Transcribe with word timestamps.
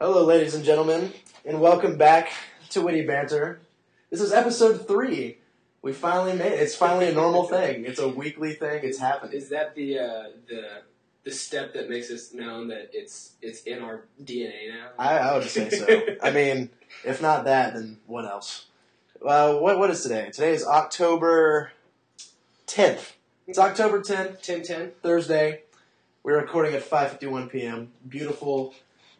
Hello, 0.00 0.24
ladies 0.24 0.54
and 0.54 0.64
gentlemen, 0.64 1.12
and 1.44 1.60
welcome 1.60 1.96
back 1.96 2.30
to 2.68 2.80
Witty 2.82 3.04
Banter. 3.04 3.58
This 4.10 4.20
is 4.20 4.32
episode 4.32 4.86
three. 4.86 5.38
We 5.82 5.92
finally 5.92 6.34
made 6.34 6.52
it. 6.52 6.60
It's 6.60 6.76
finally 6.76 7.08
a 7.08 7.12
normal 7.12 7.48
thing. 7.48 7.84
It's 7.84 7.98
a 7.98 8.06
weekly 8.06 8.52
thing. 8.52 8.84
It's 8.84 9.00
happening. 9.00 9.36
Is 9.36 9.48
that 9.48 9.74
the 9.74 9.98
uh, 9.98 10.24
the 10.48 10.68
the 11.24 11.32
step 11.32 11.74
that 11.74 11.90
makes 11.90 12.12
us 12.12 12.32
known 12.32 12.68
that 12.68 12.90
it's 12.92 13.32
it's 13.42 13.64
in 13.64 13.82
our 13.82 14.04
DNA 14.22 14.68
now? 14.68 14.90
I, 15.00 15.18
I 15.18 15.36
would 15.36 15.48
say 15.48 15.68
so. 15.68 15.86
I 16.22 16.30
mean, 16.30 16.70
if 17.04 17.20
not 17.20 17.46
that, 17.46 17.74
then 17.74 17.98
what 18.06 18.24
else? 18.24 18.66
Uh, 19.20 19.54
what 19.54 19.80
what 19.80 19.90
is 19.90 20.00
today? 20.04 20.30
Today 20.32 20.52
is 20.52 20.64
October 20.64 21.72
tenth. 22.66 23.16
It's 23.48 23.58
October 23.58 24.00
tenth, 24.00 24.42
10 24.42 24.62
10. 24.62 24.92
Thursday. 25.02 25.62
We're 26.22 26.40
recording 26.40 26.74
at 26.74 26.84
five 26.84 27.10
fifty 27.10 27.26
one 27.26 27.48
p.m. 27.48 27.90
Beautiful, 28.08 28.74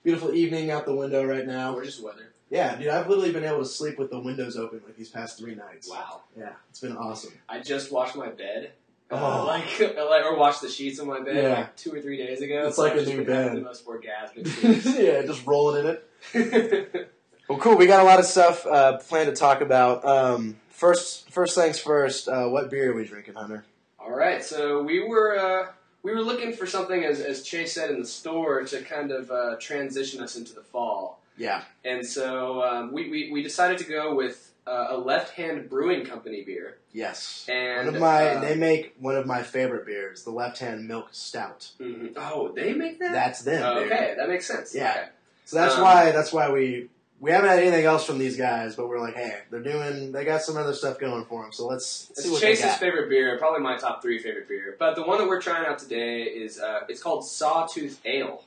beautiful 0.09 0.35
evening 0.35 0.71
out 0.71 0.87
the 0.87 0.95
window 0.95 1.23
right 1.23 1.47
now. 1.47 1.73
Gorgeous 1.73 2.01
weather. 2.01 2.33
Yeah, 2.49 2.77
dude, 2.77 2.89
I've 2.89 3.09
literally 3.09 3.31
been 3.31 3.45
able 3.45 3.59
to 3.59 3.67
sleep 3.67 3.99
with 3.99 4.11
the 4.11 4.19
windows 4.19 4.57
open 4.57 4.81
like 4.87 4.97
these 4.97 5.11
past 5.11 5.39
three 5.39 5.55
nights. 5.55 5.87
Wow. 5.91 6.23
Yeah, 6.35 6.53
it's 6.71 6.81
been 6.81 6.97
awesome. 6.97 7.35
I 7.47 7.61
just 7.61 7.93
washed 7.93 8.17
my 8.17 8.29
bed. 8.31 8.73
Uh, 9.11 9.17
Oh. 9.43 9.47
like, 9.47 9.79
like, 9.81 10.25
or 10.25 10.37
washed 10.39 10.63
the 10.63 10.69
sheets 10.71 10.99
on 10.99 11.09
my 11.09 11.21
bed 11.21 11.37
Yeah. 11.37 11.49
like 11.51 11.77
two 11.77 11.93
or 11.95 12.01
three 12.01 12.17
days 12.17 12.41
ago. 12.41 12.69
It's 12.69 12.77
so 12.77 12.83
like 12.85 12.95
I've 12.95 13.07
a 13.07 13.11
new 13.11 13.23
bed. 13.25 13.57
The 13.57 13.61
most 13.61 13.85
orgasmic 13.87 14.99
yeah, 14.99 15.23
just 15.27 15.47
rolling 15.47 15.85
in 15.87 15.97
it. 16.35 17.11
Well, 17.51 17.59
cool. 17.59 17.77
We 17.77 17.87
got 17.87 18.01
a 18.01 18.05
lot 18.05 18.19
of 18.19 18.25
stuff 18.25 18.65
uh, 18.67 18.97
planned 18.99 19.29
to 19.29 19.37
talk 19.37 19.61
about. 19.61 20.05
Um, 20.07 20.57
first, 20.71 21.31
first 21.31 21.55
things 21.55 21.79
first. 21.79 22.29
Uh, 22.29 22.47
what 22.49 22.71
beer 22.71 22.93
are 22.93 22.95
we 22.95 23.05
drinking, 23.05 23.35
Hunter? 23.35 23.65
All 23.99 24.11
right, 24.11 24.43
so 24.43 24.83
we 24.83 25.01
were 25.07 25.39
uh, 25.39 25.67
we 26.03 26.13
were 26.13 26.23
looking 26.23 26.53
for 26.53 26.67
something, 26.67 27.05
as, 27.05 27.21
as 27.21 27.43
Chase 27.43 27.73
said 27.73 27.91
in 27.91 28.01
the 28.01 28.07
store, 28.07 28.63
to 28.63 28.83
kind 28.83 29.11
of 29.11 29.31
uh, 29.31 29.57
transition 29.59 30.23
us 30.23 30.37
into 30.37 30.55
the 30.55 30.63
fall. 30.63 31.21
Yeah. 31.37 31.63
And 31.85 32.05
so 32.07 32.63
um, 32.63 32.93
we, 32.93 33.09
we, 33.11 33.31
we 33.33 33.43
decided 33.43 33.79
to 33.79 33.85
go 33.85 34.15
with 34.15 34.53
uh, 34.67 34.89
a 34.91 34.97
Left 34.99 35.35
Hand 35.35 35.69
Brewing 35.71 36.05
Company 36.05 36.43
beer. 36.45 36.79
Yes. 36.93 37.47
And 37.49 37.87
one 37.87 37.95
of 37.95 38.01
my, 38.01 38.29
uh, 38.31 38.41
they 38.41 38.55
make 38.57 38.95
one 38.99 39.17
of 39.17 39.27
my 39.27 39.43
favorite 39.43 39.87
beers, 39.87 40.25
the 40.25 40.31
Left 40.31 40.59
Hand 40.59 40.87
Milk 40.89 41.09
Stout. 41.13 41.71
mhm. 41.81 42.13
Oh, 42.17 42.53
they 42.55 42.73
make 42.75 42.99
that? 42.99 43.13
That's 43.13 43.43
them. 43.43 43.63
Oh, 43.65 43.79
okay, 43.85 44.15
that 44.17 44.29
makes 44.29 44.47
sense. 44.47 44.75
Yeah. 44.75 44.91
Okay. 44.91 45.09
So 45.47 45.57
that's 45.57 45.77
Um, 45.77 45.83
why 45.83 46.11
that's 46.13 46.33
why 46.33 46.51
we 46.51 46.91
we 47.21 47.31
haven't 47.33 47.51
had 47.51 47.59
anything 47.59 47.85
else 47.85 48.05
from 48.07 48.19
these 48.19 48.37
guys, 48.37 48.77
but 48.77 48.89
we're 48.89 49.01
like, 49.01 49.17
hey, 49.17 49.39
they're 49.51 49.63
doing 49.63 50.13
they 50.13 50.25
got 50.25 50.43
some 50.43 50.57
other 50.57 50.73
stuff 50.75 50.99
going 50.99 51.25
for 51.25 51.43
them. 51.43 51.53
So 51.53 51.67
let's 51.67 51.87
see 51.87 52.13
It's 52.17 52.31
what 52.31 52.41
Chase's 52.41 52.63
they 52.63 52.69
got. 52.69 52.81
favorite 52.81 53.09
beer, 53.09 53.37
probably 53.39 53.61
my 53.61 53.77
top 53.77 54.03
three 54.03 54.19
favorite 54.19 54.49
beer. 54.49 54.77
But 54.79 54.95
the 54.95 55.03
one 55.03 55.19
that 55.19 55.27
we're 55.27 55.41
trying 55.43 55.67
out 55.67 55.79
today 55.79 56.23
is 56.23 56.61
uh, 56.61 56.81
it's 56.89 57.03
called 57.03 57.25
Sawtooth 57.27 58.01
Ale. 58.05 58.43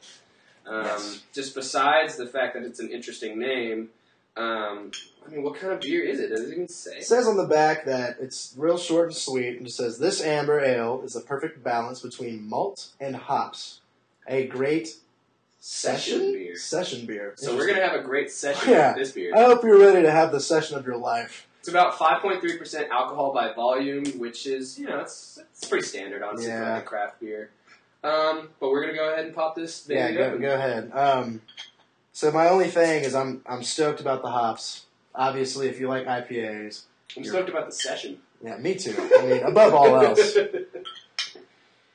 Um, 0.66 0.86
Yes. 0.86 1.22
Just 1.34 1.56
besides 1.56 2.16
the 2.18 2.28
fact 2.28 2.54
that 2.54 2.64
it's 2.64 2.80
an 2.80 2.92
interesting 2.92 3.40
name, 3.40 3.90
um, 4.38 4.92
I 5.26 5.30
mean, 5.30 5.44
what 5.44 5.56
kind 5.60 5.74
of 5.74 5.82
beer 5.82 6.04
is 6.04 6.20
it? 6.20 6.30
Does 6.30 6.42
it 6.48 6.52
even 6.54 6.68
say? 6.68 6.98
It 6.98 7.04
says 7.06 7.28
on 7.28 7.36
the 7.36 7.46
back 7.48 7.86
that 7.86 8.18
it's 8.22 8.54
real 8.58 8.78
short 8.78 9.08
and 9.08 9.16
sweet, 9.16 9.58
and 9.58 9.68
it 9.68 9.72
says 9.72 9.98
this 10.00 10.24
amber 10.24 10.60
ale 10.64 11.02
is 11.04 11.16
a 11.16 11.22
perfect 11.22 11.64
balance 11.64 12.00
between 12.02 12.48
malt 12.48 12.90
and 13.00 13.16
hops. 13.16 13.82
A 14.28 14.46
great 14.48 14.96
session 15.64 16.18
Session 16.20 16.34
beer. 16.34 16.56
Session 16.58 17.06
beer. 17.06 17.34
So 17.38 17.56
we're 17.56 17.68
gonna 17.68 17.88
have 17.88 17.94
a 18.00 18.04
great 18.04 18.32
session 18.32 18.72
Yeah. 18.72 18.90
with 18.90 18.98
this 18.98 19.12
beer. 19.14 19.32
I 19.36 19.44
hope 19.44 19.64
you're 19.64 19.80
ready 19.80 20.02
to 20.02 20.12
have 20.12 20.32
the 20.32 20.40
session 20.40 20.78
of 20.78 20.86
your 20.86 20.98
life. 20.98 21.48
It's 21.60 21.70
about 21.70 21.94
5.3% 21.94 22.90
alcohol 22.90 23.32
by 23.32 23.54
volume, 23.54 24.04
which 24.18 24.48
is, 24.48 24.80
you 24.80 24.88
know, 24.88 25.00
it's, 25.02 25.38
it's 25.52 25.66
pretty 25.70 25.86
standard, 25.86 26.24
honestly, 26.24 26.50
for 26.50 26.60
like 26.60 26.82
a 26.82 26.86
craft 26.88 27.20
beer. 27.20 27.52
Um, 28.04 28.50
but 28.60 28.72
we're 28.72 28.82
going 28.82 28.94
to 28.96 28.98
go 29.00 29.14
ahead 29.14 29.26
and 29.26 29.36
pop 29.36 29.56
this 29.56 29.82
baby 29.86 30.00
yeah, 30.00 30.12
go, 30.12 30.24
open. 30.24 30.42
go 30.42 30.56
ahead. 30.56 30.92
Um, 30.92 31.42
so 32.14 32.32
my 32.32 32.50
only 32.50 32.68
thing 32.68 33.04
is 33.04 33.14
I'm 33.14 33.44
I'm 33.46 33.62
stoked 33.62 34.02
about 34.02 34.24
the 34.24 34.30
hops. 34.32 34.88
Obviously, 35.14 35.68
if 35.70 35.80
you 35.80 35.88
like 35.88 36.08
IPAs, 36.08 36.86
I'm 37.16 37.24
stoked 37.24 37.50
about 37.50 37.68
the 37.68 37.72
session. 37.76 38.18
yeah, 38.44 38.58
me 38.58 38.74
too. 38.74 38.96
I 38.98 39.26
mean, 39.28 39.44
above 39.44 39.76
all 39.76 39.96
else. 40.04 40.36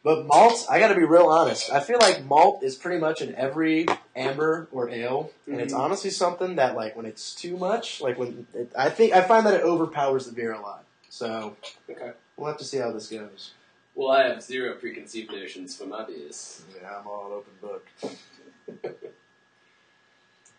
But 0.06 0.24
malt, 0.26 0.64
I 0.70 0.78
got 0.78 0.88
to 0.90 0.94
be 0.94 1.02
real 1.02 1.26
honest. 1.26 1.72
I 1.72 1.80
feel 1.80 1.98
like 1.98 2.24
malt 2.26 2.62
is 2.62 2.76
pretty 2.76 3.00
much 3.00 3.22
in 3.22 3.34
every 3.34 3.86
amber 4.14 4.68
or 4.70 4.88
ale, 4.88 5.32
and 5.48 5.60
it's 5.60 5.74
Mhm. 5.74 5.80
honestly 5.80 6.10
something 6.10 6.54
that, 6.54 6.76
like, 6.76 6.94
when 6.94 7.06
it's 7.06 7.34
too 7.34 7.56
much, 7.56 8.00
like 8.00 8.16
when 8.16 8.46
it, 8.54 8.70
I 8.78 8.88
think 8.88 9.14
I 9.14 9.22
find 9.22 9.44
that 9.46 9.54
it 9.54 9.62
overpowers 9.64 10.26
the 10.26 10.32
beer 10.32 10.52
a 10.52 10.60
lot. 10.60 10.84
So 11.08 11.56
Okay. 11.90 12.12
we'll 12.36 12.46
have 12.46 12.58
to 12.58 12.64
see 12.64 12.76
how 12.78 12.92
this 12.92 13.08
goes. 13.08 13.54
Well, 13.96 14.12
I 14.12 14.28
have 14.28 14.44
zero 14.44 14.76
preconceived 14.76 15.32
notions 15.32 15.76
for 15.76 15.86
my 15.86 16.04
beers. 16.04 16.62
Yeah, 16.80 17.00
I'm 17.00 17.08
all 17.08 17.32
open 17.32 17.54
book. 17.60 17.88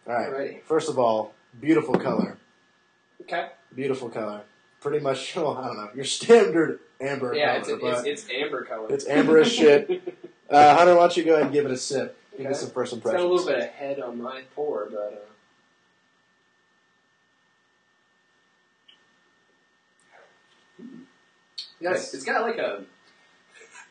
all 0.06 0.14
right. 0.14 0.30
Alrighty. 0.30 0.64
First 0.64 0.90
of 0.90 1.00
all, 1.00 1.34
beautiful 1.62 1.94
color. 1.94 2.38
Okay. 3.22 3.48
Beautiful 3.74 4.10
color. 4.10 4.42
Pretty 4.82 5.00
much, 5.00 5.34
well, 5.38 5.58
I 5.58 5.68
don't 5.68 5.78
know, 5.78 5.90
your 5.96 6.04
standard 6.04 6.82
amber 7.02 7.34
Yeah, 7.36 7.60
color, 7.60 7.78
it's, 7.78 8.08
it's, 8.08 8.24
it's 8.24 8.32
amber 8.34 8.64
color. 8.64 8.88
it's 8.90 9.08
amber 9.08 9.40
as 9.40 9.52
shit. 9.52 10.16
Uh, 10.50 10.78
Hunter, 10.78 10.94
why 10.96 11.02
don't 11.02 11.18
you 11.18 11.26
go 11.26 11.34
ahead 11.34 11.48
and 11.48 11.52
give 11.54 11.66
it 11.66 11.72
a 11.72 11.76
sip? 11.76 12.18
Give 12.38 12.46
us 12.48 12.62
some 12.62 12.70
first 12.70 12.94
It's 12.94 13.04
got 13.04 13.16
impressions. 13.16 13.30
a 13.30 13.34
little 13.34 13.46
bit 13.48 13.60
of 13.68 13.76
head 13.76 14.00
on 14.00 14.22
my 14.22 14.44
pour, 14.56 14.88
but. 14.90 15.28
Uh... 20.82 20.84
Yeah, 21.80 21.92
it's 21.94 22.24
got 22.24 22.44
like 22.44 22.58
a. 22.58 22.84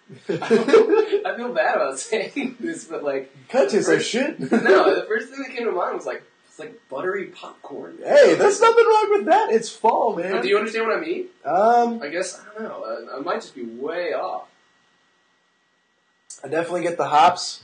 I 0.28 1.36
feel 1.36 1.52
bad 1.52 1.76
about 1.76 1.98
saying 1.98 2.56
this, 2.60 2.84
but 2.84 3.02
like, 3.04 3.34
Cut 3.48 3.68
tastes 3.70 3.88
like 3.88 4.00
shit. 4.00 4.38
no, 4.40 4.94
the 4.94 5.04
first 5.08 5.28
thing 5.28 5.42
that 5.42 5.50
came 5.54 5.66
to 5.66 5.72
mind 5.72 5.96
was 5.96 6.06
like, 6.06 6.22
it's 6.56 6.60
like 6.64 6.88
buttery 6.88 7.26
popcorn. 7.26 7.98
hey, 8.02 8.34
there's 8.34 8.60
nothing 8.62 8.84
wrong 8.86 9.08
with 9.10 9.26
that. 9.26 9.50
It's 9.50 9.68
fall, 9.68 10.14
But 10.14 10.24
man. 10.24 10.42
do 10.42 10.48
you 10.48 10.56
understand 10.56 10.86
what 10.86 10.96
I 10.96 11.00
mean? 11.00 11.26
Um, 11.44 12.00
I 12.02 12.08
guess 12.08 12.40
I 12.40 12.54
don't 12.62 12.68
know. 12.68 13.08
I, 13.12 13.16
I 13.18 13.20
might 13.20 13.42
just 13.42 13.54
be 13.54 13.62
way 13.64 14.14
off. 14.14 14.48
I 16.42 16.48
definitely 16.48 16.82
get 16.82 16.96
the 16.96 17.08
hops. 17.08 17.62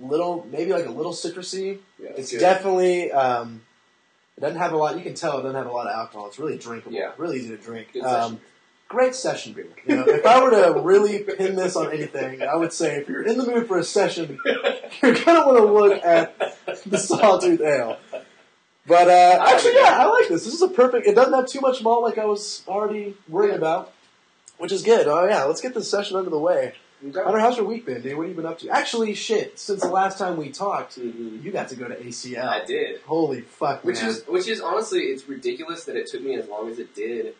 Little, 0.00 0.46
maybe 0.52 0.72
like 0.72 0.86
a 0.86 0.90
little 0.92 1.12
citrusy. 1.12 1.78
Yeah, 2.00 2.10
It's 2.16 2.30
good. 2.30 2.38
definitely. 2.38 3.10
Um, 3.10 3.62
it 4.36 4.42
doesn't 4.42 4.58
have 4.58 4.72
a 4.72 4.76
lot. 4.76 4.96
You 4.96 5.02
can 5.02 5.14
tell 5.14 5.40
it 5.40 5.42
doesn't 5.42 5.56
have 5.56 5.66
a 5.66 5.72
lot 5.72 5.88
of 5.88 5.92
alcohol. 5.98 6.28
It's 6.28 6.38
really 6.38 6.56
drinkable. 6.56 6.94
Yeah. 6.96 7.10
Really 7.16 7.38
easy 7.38 7.48
to 7.48 7.56
drink. 7.56 7.88
Um. 8.04 8.40
Great 8.88 9.14
session 9.14 9.52
beer. 9.52 9.66
You 9.86 9.96
know, 9.96 10.04
if 10.08 10.24
I 10.26 10.42
were 10.42 10.50
to 10.50 10.80
really 10.80 11.20
pin 11.22 11.54
this 11.56 11.76
on 11.76 11.92
anything, 11.92 12.42
I 12.42 12.56
would 12.56 12.72
say 12.72 12.96
if 12.96 13.08
you're 13.08 13.22
in 13.22 13.38
the 13.38 13.46
mood 13.46 13.68
for 13.68 13.78
a 13.78 13.84
session, 13.84 14.38
you're 15.02 15.14
gonna 15.14 15.46
want 15.46 15.58
to 15.58 15.64
look 15.64 16.02
at 16.04 16.56
the 16.86 16.98
Sawtooth 16.98 17.60
Ale. 17.60 17.98
But 18.86 19.08
uh, 19.08 19.44
actually, 19.46 19.74
yeah, 19.74 19.98
I 20.00 20.06
like 20.06 20.28
this. 20.28 20.44
This 20.44 20.54
is 20.54 20.62
a 20.62 20.68
perfect. 20.68 21.06
It 21.06 21.14
doesn't 21.14 21.34
have 21.34 21.46
too 21.46 21.60
much 21.60 21.82
malt, 21.82 22.02
like 22.02 22.16
I 22.18 22.24
was 22.24 22.62
already 22.66 23.14
worried 23.28 23.54
about, 23.54 23.92
which 24.56 24.72
is 24.72 24.82
good. 24.82 25.06
Oh 25.06 25.26
yeah, 25.28 25.44
let's 25.44 25.60
get 25.60 25.74
this 25.74 25.90
session 25.90 26.16
under 26.16 26.30
the 26.30 26.38
way. 26.38 26.72
Okay. 27.06 27.20
Hunter, 27.22 27.38
how's 27.38 27.56
your 27.56 27.66
week 27.66 27.86
been, 27.86 28.00
dude? 28.02 28.16
What 28.16 28.22
have 28.26 28.30
you 28.30 28.34
been 28.42 28.50
up 28.50 28.58
to? 28.60 28.70
Actually, 28.70 29.14
shit. 29.14 29.56
Since 29.58 29.82
the 29.82 29.88
last 29.88 30.18
time 30.18 30.36
we 30.36 30.48
talked, 30.50 30.98
Mhm. 30.98 31.44
you 31.44 31.52
got 31.52 31.68
to 31.68 31.76
go 31.76 31.86
to 31.86 31.94
ACL. 31.94 32.48
I 32.48 32.64
did. 32.64 33.00
Holy 33.02 33.42
fuck, 33.42 33.84
Which 33.84 34.00
man. 34.00 34.08
is 34.10 34.24
which 34.26 34.48
is 34.48 34.60
honestly, 34.60 35.02
it's 35.02 35.28
ridiculous 35.28 35.84
that 35.84 35.94
it 35.94 36.08
took 36.08 36.22
me 36.22 36.34
as 36.34 36.48
long 36.48 36.68
as 36.70 36.78
it 36.80 36.94
did 36.96 37.34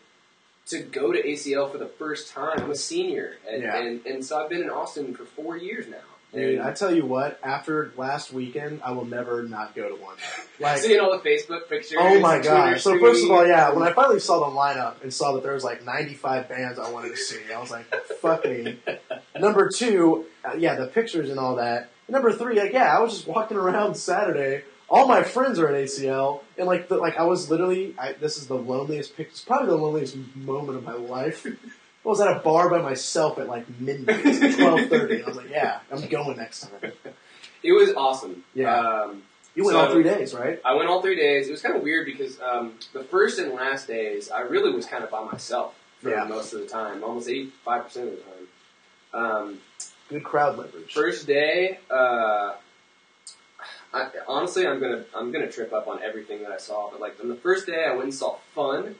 to 0.69 0.79
go 0.79 1.11
to 1.11 1.21
ACL 1.21 1.71
for 1.71 1.77
the 1.77 1.87
first 1.87 2.31
time. 2.33 2.59
I'm 2.59 2.71
a 2.71 2.75
senior, 2.75 3.37
and 3.49 3.63
Yeah. 3.63 3.77
and, 3.77 4.05
and 4.05 4.25
so 4.25 4.41
I've 4.41 4.49
been 4.49 4.61
in 4.61 4.69
Austin 4.69 5.13
for 5.13 5.25
four 5.25 5.57
years 5.57 5.87
now. 5.87 5.97
Dude, 6.31 6.59
And 6.59 6.61
I 6.61 6.73
tell 6.73 6.93
you 6.93 7.07
what. 7.07 7.39
After 7.41 7.91
last 7.97 8.31
weekend, 8.31 8.81
I 8.85 8.91
will 8.91 9.05
never 9.05 9.41
not 9.43 9.73
go 9.75 9.89
to 9.89 9.95
one. 9.95 10.15
Like, 10.61 10.79
seeing 10.79 10.99
all 10.99 11.09
the 11.17 11.27
Facebook 11.27 11.69
pictures. 11.69 11.97
oh 11.99 12.19
my 12.19 12.37
god! 12.39 12.81
So 12.81 12.99
first 12.99 13.23
of 13.23 13.31
all, 13.31 13.47
yeah, 13.47 13.71
when 13.71 13.81
I 13.87 13.93
finally 13.93 14.19
saw 14.19 14.39
the 14.49 14.53
lineup 14.53 15.01
and 15.01 15.13
saw 15.13 15.31
that 15.33 15.41
there 15.43 15.53
was 15.53 15.63
like 15.63 15.85
95 15.85 16.49
bands 16.49 16.77
I 16.77 16.91
wanted 16.91 17.11
to 17.11 17.15
see, 17.17 17.39
I 17.55 17.57
was 17.61 17.71
like, 17.71 17.85
"Fuck 18.21 18.43
me." 18.43 18.77
Number 19.39 19.69
two, 19.69 20.25
uh, 20.43 20.55
yeah, 20.57 20.75
the 20.75 20.87
pictures 20.87 21.29
and 21.29 21.39
all 21.39 21.55
that. 21.55 21.89
Number 22.09 22.33
three, 22.33 22.59
like, 22.59 22.73
yeah, 22.73 22.93
I 22.93 22.99
was 22.99 23.13
just 23.13 23.25
walking 23.27 23.55
around 23.55 23.95
Saturday. 23.95 24.63
All 24.91 25.07
my 25.07 25.23
friends 25.23 25.59
are 25.59 25.67
at 25.67 25.75
ACL, 25.75 26.41
and 26.57 26.65
like, 26.67 26.87
the, 26.89 26.97
like 26.97 27.17
I 27.17 27.23
was 27.23 27.49
literally. 27.49 27.93
I, 27.99 28.13
this 28.13 28.37
is 28.37 28.47
the 28.47 28.55
loneliest 28.55 29.15
picture. 29.15 29.31
It's 29.31 29.41
probably 29.43 29.67
the 29.67 29.75
loneliest 29.75 30.15
moment 30.35 30.77
of 30.77 30.83
my 30.83 30.93
life. 30.93 31.45
I 31.45 32.07
was 32.07 32.19
at 32.21 32.27
a 32.35 32.39
bar 32.39 32.69
by 32.69 32.81
myself 32.81 33.37
at 33.39 33.47
like 33.47 33.65
midnight, 33.79 34.23
twelve 34.55 34.87
thirty. 34.89 35.21
I 35.21 35.27
was 35.27 35.37
like, 35.37 35.49
"Yeah, 35.49 35.79
I'm 35.91 36.07
going 36.07 36.37
next 36.37 36.61
time." 36.61 36.91
it 37.63 37.71
was 37.71 37.93
awesome. 37.95 38.43
Yeah. 38.53 38.75
Um, 38.79 39.23
You 39.55 39.65
went 39.65 39.75
So- 39.75 39.85
all 39.85 39.91
three 39.91 40.03
days, 40.03 40.33
right? 40.33 40.59
I 40.65 40.73
went 40.75 40.89
all 40.89 41.01
three 41.01 41.15
days. 41.17 41.47
It 41.47 41.51
was 41.51 41.61
kind 41.61 41.75
of 41.75 41.83
weird 41.83 42.05
because 42.05 42.39
um, 42.41 42.73
the 42.93 43.03
first 43.03 43.37
and 43.39 43.53
last 43.53 43.87
days, 43.87 44.31
I 44.31 44.41
really 44.41 44.71
was 44.71 44.85
kind 44.85 45.03
of 45.03 45.11
by 45.11 45.23
myself 45.23 45.75
for 46.01 46.09
Yeah. 46.09 46.23
most 46.23 46.53
of 46.53 46.61
the 46.61 46.65
time, 46.67 47.03
almost 47.03 47.27
eighty-five 47.29 47.83
percent 47.83 48.09
of 48.09 48.15
the 48.15 48.21
time. 48.21 48.47
Um, 49.13 49.59
Good 50.09 50.23
crowd 50.23 50.57
leverage. 50.57 50.93
First 50.93 51.27
day, 51.27 51.79
uh, 51.91 52.53
I, 53.93 54.09
honestly, 54.27 54.67
I'm 54.67 54.79
gonna 54.79 55.03
I'm 55.15 55.31
gonna 55.31 55.51
trip 55.51 55.73
up 55.73 55.87
on 55.87 56.01
everything 56.03 56.41
that 56.43 56.51
I 56.51 56.57
saw. 56.57 56.89
But 56.91 56.99
like 57.01 57.17
on 57.21 57.27
the 57.29 57.35
first 57.35 57.65
day, 57.65 57.85
I 57.85 57.91
went 57.91 58.03
and 58.03 58.13
saw 58.13 58.37
Fun. 58.53 58.95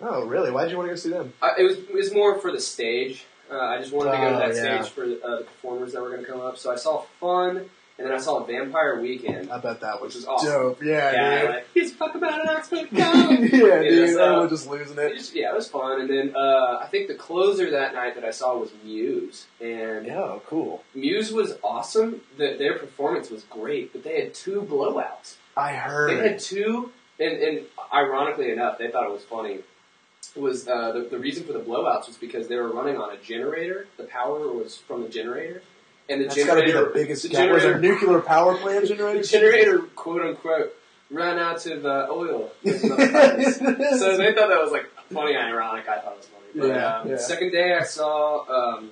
Oh, 0.00 0.24
really? 0.24 0.50
Why 0.52 0.62
did 0.62 0.70
you 0.70 0.76
want 0.78 0.88
to 0.88 0.92
go 0.92 0.96
see 0.96 1.10
them? 1.10 1.32
I, 1.42 1.52
it 1.58 1.64
was 1.64 1.76
it 1.78 1.94
was 1.94 2.12
more 2.14 2.38
for 2.38 2.52
the 2.52 2.60
stage. 2.60 3.24
Uh, 3.50 3.58
I 3.58 3.78
just 3.78 3.92
wanted 3.92 4.12
to 4.12 4.18
go 4.18 4.28
to 4.28 4.36
Oh, 4.36 4.38
that 4.38 4.54
yeah. 4.54 4.82
stage 4.82 4.92
for 4.92 5.04
uh, 5.04 5.38
the 5.38 5.44
performers 5.44 5.92
that 5.92 6.02
were 6.02 6.10
going 6.10 6.20
to 6.24 6.30
come 6.30 6.40
up. 6.40 6.58
So 6.58 6.70
I 6.70 6.76
saw 6.76 7.02
Fun, 7.18 7.68
and 7.98 8.06
then 8.06 8.14
I 8.14 8.18
saw 8.18 8.44
Vampire 8.44 9.00
Weekend. 9.00 9.50
I 9.50 9.58
bet 9.58 9.80
that 9.80 10.00
was 10.00 10.14
Which 10.14 10.22
is 10.22 10.26
awesome. 10.26 10.48
dope. 10.50 10.82
Yeah, 10.82 11.12
Yeah, 11.12 11.40
dude. 11.40 11.50
like 11.50 11.66
he's 11.74 11.92
fuck 11.92 12.14
about 12.14 12.40
an 12.42 12.48
Oxford 12.48 12.88
yeah, 12.92 13.12
Go. 13.12 13.82
dude. 13.82 14.10
so- 14.14 14.24
Everyone 14.24 14.48
just 14.48 14.68
losing 14.68 14.96
It 14.98 15.12
it. 15.12 15.16
just- 15.18 15.34
yeah, 15.34 15.50
it 15.50 15.54
was 15.56 15.68
fun. 15.68 16.00
And 16.00 16.08
then 16.10 16.34
uh, 16.36 16.78
I 16.80 16.86
think 16.90 17.08
the 17.08 17.14
closer 17.14 17.70
that 17.72 17.94
night 17.94 18.14
that 18.14 18.24
I 18.24 18.30
saw 18.30 18.56
was 18.56 18.70
Muse, 18.84 19.46
and 19.60 20.06
Yeah, 20.06 20.38
cool. 20.46 20.84
Muse 20.94 21.32
was 21.32 21.54
awesome. 21.64 22.20
The, 22.36 22.56
their 22.58 22.78
performance 22.78 23.30
was 23.30 23.42
great, 23.44 23.92
but 23.92 24.04
they 24.04 24.20
had 24.20 24.34
two 24.34 24.62
blowouts. 24.62 25.36
I 25.56 25.72
heard. 25.72 26.10
They 26.10 26.28
had 26.28 26.38
two, 26.38 26.92
and, 27.18 27.32
and 27.36 27.66
ironically 27.92 28.52
enough, 28.52 28.78
they 28.78 28.90
thought 28.90 29.06
it 29.06 29.12
was 29.12 29.24
funny. 29.24 29.58
It 30.36 30.40
was 30.40 30.68
uh, 30.68 30.92
the, 30.92 31.08
the 31.10 31.18
reason 31.18 31.44
for 31.44 31.52
the 31.52 31.58
blowouts 31.60 32.06
was 32.06 32.16
because 32.16 32.46
they 32.48 32.56
were 32.56 32.68
running 32.70 32.96
on 32.96 33.12
a 33.12 33.16
generator. 33.16 33.88
The 33.96 34.04
power 34.04 34.52
was 34.52 34.76
from 34.76 35.02
the 35.02 35.08
generator, 35.08 35.62
and 36.08 36.20
the 36.22 36.26
That's 36.26 36.44
got 36.44 36.54
to 36.56 36.64
be 36.64 36.72
the 36.72 36.90
biggest 36.92 37.22
the 37.24 37.28
gap. 37.30 37.50
Was 37.50 37.62
generator, 37.62 37.80
nuclear 37.80 38.20
power 38.20 38.56
plant 38.56 38.82
the 38.82 38.94
generator? 38.94 39.22
generator, 39.22 39.78
quote 39.94 40.22
unquote, 40.22 40.74
ran 41.10 41.38
out 41.38 41.64
of 41.66 41.84
uh, 41.86 42.06
oil. 42.10 42.50
So 42.64 44.16
they 44.16 44.34
thought 44.34 44.48
that 44.48 44.60
was 44.60 44.72
like 44.72 44.86
funny, 45.12 45.36
ironic. 45.36 45.88
I 45.88 45.98
thought 46.00 46.12
it 46.12 46.16
was 46.18 46.26
funny. 46.26 46.44
But 46.54 46.66
Yeah, 46.68 46.96
um, 46.98 47.08
yeah. 47.08 47.16
second 47.18 47.50
day, 47.52 47.74
I 47.74 47.82
saw 47.82 48.44
um, 48.78 48.90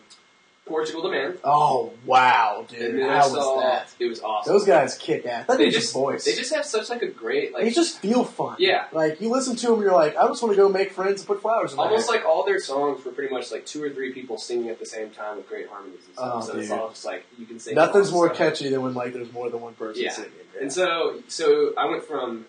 Portugal 0.66 1.02
the 1.02 1.10
Man, 1.10 1.38
oh 1.44 1.92
wow, 2.04 2.66
dude! 2.68 3.00
How 3.02 3.22
saw 3.28 3.54
was 3.56 3.64
that? 3.64 4.04
it 4.04 4.08
was 4.08 4.20
awesome. 4.20 4.52
Those 4.52 4.64
guys 4.66 4.98
kick 4.98 5.24
ass. 5.24 5.46
That 5.46 5.58
they 5.58 5.70
just 5.70 5.92
voice. 5.92 6.24
they 6.24 6.34
just 6.34 6.52
have 6.52 6.64
such 6.64 6.90
like 6.90 7.02
a 7.02 7.06
great 7.08 7.52
like 7.54 7.62
they 7.62 7.70
just 7.70 8.00
feel 8.00 8.24
fun. 8.24 8.56
Yeah. 8.58 8.86
Like 8.92 9.20
you 9.20 9.30
listen 9.30 9.54
to 9.56 9.66
them, 9.68 9.80
you're 9.80 9.92
like, 9.92 10.16
I 10.16 10.26
just 10.26 10.42
want 10.42 10.54
to 10.54 10.60
go 10.60 10.68
make 10.68 10.90
friends 10.92 11.20
and 11.20 11.28
put 11.28 11.40
flowers 11.40 11.72
in 11.72 11.78
almost 11.78 12.08
like 12.08 12.24
all 12.24 12.44
their 12.44 12.58
songs 12.58 13.04
were 13.04 13.12
pretty 13.12 13.32
much 13.32 13.52
like 13.52 13.64
two 13.64 13.82
or 13.82 13.90
three 13.90 14.12
people 14.12 14.38
singing 14.38 14.68
at 14.68 14.80
the 14.80 14.86
same 14.86 15.10
time 15.10 15.36
with 15.36 15.48
great 15.48 15.68
harmonies 15.68 16.00
and 16.06 16.14
stuff. 16.14 16.32
Oh, 16.34 16.40
so 16.40 16.58
it's 16.58 16.70
all 16.72 16.88
just 16.90 17.04
like 17.04 17.24
you 17.38 17.46
can 17.46 17.60
sing. 17.60 17.76
Nothing's 17.76 18.10
more 18.10 18.26
stuff. 18.26 18.38
catchy 18.38 18.68
than 18.68 18.82
when 18.82 18.94
like 18.94 19.12
there's 19.12 19.32
more 19.32 19.48
than 19.50 19.60
one 19.60 19.74
person 19.74 20.02
Yeah. 20.02 20.10
singing. 20.12 20.30
And 20.60 20.72
so, 20.72 21.22
so 21.28 21.74
I 21.76 21.84
went 21.86 22.02
from 22.04 22.46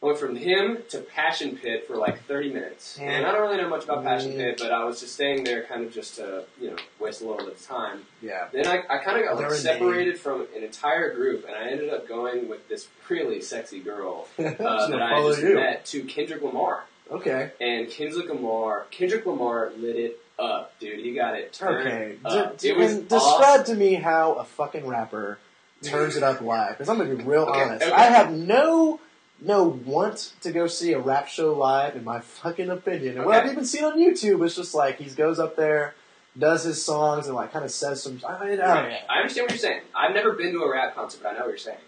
went 0.00 0.18
from 0.18 0.34
him 0.34 0.78
to 0.88 0.98
Passion 0.98 1.56
Pit 1.56 1.86
for 1.86 1.96
like 1.96 2.24
30 2.24 2.52
minutes, 2.52 2.98
and 2.98 3.26
I 3.26 3.32
don't 3.32 3.42
really 3.42 3.58
know 3.58 3.68
much 3.68 3.84
about 3.84 4.02
Passion. 4.02 4.32
Pit, 4.32 4.56
but 4.58 4.72
I 4.72 4.84
was 4.84 5.00
just 5.00 5.14
staying 5.14 5.44
there 5.44 5.64
kind 5.64 5.84
of 5.84 5.92
just 5.92 6.16
to 6.16 6.44
you 6.60 6.70
know 6.70 6.76
waste 6.98 7.20
a 7.20 7.26
little 7.26 7.44
bit 7.44 7.56
of 7.56 7.66
time. 7.66 8.00
yeah, 8.22 8.48
Then 8.52 8.66
I, 8.66 8.82
I 8.88 8.98
kind 8.98 9.18
of 9.18 9.24
got 9.26 9.36
like 9.36 9.50
separated 9.52 10.18
from 10.18 10.46
an 10.56 10.62
entire 10.64 11.14
group, 11.14 11.44
and 11.46 11.54
I 11.54 11.70
ended 11.70 11.90
up 11.90 12.08
going 12.08 12.48
with 12.48 12.66
this 12.68 12.88
really 13.08 13.40
sexy 13.42 13.80
girl 13.80 14.26
uh, 14.38 14.42
that 14.42 15.02
I 15.02 15.22
just 15.28 15.42
you. 15.42 15.54
met 15.54 15.84
to 15.86 16.04
Kendrick 16.04 16.42
Lamar. 16.42 16.84
Okay, 17.10 17.50
And 17.60 17.90
Kendrick 17.90 18.28
Lamar, 18.28 18.86
Kendrick 18.92 19.26
Lamar 19.26 19.72
lit 19.76 19.96
it 19.96 20.20
up, 20.38 20.78
dude. 20.78 21.00
He 21.00 21.12
got 21.12 21.34
it 21.34 21.52
turned 21.52 21.86
okay. 21.88 22.16
up. 22.24 22.56
D- 22.56 22.68
it 22.68 22.76
was 22.76 22.98
describe 22.98 23.60
awesome. 23.62 23.74
to 23.74 23.80
me 23.80 23.94
how 23.94 24.34
a 24.34 24.44
fucking 24.44 24.86
rapper 24.86 25.38
turns 25.82 26.16
it 26.16 26.22
up 26.22 26.40
live. 26.40 26.78
Because 26.78 26.88
I'm 26.88 26.98
gonna 26.98 27.16
be 27.16 27.24
real 27.24 27.42
Okay, 27.46 27.62
honest. 27.64 27.82
okay. 27.82 27.92
I 27.92 28.04
have 28.04 28.30
no 28.32 29.00
no 29.40 29.64
want 29.64 30.32
to 30.42 30.52
go 30.52 30.66
see 30.66 30.92
a 30.92 30.98
rap 30.98 31.28
show 31.28 31.54
live, 31.54 31.96
in 31.96 32.04
my 32.04 32.20
fucking 32.20 32.70
opinion. 32.70 33.16
And 33.16 33.26
what 33.26 33.36
I've 33.36 33.50
even 33.50 33.64
seen 33.64 33.84
on 33.84 33.98
YouTube 33.98 34.44
is 34.44 34.56
just 34.56 34.74
like 34.74 34.98
he 34.98 35.06
goes 35.10 35.38
up 35.38 35.56
there, 35.56 35.94
does 36.38 36.64
his 36.64 36.84
songs, 36.84 37.26
and 37.26 37.34
like 37.34 37.52
kind 37.52 37.64
of 37.64 37.70
says 37.70 38.02
some. 38.02 38.20
I, 38.26 38.32
I, 38.32 38.36
I, 38.36 38.56
Right. 38.56 38.98
I 39.08 39.18
understand 39.18 39.44
what 39.44 39.50
you're 39.52 39.58
saying. 39.58 39.82
I've 39.94 40.14
never 40.14 40.32
been 40.32 40.52
to 40.52 40.62
a 40.62 40.70
rap 40.70 40.94
concert, 40.94 41.20
but 41.22 41.30
I 41.30 41.32
know 41.32 41.40
what 41.40 41.48
you're 41.48 41.58
saying. 41.58 41.78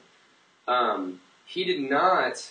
Um, 0.66 1.20
he 1.46 1.64
did 1.64 1.81
not. 1.90 2.50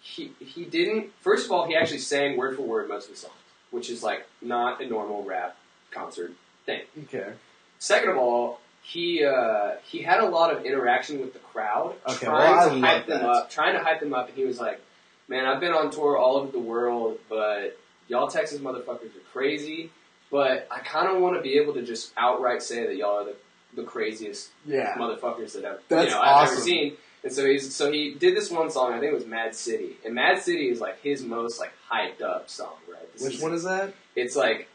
He 0.00 0.32
he 0.38 0.64
didn't. 0.64 1.12
First 1.20 1.46
of 1.46 1.52
all, 1.52 1.66
he 1.66 1.76
actually 1.76 1.98
sang 1.98 2.36
word 2.36 2.56
for 2.56 2.62
word 2.62 2.88
most 2.88 3.08
of 3.08 3.14
the 3.14 3.20
songs, 3.20 3.34
which 3.70 3.88
is 3.90 4.02
like 4.02 4.26
not 4.42 4.82
a 4.82 4.86
normal 4.86 5.24
rap 5.24 5.56
concert 5.90 6.32
thing. 6.66 6.82
Okay. 7.04 7.32
Second 7.78 8.10
of 8.10 8.16
all, 8.16 8.60
he 8.84 9.24
uh, 9.24 9.72
he 9.90 10.02
had 10.02 10.20
a 10.20 10.26
lot 10.28 10.54
of 10.54 10.64
interaction 10.64 11.20
with 11.20 11.32
the 11.32 11.38
crowd, 11.40 11.94
Okay, 12.06 12.26
trying 12.26 12.56
well, 12.56 12.70
to 12.70 12.80
hype 12.80 13.06
them 13.06 13.20
that. 13.22 13.28
up, 13.28 13.50
trying 13.50 13.74
to 13.74 13.82
hype 13.82 14.00
them 14.00 14.12
up, 14.14 14.28
and 14.28 14.36
he 14.36 14.44
was 14.44 14.60
like, 14.60 14.80
"Man, 15.28 15.46
I've 15.46 15.58
been 15.60 15.72
on 15.72 15.90
tour 15.90 16.16
all 16.16 16.36
over 16.36 16.52
the 16.52 16.58
world, 16.58 17.18
but 17.28 17.76
y'all 18.08 18.28
Texas 18.28 18.58
motherfuckers 18.60 19.16
are 19.16 19.24
crazy. 19.32 19.90
But 20.30 20.66
I 20.70 20.80
kind 20.80 21.08
of 21.08 21.22
want 21.22 21.36
to 21.36 21.42
be 21.42 21.58
able 21.58 21.74
to 21.74 21.82
just 21.82 22.12
outright 22.16 22.62
say 22.62 22.86
that 22.86 22.96
y'all 22.96 23.20
are 23.20 23.24
the, 23.24 23.36
the 23.76 23.82
craziest 23.84 24.50
Yeah. 24.66 24.94
motherfuckers 24.96 25.52
that 25.52 25.64
I've, 25.64 25.78
That's 25.88 26.08
you 26.10 26.14
know, 26.16 26.20
I've 26.22 26.48
ever 26.50 26.60
seen." 26.60 26.96
And 27.22 27.32
so 27.32 27.46
he's 27.46 27.74
so 27.74 27.90
he 27.90 28.12
did 28.14 28.36
this 28.36 28.50
one 28.50 28.68
song. 28.70 28.92
I 28.92 29.00
think 29.00 29.12
it 29.12 29.14
was 29.14 29.24
m.A.A.d 29.24 29.54
city, 29.54 29.96
and 30.04 30.18
m.A.A.d 30.18 30.40
city 30.42 30.68
is 30.68 30.80
like 30.80 31.00
his 31.02 31.22
most 31.22 31.58
like 31.58 31.72
hyped 31.90 32.20
up 32.22 32.50
song, 32.50 32.74
right? 32.90 33.10
This 33.14 33.22
Which 33.22 33.34
is- 33.36 33.42
one 33.42 33.54
is 33.54 33.64
that? 33.64 33.94
It's 34.16 34.36
like. 34.36 34.68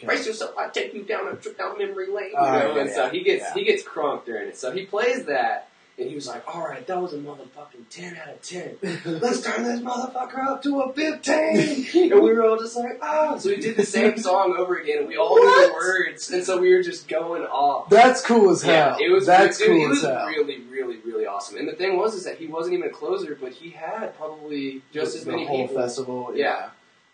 Okay. 0.00 0.06
Brace 0.06 0.26
yourself! 0.26 0.54
I 0.56 0.68
take 0.68 0.94
you 0.94 1.02
down 1.02 1.28
a 1.28 1.36
trip 1.36 1.58
down 1.58 1.76
memory 1.76 2.06
lane. 2.10 2.30
You 2.30 2.36
Oh, 2.38 2.44
know? 2.44 2.74
yeah, 2.74 2.80
and 2.80 2.90
so 2.90 3.08
he 3.10 3.20
gets 3.20 3.42
yeah. 3.44 3.54
he 3.54 3.64
gets 3.64 3.82
crunk 3.82 4.24
during 4.24 4.48
it. 4.48 4.56
So 4.56 4.72
he 4.72 4.86
plays 4.86 5.26
that, 5.26 5.68
and 5.98 6.08
he 6.08 6.14
was 6.14 6.26
like, 6.26 6.42
"All 6.48 6.62
right, 6.66 6.86
that 6.86 6.98
was 7.02 7.12
a 7.12 7.18
motherfucking 7.18 7.84
ten 7.90 8.16
out 8.16 8.30
of 8.30 8.40
ten. 8.42 8.76
Let's 9.04 9.42
turn 9.42 9.62
this 9.64 9.80
motherfucker 9.80 10.46
up 10.46 10.62
to 10.62 10.80
a 10.80 10.92
15. 10.94 11.32
and 12.12 12.22
we 12.22 12.32
were 12.32 12.42
all 12.46 12.56
just 12.58 12.76
like, 12.76 12.98
"Oh!" 13.02 13.36
So 13.38 13.50
we 13.50 13.56
did 13.56 13.76
the 13.76 13.84
same 13.84 14.16
song 14.28 14.56
over 14.58 14.76
again, 14.78 15.00
and 15.00 15.08
we 15.08 15.18
all 15.18 15.36
knew 15.36 15.66
the 15.68 15.72
words, 15.74 16.30
and 16.30 16.42
so 16.42 16.58
we 16.58 16.72
were 16.74 16.82
just 16.82 17.06
going 17.06 17.42
off. 17.42 17.90
That's 17.90 18.22
cool 18.24 18.50
as 18.50 18.64
Yeah, 18.64 18.94
hell. 18.94 18.98
it 19.00 19.10
was. 19.10 19.26
That's 19.26 19.58
dude, 19.58 19.66
cool 19.68 19.76
It 19.76 19.84
as 19.84 19.90
was 19.90 20.02
hell. 20.02 20.26
really, 20.28 20.60
really, 20.70 20.96
really 21.04 21.26
awesome. 21.26 21.58
And 21.58 21.68
the 21.68 21.74
thing 21.74 21.98
was, 21.98 22.14
is 22.14 22.24
that 22.24 22.38
he 22.38 22.46
wasn't 22.46 22.74
even 22.78 22.88
a 22.88 22.90
closer, 22.92 23.36
but 23.38 23.52
he 23.52 23.68
had 23.70 24.16
probably 24.16 24.80
just 24.94 25.14
as 25.14 25.24
the 25.24 25.30
many 25.32 25.44
whole 25.46 25.66
people. 25.68 25.82
festival. 25.82 26.32
Yeah. 26.34 26.70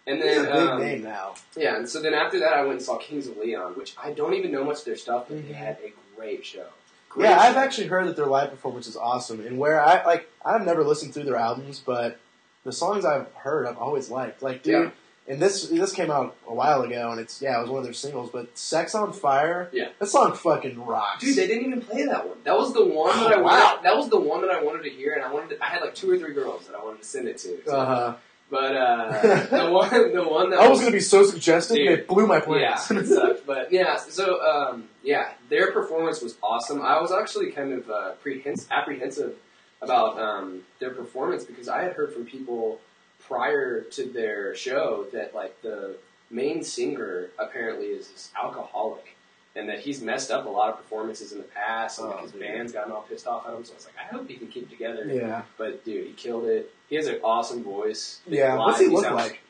And 0.08 0.22
He's 0.22 0.36
a 0.36 0.42
then, 0.42 0.52
big 0.52 0.68
um, 0.68 0.80
name 0.80 1.02
now. 1.02 1.34
yeah, 1.56 1.76
and 1.76 1.88
so 1.88 2.00
then 2.00 2.14
after 2.14 2.38
that, 2.38 2.52
I 2.52 2.60
went 2.60 2.74
and 2.74 2.82
saw 2.82 2.96
Kings 2.96 3.26
of 3.26 3.36
Leon, 3.38 3.72
which 3.72 3.94
I 4.02 4.12
don't 4.12 4.34
even 4.34 4.52
know 4.52 4.62
much 4.62 4.78
of 4.80 4.84
their 4.84 4.96
stuff, 4.96 5.24
but 5.28 5.36
they 5.44 5.52
Mhm. 5.52 5.54
had 5.56 5.78
a 5.84 5.92
great 6.16 6.46
show. 6.46 6.66
Great 7.08 7.28
Yeah, 7.28 7.40
I've 7.40 7.56
actually 7.56 7.88
heard 7.88 8.06
that 8.06 8.14
their 8.16 8.26
live 8.26 8.50
performance 8.50 8.86
is 8.86 8.96
awesome, 8.96 9.44
and 9.44 9.58
where 9.58 9.80
I 9.80 10.04
like, 10.04 10.30
I've 10.44 10.64
never 10.64 10.84
listened 10.84 11.12
through 11.12 11.24
their 11.24 11.36
albums, 11.36 11.80
but 11.84 12.18
the 12.64 12.72
songs 12.72 13.04
I've 13.04 13.32
heard, 13.34 13.66
I've 13.66 13.78
always 13.78 14.08
liked. 14.10 14.42
Like, 14.42 14.62
dude, 14.62 14.74
Yeah. 14.84 14.90
and 15.34 15.42
this 15.42 15.68
this 15.70 15.92
came 15.92 16.10
out 16.12 16.36
a 16.46 16.54
while 16.54 16.82
ago, 16.82 17.10
and 17.10 17.18
it's 17.20 17.42
yeah, 17.42 17.58
it 17.58 17.62
was 17.62 17.70
one 17.70 17.78
of 17.78 17.84
their 17.84 17.92
singles. 17.92 18.30
But 18.30 18.56
"Sex 18.56 18.94
on 18.94 19.12
Fire," 19.12 19.68
Yeah. 19.72 19.88
that 19.98 20.06
song 20.06 20.34
fucking 20.34 20.84
rocks. 20.86 21.20
Dude, 21.24 21.36
they 21.36 21.48
didn't 21.48 21.64
even 21.66 21.80
play 21.80 22.04
that 22.04 22.28
one. 22.28 22.38
That 22.44 22.56
was 22.56 22.72
the 22.72 22.84
one 22.84 23.18
that 23.18 23.32
I 23.32 23.36
wanted. 23.40 23.42
wow. 23.44 23.78
That 23.82 23.96
was 23.96 24.08
the 24.08 24.20
one 24.20 24.40
that 24.42 24.50
I 24.50 24.62
wanted 24.62 24.84
to 24.84 24.90
hear, 24.90 25.14
and 25.14 25.24
I 25.24 25.32
wanted. 25.32 25.50
To, 25.56 25.64
I 25.64 25.66
had 25.68 25.80
like 25.82 25.96
two 25.96 26.08
or 26.10 26.16
three 26.18 26.32
girls 26.32 26.66
that 26.68 26.76
I 26.76 26.84
wanted 26.84 27.02
to 27.02 27.08
send 27.08 27.26
it 27.28 27.38
to. 27.38 27.58
So- 27.66 27.76
uh-huh. 27.76 28.14
But 28.48 28.76
uh, 28.76 29.46
the 29.50 29.70
one, 29.70 30.12
the 30.14 30.22
one 30.22 30.50
that 30.50 30.60
I 30.60 30.68
was 30.68 30.78
gonna 30.80 30.92
be 30.92 31.00
so 31.00 31.24
suggestive, 31.24 31.78
and 31.78 31.88
it 31.88 32.06
blew 32.06 32.26
my 32.26 32.36
Yeah, 32.36 32.76
plans. 32.76 32.90
it 32.90 33.06
sucked. 33.14 33.44
But 33.46 33.72
yeah, 33.72 33.96
so 33.96 34.40
um, 34.42 34.88
yeah, 35.02 35.32
their 35.48 35.72
performance 35.72 36.22
was 36.22 36.36
awesome. 36.42 36.80
I 36.80 37.00
was 37.00 37.10
actually 37.10 37.50
kind 37.50 37.72
of 37.72 37.90
uh, 37.90 38.12
prehens- 38.24 38.70
apprehensive 38.70 39.34
about 39.82 40.18
um, 40.20 40.62
their 40.78 40.90
performance 40.90 41.44
because 41.44 41.68
I 41.68 41.82
had 41.82 41.94
heard 41.94 42.12
from 42.12 42.24
people 42.24 42.80
prior 43.26 43.80
to 43.82 44.04
their 44.04 44.54
show 44.54 45.06
that 45.12 45.34
like 45.34 45.60
the 45.62 45.96
main 46.30 46.62
singer 46.62 47.30
apparently 47.38 47.86
is 47.86 48.08
this 48.08 48.30
alcoholic. 48.40 49.15
And 49.56 49.68
that 49.70 49.80
he's 49.80 50.02
messed 50.02 50.30
up 50.30 50.44
a 50.44 50.50
lot 50.50 50.68
of 50.68 50.76
performances 50.76 51.32
in 51.32 51.38
the 51.38 51.44
past, 51.44 51.98
and 51.98 52.08
Oh, 52.08 52.10
like 52.10 52.22
his 52.24 52.32
dude. 52.32 52.40
band's 52.42 52.72
gotten 52.72 52.92
all 52.92 53.02
pissed 53.08 53.26
off 53.26 53.46
at 53.48 53.54
him. 53.54 53.64
So 53.64 53.72
I 53.72 53.76
was 53.76 53.86
like, 53.86 53.94
I 53.98 54.14
hope 54.14 54.28
he 54.28 54.34
can 54.34 54.48
keep 54.48 54.64
it 54.64 54.70
together. 54.70 55.04
yeah, 55.06 55.42
But 55.56 55.82
dude, 55.84 56.06
he 56.08 56.12
killed 56.12 56.44
it. 56.44 56.72
He 56.90 56.96
has 56.96 57.06
an 57.06 57.20
awesome 57.24 57.64
voice. 57.64 58.20
yeah. 58.28 58.50
Live, 58.54 58.58
What's 58.66 58.80
he 58.80 58.88
look 58.88 59.04
sounds- 59.04 59.16
like? 59.16 59.40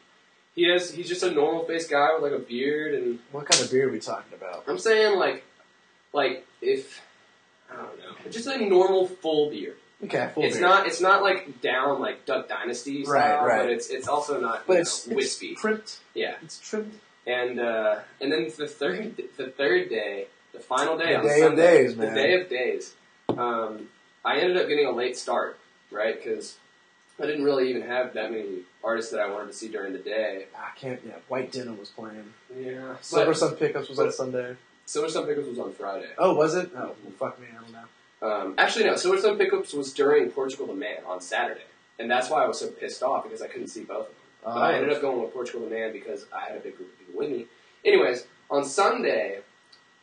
He 0.54 0.70
has. 0.70 0.90
He's 0.90 1.08
just 1.08 1.22
a 1.22 1.30
normal 1.32 1.64
faced 1.66 1.90
guy 1.90 2.14
with 2.14 2.22
like 2.22 2.32
a 2.40 2.42
beard 2.42 2.94
and 2.94 3.18
What 3.32 3.44
kind 3.46 3.62
of 3.62 3.70
beard 3.70 3.88
are 3.90 3.92
we 3.92 3.98
talking 4.00 4.32
about? 4.32 4.64
I'm 4.66 4.78
saying 4.78 5.18
like, 5.18 5.44
like 6.14 6.46
if 6.62 7.02
I 7.70 7.76
don't 7.76 7.98
know, 7.98 8.30
just 8.30 8.46
a 8.46 8.56
normal 8.64 9.06
full 9.06 9.50
beard. 9.50 9.76
Okay, 10.04 10.30
full 10.34 10.44
it's 10.44 10.56
beer. 10.56 10.66
not. 10.66 10.86
It's 10.86 11.00
not 11.02 11.22
like 11.22 11.60
down 11.60 12.00
like 12.00 12.25
Duck 12.26 12.48
Dynasty 12.48 13.04
style, 13.04 13.44
Right, 13.44 13.44
right. 13.46 13.62
but 13.64 13.70
it's 13.70 13.90
it's 13.90 14.08
also 14.08 14.40
not. 14.40 14.66
but 14.66 14.78
it's, 14.80 15.06
know, 15.06 15.12
it's 15.12 15.16
wispy. 15.16 15.54
trimmed. 15.56 15.92
yeah, 16.14 16.36
It's 16.42 16.58
trimmed. 16.58 16.92
And 17.26 17.59
uh, 17.61 18.00
and 18.21 18.33
then 18.33 18.50
the 18.56 18.68
third 18.68 19.21
the 19.37 19.49
third 19.49 19.88
day, 19.88 20.26
the 20.52 20.61
final 20.61 20.97
day 20.97 21.12
The 21.12 21.18
on 21.18 21.26
day 21.26 21.42
of 21.42 21.56
days, 21.56 21.97
man. 21.97 22.14
the 22.14 22.21
day 22.21 22.40
of 22.40 22.49
days. 22.49 22.95
Um, 23.28 23.88
I 24.25 24.38
ended 24.38 24.56
up 24.56 24.68
getting 24.68 24.87
a 24.87 24.92
late 24.92 25.16
start, 25.16 25.59
right? 25.90 26.16
Because 26.16 26.56
I 27.21 27.26
didn't 27.26 27.45
really 27.45 27.71
even 27.71 27.83
have 27.83 28.14
that 28.14 28.30
many 28.30 28.61
artists 28.85 29.11
that 29.12 29.21
I 29.21 29.30
wanted 29.30 29.49
to 29.49 29.52
see 29.52 29.68
during 29.68 29.92
the 29.92 29.99
day. 29.99 30.47
I 30.56 30.71
can't. 30.78 31.00
Yeah, 31.06 31.14
White 31.28 31.52
Denim 31.52 31.78
was 31.78 31.90
playing. 31.90 32.33
Yeah, 32.56 32.97
Silver 33.00 33.26
but 33.33 33.37
Sun 33.37 33.56
Pickups 33.56 33.88
was 33.88 33.99
on 33.99 34.12
Sunday. 34.12 34.56
Silver 34.85 35.09
Sun 35.09 35.26
Pickups 35.26 35.49
was 35.49 35.59
on 35.59 35.73
Friday. 35.73 36.09
Oh, 36.18 36.35
was 36.35 36.54
it? 36.54 36.71
Oh, 36.76 36.95
well, 37.02 37.12
fuck 37.18 37.40
me. 37.40 37.47
I 37.50 37.61
don't 37.61 37.73
know. 37.73 37.83
Um, 38.23 38.54
actually, 38.56 38.85
no. 38.85 38.97
Silver 38.97 39.18
Sun 39.21 39.37
Pickups 39.37 39.73
was 39.75 39.92
during 39.92 40.30
Portugal 40.30 40.66
the 40.68 40.75
Man 40.75 40.99
on 41.06 41.21
Saturday, 41.21 41.64
and 41.99 42.11
that's 42.11 42.30
why 42.30 42.45
I 42.45 42.49
was 42.49 42.61
so 42.61 42.68
pissed 42.68 43.02
off 43.02 43.25
because 43.25 43.42
I 43.42 43.49
couldn't 43.49 43.68
see 43.68 43.83
both 43.83 44.02
of 44.09 44.14
them. 44.14 44.14
Uh, 44.46 44.54
but 44.54 44.62
I 44.62 44.74
ended 44.76 44.92
up 44.92 45.02
going 45.02 45.20
with 45.20 45.34
Portugal 45.34 45.62
the 45.62 45.74
Man 45.74 45.92
because 45.92 46.26
I 46.32 46.48
had 46.48 46.56
a 46.56 46.60
big 46.60 46.76
group 46.76 46.92
of 46.92 46.98
people 46.98 47.18
with 47.18 47.30
me. 47.30 47.46
Anyways, 47.84 48.26
on 48.48 48.64
Sunday, 48.64 49.40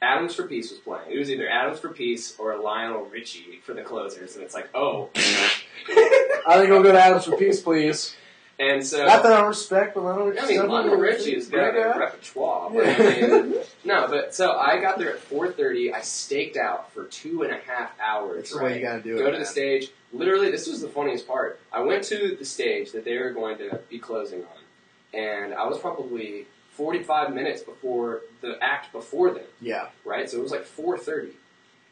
Atoms 0.02 0.36
for 0.36 0.44
Peace 0.44 0.70
was 0.70 0.80
playing. 0.80 1.12
It 1.12 1.18
was 1.18 1.32
either 1.32 1.48
Atoms 1.48 1.80
for 1.80 1.90
Peace 1.90 2.36
or 2.38 2.58
Lionel 2.58 3.06
Richie 3.06 3.62
for 3.64 3.74
the 3.74 3.82
closers, 3.84 4.36
and 4.36 4.44
it's 4.44 4.54
like, 4.54 4.70
oh. 4.76 5.10
I 5.16 6.58
think 6.58 6.72
I'll 6.72 6.84
go 6.84 6.92
to 6.92 7.02
Atoms 7.02 7.24
for 7.24 7.38
Peace, 7.38 7.62
please. 7.62 8.16
And 8.60 8.86
so 8.86 9.06
Not 9.06 9.24
that 9.24 9.32
I 9.32 9.38
don't 9.40 9.48
respect, 9.48 9.96
but 9.96 10.06
I 10.06 10.16
don't. 10.16 10.40
I 10.40 10.48
mean, 10.48 10.68
Lionel 10.68 10.98
Richie 10.98 11.34
has 11.36 11.48
got 11.50 11.76
a 11.76 11.98
repertoire. 11.98 12.70
But 12.70 12.86
I 12.86 12.98
mean, 12.98 13.56
no, 13.84 14.08
but 14.08 14.36
so 14.36 14.52
I 14.52 14.80
got 14.80 15.00
there 15.00 15.16
at 15.16 15.30
4:30. 15.30 15.94
I 15.94 16.02
staked 16.02 16.56
out 16.56 16.92
for 16.92 17.06
two 17.06 17.42
and 17.42 17.52
a 17.52 17.58
half 17.58 17.92
hours. 18.00 18.36
That's 18.36 18.54
the 18.54 18.64
way 18.64 18.78
you 18.78 18.86
gotta 18.86 19.02
do 19.02 19.16
it. 19.16 19.20
Go 19.20 19.26
to 19.26 19.32
man. 19.32 19.40
the 19.40 19.46
stage. 19.48 19.90
Literally, 20.14 20.52
this 20.52 20.68
was 20.68 20.82
the 20.82 20.88
funniest 20.88 21.28
part. 21.28 21.60
I 21.72 21.82
went 21.82 22.04
to 22.06 22.36
the 22.38 22.46
stage 22.46 22.92
that 22.92 23.04
they 23.04 23.18
were 23.18 23.32
going 23.32 23.58
to 23.58 23.80
be 23.90 23.98
closing 23.98 24.42
on, 24.42 25.20
and 25.20 25.54
I 25.54 25.68
was 25.68 25.80
probably 25.80 26.46
45 26.74 27.34
minutes 27.34 27.64
before 27.64 28.22
the 28.42 28.58
act 28.62 28.92
before 28.92 29.32
them. 29.32 29.46
Yeah. 29.60 29.88
Right, 30.06 30.30
so 30.30 30.38
it 30.38 30.44
was 30.44 30.52
like 30.52 30.66
4:30, 30.66 31.32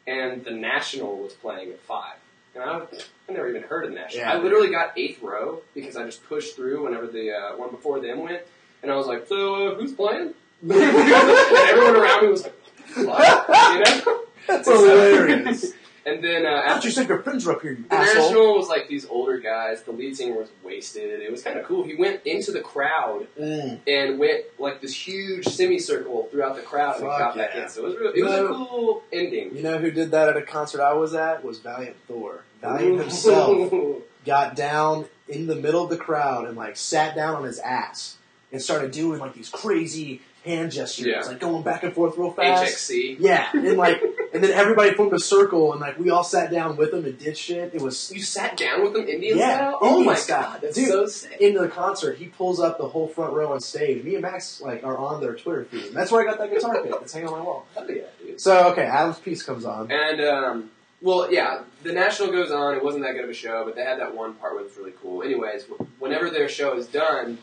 and 0.06 0.44
the 0.44 0.52
National 0.52 1.16
was 1.16 1.32
playing 1.32 1.70
at 1.70 1.80
five. 1.80 2.14
And 2.54 2.62
I, 2.62 2.82
I 3.28 3.32
never 3.32 3.48
even 3.48 3.62
heard 3.62 3.86
of 3.86 3.92
National. 3.92 4.22
Yeah. 4.24 4.32
I 4.32 4.38
literally 4.38 4.70
got 4.70 4.92
eighth 4.96 5.22
row 5.22 5.62
because 5.74 5.96
I 5.96 6.04
just 6.04 6.24
pushed 6.28 6.54
through 6.54 6.84
whenever 6.84 7.06
the 7.06 7.32
uh, 7.32 7.56
one 7.56 7.70
before 7.70 7.98
them 7.98 8.20
went, 8.22 8.42
and 8.82 8.92
I 8.92 8.96
was 8.96 9.06
like, 9.06 9.26
"So 9.26 9.72
uh, 9.72 9.74
who's 9.74 9.92
playing?" 9.92 10.34
and 10.62 10.72
everyone 10.72 11.96
around 11.96 12.22
me 12.22 12.28
was 12.28 12.42
like, 12.44 12.54
"What?" 12.94 13.48
You 13.72 13.80
know? 14.06 14.22
That's 14.46 14.68
hilarious. 14.68 15.72
And 16.04 16.22
then 16.22 16.44
uh, 16.46 16.48
after 16.48 16.88
you 16.88 16.92
said 16.92 17.08
your 17.08 17.22
friends 17.22 17.46
were 17.46 17.52
up 17.52 17.62
here, 17.62 17.72
you 17.72 17.84
the 17.88 17.94
asshole. 17.94 18.22
national 18.24 18.56
was 18.56 18.68
like 18.68 18.88
these 18.88 19.06
older 19.06 19.38
guys. 19.38 19.82
The 19.82 19.92
lead 19.92 20.16
singer 20.16 20.34
was 20.38 20.48
wasted. 20.64 21.20
It 21.20 21.30
was 21.30 21.42
kind 21.42 21.58
of 21.58 21.64
cool. 21.64 21.84
He 21.84 21.94
went 21.94 22.26
into 22.26 22.50
the 22.52 22.60
crowd 22.60 23.26
Mm. 23.38 23.78
and 23.86 24.18
went 24.18 24.44
like 24.58 24.80
this 24.80 24.94
huge 24.94 25.46
semicircle 25.46 26.28
throughout 26.30 26.56
the 26.56 26.62
crowd 26.62 26.96
and 26.96 27.04
Fuck 27.06 27.18
got 27.18 27.36
back 27.36 27.50
yeah. 27.54 27.62
in. 27.64 27.68
So 27.68 27.82
it 27.82 27.88
was 27.90 27.96
really, 27.96 28.18
it 28.20 28.22
was 28.24 28.32
No. 28.32 28.46
a 28.46 28.54
cool 28.54 29.02
ending. 29.12 29.56
You 29.56 29.62
know 29.62 29.78
who 29.78 29.90
did 29.90 30.10
that 30.10 30.28
at 30.28 30.36
a 30.36 30.42
concert 30.42 30.80
I 30.80 30.92
was 30.94 31.14
at? 31.14 31.44
Was 31.44 31.60
Valient 31.60 31.96
Thorr. 32.08 32.42
Valiant 32.60 33.00
himself 33.00 33.72
got 34.26 34.56
down 34.56 35.06
in 35.28 35.46
the 35.46 35.54
middle 35.56 35.82
of 35.84 35.90
the 35.90 35.96
crowd 35.96 36.46
and 36.46 36.56
like 36.56 36.76
sat 36.76 37.14
down 37.14 37.36
on 37.36 37.44
his 37.44 37.58
ass 37.60 38.16
and 38.50 38.60
started 38.60 38.90
doing 38.90 39.18
like 39.20 39.34
these 39.34 39.48
crazy 39.48 40.20
hand 40.44 40.72
gestures, 40.72 41.06
Yeah. 41.06 41.20
like 41.20 41.38
going 41.38 41.62
back 41.62 41.82
and 41.84 41.92
forth 41.94 42.16
real 42.18 42.32
fast. 42.32 42.64
HXC. 42.64 43.16
Yeah, 43.20 43.48
and 43.52 43.76
like, 43.76 44.02
and 44.34 44.42
then 44.42 44.50
everybody 44.52 44.92
formed 44.94 45.12
a 45.12 45.18
circle, 45.20 45.72
and 45.72 45.80
like 45.80 45.98
we 45.98 46.10
all 46.10 46.24
sat 46.24 46.50
down 46.50 46.76
with 46.76 46.90
them 46.90 47.04
and 47.04 47.16
did 47.18 47.38
shit. 47.38 47.74
It 47.74 47.80
was 47.80 48.10
You 48.12 48.22
sat 48.22 48.56
down 48.56 48.82
with 48.82 48.92
them 48.94 49.06
Indian 49.08 49.38
Yeah, 49.38 49.56
style? 49.56 49.78
Oh 49.80 49.88
Indian 49.90 50.06
my 50.06 50.14
style. 50.14 50.42
god, 50.52 50.60
that's 50.62 50.74
Dude. 50.76 50.88
so 50.88 51.06
sick. 51.06 51.36
in 51.40 51.54
the 51.54 51.68
concert. 51.68 52.18
He 52.18 52.26
pulls 52.26 52.58
up 52.60 52.78
the 52.78 52.88
whole 52.88 53.08
front 53.08 53.32
row 53.34 53.52
on 53.52 53.60
stage. 53.60 54.02
Me 54.04 54.14
and 54.14 54.22
Max 54.22 54.60
like 54.60 54.82
are 54.84 54.98
on 54.98 55.20
their 55.20 55.34
Twitter 55.34 55.64
feed. 55.64 55.84
And 55.86 55.94
that's 55.96 56.10
where 56.10 56.22
I 56.22 56.24
got 56.30 56.38
that 56.38 56.50
guitar 56.50 56.82
pick. 56.82 56.92
It's 57.02 57.12
hanging 57.12 57.28
on 57.28 57.38
my 57.38 57.44
wall. 57.44 57.66
Hell 57.74 57.88
yeah, 57.90 58.02
dude. 58.24 58.40
So 58.40 58.70
okay, 58.72 58.82
Adam's 58.84 59.18
piece 59.20 59.42
comes 59.42 59.64
on. 59.64 59.90
And 59.92 60.20
um, 60.22 60.70
well, 61.00 61.32
yeah, 61.32 61.62
the 61.82 61.92
national 61.92 62.32
goes 62.32 62.50
on. 62.50 62.74
It 62.74 62.82
wasn't 62.82 63.04
that 63.04 63.12
good 63.12 63.24
of 63.24 63.30
a 63.30 63.34
show, 63.34 63.64
but 63.64 63.76
they 63.76 63.82
had 63.84 63.98
that 64.00 64.14
one 64.14 64.34
part 64.34 64.54
where 64.54 64.62
it 64.62 64.68
was 64.68 64.76
really 64.76 64.92
cool. 65.02 65.22
Anyways, 65.22 65.64
whenever 65.98 66.30
their 66.30 66.48
show 66.48 66.76
is 66.76 66.86
done, 66.86 67.38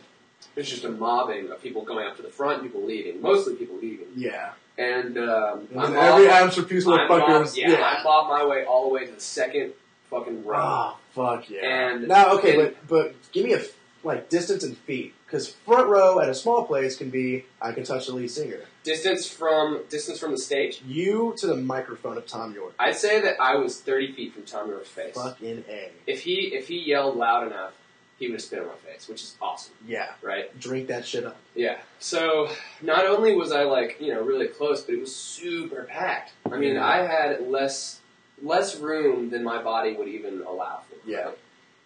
there's 0.60 0.70
just 0.70 0.84
a 0.84 0.90
mobbing 0.92 1.50
of 1.52 1.62
people 1.64 1.84
going 1.84 2.06
up 2.06 2.18
to 2.18 2.22
the 2.22 2.30
front, 2.30 2.62
people 2.62 2.84
leaving, 2.84 3.22
mostly 3.22 3.56
people 3.56 3.78
leaving. 3.82 4.08
Yeah, 4.16 4.52
And 4.78 5.18
um, 5.18 5.68
and 5.72 5.80
I'm 5.80 5.96
every 5.96 6.26
mobbed- 6.26 6.28
Atoms 6.28 6.56
for 6.56 6.64
Peace 6.64 6.86
motherfucker 6.86 7.20
mobbed- 7.20 7.40
was 7.42 7.58
yeah, 7.58 7.76
I 7.82 8.04
bobbed 8.04 8.30
my 8.30 8.46
way 8.46 8.66
all 8.66 8.88
the 8.90 8.94
way 8.94 9.06
to 9.06 9.12
the 9.14 9.22
second 9.22 9.74
fucking 10.10 10.44
row. 10.46 10.58
Oh 10.62 10.98
fuck 11.12 11.50
yeah! 11.50 11.62
And- 11.66 12.08
now 12.08 12.34
okay, 12.38 12.60
and- 12.62 12.76
but 12.88 12.88
but 12.88 13.32
give 13.32 13.46
me 13.46 13.54
a 13.54 13.62
like 14.04 14.30
distance 14.30 14.64
in 14.64 14.76
feet 14.76 15.14
because 15.26 15.50
front 15.50 15.88
row 15.88 16.20
at 16.20 16.30
a 16.30 16.34
small 16.36 16.66
place 16.66 16.96
can 16.98 17.10
be 17.10 17.46
I 17.62 17.72
can 17.72 17.84
touch 17.84 18.08
the 18.08 18.14
lead 18.14 18.32
singer. 18.32 18.60
Distance 18.84 19.28
from 19.30 19.84
distance 19.90 20.20
from 20.20 20.32
the 20.32 20.38
stage, 20.38 20.82
You 20.88 21.36
to 21.38 21.48
the 21.48 21.56
microphone 21.58 22.18
of 22.18 22.26
Thom 22.26 22.54
Yorke. 22.54 22.74
I'd 22.80 22.96
say 22.96 23.20
that 23.22 23.40
I 23.42 23.56
was 23.56 23.80
30 23.82 24.14
feet 24.14 24.34
from 24.34 24.44
Thom 24.44 24.70
Yorke's 24.70 24.90
face. 24.90 25.14
Fucking 25.16 25.64
a. 25.70 25.92
If 26.08 26.22
he 26.22 26.52
if 26.54 26.68
he 26.70 26.80
yelled 26.80 27.16
loud 27.18 27.48
enough, 27.48 27.74
he 28.20 28.28
would 28.28 28.34
have 28.34 28.42
spit 28.42 28.60
in 28.60 28.68
my 28.68 28.74
face, 28.86 29.08
which 29.08 29.22
is 29.24 29.36
awesome, 29.42 29.74
Yeah, 29.88 30.10
right? 30.22 30.58
drink 30.60 30.88
that 30.90 31.06
shit 31.08 31.26
up. 31.26 31.38
Yeah. 31.56 31.78
So 32.00 32.50
not 32.82 33.06
only 33.08 33.34
was 33.36 33.52
I 33.52 33.64
like 33.64 33.98
you 34.00 34.14
know 34.14 34.22
really 34.22 34.48
close, 34.48 34.82
but 34.84 34.94
it 34.96 35.00
was 35.00 35.16
super 35.16 35.84
packed. 35.84 36.34
I 36.52 36.58
mean, 36.58 36.76
Mhm. 36.76 36.82
I 36.82 37.08
had 37.08 37.48
less 37.50 38.00
less 38.42 38.78
room 38.78 39.30
than 39.32 39.44
my 39.44 39.62
body 39.62 39.94
would 39.94 40.08
even 40.08 40.42
allow 40.42 40.82
for. 40.90 41.10
Yeah. 41.10 41.32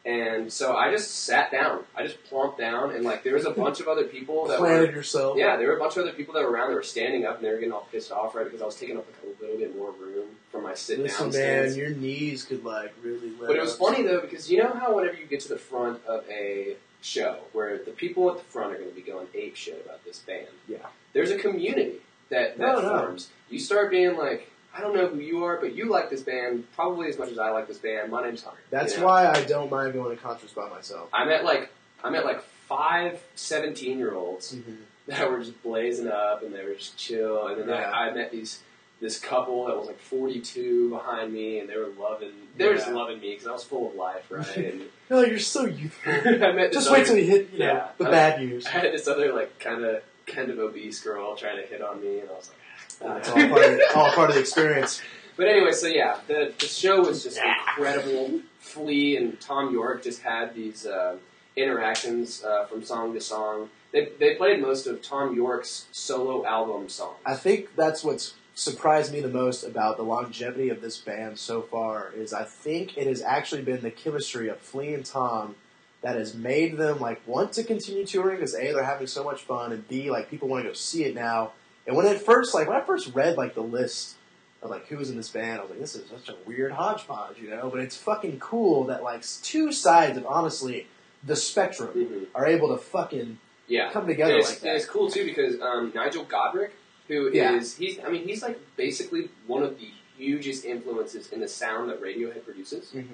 And 0.06 0.52
so 0.52 0.76
I 0.76 0.92
just 0.92 1.12
sat 1.24 1.50
down. 1.50 1.84
I 1.96 2.04
just 2.04 2.22
plumped 2.26 2.58
down, 2.60 2.92
and 2.94 3.06
like 3.06 3.24
there 3.24 3.36
was 3.36 3.46
a 3.46 3.52
bunch 3.52 3.80
of 3.80 3.88
other 3.88 4.04
people 4.04 4.48
that 4.48 4.60
were 4.60 4.68
Planted 4.68 4.94
yourself. 4.96 5.38
yeah, 5.38 5.56
there 5.56 5.68
were 5.68 5.78
a 5.78 5.80
bunch 5.80 5.96
of 5.96 6.04
other 6.04 6.12
people 6.12 6.34
that 6.34 6.44
were 6.44 6.52
around 6.52 6.70
that 6.70 6.76
were 6.76 6.84
standing 6.84 7.26
up 7.26 7.38
and 7.38 7.46
they 7.46 7.50
were 7.50 7.56
getting 7.58 7.72
all 7.72 7.88
pissed 7.90 8.12
off, 8.12 8.36
right? 8.36 8.44
Because 8.44 8.62
I 8.62 8.66
was 8.66 8.76
taking 8.76 8.98
up 8.98 9.06
like 9.08 9.40
a 9.40 9.42
little 9.42 9.58
bit 9.58 9.76
more 9.78 9.92
room 9.92 10.28
for 10.52 10.60
my 10.62 10.74
sit 10.74 11.00
Listen, 11.00 11.30
down 11.32 11.40
man, 11.40 11.64
stance. 11.70 11.78
your 11.78 11.92
knees 11.92 12.44
could 12.44 12.66
like 12.66 12.94
really. 13.02 13.30
But 13.40 13.56
it 13.56 13.62
was 13.62 13.78
funny 13.78 14.04
though 14.04 14.20
because 14.20 14.52
you 14.52 14.58
know 14.58 14.74
how 14.74 14.94
whenever 14.94 15.16
you 15.16 15.26
get 15.26 15.40
to 15.42 15.48
the 15.50 15.58
front 15.58 16.04
of 16.06 16.26
a 16.30 16.76
show 17.02 17.38
where 17.54 17.78
the 17.78 17.92
people 17.92 18.30
at 18.30 18.38
the 18.40 18.44
front 18.44 18.74
are 18.74 18.78
going 18.78 18.90
to 18.90 18.96
be 18.96 19.02
going 19.02 19.28
ape 19.34 19.56
shit 19.56 19.82
about 19.86 20.04
this 20.04 20.20
band. 20.20 20.48
Yeah. 20.68 20.78
There's 21.14 21.32
a 21.32 21.38
community 21.38 22.02
that 22.30 22.58
that 22.58 22.60
No, 22.76 22.82
no. 22.82 22.90
forms. 23.00 23.30
You 23.50 23.60
start 23.60 23.90
being 23.90 24.18
like, 24.18 24.50
I 24.76 24.82
don't 24.82 24.96
know 24.96 25.08
who 25.08 25.20
you 25.20 25.44
are, 25.44 25.58
but 25.58 25.76
you 25.76 25.86
like 25.90 26.10
this 26.10 26.22
band 26.22 26.66
probably 26.76 27.08
as 27.10 27.18
much 27.20 27.30
as 27.30 27.38
I 27.40 27.52
like 27.52 27.68
this 27.68 27.78
band. 27.78 28.12
My 28.12 28.24
name's 28.24 28.44
Hunter. 28.44 28.60
That's 28.72 28.94
you 28.96 29.02
know? 29.02 29.06
why 29.08 29.28
I 29.30 29.44
don't 29.44 29.70
mind 29.70 29.94
going 29.94 30.16
to 30.16 30.22
concerts 30.22 30.54
by 30.54 30.68
myself. 30.70 31.10
I 31.14 31.26
met 31.26 31.44
like 31.46 31.70
I 32.04 32.10
met 32.10 32.26
like 32.26 32.42
five 32.68 33.22
17 33.36 33.98
year 33.98 34.14
olds 34.16 34.54
Mm-hmm. 34.56 34.74
that 35.08 35.30
were 35.30 35.40
just 35.40 35.62
blazing 35.64 36.08
up 36.08 36.44
and 36.44 36.54
they 36.56 36.64
were 36.64 36.76
just 36.76 36.98
chill. 36.98 37.48
And 37.48 37.60
then 37.62 37.68
Yeah. 37.70 37.92
I, 37.92 38.08
I 38.08 38.14
met 38.14 38.32
these 38.32 38.62
this 39.02 39.20
couple 39.20 39.66
that 39.66 39.78
was 39.78 39.86
like 39.88 40.00
42 40.00 40.90
behind 40.90 41.34
me, 41.34 41.60
and 41.60 41.68
they 41.70 41.76
were 41.76 41.90
loving. 42.00 42.32
They 42.56 42.68
were 42.70 42.76
just 42.76 42.88
loving 42.90 43.20
me 43.20 43.32
because 43.32 43.46
I 43.48 43.52
was 43.52 43.64
full 43.66 43.90
of 43.90 43.96
life, 43.96 44.26
right? 44.32 44.48
And 44.58 44.84
No, 45.10 45.20
you're 45.22 45.40
so 45.40 45.66
youthful. 45.66 46.14
I 46.26 46.54
met 46.54 46.72
Just 46.72 46.90
wait 46.90 47.06
till 47.06 47.18
you 47.18 47.26
hit 47.26 47.50
you 47.52 47.60
know, 47.60 47.66
Yeah. 47.66 47.88
the 47.98 48.08
I- 48.08 48.12
bad 48.12 48.40
news. 48.40 48.66
I 48.66 48.70
had 48.70 48.94
this 48.94 49.08
other 49.10 49.34
like 49.34 49.60
kind 49.60 49.84
of 49.84 50.02
kind 50.26 50.50
of 50.50 50.58
obese 50.60 51.02
girl 51.02 51.36
trying 51.36 51.58
to 51.58 51.64
hit 51.68 51.82
on 51.82 52.02
me, 52.02 52.20
and 52.20 52.30
I 52.30 52.34
was 52.34 52.48
like. 52.50 52.58
Uh, 53.02 53.16
it's 53.16 53.30
all 53.30 53.36
part, 53.36 53.66
of 53.66 53.78
the, 53.78 53.92
all 53.96 54.12
part 54.12 54.30
of 54.30 54.36
the 54.36 54.42
experience. 54.42 55.02
But 55.36 55.48
anyway, 55.48 55.72
so 55.72 55.88
yeah, 55.88 56.20
the, 56.28 56.54
the 56.60 56.68
show 56.68 57.02
was 57.02 57.24
just 57.24 57.40
incredible. 57.40 58.42
Flea 58.60 59.18
and 59.18 59.40
Thom 59.40 59.74
Yorke 59.74 60.04
just 60.04 60.22
had 60.22 60.56
these 60.56 60.86
uh, 60.86 61.18
interactions 61.56 62.44
uh, 62.44 62.66
from 62.66 62.84
song 62.84 63.14
to 63.14 63.22
song. 63.22 63.70
They, 63.92 64.10
they 64.20 64.36
played 64.36 64.62
most 64.62 64.88
of 64.88 65.02
Thom 65.02 65.36
Yorke's 65.36 65.88
solo 65.92 66.46
album 66.46 66.90
songs. 66.90 67.18
I 67.26 67.36
think 67.36 67.76
that's 67.76 68.04
what's 68.04 68.34
surprised 68.56 69.12
me 69.12 69.20
the 69.20 69.28
most 69.28 69.64
about 69.64 69.98
the 69.98 70.04
longevity 70.04 70.70
of 70.70 70.82
this 70.82 70.98
band 70.98 71.40
so 71.40 71.62
far 71.62 72.12
is 72.16 72.34
I 72.34 72.44
think 72.44 72.98
it 72.98 73.08
has 73.08 73.22
actually 73.22 73.64
been 73.64 73.82
the 73.82 73.92
chemistry 73.92 74.48
of 74.48 74.60
Flea 74.60 74.94
and 74.94 75.06
Tom 75.06 75.56
that 76.02 76.16
has 76.16 76.36
made 76.36 76.78
them 76.78 77.00
like 77.00 77.26
want 77.28 77.54
to 77.54 77.64
continue 77.64 78.06
touring 78.06 78.38
because 78.38 78.54
a 78.54 78.74
they're 78.74 78.84
having 78.84 79.08
so 79.08 79.24
much 79.24 79.42
fun 79.42 79.72
and 79.72 79.88
b 79.88 80.12
like 80.12 80.30
people 80.30 80.48
want 80.48 80.64
to 80.64 80.70
go 80.70 80.74
see 80.74 81.06
it 81.06 81.16
now. 81.16 81.52
And 81.88 81.96
when 81.96 82.06
it 82.06 82.22
first 82.22 82.54
like 82.54 82.68
when 82.68 82.78
I 82.78 82.82
first 82.82 83.14
read 83.14 83.38
like 83.38 83.56
the 83.56 83.62
list 83.62 84.16
of 84.62 84.70
like 84.70 84.88
who 84.88 84.98
was 84.98 85.10
in 85.10 85.18
this 85.18 85.30
band, 85.30 85.60
I 85.60 85.62
was 85.64 85.72
like, 85.72 85.80
this 85.80 85.96
is 85.96 86.10
such 86.10 86.30
a 86.30 86.36
weird 86.46 86.72
hodgepodge, 86.72 87.40
you 87.40 87.50
know. 87.50 87.70
But 87.70 87.82
it's 87.82 87.98
fucking 87.98 88.40
cool 88.40 88.86
that 88.86 89.04
like 89.04 89.24
two 89.42 89.72
sides 89.72 90.18
of 90.18 90.26
honestly 90.26 90.88
the 91.24 91.36
spectrum 91.36 91.90
Mhm. 91.96 92.28
are 92.36 92.46
able 92.46 92.70
to 92.70 92.78
fucking 92.78 93.40
Yeah, 93.68 93.92
come 93.92 94.08
together 94.08 94.38
it's, 94.38 94.50
like 94.50 94.60
that. 94.60 94.76
it's 94.76 94.86
cool 94.86 95.10
too 95.10 95.24
because 95.26 95.60
um, 95.62 95.92
Nigel 95.96 96.26
Godrich, 96.26 96.72
who 97.08 97.28
is 97.28 97.34
Yeah. 97.36 97.60
he's 97.60 98.00
I 98.00 98.10
mean 98.10 98.28
he's 98.28 98.42
like 98.42 98.60
basically 98.78 99.30
one 99.48 99.64
of 99.64 99.78
the 99.80 99.88
hugest 100.18 100.64
influences 100.66 101.32
in 101.32 101.40
the 101.42 101.48
sound 101.48 101.90
that 101.90 102.02
Radiohead 102.02 102.46
produces, 102.46 102.92
Mhm. 102.94 103.06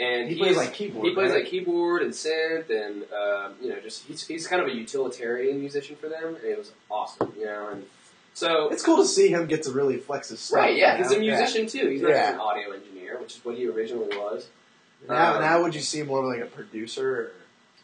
and 0.00 0.28
He 0.28 0.36
plays 0.36 0.56
like 0.56 0.74
keyboard. 0.74 1.06
He 1.06 1.14
plays 1.14 1.30
right? 1.30 1.40
like 1.42 1.46
keyboard 1.50 2.02
and 2.02 2.12
synth, 2.12 2.68
and 2.68 3.04
um, 3.12 3.54
you 3.62 3.68
know, 3.70 3.80
just 3.80 4.04
he's, 4.04 4.26
he's 4.26 4.46
kind 4.46 4.60
of 4.60 4.68
a 4.68 4.74
utilitarian 4.74 5.60
musician 5.60 5.96
for 5.96 6.08
them, 6.08 6.34
and 6.34 6.44
it 6.44 6.58
was 6.58 6.72
awesome, 6.90 7.32
you 7.38 7.44
know. 7.46 7.68
And 7.68 7.86
so, 8.34 8.68
It's 8.70 8.82
cool 8.82 8.96
to 8.98 9.04
see 9.06 9.28
him 9.28 9.46
get 9.46 9.62
to 9.64 9.70
really 9.72 9.98
flex 9.98 10.28
his 10.30 10.40
stuff. 10.40 10.58
right, 10.58 10.76
yeah, 10.76 10.96
you 10.96 11.02
he's 11.02 11.10
know? 11.12 11.16
a 11.18 11.20
musician 11.20 11.66
too. 11.66 11.88
He's 11.88 12.02
not 12.02 12.10
Yeah. 12.10 12.22
just 12.22 12.34
an 12.34 12.40
audio 12.40 12.70
engineer, 12.72 13.18
which 13.20 13.36
is 13.36 13.44
what 13.44 13.56
he 13.56 13.66
originally 13.68 14.16
was. 14.16 14.46
Now, 15.08 15.34
Um, 15.36 15.40
now, 15.42 15.62
would 15.62 15.74
you 15.74 15.80
see 15.80 16.00
him 16.00 16.06
more 16.08 16.24
like 16.24 16.40
a 16.42 16.46
producer? 16.46 17.32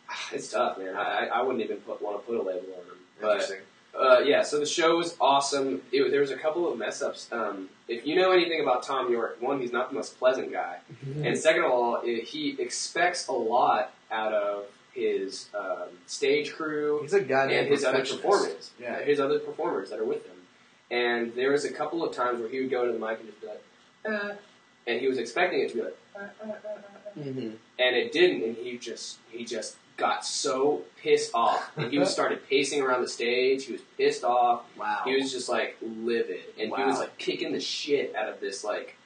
It's 0.33 0.50
tough, 0.50 0.78
man. 0.78 0.97
I, 0.97 1.26
I 1.26 1.43
wouldn't 1.43 1.62
even 1.62 1.78
put, 1.78 2.00
want 2.00 2.21
to 2.21 2.26
put 2.26 2.37
a 2.37 2.43
label 2.43 2.61
on 2.78 2.85
him, 2.87 2.99
but 3.21 3.33
Interesting. 3.33 3.59
Uh, 3.99 4.21
yeah, 4.21 4.43
so 4.43 4.61
the 4.61 4.67
show 4.67 4.97
was 4.97 5.17
awesome. 5.21 5.83
It, 5.90 6.11
there 6.11 6.21
was 6.21 6.31
a 6.31 6.37
couple 6.37 6.71
of 6.71 6.78
mess 6.78 7.02
ups. 7.02 7.26
Um, 7.33 7.69
if 7.88 8.07
you 8.07 8.14
know 8.17 8.31
anything 8.33 8.61
about 8.61 8.85
Thom 8.87 9.11
Yorke, 9.11 9.38
one, 9.40 9.61
he's 9.61 9.73
not 9.73 9.88
the 9.90 9.97
most 9.97 10.19
pleasant 10.19 10.52
guy, 10.52 10.78
and 11.25 11.37
second 11.37 11.64
of 11.64 11.73
all, 11.73 12.00
it, 12.05 12.25
he 12.25 12.55
expects 12.61 13.26
a 13.28 13.33
lot 13.33 13.93
out 14.11 14.33
of 14.33 14.67
his 14.93 15.49
um, 15.59 15.88
stage 16.07 16.52
crew 16.55 17.00
He's 17.02 17.12
a 17.14 17.21
guy 17.21 17.50
and 17.50 17.69
his 17.69 17.85
other 17.85 18.05
performers. 18.05 18.71
Yeah. 18.81 19.00
his 19.02 19.19
other 19.21 19.38
performers 19.38 19.90
that 19.90 19.99
are 19.99 20.05
with 20.05 20.25
him. 20.26 20.37
And 20.90 21.35
there 21.35 21.50
was 21.52 21.64
a 21.64 21.73
couple 21.73 22.04
of 22.04 22.14
times 22.14 22.40
where 22.40 22.49
he 22.49 22.61
would 22.61 22.71
go 22.71 22.87
to 22.87 22.92
the 22.92 22.99
mic 22.99 23.18
and 23.21 23.28
just 23.28 23.40
be 23.40 23.47
like, 23.47 23.62
uh, 24.09 24.35
and 24.87 25.00
he 25.00 25.07
was 25.07 25.18
expecting 25.18 25.61
it 25.61 25.71
to 25.71 25.75
be 25.76 25.83
like, 25.83 25.97
uh, 26.16 26.18
uh, 26.18 26.25
uh, 26.42 26.49
uh, 26.50 26.50
uh 26.50 27.21
Mhm. 27.21 27.57
and 27.78 27.97
it 27.97 28.12
didn't, 28.12 28.42
and 28.42 28.57
he 28.57 28.78
just 28.78 29.18
he 29.30 29.45
just 29.45 29.76
got 29.97 30.25
so 30.25 30.83
pissed 31.02 31.33
off, 31.35 31.71
and 31.76 31.90
he 31.90 31.99
was 31.99 32.11
started 32.18 32.49
pacing 32.49 32.80
around 32.80 33.02
the 33.02 33.09
stage. 33.09 33.64
He 33.66 33.73
was 33.73 33.83
pissed 33.97 34.25
off. 34.25 34.64
Wow. 34.78 35.02
He 35.04 35.14
was 35.16 35.33
just 35.33 35.49
like 35.49 35.76
livid, 35.83 36.45
and 36.59 36.73
he 36.75 36.83
was 36.85 36.99
like 36.99 37.18
kicking 37.18 37.52
the 37.52 37.61
shit 37.61 38.14
out 38.14 38.28
of 38.28 38.40
this 38.40 38.62
like 38.64 38.97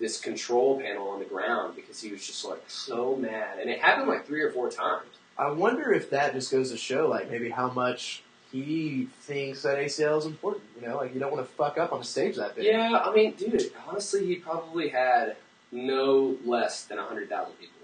this 0.00 0.20
control 0.20 0.80
panel 0.80 1.08
on 1.08 1.20
the 1.20 1.24
ground 1.24 1.76
because 1.76 2.00
he 2.00 2.10
was 2.10 2.26
just 2.26 2.44
like 2.44 2.62
so 2.68 3.14
mad, 3.16 3.58
and 3.60 3.70
it 3.70 3.80
happened 3.80 4.08
like 4.08 4.26
three 4.26 4.42
or 4.42 4.50
four 4.50 4.68
times. 4.70 5.06
I 5.38 5.50
wonder 5.50 5.92
if 5.92 6.10
that 6.10 6.34
just 6.34 6.52
goes 6.52 6.70
to 6.72 6.76
show, 6.76 7.08
like, 7.08 7.30
maybe 7.30 7.48
how 7.48 7.70
much 7.70 8.22
he 8.52 9.08
thinks 9.22 9.62
that 9.62 9.78
ACL 9.78 10.18
is 10.18 10.26
important. 10.26 10.64
You 10.78 10.86
know, 10.86 10.96
like, 10.98 11.14
you 11.14 11.20
don't 11.20 11.32
want 11.32 11.46
to 11.46 11.52
fuck 11.54 11.78
up 11.78 11.92
on 11.92 12.02
a 12.02 12.04
stage 12.04 12.36
that 12.36 12.54
big. 12.54 12.66
Yeah, 12.66 13.00
I 13.02 13.12
mean, 13.14 13.32
dude, 13.32 13.72
honestly, 13.88 14.26
he 14.26 14.36
probably 14.36 14.90
had 14.90 15.36
no 15.72 16.36
less 16.44 16.84
than 16.84 16.98
100,000 16.98 17.54
people 17.54 17.80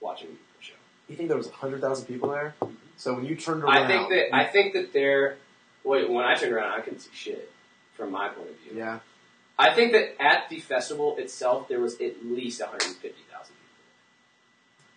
watching 0.00 0.28
the 0.28 0.64
show. 0.64 0.74
You 1.08 1.16
think 1.16 1.28
there 1.28 1.38
was 1.38 1.48
100,000 1.48 2.04
people 2.04 2.28
there? 2.30 2.54
So 2.98 3.14
when 3.14 3.24
you 3.24 3.34
turned 3.34 3.64
around. 3.64 3.76
I 3.76 3.86
think 3.86 4.10
that 4.10 4.34
I 4.34 4.44
think 4.44 4.74
that 4.74 4.92
they're 4.92 5.38
wait, 5.82 6.08
when 6.10 6.24
I 6.24 6.34
turned 6.34 6.52
around 6.52 6.78
I 6.78 6.82
couldn't 6.82 7.00
see 7.00 7.10
shit 7.14 7.50
from 7.94 8.12
my 8.12 8.28
point 8.28 8.50
of 8.50 8.56
view. 8.58 8.78
Yeah. 8.78 9.00
I 9.58 9.74
think 9.74 9.92
that 9.92 10.20
at 10.22 10.48
the 10.50 10.60
festival 10.60 11.16
itself 11.16 11.68
there 11.68 11.80
was 11.80 11.94
at 12.00 12.24
least 12.24 12.60
150,000 12.60 13.54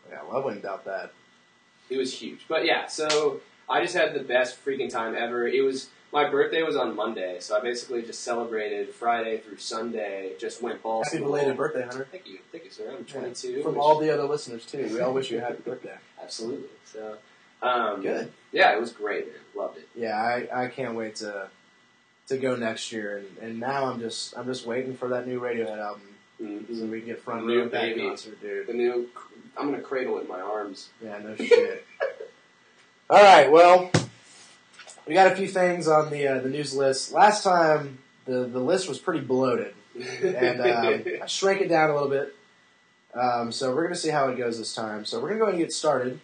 people. 0.03 0.11
Yeah, 0.11 0.23
well, 0.27 0.41
I 0.41 0.45
wouldn't 0.45 0.63
doubt 0.63 0.85
that. 0.85 1.13
It 1.89 1.97
was 1.97 2.13
huge. 2.13 2.45
But 2.47 2.65
yeah, 2.65 2.87
so 2.87 3.41
I 3.69 3.81
just 3.81 3.95
had 3.95 4.13
the 4.13 4.19
best 4.23 4.63
freaking 4.63 4.89
time 4.89 5.15
ever. 5.15 5.47
It 5.47 5.63
was 5.63 5.89
my 6.13 6.29
birthday 6.29 6.61
was 6.63 6.75
on 6.75 6.95
Monday, 6.95 7.37
so 7.39 7.57
I 7.57 7.61
basically 7.61 8.01
just 8.03 8.23
celebrated 8.23 8.93
Friday 8.93 9.39
through 9.39 9.57
Sunday. 9.57 10.33
Just 10.39 10.61
went 10.61 10.81
balls. 10.81 11.07
Happy 11.07 11.19
belated 11.23 11.57
birthday, 11.57 11.81
Hunter. 11.81 12.07
Thank 12.11 12.27
you, 12.27 12.39
thank 12.51 12.63
you, 12.65 12.71
sir. 12.71 12.93
I'm 12.97 13.03
22. 13.05 13.63
From 13.63 13.73
which- 13.73 13.79
all 13.81 13.99
the 13.99 14.11
other 14.13 14.23
listeners, 14.23 14.65
too. 14.65 14.87
We 14.93 14.99
all 15.01 15.13
wish 15.13 15.29
you 15.31 15.39
a 15.39 15.41
happy 15.41 15.61
birthday. 15.65 15.97
absolutely. 16.21 16.69
So, 16.85 17.17
um, 17.61 18.01
Good. 18.01 18.31
Yeah, 18.51 18.73
it 18.73 18.79
was 18.79 18.91
great, 18.91 19.27
man. 19.27 19.35
Loved 19.55 19.77
it. 19.77 19.89
Yeah, 19.95 20.15
I, 20.15 20.65
I 20.65 20.67
can't 20.67 20.95
wait 20.95 21.15
to 21.17 21.47
to 22.27 22.37
go 22.37 22.55
next 22.55 22.91
year, 22.91 23.17
and, 23.17 23.37
and 23.39 23.59
now 23.59 23.85
I'm 23.85 23.99
just 23.99 24.37
I'm 24.37 24.45
just 24.45 24.65
waiting 24.65 24.95
for 24.95 25.09
that 25.09 25.27
new 25.27 25.39
Radiohead 25.39 25.77
album 25.79 26.01
Mhm. 26.41 26.79
so 26.79 26.85
we 26.85 26.99
can 26.99 27.07
get 27.09 27.21
front 27.21 27.45
New 27.45 27.59
row 27.59 27.65
at 27.65 27.71
that 27.71 27.81
baby. 27.81 28.01
concert, 28.07 28.41
dude. 28.41 28.67
The 28.67 28.73
new, 28.73 29.07
I'm 29.57 29.69
gonna 29.69 29.81
cradle 29.81 30.17
it 30.17 30.21
in 30.23 30.27
my 30.27 30.41
arms. 30.41 30.89
Yeah, 31.03 31.17
no 31.19 31.35
shit. 31.35 31.85
All 33.07 33.21
right, 33.21 33.51
well, 33.51 33.91
we 35.07 35.13
got 35.13 35.31
a 35.31 35.35
few 35.35 35.47
things 35.47 35.87
on 35.87 36.09
the 36.09 36.27
uh, 36.27 36.39
the 36.39 36.49
news 36.49 36.73
list. 36.73 37.11
Last 37.11 37.43
time 37.43 37.99
the 38.25 38.45
the 38.45 38.59
list 38.59 38.89
was 38.89 38.97
pretty 38.97 39.19
bloated, 39.19 39.75
and 40.23 40.59
um, 40.59 41.03
I 41.21 41.27
shrank 41.27 41.61
it 41.61 41.67
down 41.67 41.91
a 41.91 41.93
little 41.93 42.09
bit. 42.09 42.35
Um, 43.13 43.51
so 43.51 43.75
we're 43.75 43.83
gonna 43.83 43.95
see 43.95 44.09
how 44.09 44.29
it 44.29 44.37
goes 44.37 44.57
this 44.57 44.73
time. 44.73 45.05
So 45.05 45.21
we're 45.21 45.27
gonna 45.27 45.39
go 45.39 45.45
ahead 45.45 45.53
and 45.53 45.63
get 45.63 45.71
started. 45.71 46.19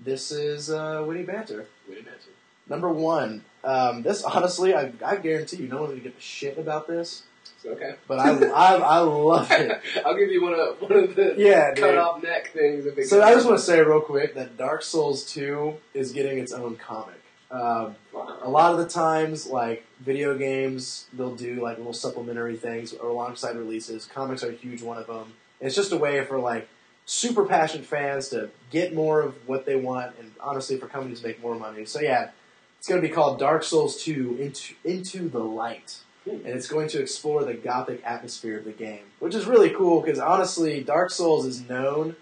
This 0.00 0.32
is 0.32 0.68
uh, 0.68 1.04
witty 1.06 1.22
banter. 1.22 1.66
A 1.86 1.90
minute. 1.90 2.22
Number 2.68 2.88
one. 2.88 3.44
Um, 3.62 4.02
this 4.02 4.24
honestly, 4.24 4.74
I, 4.74 4.92
I 5.06 5.14
guarantee 5.14 5.58
you, 5.58 5.68
no 5.68 5.82
one's 5.82 5.90
gonna 5.90 6.00
give 6.00 6.16
a 6.18 6.20
shit 6.20 6.58
about 6.58 6.88
this, 6.88 7.22
okay. 7.64 7.94
but 8.08 8.18
I 8.18 8.30
I, 8.46 8.74
I 8.76 8.98
love 9.00 9.50
it. 9.50 9.80
I'll 10.06 10.16
give 10.16 10.30
you 10.30 10.42
one 10.42 10.54
of 10.54 10.80
one 10.80 10.92
of 10.92 11.14
the 11.16 11.34
Yeah, 11.38 11.68
cut 11.74 11.90
dude. 11.90 11.96
off 11.98 12.22
neck 12.22 12.52
things. 12.52 12.86
if 12.86 13.04
So. 13.06 13.22
I 13.22 13.34
just 13.34 13.46
want 13.46 13.58
to 13.58 13.64
say 13.64 13.80
real 13.80 14.00
quick 14.00 14.34
that 14.34 14.56
Dark 14.56 14.82
Souls 14.82 15.24
2 15.32 15.74
is 15.94 16.12
getting 16.12 16.38
its 16.38 16.52
own 16.52 16.76
comic. 16.76 17.16
Um, 17.50 17.96
Wow. 18.12 18.38
a 18.42 18.48
lot 18.48 18.72
of 18.72 18.78
the 18.78 18.86
times, 18.88 19.46
like 19.48 19.84
video 20.00 20.36
games, 20.38 21.06
they'll 21.12 21.34
do 21.34 21.60
like 21.62 21.78
little 21.78 21.92
supplementary 21.92 22.56
things 22.56 22.92
or 22.92 23.08
alongside 23.08 23.56
releases. 23.56 24.06
Comics 24.06 24.42
are 24.44 24.50
a 24.50 24.54
huge 24.54 24.82
one 24.82 24.98
of 24.98 25.06
them. 25.08 25.32
It's 25.60 25.74
just 25.74 25.90
a 25.92 25.96
way 25.96 26.24
for 26.24 26.38
like 26.38 26.68
super 27.06 27.44
passionate 27.44 27.86
fans 27.86 28.28
to 28.28 28.50
get 28.70 28.94
more 28.94 29.20
of 29.20 29.34
what 29.48 29.66
they 29.66 29.74
want, 29.76 30.14
and 30.20 30.30
honestly, 30.40 30.76
for 30.78 30.86
companies 30.86 31.20
to 31.22 31.26
make 31.26 31.42
more 31.42 31.56
money. 31.56 31.84
So 31.86 32.00
yeah, 32.00 32.30
it's 32.78 32.86
going 32.88 33.02
to 33.02 33.06
be 33.06 33.12
called 33.12 33.38
Dark 33.40 33.64
Souls 33.64 34.00
2 34.04 34.36
into 34.40 34.74
into 34.84 35.28
the 35.28 35.40
light. 35.40 35.96
And 36.26 36.46
it's 36.46 36.68
going 36.68 36.88
to 36.90 37.00
explore 37.00 37.44
the 37.44 37.54
gothic 37.54 38.02
atmosphere 38.04 38.58
of 38.58 38.64
the 38.64 38.72
game, 38.72 39.04
which 39.20 39.34
is 39.34 39.46
really 39.46 39.70
cool 39.70 40.00
because 40.00 40.18
honestly, 40.18 40.82
Dark 40.82 41.10
Souls 41.10 41.46
is 41.46 41.66
known 41.68 42.14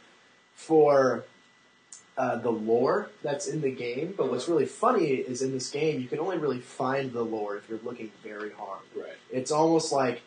for 0.54 1.24
uh, 2.16 2.36
the 2.36 2.50
lore 2.50 3.10
that's 3.22 3.46
in 3.46 3.60
the 3.60 3.70
game. 3.70 4.14
But 4.16 4.30
what's 4.30 4.48
really 4.48 4.66
funny 4.66 5.06
is 5.06 5.42
in 5.42 5.52
this 5.52 5.70
game, 5.70 6.00
you 6.00 6.08
can 6.08 6.18
only 6.20 6.38
really 6.38 6.60
find 6.60 7.12
the 7.12 7.22
lore 7.22 7.56
if 7.56 7.68
you're 7.68 7.80
looking 7.82 8.10
very 8.22 8.50
hard. 8.50 8.80
Right. 8.96 9.12
It's 9.30 9.50
almost 9.50 9.92
like 9.92 10.22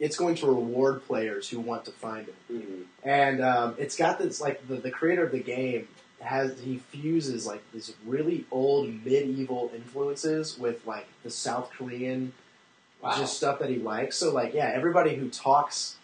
it's 0.00 0.16
going 0.16 0.34
to 0.36 0.46
reward 0.46 1.06
players 1.06 1.48
who 1.48 1.60
want 1.60 1.84
to 1.84 1.92
find 1.92 2.28
it. 2.28 2.34
Mhm. 2.50 2.84
And 3.02 3.42
um, 3.42 3.74
it's 3.78 3.96
got 3.96 4.18
this 4.18 4.40
like 4.40 4.66
the, 4.66 4.76
the 4.76 4.90
creator 4.90 5.24
of 5.24 5.32
the 5.32 5.40
game 5.40 5.88
has 6.20 6.58
he 6.60 6.78
fuses 6.78 7.46
like 7.46 7.62
these 7.72 7.92
really 8.06 8.46
old 8.50 8.88
medieval 9.04 9.70
influences 9.74 10.58
with 10.58 10.86
like 10.86 11.06
the 11.22 11.30
South 11.30 11.70
Korean 11.70 12.32
Wow. 13.04 13.18
just 13.18 13.36
stuff 13.36 13.58
that 13.60 13.70
he 13.70 13.76
likes. 13.76 14.16
So 14.16 14.32
like 14.32 14.54
yeah, 14.54 14.70
everybody 14.74 15.14
who 15.14 15.28
talks 15.28 15.96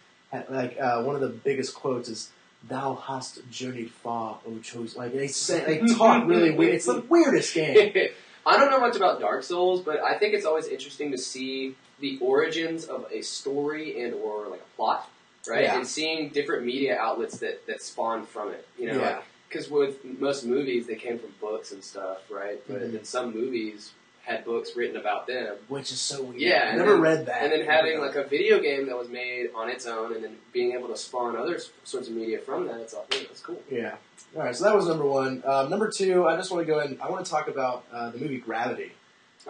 like 0.49 0.77
uh, 0.79 1.03
one 1.03 1.15
of 1.15 1.21
the 1.21 1.29
biggest 1.29 1.75
quotes 1.75 2.07
is 2.09 2.29
"Thou 2.67 2.95
hast 2.95 3.39
journeyed 3.49 3.91
far, 3.91 4.39
O 4.47 4.59
chosen." 4.59 4.99
Like 5.01 5.13
they 5.13 5.27
say, 5.27 5.79
they 5.81 5.93
talk 5.93 6.27
really 6.27 6.51
weird. 6.55 6.75
It's 6.75 6.85
the 6.85 7.01
weirdest 7.09 7.53
game. 7.53 7.93
I 8.45 8.57
don't 8.57 8.71
know 8.71 8.79
much 8.79 8.95
about 8.95 9.19
Dark 9.19 9.43
Souls, 9.43 9.81
but 9.81 9.99
I 9.99 10.17
think 10.17 10.33
it's 10.33 10.45
always 10.45 10.67
interesting 10.67 11.11
to 11.11 11.17
see 11.17 11.75
the 11.99 12.17
origins 12.21 12.85
of 12.85 13.05
a 13.11 13.21
story 13.21 14.01
and 14.03 14.15
or 14.15 14.47
like 14.47 14.61
a 14.61 14.75
plot, 14.75 15.07
right? 15.47 15.63
Yeah. 15.63 15.77
And 15.77 15.87
seeing 15.87 16.29
different 16.29 16.65
media 16.65 16.97
outlets 16.97 17.37
that 17.39 17.65
that 17.67 17.81
spawn 17.83 18.25
from 18.25 18.49
it. 18.51 18.65
You 18.79 18.87
know, 18.87 18.99
Yeah. 18.99 19.21
because 19.47 19.69
with 19.69 20.03
most 20.03 20.43
movies 20.45 20.87
they 20.87 20.95
came 20.95 21.19
from 21.19 21.33
books 21.39 21.71
and 21.71 21.83
stuff, 21.83 22.19
right? 22.31 22.59
But 22.67 22.77
Mhm. 22.81 22.91
then 22.93 23.03
some 23.05 23.31
movies 23.33 23.91
had 24.31 24.45
books 24.45 24.75
written 24.75 24.97
about 24.97 25.27
them. 25.27 25.55
Which 25.67 25.91
is 25.91 25.99
so 25.99 26.23
weird. 26.23 26.41
Yeah, 26.41 26.69
I 26.73 26.75
never 26.77 26.93
then- 26.93 27.01
read 27.01 27.25
that. 27.27 27.43
And 27.43 27.51
then 27.51 27.65
having 27.65 27.99
like 27.99 28.15
a 28.15 28.23
video 28.23 28.59
game 28.59 28.87
that 28.87 28.97
was 28.97 29.09
made 29.09 29.49
on 29.55 29.69
its 29.69 29.85
own, 29.85 30.13
and 30.15 30.23
then 30.23 30.37
being 30.53 30.71
able 30.73 30.87
to 30.89 30.97
spawn 30.97 31.35
other 31.35 31.55
s- 31.55 31.69
sorts 31.83 32.07
of 32.07 32.13
media 32.15 32.39
from 32.39 32.67
that, 32.67 32.79
it's 32.81 32.93
all 32.93 33.05
yeah, 33.11 33.19
that's 33.27 33.41
cool. 33.41 33.61
Yeah. 33.69 33.95
All 34.35 34.43
right. 34.43 34.55
So 34.55 34.63
that 34.65 34.75
was 34.75 34.87
number 34.87 35.05
one. 35.05 35.43
Um, 35.45 35.69
number 35.69 35.89
two, 35.89 36.27
I 36.27 36.35
just 36.37 36.51
want 36.51 36.65
to 36.65 36.71
go 36.71 36.79
and 36.79 36.99
I 37.01 37.09
want 37.09 37.25
to 37.25 37.31
talk 37.31 37.47
about 37.47 37.83
uh, 37.91 38.09
the 38.11 38.17
movie 38.17 38.37
Gravity. 38.39 38.91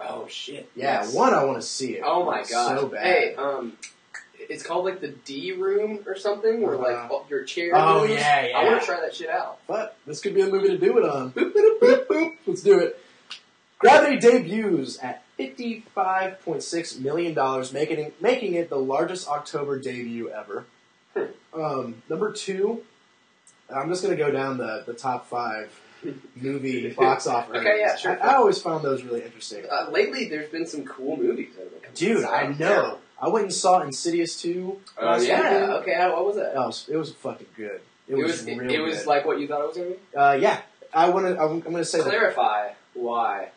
Oh 0.02 0.26
shit! 0.28 0.70
Yeah. 0.74 1.02
Yes. 1.02 1.14
One, 1.14 1.34
I 1.34 1.44
want 1.44 1.60
to 1.60 1.66
see 1.66 1.96
it. 1.96 2.02
Oh 2.04 2.24
my 2.24 2.40
It's 2.40 2.50
god! 2.50 2.78
So 2.78 2.86
bad. 2.88 3.04
Hey, 3.04 3.34
um, 3.36 3.74
it's 4.48 4.62
called 4.62 4.84
like 4.86 5.00
the 5.00 5.08
D 5.08 5.52
room 5.52 6.00
or 6.06 6.16
something, 6.16 6.62
where 6.62 6.76
like 6.76 6.96
Uh-huh. 6.96 7.18
your 7.28 7.44
chair. 7.44 7.72
Oh, 7.74 8.00
moves. 8.00 8.14
yeah, 8.14 8.46
yeah. 8.46 8.58
I 8.58 8.64
want 8.64 8.80
to 8.80 8.86
try 8.86 9.00
that 9.00 9.14
shit 9.14 9.28
out. 9.28 9.58
But 9.68 9.96
this 10.06 10.20
could 10.20 10.34
be 10.34 10.40
a 10.40 10.46
movie 10.48 10.68
to 10.68 10.78
do 10.78 10.96
it 10.98 11.04
on. 11.04 11.30
Boop, 11.32 11.52
boop, 11.52 11.78
boop, 11.80 12.06
boop. 12.06 12.32
Let's 12.46 12.62
do 12.62 12.78
it. 12.80 12.98
Gravity 13.82 14.18
debuts 14.18 14.98
at 15.02 15.22
$55.6 15.38 17.00
million, 17.00 17.34
making 17.72 17.98
it, 17.98 18.22
making 18.22 18.54
it 18.54 18.70
the 18.70 18.78
largest 18.78 19.28
October 19.28 19.78
debut 19.78 20.30
ever. 20.30 20.64
Um, 21.52 22.02
number 22.08 22.32
two, 22.32 22.82
I'm 23.74 23.88
just 23.90 24.02
going 24.02 24.16
to 24.16 24.22
go 24.22 24.30
down 24.30 24.56
the, 24.56 24.84
the 24.86 24.94
top 24.94 25.26
five 25.26 25.78
movie 26.36 26.88
box 26.96 27.26
office. 27.26 27.56
Okay, 27.56 27.78
yeah, 27.80 27.96
sure. 27.96 28.22
I, 28.22 28.28
I 28.30 28.34
always 28.36 28.62
found 28.62 28.84
those 28.84 29.02
really 29.02 29.22
interesting. 29.22 29.64
Uh, 29.70 29.90
lately, 29.90 30.28
there's 30.28 30.48
been 30.50 30.66
some 30.66 30.84
cool 30.84 31.16
movies 31.16 31.50
that 31.56 31.64
have 31.64 31.72
been 31.72 31.80
coming 31.80 31.94
Dude. 31.94 32.24
I 32.24 32.48
know. 32.58 32.98
I 33.20 33.28
went 33.28 33.44
and 33.44 33.52
saw 33.54 33.80
Insidious 33.82 34.40
2. 34.40 34.80
Oh 34.98 35.04
last 35.06 35.26
yeah. 35.26 35.42
weekend. 35.42 35.72
Okay. 35.72 35.94
how- 35.94 36.12
What 36.12 36.24
was 36.26 36.36
that? 36.36 36.54
That 36.54 36.66
was, 36.66 36.88
it 36.88 36.96
was 36.96 37.12
fucking 37.12 37.46
good. 37.56 37.80
It, 38.08 38.14
it 38.14 38.16
was, 38.16 38.32
was. 38.32 38.46
It, 38.46 38.58
it 38.70 38.80
was 38.80 38.98
good. 38.98 39.06
like 39.06 39.24
what 39.26 39.38
you 39.38 39.46
thought 39.46 39.62
it 39.62 39.66
was 39.68 39.76
going 39.76 39.92
to 39.92 39.98
be. 39.98 40.16
uh, 40.16 40.32
yeah. 40.34 40.60
I 40.94 41.08
want 41.10 41.26
to. 41.26 41.40
I'm, 41.40 41.50
I'm 41.52 41.60
going 41.60 41.76
to 41.76 41.84
say 41.84 41.98
that. 41.98 42.04
Clarify 42.08 42.70
why. 42.94 43.48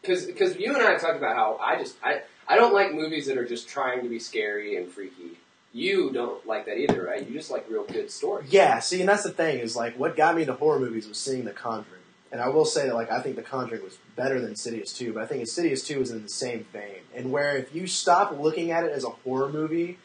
Because 0.00 0.26
because 0.26 0.56
you 0.56 0.74
and 0.74 0.82
I 0.82 0.96
talked 0.96 1.16
about 1.16 1.36
how 1.36 1.58
I 1.60 1.76
just 1.76 1.96
I 2.02 2.22
I 2.48 2.56
don't 2.56 2.72
like 2.74 2.92
movies 2.94 3.26
that 3.26 3.36
are 3.36 3.44
just 3.46 3.68
trying 3.68 4.02
to 4.02 4.08
be 4.08 4.18
scary 4.18 4.76
and 4.76 4.88
freaky. 4.90 5.38
You 5.72 6.10
don't 6.10 6.44
like 6.46 6.66
that 6.66 6.78
either, 6.78 7.04
right? 7.04 7.24
You 7.26 7.32
just 7.34 7.50
like 7.50 7.68
real 7.70 7.84
good 7.84 8.10
stories. 8.10 8.50
Yeah, 8.52 8.80
see, 8.80 9.00
and 9.00 9.08
that's 9.08 9.22
the 9.22 9.30
thing 9.30 9.58
is 9.60 9.76
like 9.76 9.98
what 9.98 10.16
got 10.16 10.34
me 10.34 10.42
into 10.42 10.54
horror 10.54 10.80
movies 10.80 11.06
was 11.06 11.18
seeing 11.18 11.44
The 11.44 11.52
Conjuring, 11.52 12.00
and 12.32 12.40
I 12.40 12.48
will 12.48 12.64
say 12.64 12.86
that 12.86 12.94
like 12.94 13.12
I 13.12 13.20
think 13.20 13.36
The 13.36 13.42
Conjuring 13.42 13.82
was 13.84 13.98
better 14.16 14.40
than 14.40 14.50
Insidious 14.50 14.92
two, 14.92 15.12
but 15.12 15.22
I 15.22 15.26
think 15.26 15.40
Insidious 15.42 15.84
two 15.86 16.00
is 16.00 16.10
in 16.10 16.22
the 16.22 16.28
same 16.28 16.64
vein, 16.72 17.02
and 17.14 17.30
where 17.30 17.56
if 17.56 17.74
you 17.74 17.86
stop 17.86 18.36
looking 18.38 18.70
at 18.72 18.84
it 18.84 18.90
as 18.92 19.04
a 19.04 19.10
horror 19.10 19.48
movie 19.48 19.98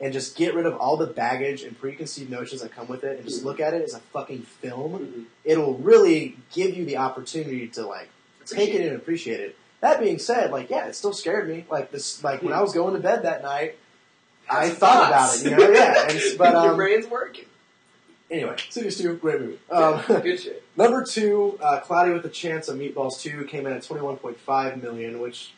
and 0.00 0.12
just 0.12 0.34
get 0.34 0.52
rid 0.54 0.66
of 0.66 0.74
all 0.78 0.96
the 0.96 1.06
baggage 1.06 1.62
and 1.62 1.78
preconceived 1.78 2.28
notions 2.28 2.60
that 2.62 2.72
come 2.72 2.88
with 2.88 3.04
it, 3.04 3.18
and 3.18 3.24
just 3.24 3.42
Mhm. 3.42 3.44
look 3.44 3.60
at 3.60 3.74
it 3.74 3.82
as 3.82 3.94
a 3.94 4.00
fucking 4.12 4.42
film, 4.42 4.98
Mhm. 4.98 5.24
it'll 5.44 5.74
really 5.74 6.36
give 6.52 6.76
you 6.76 6.84
the 6.84 6.96
opportunity 6.96 7.68
to 7.68 7.86
like 7.86 8.08
take 8.54 8.74
it 8.74 8.86
and 8.86 8.96
appreciate 8.96 9.40
it. 9.40 9.56
That 9.80 10.00
being 10.00 10.18
said, 10.18 10.50
like 10.50 10.70
yeah, 10.70 10.86
it 10.86 10.94
still 10.94 11.12
scared 11.12 11.48
me. 11.48 11.64
Like 11.70 11.90
this, 11.90 12.22
like 12.22 12.42
when 12.42 12.52
I 12.52 12.62
was 12.62 12.72
going 12.72 12.94
to 12.94 13.00
bed 13.00 13.24
that 13.24 13.42
night, 13.42 13.76
I 14.50 14.70
thought 14.70 15.08
about 15.08 15.36
it. 15.36 15.44
You 15.44 15.50
know, 15.56 15.70
yeah. 15.70 16.08
And, 16.08 16.20
but 16.38 16.52
Your 16.52 16.70
um, 16.70 16.76
brain's 16.76 17.06
working. 17.06 17.46
anyway, 18.30 18.52
Insidious 18.52 18.98
two, 18.98 19.16
great 19.16 19.40
movie. 19.40 19.58
Um, 19.70 20.00
Good 20.06 20.40
shit. 20.40 20.62
Number 20.76 21.04
two, 21.04 21.58
uh, 21.62 21.80
Cloudy 21.80 22.12
with 22.12 22.24
a 22.24 22.30
Chance 22.30 22.68
of 22.68 22.78
Meatballs 22.78 23.20
2 23.20 23.44
came 23.44 23.66
in 23.66 23.74
at 23.74 23.82
21.5 23.82 24.82
million, 24.82 25.20
which 25.20 25.52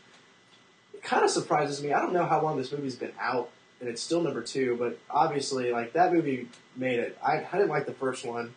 kind 1.03 1.23
of 1.23 1.31
surprises 1.31 1.83
me. 1.83 1.93
I 1.93 2.01
don't 2.01 2.13
know 2.13 2.27
how 2.27 2.43
long 2.43 2.57
this 2.57 2.73
movie's 2.73 2.97
been 2.97 3.13
out, 3.21 3.51
and 3.79 3.89
it's 3.89 4.03
still 4.03 4.21
number 4.23 4.43
two, 4.43 4.77
but 4.77 4.99
obviously, 5.09 5.71
like, 5.71 5.93
that 5.93 6.13
movie 6.13 6.49
made 6.77 6.99
it. 6.99 7.17
I, 7.25 7.47
I 7.53 7.59
didn't 7.59 7.69
like 7.69 7.87
the 7.87 7.93
first 7.93 8.27
one, 8.27 8.55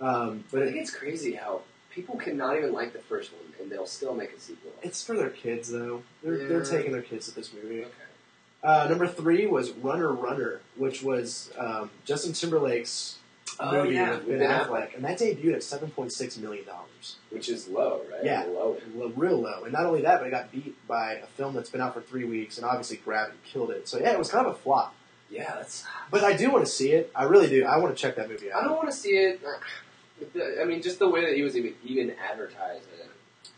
um, 0.00 0.44
but 0.52 0.62
I 0.62 0.66
think 0.66 0.76
it, 0.76 0.80
it's 0.80 0.94
crazy 0.94 1.32
how 1.32 1.62
people 1.98 2.16
cannot 2.16 2.56
even 2.56 2.72
like 2.72 2.92
the 2.92 3.00
first 3.00 3.32
one 3.32 3.42
and 3.60 3.72
they'll 3.72 3.84
still 3.86 4.14
make 4.14 4.32
a 4.32 4.38
sequel. 4.38 4.70
it's 4.82 5.02
for 5.02 5.16
their 5.16 5.30
kids, 5.30 5.68
though. 5.68 6.04
They're, 6.22 6.46
they're 6.46 6.64
taking 6.64 6.92
their 6.92 7.02
kids 7.02 7.26
to 7.28 7.34
this 7.34 7.52
movie. 7.52 7.80
Okay. 7.80 7.90
Uh, 8.62 8.86
number 8.88 9.08
three 9.08 9.46
was 9.46 9.72
Runner 9.72 10.12
Runner, 10.12 10.60
which 10.76 11.02
was 11.02 11.50
um, 11.58 11.90
Justin 12.04 12.32
Timberlake's 12.32 13.16
Oh, 13.60 13.72
movie 13.82 13.94
yeah, 13.96 14.10
with 14.12 14.28
Ben 14.28 14.38
Ben 14.38 14.50
Affleck, 14.60 14.94
and 14.94 15.02
that 15.04 15.18
debuted 15.18 15.54
at 15.54 15.62
seven 15.64 15.90
point 15.90 16.12
six 16.12 16.36
million 16.36 16.64
dollars. 16.64 17.16
which 17.30 17.48
is 17.48 17.66
low, 17.66 18.02
right? 18.12 18.22
Yeah. 18.22 18.44
low. 18.44 18.76
Real 19.16 19.40
low. 19.40 19.64
And 19.64 19.72
not 19.72 19.84
only 19.86 20.02
that, 20.02 20.20
but 20.20 20.28
it 20.28 20.30
got 20.30 20.52
beat 20.52 20.76
by 20.86 21.14
a 21.14 21.26
film 21.26 21.54
that's 21.54 21.70
been 21.70 21.80
out 21.80 21.94
for 21.94 22.00
three 22.00 22.24
weeks, 22.24 22.58
and 22.58 22.64
obviously 22.64 22.98
Gravity 22.98 23.38
killed 23.50 23.70
it. 23.70 23.88
So 23.88 23.98
yeah, 23.98 24.12
it 24.12 24.18
was 24.18 24.30
kind 24.30 24.46
of 24.46 24.52
a 24.54 24.58
flop. 24.58 24.94
Yeah, 25.28 25.52
that's. 25.56 25.84
But 26.10 26.22
I 26.22 26.36
do 26.36 26.50
want 26.52 26.64
to 26.66 26.70
see 26.70 26.92
it. 26.92 27.10
I 27.16 27.24
really 27.24 27.48
do. 27.48 27.64
I 27.64 27.78
want 27.78 27.96
to 27.96 28.00
check 28.00 28.14
that 28.16 28.28
movie 28.28 28.52
out. 28.52 28.62
I 28.62 28.64
don't 28.68 28.76
want 28.76 28.90
to 28.90 28.96
see 28.96 29.10
it. 29.16 29.40
I 30.60 30.64
mean, 30.64 30.82
just 30.82 30.98
the 30.98 31.08
way 31.08 31.24
that 31.26 31.34
he 31.34 31.42
was 31.42 31.56
even, 31.56 31.74
even 31.84 32.14
advertised 32.30 32.82
it. 32.98 33.08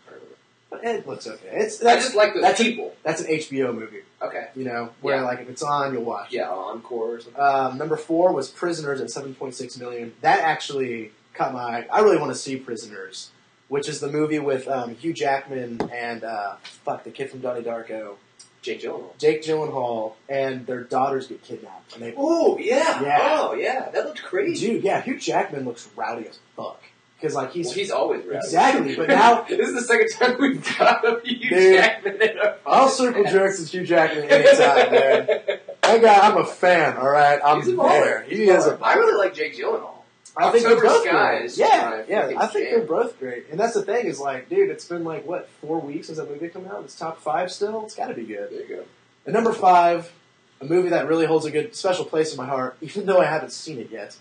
I 0.09 0.11
don't 0.11 0.21
know. 0.23 0.27
But 0.71 0.85
it 0.85 1.07
looks 1.07 1.27
okay. 1.27 1.49
It's 1.53 1.83
I 1.85 1.97
just 1.97 2.15
like 2.15 2.35
those 2.35 2.43
that's 2.43 2.61
a- 2.61 2.65
people. 2.65 2.95
that's 3.03 3.21
an 3.23 3.27
HBO 3.29 3.75
movie. 3.75 4.03
okay. 4.23 4.49
You 4.55 4.65
know, 4.65 4.91
where 5.01 5.17
Yeah. 5.17 5.23
like 5.25 5.41
if 5.41 5.49
it's 5.49 5.63
on, 5.63 5.93
you'll 5.93 6.05
watch. 6.05 6.33
Yeah, 6.33 6.49
Encore 6.51 7.17
or 7.17 7.21
something. 7.21 7.41
Um, 7.43 7.77
number 7.79 7.97
four 7.97 8.33
was 8.33 8.49
Prisoners 8.49 9.01
at 9.01 9.11
seven 9.11 9.35
point 9.35 9.55
six 9.55 9.77
million. 9.79 10.15
That 10.21 10.41
actually 10.41 11.13
caught 11.35 11.53
my. 11.53 11.61
eye. 11.61 11.87
I 11.93 12.01
really 12.01 12.19
want 12.19 12.31
to 12.33 12.39
see 12.39 12.57
Prisoners, 12.57 13.31
which 13.69 13.89
is 13.89 13.99
the 14.01 14.09
movie 14.11 14.39
with 14.39 14.69
um, 14.69 14.95
Hugh 14.95 15.13
Jackman 15.13 15.81
and 15.93 16.23
uh, 16.23 16.57
fuck 16.63 17.03
the 17.05 17.11
kid 17.11 17.31
from 17.31 17.41
Donnie 17.41 17.63
Darko, 17.63 18.15
Jake 18.63 18.83
Gyllenhaal. 18.83 19.17
Jake 19.19 19.43
Gyllenhaal, 19.43 20.13
and 20.29 20.67
their 20.67 20.83
daughters 20.85 21.27
get 21.29 21.43
kidnapped. 21.43 21.95
And 21.95 22.03
they, 22.03 22.15
Oh 22.17 22.59
yeah. 22.59 23.03
Yeah. 23.03 23.19
Oh 23.41 23.55
yeah. 23.55 23.89
That 23.91 24.05
looked 24.07 24.23
crazy. 24.23 24.67
dude, 24.75 24.85
yeah, 24.85 25.01
Hugh 25.01 25.19
Jackman 25.19 25.65
looks 25.65 25.89
rowdy 25.97 26.27
as 26.29 26.39
fuck 26.57 26.83
because 27.19 27.35
like 27.35 27.53
he's 27.53 27.67
Well, 27.67 27.75
he's 27.75 27.91
always 27.91 28.25
rowdy. 28.25 28.37
exactly. 28.39 28.97
But 28.97 29.09
now 29.09 29.43
this 29.49 29.69
is 29.69 29.75
the 29.75 29.83
second 29.83 30.09
time 30.13 30.37
we've 30.41 30.79
got 30.79 31.05
a 31.05 31.21
Hugh 31.25 31.49
Dude, 31.51 31.75
Jackman 31.77 32.23
in 32.23 32.39
our 32.39 32.57
I'll 32.67 32.89
circle 32.89 33.25
jerks 33.25 33.61
with 33.61 33.71
Hugh 33.71 33.87
Jackman 33.87 34.25
anytime, 34.25 34.93
man. 34.93 35.29
That 35.83 36.03
guy, 36.03 36.19
I'm 36.29 36.37
a 36.37 36.45
fan. 36.45 36.97
All 36.99 37.09
right, 37.09 37.41
I'm 37.45 37.63
He's 37.63 37.69
a 37.69 37.73
baller. 37.73 38.25
He 38.25 38.45
is 38.49 38.65
a. 38.65 38.79
I 38.81 38.95
really 38.95 39.17
like 39.19 39.35
Jake 39.35 39.57
Gyllenhaal. 39.59 40.00
I 40.37 40.51
think 40.51 40.65
they're 40.65 40.81
both 40.81 41.03
great. 41.03 41.57
Yeah, 41.57 42.03
yeah. 42.09 42.33
I 42.39 42.47
think 42.47 42.69
jam. 42.69 42.79
they're 42.79 42.87
both 42.87 43.19
great. 43.19 43.47
And 43.51 43.59
that's 43.59 43.75
the 43.75 43.83
thing 43.83 44.07
is 44.07 44.21
like, 44.21 44.49
dude, 44.49 44.71
it's 44.71 44.85
been 44.85 45.05
like 45.05 45.27
what 45.27 45.49
four 45.61 45.81
weeks 45.81 46.07
since 46.07 46.19
that 46.19 46.31
movie 46.31 46.49
came 46.49 46.67
out. 46.67 46.85
It's 46.85 46.97
top 46.97 47.21
five 47.21 47.51
still. 47.51 47.85
It's 47.85 47.95
got 47.95 48.09
to 48.09 48.15
be 48.15 48.25
good. 48.25 48.51
There 48.51 48.63
you 48.63 48.69
go. 48.69 48.85
And 49.27 49.35
number 49.35 49.53
five, 49.53 50.13
a 50.61 50.65
movie 50.65 50.91
that 50.91 51.09
really 51.09 51.27
holds 51.27 51.47
a 51.47 51.51
good 51.51 51.75
special 51.75 52.05
place 52.05 52.33
in 52.33 52.37
my 52.37 52.47
heart, 52.47 52.77
even 52.83 53.07
though 53.07 53.21
I 53.21 53.27
haven't 53.27 53.53
seen 53.53 53.79
it 53.79 53.91
yet, 53.91 54.17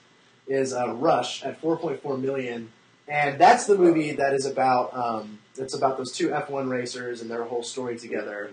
is 0.47 0.73
uh, 0.73 0.93
Rush 0.93 1.43
at 1.43 1.61
4.4 1.61 2.19
million. 2.19 2.71
And 3.07 3.39
that's 3.39 3.65
the 3.65 3.77
movie 3.77 4.11
that 4.13 4.33
is 4.33 4.45
about. 4.45 4.93
Um, 4.95 5.39
it's 5.57 5.73
about 5.73 5.97
those 5.97 6.11
two 6.11 6.29
F1 6.29 6.69
racers 6.69 7.21
and 7.21 7.29
their 7.29 7.43
whole 7.43 7.63
story 7.63 7.97
together. 7.97 8.51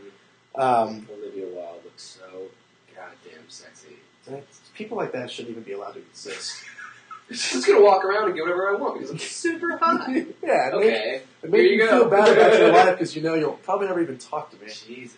Um, 0.54 1.06
Olivia 1.12 1.46
Wilde 1.48 1.84
looks 1.84 2.02
so 2.02 2.48
goddamn 2.94 3.44
sexy. 3.48 3.96
people 4.74 4.96
like 4.96 5.12
that 5.12 5.30
shouldn't 5.30 5.52
even 5.52 5.62
be 5.62 5.72
allowed 5.72 5.92
to 5.92 6.00
exist. 6.00 6.64
I'm 7.28 7.34
just 7.36 7.66
gonna 7.66 7.82
walk 7.82 8.04
around 8.04 8.26
and 8.26 8.34
get 8.34 8.42
whatever 8.42 8.68
I 8.68 8.74
want 8.74 8.94
because 8.94 9.10
I'm 9.10 9.18
super 9.18 9.76
hot. 9.78 10.08
yeah, 10.08 10.14
it 10.18 10.42
made, 10.42 10.74
okay. 10.74 11.22
it 11.42 11.50
made 11.50 11.62
Here 11.62 11.72
you 11.72 11.82
you 11.82 11.88
feel 11.88 12.08
bad 12.08 12.28
about 12.28 12.58
your 12.58 12.72
life 12.72 12.90
because 12.90 13.16
you 13.16 13.22
know 13.22 13.34
you'll 13.34 13.52
probably 13.52 13.88
never 13.88 14.00
even 14.00 14.18
talk 14.18 14.50
to 14.50 14.56
me. 14.64 14.72
Jesus. 14.72 15.16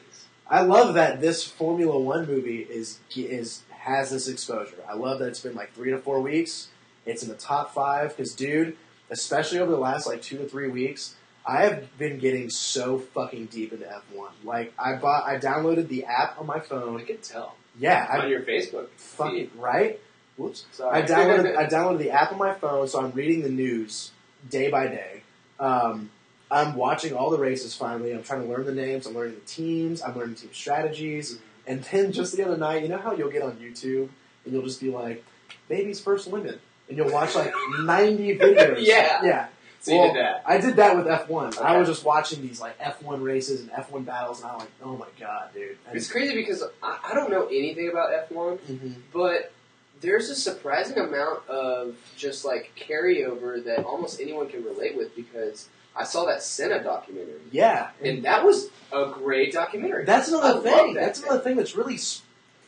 I 0.50 0.62
love 0.62 0.94
that 0.94 1.20
this 1.20 1.44
Formula 1.44 1.98
One 1.98 2.26
movie 2.26 2.60
is 2.60 3.00
is 3.14 3.62
has 3.70 4.10
this 4.10 4.28
exposure. 4.28 4.76
I 4.88 4.94
love 4.94 5.18
that 5.18 5.28
it's 5.28 5.40
been 5.40 5.54
like 5.54 5.72
three 5.74 5.90
to 5.90 5.98
four 5.98 6.20
weeks. 6.20 6.68
It's 7.04 7.22
in 7.22 7.28
the 7.28 7.34
top 7.34 7.74
five 7.74 8.16
because, 8.16 8.34
dude, 8.34 8.76
especially 9.10 9.58
over 9.58 9.70
the 9.70 9.78
last 9.78 10.06
like 10.06 10.22
two 10.22 10.38
to 10.38 10.48
three 10.48 10.68
weeks, 10.68 11.14
I 11.46 11.62
have 11.62 11.96
been 11.98 12.18
getting 12.18 12.50
so 12.50 12.98
fucking 12.98 13.46
deep 13.46 13.72
into 13.72 13.90
F 13.90 14.02
one. 14.12 14.32
Like 14.44 14.72
I 14.78 14.94
bought, 14.94 15.24
I 15.24 15.38
downloaded 15.38 15.88
the 15.88 16.04
app 16.04 16.38
on 16.38 16.46
my 16.46 16.60
phone. 16.60 16.98
I 17.00 17.04
can 17.04 17.18
tell. 17.18 17.56
Yeah, 17.78 18.06
on 18.10 18.20
I 18.22 18.26
your 18.26 18.40
Facebook 18.40 18.88
fucking 18.96 19.50
feed. 19.50 19.58
right. 19.58 20.00
Whoops. 20.38 20.64
Sorry. 20.72 21.02
I 21.02 21.06
downloaded 21.06 21.56
I 21.56 21.66
downloaded 21.66 21.98
the 21.98 22.10
app 22.10 22.32
on 22.32 22.38
my 22.38 22.54
phone, 22.54 22.88
so 22.88 23.00
I'm 23.04 23.10
reading 23.12 23.42
the 23.42 23.50
news 23.50 24.12
day 24.48 24.70
by 24.70 24.86
day. 24.86 25.22
Um, 25.60 26.10
I'm 26.50 26.76
watching 26.76 27.12
all 27.12 27.28
the 27.30 27.38
races. 27.38 27.74
Finally, 27.74 28.12
I'm 28.12 28.22
trying 28.22 28.42
to 28.42 28.48
learn 28.48 28.64
the 28.64 28.72
names. 28.74 29.06
I'm 29.06 29.14
learning 29.14 29.34
the 29.34 29.40
teams. 29.46 30.00
I'm 30.00 30.16
learning 30.16 30.36
team 30.36 30.50
strategies. 30.52 31.38
And 31.66 31.82
then 31.84 32.12
just 32.12 32.34
the 32.36 32.44
other 32.44 32.56
night, 32.56 32.82
you 32.82 32.88
know 32.88 32.96
how 32.96 33.12
you'll 33.12 33.30
get 33.30 33.42
on 33.42 33.56
YouTube 33.56 34.08
and 34.44 34.54
you'll 34.54 34.62
just 34.62 34.80
be 34.80 34.90
like, 34.90 35.22
"Baby's 35.68 36.00
first 36.00 36.26
limit," 36.28 36.60
and 36.88 36.96
you'll 36.96 37.12
watch 37.12 37.34
like 37.34 37.52
90 37.82 38.38
videos. 38.38 38.76
Yeah. 38.78 39.20
yeah. 39.24 39.46
so 39.82 39.94
Well, 39.94 40.06
did 40.14 40.22
that. 40.22 40.42
I 40.46 40.56
did 40.58 40.76
that 40.76 40.96
with 40.96 41.06
F1. 41.06 41.58
I 41.60 41.76
was 41.76 41.88
just 41.88 42.04
watching 42.04 42.40
these 42.40 42.60
like 42.60 42.78
F1 42.78 43.22
races 43.22 43.60
and 43.60 43.70
F1 43.72 44.06
battles, 44.06 44.40
and 44.40 44.50
I'm 44.50 44.58
like, 44.60 44.70
"Oh 44.82 44.96
my 44.96 45.06
god, 45.20 45.50
dude!" 45.52 45.76
And- 45.86 45.96
It's 45.96 46.10
crazy 46.10 46.34
because 46.36 46.62
I, 46.82 46.98
I 47.10 47.14
don't 47.14 47.30
know 47.30 47.46
anything 47.48 47.90
about 47.90 48.10
F1, 48.30 48.58
Mhm. 48.60 48.94
but 49.12 49.52
there's 50.00 50.30
a 50.30 50.34
surprising 50.34 50.98
amount 50.98 51.46
of 51.48 51.96
just 52.16 52.44
like 52.44 52.72
carryover 52.76 53.62
that 53.64 53.84
almost 53.84 54.20
anyone 54.20 54.48
can 54.48 54.64
relate 54.64 54.96
with 54.96 55.14
because 55.16 55.68
I 55.96 56.04
saw 56.04 56.24
that 56.26 56.42
Senna 56.42 56.82
documentary. 56.82 57.40
Yeah, 57.50 57.90
And 58.02 58.24
that 58.24 58.44
was 58.44 58.70
a 58.92 59.06
great 59.12 59.52
documentary. 59.52 60.04
That's 60.04 60.28
another 60.28 60.54
love 60.54 60.62
thing. 60.62 60.94
that 60.94 61.00
That's 61.00 61.20
thing. 61.20 61.28
another 61.28 61.42
thing 61.44 61.56
that's 61.56 61.74
really 61.74 61.98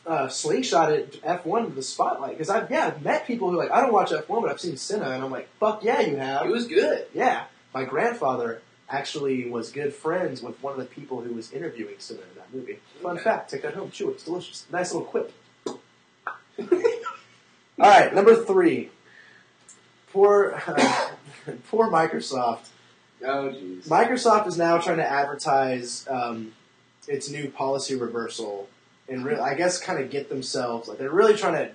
uh, 0.05 0.27
slingshotted 0.27 1.19
F1 1.21 1.65
to 1.69 1.71
the 1.73 1.83
spotlight. 1.83 2.31
Because 2.31 2.49
I've 2.49 2.69
yeah 2.71 2.87
I've 2.87 3.01
met 3.03 3.25
people 3.27 3.49
who 3.49 3.59
are 3.59 3.63
like 3.63 3.71
I 3.71 3.81
don't 3.81 3.93
watch 3.93 4.11
F1, 4.11 4.41
but 4.41 4.49
I've 4.51 4.59
seen 4.59 4.75
Senna, 4.77 5.11
and 5.11 5.23
I'm 5.23 5.31
like, 5.31 5.47
fuck 5.59 5.83
yeah, 5.83 6.01
you 6.01 6.17
have. 6.17 6.45
It 6.45 6.49
was 6.51 6.67
good. 6.67 7.05
yeah, 7.13 7.45
my 7.73 7.85
grandfather 7.85 8.61
actually 8.89 9.49
was 9.49 9.71
good 9.71 9.93
friends 9.93 10.41
with 10.41 10.61
one 10.61 10.73
of 10.73 10.79
the 10.79 10.85
people 10.85 11.21
who 11.21 11.33
was 11.33 11.53
interviewing 11.53 11.95
Senna 11.99 12.19
in 12.21 12.35
that 12.35 12.53
movie. 12.53 12.79
Fun 13.01 13.13
Okay. 13.15 13.23
fact: 13.23 13.51
take 13.51 13.61
that 13.61 13.75
home, 13.75 13.91
chew 13.91 14.09
it. 14.09 14.13
It's 14.15 14.23
delicious. 14.25 14.65
Nice 14.71 14.91
little 14.91 15.07
quip. 15.07 15.31
All 17.81 17.89
right, 17.89 18.13
number 18.13 18.35
three. 18.35 18.91
Poor, 20.13 20.61
poor 21.69 21.89
Microsoft. 21.89 22.67
Oh 23.23 23.49
jeez. 23.49 23.87
Microsoft 23.87 24.47
is 24.47 24.57
now 24.57 24.77
trying 24.77 24.97
to 24.97 25.09
advertise 25.09 26.07
um, 26.07 26.53
its 27.07 27.29
new 27.29 27.49
policy 27.49 27.95
reversal 27.95 28.69
and 29.09 29.25
re- 29.25 29.37
I 29.37 29.55
guess 29.55 29.79
kind 29.79 29.99
of 29.99 30.09
get 30.11 30.29
themselves 30.29 30.87
like 30.87 30.97
they're 30.97 31.09
really 31.11 31.35
trying 31.35 31.53
to 31.53 31.71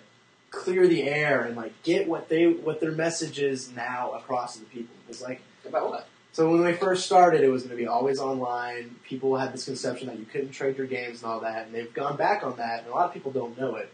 clear 0.51 0.87
the 0.87 1.03
air 1.03 1.43
and 1.43 1.57
like 1.57 1.83
get 1.83 2.07
what 2.09 2.29
they 2.29 2.47
what 2.47 2.81
their 2.81 2.93
message 2.93 3.41
is 3.41 3.73
now 3.75 4.13
across 4.13 4.55
to 4.55 4.61
the 4.61 4.67
people. 4.67 4.95
It's 5.09 5.23
like 5.23 5.41
About 5.67 5.89
what? 5.91 6.09
so 6.33 6.51
when 6.51 6.63
they 6.63 6.75
first 6.75 7.05
started, 7.07 7.43
it 7.43 7.49
was 7.49 7.63
going 7.63 7.77
to 7.77 7.83
be 7.83 7.89
always 7.89 8.21
online. 8.21 8.95
People 9.05 9.37
had 9.37 9.53
this 9.53 9.65
conception 9.65 10.07
that 10.09 10.19
you 10.19 10.25
couldn't 10.25 10.51
trade 10.51 10.79
your 10.79 10.87
games 10.87 11.23
and 11.23 11.31
all 11.33 11.41
that, 11.41 11.67
and 11.67 11.75
they've 11.75 11.93
gone 11.93 12.17
back 12.17 12.45
on 12.45 12.57
that, 12.59 12.81
and 12.83 12.89
a 12.89 12.95
lot 12.95 13.07
of 13.07 13.13
people 13.13 13.33
don't 13.33 13.59
know 13.59 13.75
it. 13.77 13.93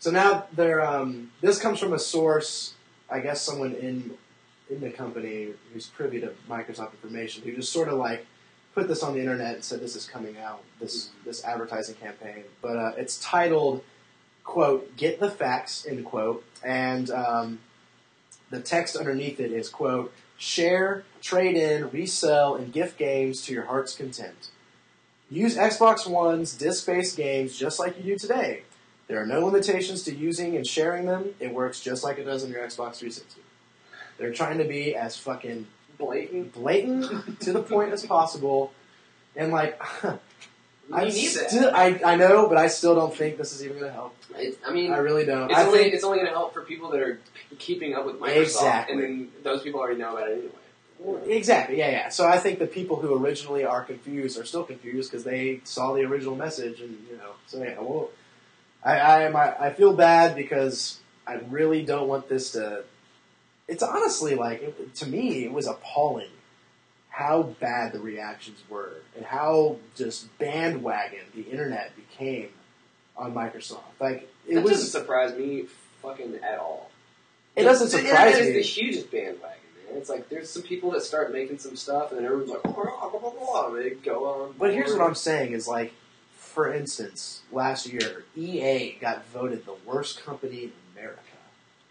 So 0.00 0.10
now 0.10 0.46
they're 0.54 0.84
um, 0.84 1.30
this 1.42 1.60
comes 1.60 1.78
from 1.78 1.92
a 1.92 1.98
source, 1.98 2.74
I 3.08 3.20
guess 3.20 3.42
someone 3.42 3.74
in 3.74 4.14
in 4.70 4.80
the 4.80 4.90
company 4.90 5.48
who's 5.72 5.86
privy 5.86 6.20
to 6.20 6.32
Microsoft 6.48 6.92
information, 6.92 7.44
who 7.44 7.54
just 7.54 7.70
sort 7.70 7.88
of 7.88 7.98
like 7.98 8.26
put 8.74 8.88
this 8.88 9.02
on 9.02 9.12
the 9.12 9.20
internet 9.20 9.56
and 9.56 9.64
said 9.64 9.80
this 9.80 9.96
is 9.96 10.06
coming 10.06 10.38
out, 10.38 10.62
this 10.80 11.10
this 11.26 11.44
advertising 11.44 11.96
campaign. 11.96 12.44
But 12.62 12.76
uh, 12.78 12.92
it's 12.96 13.20
titled 13.20 13.84
quote 14.42 14.96
Get 14.96 15.20
the 15.20 15.30
facts 15.30 15.86
end 15.86 16.06
quote, 16.06 16.44
and 16.64 17.10
um, 17.10 17.58
the 18.48 18.60
text 18.60 18.96
underneath 18.96 19.38
it 19.38 19.52
is 19.52 19.68
quote 19.68 20.14
Share, 20.38 21.04
trade 21.20 21.56
in, 21.56 21.90
resell, 21.90 22.54
and 22.54 22.72
gift 22.72 22.96
games 22.96 23.42
to 23.42 23.52
your 23.52 23.64
heart's 23.64 23.94
content. 23.94 24.48
Use 25.30 25.58
Xbox 25.58 26.06
One's 26.06 26.54
disc 26.54 26.86
based 26.86 27.18
games 27.18 27.58
just 27.58 27.78
like 27.78 27.98
you 27.98 28.02
do 28.02 28.18
today. 28.18 28.62
There 29.10 29.20
are 29.20 29.26
no 29.26 29.44
limitations 29.44 30.04
to 30.04 30.14
using 30.14 30.54
and 30.54 30.64
sharing 30.64 31.04
them. 31.04 31.34
It 31.40 31.52
works 31.52 31.80
just 31.80 32.04
like 32.04 32.18
it 32.18 32.24
does 32.24 32.44
on 32.44 32.50
your 32.50 32.60
Xbox 32.60 32.98
360. 32.98 33.40
They're 34.18 34.32
trying 34.32 34.58
to 34.58 34.64
be 34.64 34.94
as 34.94 35.16
fucking 35.16 35.66
Blatant. 35.98 36.54
blatant 36.54 37.40
to 37.40 37.52
the 37.52 37.60
point 37.60 37.92
as 37.92 38.06
possible. 38.06 38.72
And 39.34 39.50
like, 39.50 39.82
I, 40.92 41.06
need 41.06 41.26
that. 41.34 41.50
still, 41.50 41.72
I, 41.74 42.00
I 42.04 42.14
know, 42.14 42.48
but 42.48 42.56
I 42.56 42.68
still 42.68 42.94
don't 42.94 43.12
think 43.12 43.36
this 43.36 43.52
is 43.52 43.64
even 43.64 43.80
going 43.80 43.90
to 43.90 43.92
help. 43.92 44.14
I 44.64 44.72
mean, 44.72 44.92
I 44.92 44.98
really 44.98 45.26
don't. 45.26 45.50
it's 45.50 45.58
I 45.58 45.64
only 45.66 45.78
think 45.80 45.94
it's 45.94 46.04
only 46.04 46.18
going 46.18 46.28
to 46.28 46.32
help 46.32 46.54
for 46.54 46.62
people 46.62 46.90
that 46.90 47.00
are 47.00 47.18
keeping 47.58 47.94
up 47.94 48.06
with 48.06 48.20
Microsoft, 48.20 48.42
Exactly. 48.42 48.94
and 48.94 49.02
then 49.02 49.28
those 49.42 49.62
people 49.62 49.80
already 49.80 49.98
know 49.98 50.16
about 50.16 50.30
it 50.30 50.50
anyway. 50.98 51.26
Exactly, 51.34 51.78
yeah, 51.78 51.90
yeah. 51.90 52.08
So 52.10 52.28
I 52.28 52.38
think 52.38 52.60
the 52.60 52.66
people 52.68 52.96
who 53.00 53.12
originally 53.16 53.64
are 53.64 53.82
confused 53.82 54.38
are 54.38 54.44
still 54.44 54.62
confused 54.62 55.10
because 55.10 55.24
they 55.24 55.62
saw 55.64 55.94
the 55.94 56.02
original 56.02 56.36
message, 56.36 56.80
and 56.80 57.04
you 57.10 57.16
know. 57.16 57.32
So 57.48 57.60
yeah, 57.60 57.80
well, 57.80 58.10
I 58.84 58.98
I, 58.98 59.22
am- 59.22 59.36
I 59.36 59.54
I 59.66 59.72
feel 59.72 59.92
bad 59.94 60.34
because 60.36 60.98
I 61.26 61.34
really 61.50 61.82
don't 61.84 62.08
want 62.08 62.28
this 62.28 62.52
to. 62.52 62.84
It's 63.68 63.82
honestly 63.82 64.34
like 64.34 64.62
it, 64.62 64.94
to 64.96 65.06
me, 65.06 65.44
it 65.44 65.52
was 65.52 65.66
appalling 65.66 66.30
how 67.10 67.42
bad 67.42 67.92
the 67.92 68.00
reactions 68.00 68.62
were 68.68 68.94
and 69.16 69.24
how 69.24 69.76
just 69.96 70.36
bandwagon 70.38 71.20
the 71.34 71.42
internet 71.42 71.92
became 71.96 72.48
on 73.16 73.34
Microsoft. 73.34 73.80
Like 74.00 74.28
it 74.48 74.54
That 74.54 74.62
was. 74.62 74.72
doesn't 74.72 75.00
surprise 75.00 75.36
me 75.36 75.66
fucking 76.02 76.36
at 76.42 76.58
all. 76.58 76.90
It 77.56 77.64
doesn't 77.64 77.90
The 77.90 78.06
surprise 78.08 78.34
me. 78.40 78.40
is 78.46 78.54
the 78.54 78.62
hugest 78.82 79.10
bandwagon, 79.10 79.58
man. 79.86 79.98
It's 79.98 80.08
like 80.08 80.28
there's 80.28 80.48
some 80.50 80.62
people 80.62 80.92
that 80.92 81.02
start 81.02 81.32
making 81.32 81.58
some 81.58 81.76
stuff, 81.76 82.10
and 82.10 82.18
then 82.18 82.24
everyone's 82.24 82.50
like, 82.50 82.62
blah, 82.62 82.72
blah, 82.72 83.08
blah, 83.18 83.30
blah, 83.30 83.66
and 83.74 83.84
they 83.84 83.90
go 83.90 84.24
on. 84.24 84.54
But 84.58 84.72
here's 84.72 84.92
what. 84.92 85.02
I'm 85.02 85.14
saying 85.16 85.52
is 85.52 85.68
like, 85.68 85.92
for 86.50 86.72
instance, 86.72 87.42
last 87.52 87.86
year 87.86 88.24
EA 88.36 88.96
got 89.00 89.26
voted 89.28 89.64
the 89.66 89.74
worst 89.86 90.24
company 90.24 90.64
in 90.64 90.72
America. 90.96 91.20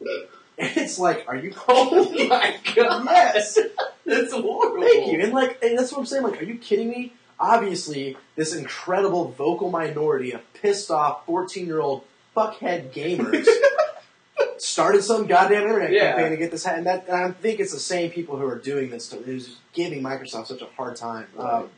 And 0.62 0.76
it's 0.76 1.00
like, 1.00 1.24
are 1.30 1.38
you 1.38 1.54
Oh 1.70 2.28
my 2.28 2.54
god! 2.76 3.06
Yes. 3.06 3.58
that's 4.06 4.34
horrible. 4.34 4.82
Thank 4.86 5.10
you. 5.14 5.22
And 5.24 5.32
like, 5.32 5.58
and 5.64 5.80
that's 5.80 5.94
what 5.94 6.00
I'm 6.00 6.06
saying. 6.06 6.24
Like, 6.24 6.42
are 6.42 6.44
you 6.44 6.56
kidding 6.58 6.90
me? 6.90 7.14
Obviously, 7.40 8.18
this 8.36 8.54
incredible 8.54 9.30
vocal 9.32 9.72
minority 9.72 10.34
of 10.34 10.42
pissed 10.54 10.92
off 10.92 11.26
14 11.28 11.66
year 11.66 11.80
old 11.80 12.04
fuckhead 12.36 12.92
gamers 12.92 13.48
started 14.58 15.02
some 15.02 15.28
goddamn 15.28 15.62
internet 15.64 15.94
Yeah. 15.94 16.12
campaign 16.12 16.32
to 16.32 16.38
get 16.38 16.52
this. 16.52 16.66
ha- 16.66 16.74
And 16.76 16.86
that, 16.86 17.08
and 17.08 17.16
I 17.16 17.32
think 17.32 17.62
it's 17.62 17.72
the 17.72 17.80
same 17.80 18.12
people 18.12 18.36
who 18.38 18.46
are 18.46 18.58
doing 18.58 18.90
this 18.90 19.08
to 19.10 19.16
who's 19.16 19.58
giving 19.72 20.04
Microsoft 20.04 20.48
such 20.48 20.62
a 20.62 20.68
hard 20.76 20.98
time. 20.98 21.28
Um, 21.38 21.70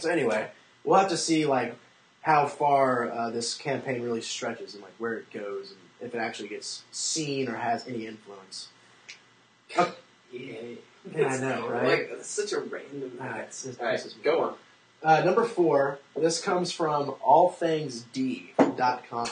so 0.00 0.10
anyway, 0.10 0.48
we'll 0.82 0.98
have 0.98 1.10
to 1.10 1.16
see 1.16 1.46
like 1.46 1.76
how 2.24 2.46
far 2.46 3.10
uh, 3.12 3.28
this 3.30 3.54
campaign 3.54 4.02
really 4.02 4.22
stretches 4.22 4.72
and 4.74 4.82
like 4.82 4.94
where 4.98 5.12
it 5.14 5.30
goes 5.30 5.70
and 5.72 5.78
if 6.00 6.14
it 6.14 6.18
actually 6.18 6.48
gets 6.48 6.82
seen 6.90 7.48
or 7.48 7.56
has 7.56 7.86
any 7.86 8.06
influence. 8.06 8.68
Yeah. 9.70 9.90
Yeah, 10.32 11.28
I 11.28 11.36
know, 11.38 11.68
right? 11.68 11.84
Like, 11.84 12.08
that's 12.10 12.28
such 12.28 12.52
a 12.52 12.60
random. 12.60 13.18
Ah, 13.20 13.36
it's- 13.40 13.66
it 13.66 13.78
All 13.78 13.86
right, 13.86 14.00
pisses 14.00 14.20
go 14.22 14.40
on. 14.40 14.54
Uh, 15.02 15.22
number 15.22 15.44
four, 15.44 15.98
this 16.16 16.40
comes 16.40 16.72
from 16.72 17.10
allthingsd.com. 17.26 19.28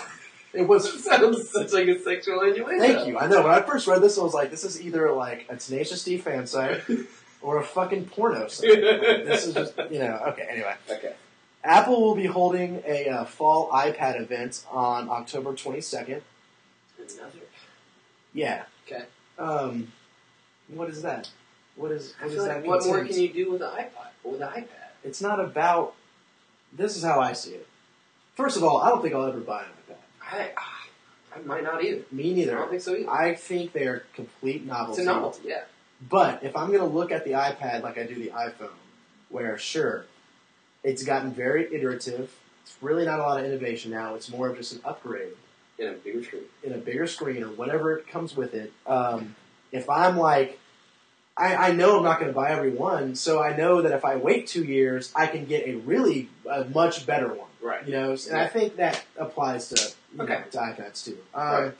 It 0.52 0.68
was. 0.68 1.02
sounds 1.04 1.48
such 1.48 1.72
like 1.72 1.88
a 1.88 1.98
sexual 1.98 2.42
innuendo. 2.42 2.78
Thank 2.78 3.06
you. 3.08 3.18
I 3.18 3.26
know. 3.26 3.40
When 3.42 3.52
I 3.52 3.62
first 3.62 3.86
read 3.86 4.02
this, 4.02 4.18
I 4.18 4.22
was 4.22 4.34
like, 4.34 4.50
this 4.50 4.64
is 4.64 4.82
either 4.82 5.10
like 5.12 5.46
a 5.48 5.56
Tenacious 5.56 6.04
D 6.04 6.18
fan 6.18 6.46
site 6.46 6.82
or 7.40 7.56
a 7.58 7.64
fucking 7.64 8.04
porno 8.06 8.48
site. 8.48 8.68
Like, 8.68 8.80
this 9.24 9.46
is 9.46 9.54
just, 9.54 9.72
you 9.90 9.98
know, 10.00 10.20
okay, 10.28 10.46
anyway. 10.50 10.74
Okay. 10.90 11.14
Apple 11.64 12.00
will 12.02 12.14
be 12.14 12.26
holding 12.26 12.82
a 12.86 13.08
uh, 13.08 13.24
fall 13.24 13.70
iPad 13.70 14.20
event 14.20 14.64
on 14.70 15.08
October 15.08 15.52
22nd. 15.52 16.20
Another. 16.98 17.38
Yeah. 18.32 18.64
Okay. 18.86 19.04
Um, 19.38 19.92
what 20.68 20.88
is 20.88 21.02
that? 21.02 21.30
What 21.76 21.92
is, 21.92 22.14
I 22.20 22.24
what 22.24 22.32
feel 22.32 22.42
is 22.42 22.48
like 22.48 22.62
that? 22.62 22.66
what 22.68 22.86
more 22.86 23.04
can 23.04 23.18
you 23.18 23.32
do 23.32 23.52
with 23.52 23.62
an 23.62 23.70
iPod 23.70 24.08
or 24.24 24.32
with 24.32 24.42
an 24.42 24.48
iPad? 24.48 24.66
It's 25.04 25.20
not 25.20 25.40
about. 25.40 25.94
This 26.72 26.96
is 26.96 27.04
how 27.04 27.20
I 27.20 27.32
see 27.32 27.52
it. 27.52 27.66
First 28.34 28.56
of 28.56 28.64
all, 28.64 28.78
I 28.78 28.88
don't 28.88 29.02
think 29.02 29.14
I'll 29.14 29.26
ever 29.26 29.40
buy 29.40 29.62
an 29.62 29.68
iPad. 29.68 29.96
I, 30.22 30.50
I 31.36 31.40
might 31.42 31.62
not 31.62 31.84
either. 31.84 32.02
Me 32.10 32.32
neither. 32.34 32.56
I 32.56 32.60
don't 32.60 32.70
think 32.70 32.82
so 32.82 32.96
either. 32.96 33.10
I 33.10 33.34
think 33.34 33.72
they 33.72 33.86
are 33.86 34.04
complete 34.14 34.62
It's 34.66 34.98
a 34.98 35.04
novelty, 35.04 35.48
yeah. 35.48 35.64
But 36.08 36.42
if 36.42 36.56
I'm 36.56 36.68
going 36.68 36.80
to 36.80 36.86
look 36.86 37.12
at 37.12 37.24
the 37.24 37.32
iPad 37.32 37.82
like 37.82 37.98
I 37.98 38.04
do 38.04 38.14
the 38.14 38.30
iPhone, 38.30 38.70
where 39.28 39.56
sure, 39.58 40.06
it's 40.84 41.02
gotten 41.04 41.32
very 41.32 41.72
iterative. 41.74 42.34
It's 42.64 42.76
really 42.80 43.04
not 43.04 43.18
a 43.20 43.22
lot 43.22 43.38
of 43.40 43.46
innovation 43.46 43.90
now. 43.90 44.14
It's 44.14 44.30
more 44.30 44.48
of 44.48 44.56
just 44.56 44.72
an 44.72 44.80
upgrade 44.84 45.32
In 45.78 45.88
a 45.88 45.92
bigger 45.92 46.22
screen. 46.22 46.42
in 46.62 46.72
a 46.72 46.78
bigger 46.78 47.06
screen 47.06 47.42
or 47.42 47.48
whatever 47.48 47.98
comes 47.98 48.36
with 48.36 48.54
it. 48.54 48.72
Um, 48.86 49.34
if 49.72 49.88
I'm 49.90 50.16
like, 50.16 50.58
I, 51.36 51.54
I 51.68 51.72
know 51.72 51.96
I'm 51.98 52.04
not 52.04 52.20
going 52.20 52.30
to 52.30 52.34
buy 52.34 52.50
every 52.50 52.70
one, 52.70 53.14
so 53.14 53.42
I 53.42 53.56
know 53.56 53.80
that 53.82 53.92
if 53.92 54.04
I 54.04 54.16
wait 54.16 54.46
two 54.46 54.64
years, 54.64 55.10
I 55.16 55.26
can 55.26 55.46
get 55.46 55.66
a 55.66 55.76
really 55.76 56.28
a 56.48 56.64
much 56.66 57.06
better 57.06 57.28
one. 57.28 57.48
Right. 57.62 57.86
You 57.86 57.92
know, 57.92 58.16
and 58.28 58.36
I 58.38 58.48
think 58.48 58.76
that 58.76 59.04
applies 59.16 59.68
to 59.70 59.92
Okay. 60.20 60.34
know, 60.34 60.42
to 60.50 60.58
iPads 60.58 61.04
too. 61.04 61.16
Um, 61.34 61.42
Right. 61.52 61.72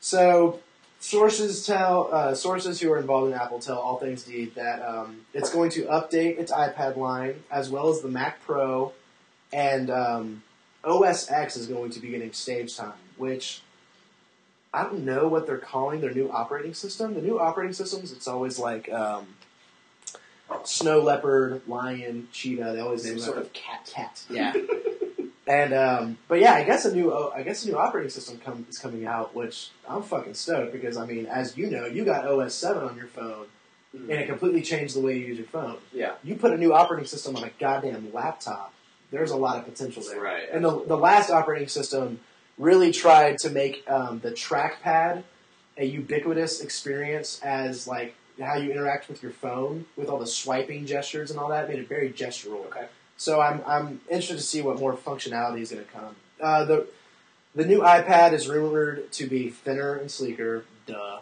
So 0.00 0.60
sources 1.00 1.66
tell 1.66 2.08
uh, 2.12 2.34
sources 2.34 2.80
who 2.80 2.92
are 2.92 2.98
involved 2.98 3.32
in 3.32 3.38
Apple 3.38 3.60
tell 3.60 3.78
All 3.78 3.98
Things 3.98 4.24
D 4.24 4.46
that 4.56 4.82
um, 4.82 5.26
it's 5.34 5.50
going 5.50 5.70
to 5.70 5.82
update 5.84 6.38
its 6.38 6.52
iPad 6.52 6.96
line 6.96 7.42
as 7.50 7.70
well 7.70 7.88
as 7.88 8.00
the 8.00 8.08
Mac 8.08 8.42
Pro, 8.44 8.92
and 9.52 9.90
um, 9.90 10.42
OS 10.84 11.30
X 11.30 11.56
is 11.56 11.66
going 11.66 11.90
to 11.90 12.00
be 12.00 12.08
getting 12.08 12.32
stage 12.32 12.76
time, 12.76 12.92
which. 13.16 13.62
I 14.74 14.82
don't 14.82 15.06
know 15.06 15.26
what 15.26 15.46
they're 15.46 15.56
calling 15.56 16.02
their 16.02 16.12
new 16.12 16.30
operating 16.30 16.74
system. 16.74 17.14
The 17.14 17.22
new 17.22 17.40
operating 17.40 17.72
systems, 17.72 18.12
it's 18.12 18.28
always 18.28 18.58
like 18.58 18.92
um, 18.92 19.26
snow 20.64 21.00
leopard, 21.00 21.62
lion, 21.66 22.28
cheetah. 22.32 22.72
They 22.74 22.80
always 22.80 23.04
name 23.04 23.18
sort 23.18 23.38
of 23.38 23.52
cat. 23.54 23.90
cat. 23.92 24.22
Yeah. 24.28 24.52
and 25.46 25.72
um, 25.72 26.18
but 26.28 26.40
yeah, 26.40 26.54
I 26.54 26.64
guess 26.64 26.84
a 26.84 26.94
new 26.94 27.12
I 27.14 27.42
guess 27.42 27.64
a 27.64 27.68
new 27.68 27.78
operating 27.78 28.10
system 28.10 28.38
come, 28.44 28.66
is 28.68 28.78
coming 28.78 29.06
out, 29.06 29.34
which 29.34 29.70
I'm 29.88 30.02
fucking 30.02 30.34
stoked 30.34 30.72
because 30.72 30.96
I 30.96 31.06
mean, 31.06 31.26
as 31.26 31.56
you 31.56 31.70
know, 31.70 31.86
you 31.86 32.04
got 32.04 32.26
OS 32.26 32.54
seven 32.54 32.82
on 32.84 32.96
your 32.96 33.06
phone, 33.06 33.46
Mhm. 33.94 34.10
and 34.10 34.12
it 34.12 34.26
completely 34.28 34.62
changed 34.62 34.96
the 34.96 35.00
way 35.00 35.16
you 35.16 35.26
use 35.26 35.38
your 35.38 35.46
phone. 35.46 35.76
Yeah. 35.92 36.14
You 36.24 36.34
put 36.34 36.52
a 36.52 36.56
new 36.56 36.74
operating 36.74 37.06
system 37.06 37.36
on 37.36 37.44
a 37.44 37.50
goddamn 37.60 38.12
laptop. 38.12 38.72
There's 39.12 39.30
a 39.30 39.36
lot 39.36 39.56
of 39.58 39.64
potential 39.64 40.02
there. 40.02 40.20
Right. 40.20 40.48
And 40.52 40.64
the 40.64 40.84
the 40.84 40.96
last 40.96 41.30
operating 41.30 41.68
system 41.68 42.20
really 42.58 42.90
tried 42.90 43.38
to 43.38 43.50
make 43.50 43.88
um, 43.88 44.18
the 44.20 44.32
trackpad 44.32 45.22
a 45.78 45.84
ubiquitous 45.84 46.60
experience 46.62 47.38
as 47.42 47.86
like 47.86 48.14
how 48.40 48.56
you 48.56 48.70
interact 48.70 49.08
with 49.08 49.22
your 49.22 49.32
phone 49.32 49.84
with 49.96 50.08
all 50.08 50.18
the 50.18 50.26
swiping 50.26 50.86
gestures 50.86 51.30
and 51.30 51.38
all 51.38 51.48
that 51.50 51.68
made 51.68 51.78
it 51.78 51.88
very 51.88 52.10
gestural. 52.10 52.64
Okay. 52.66 52.86
So 53.16 53.40
I'm 53.40 53.62
I'm 53.66 54.00
interested 54.10 54.36
to 54.38 54.42
see 54.42 54.62
what 54.62 54.78
more 54.78 54.94
functionality 54.94 55.60
is 55.60 55.70
going 55.72 55.84
to 55.84 55.90
come. 55.90 56.16
Uh, 56.40 56.64
the 56.64 56.86
the 57.54 57.64
new 57.64 57.80
iPad 57.80 58.32
is 58.32 58.48
rumored 58.48 59.10
to 59.12 59.26
be 59.26 59.48
thinner 59.50 59.94
and 59.94 60.10
sleeker. 60.10 60.64
Duh. 60.86 61.18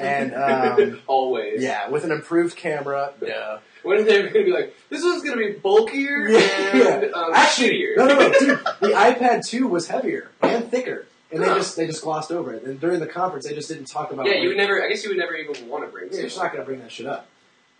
And 0.00 0.34
um, 0.34 1.00
Always. 1.06 1.62
yeah, 1.62 1.88
with 1.90 2.04
an 2.04 2.10
improved 2.10 2.56
camera. 2.56 3.12
Duh. 3.20 3.58
When 3.84 3.98
are 3.98 4.02
they 4.02 4.18
going 4.22 4.32
to 4.32 4.44
be 4.44 4.50
like, 4.50 4.74
this 4.90 5.04
one's 5.04 5.22
going 5.22 5.38
to 5.38 5.44
be 5.46 5.52
bulkier 5.60 6.28
Yeah, 6.28 6.94
and 6.96 7.14
um, 7.14 7.30
Actually, 7.34 7.68
shittier? 7.82 7.96
no, 7.98 8.06
no, 8.08 8.18
no, 8.18 8.32
dude. 8.32 8.58
The 8.80 8.88
iPad 8.96 9.46
2 9.46 9.68
was 9.68 9.86
heavier 9.86 10.30
and 10.42 10.68
thicker, 10.68 11.06
and 11.30 11.40
they 11.40 11.46
Huh. 11.46 11.54
just 11.56 11.76
they 11.76 11.86
just 11.86 12.02
glossed 12.02 12.32
over 12.32 12.52
it. 12.52 12.64
And 12.64 12.80
during 12.80 12.98
the 12.98 13.06
conference, 13.06 13.46
they 13.46 13.54
just 13.54 13.68
didn't 13.68 13.84
talk 13.84 14.10
about. 14.10 14.26
Yeah, 14.26 14.34
you 14.40 14.48
would 14.48 14.56
never. 14.56 14.82
I 14.82 14.88
guess 14.88 15.04
you 15.04 15.10
would 15.10 15.18
never 15.18 15.36
even 15.36 15.68
want 15.68 15.84
to 15.84 15.90
bring. 15.92 16.08
Yeah, 16.10 16.20
you're 16.22 16.30
not 16.30 16.52
going 16.52 16.58
to 16.58 16.64
bring 16.64 16.80
that 16.80 16.90
shit 16.90 17.06
up. 17.06 17.28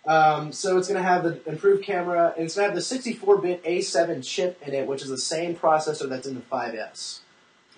Um, 0.07 0.53
so 0.53 0.77
it's 0.77 0.87
going 0.87 1.01
to 1.01 1.07
have 1.07 1.23
the 1.23 1.39
improved 1.49 1.83
camera, 1.83 2.33
and 2.37 2.45
it's 2.45 2.55
going 2.55 2.69
to 2.69 2.73
have 2.73 2.89
the 2.89 2.95
64-bit 2.95 3.63
A7 3.65 4.25
chip 4.25 4.61
in 4.65 4.73
it, 4.73 4.87
which 4.87 5.01
is 5.01 5.09
the 5.09 5.17
same 5.17 5.53
processor 5.55 6.07
that's 6.07 6.25
in 6.25 6.35
the 6.35 6.41
5S, 6.41 7.19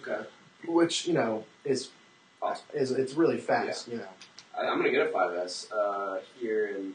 Okay. 0.01 0.27
which 0.67 1.07
you 1.07 1.13
know 1.13 1.45
is 1.65 1.89
Awesome. 2.41 2.65
is 2.73 2.91
it's 2.91 3.15
really 3.15 3.37
fast. 3.37 3.87
You 3.87 3.97
know, 3.97 4.07
I, 4.57 4.61
I'm 4.67 4.79
going 4.79 4.91
to 4.93 4.97
get 4.97 5.07
a 5.07 5.09
5S 5.11 5.71
uh, 5.71 6.19
here 6.39 6.67
in 6.67 6.93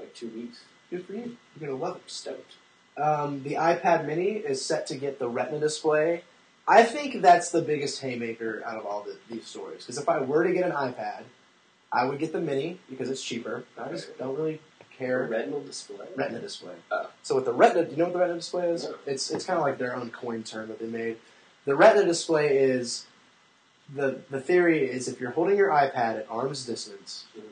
like 0.00 0.14
two 0.14 0.28
weeks. 0.28 0.64
good 0.90 1.04
for 1.06 1.12
you. 1.12 1.36
You're 1.60 1.68
going 1.68 1.78
to 1.78 1.84
love 1.84 1.96
it. 1.96 2.02
Stoked. 2.10 2.54
Um, 2.96 3.42
the 3.42 3.54
iPad 3.54 4.06
Mini 4.06 4.32
is 4.32 4.64
set 4.64 4.86
to 4.88 4.96
get 4.96 5.18
the 5.18 5.28
Retina 5.28 5.60
display. 5.60 6.24
I 6.66 6.82
think 6.84 7.22
that's 7.22 7.50
the 7.50 7.62
biggest 7.62 8.00
haymaker 8.00 8.62
out 8.66 8.76
of 8.76 8.86
all 8.86 9.02
the, 9.02 9.16
these 9.32 9.46
stories. 9.46 9.82
Because 9.82 9.98
if 9.98 10.08
I 10.08 10.20
were 10.20 10.44
to 10.44 10.52
get 10.52 10.64
an 10.64 10.72
iPad, 10.72 11.22
I 11.92 12.04
would 12.06 12.18
get 12.18 12.32
the 12.32 12.40
Mini 12.40 12.78
because 12.88 13.10
it's 13.10 13.22
cheaper. 13.22 13.64
I 13.78 13.88
just 13.88 14.16
don't 14.18 14.36
really 14.36 14.60
care. 14.96 15.26
retinal 15.26 15.60
display. 15.62 16.06
Retina 16.16 16.40
display. 16.40 16.74
Oh. 16.90 17.10
So 17.22 17.34
with 17.34 17.44
the 17.44 17.52
Retina, 17.52 17.84
do 17.84 17.90
you 17.90 17.96
know 17.96 18.04
what 18.04 18.12
the 18.12 18.18
Retina 18.20 18.38
display 18.38 18.70
is? 18.70 18.84
No. 18.84 18.94
It's 19.06 19.30
it's 19.30 19.44
kind 19.44 19.58
of 19.58 19.64
like 19.64 19.78
their 19.78 19.94
own 19.96 20.10
coin 20.10 20.42
term 20.42 20.68
that 20.68 20.78
they 20.78 20.86
made. 20.86 21.16
The 21.64 21.74
Retina 21.74 22.04
display 22.06 22.56
is 22.58 23.06
the 23.94 24.20
the 24.30 24.40
theory 24.40 24.88
is 24.88 25.08
if 25.08 25.20
you're 25.20 25.32
holding 25.32 25.56
your 25.56 25.70
iPad 25.70 26.18
at 26.20 26.26
arm's 26.30 26.64
distance, 26.64 27.24
Mhm. 27.36 27.42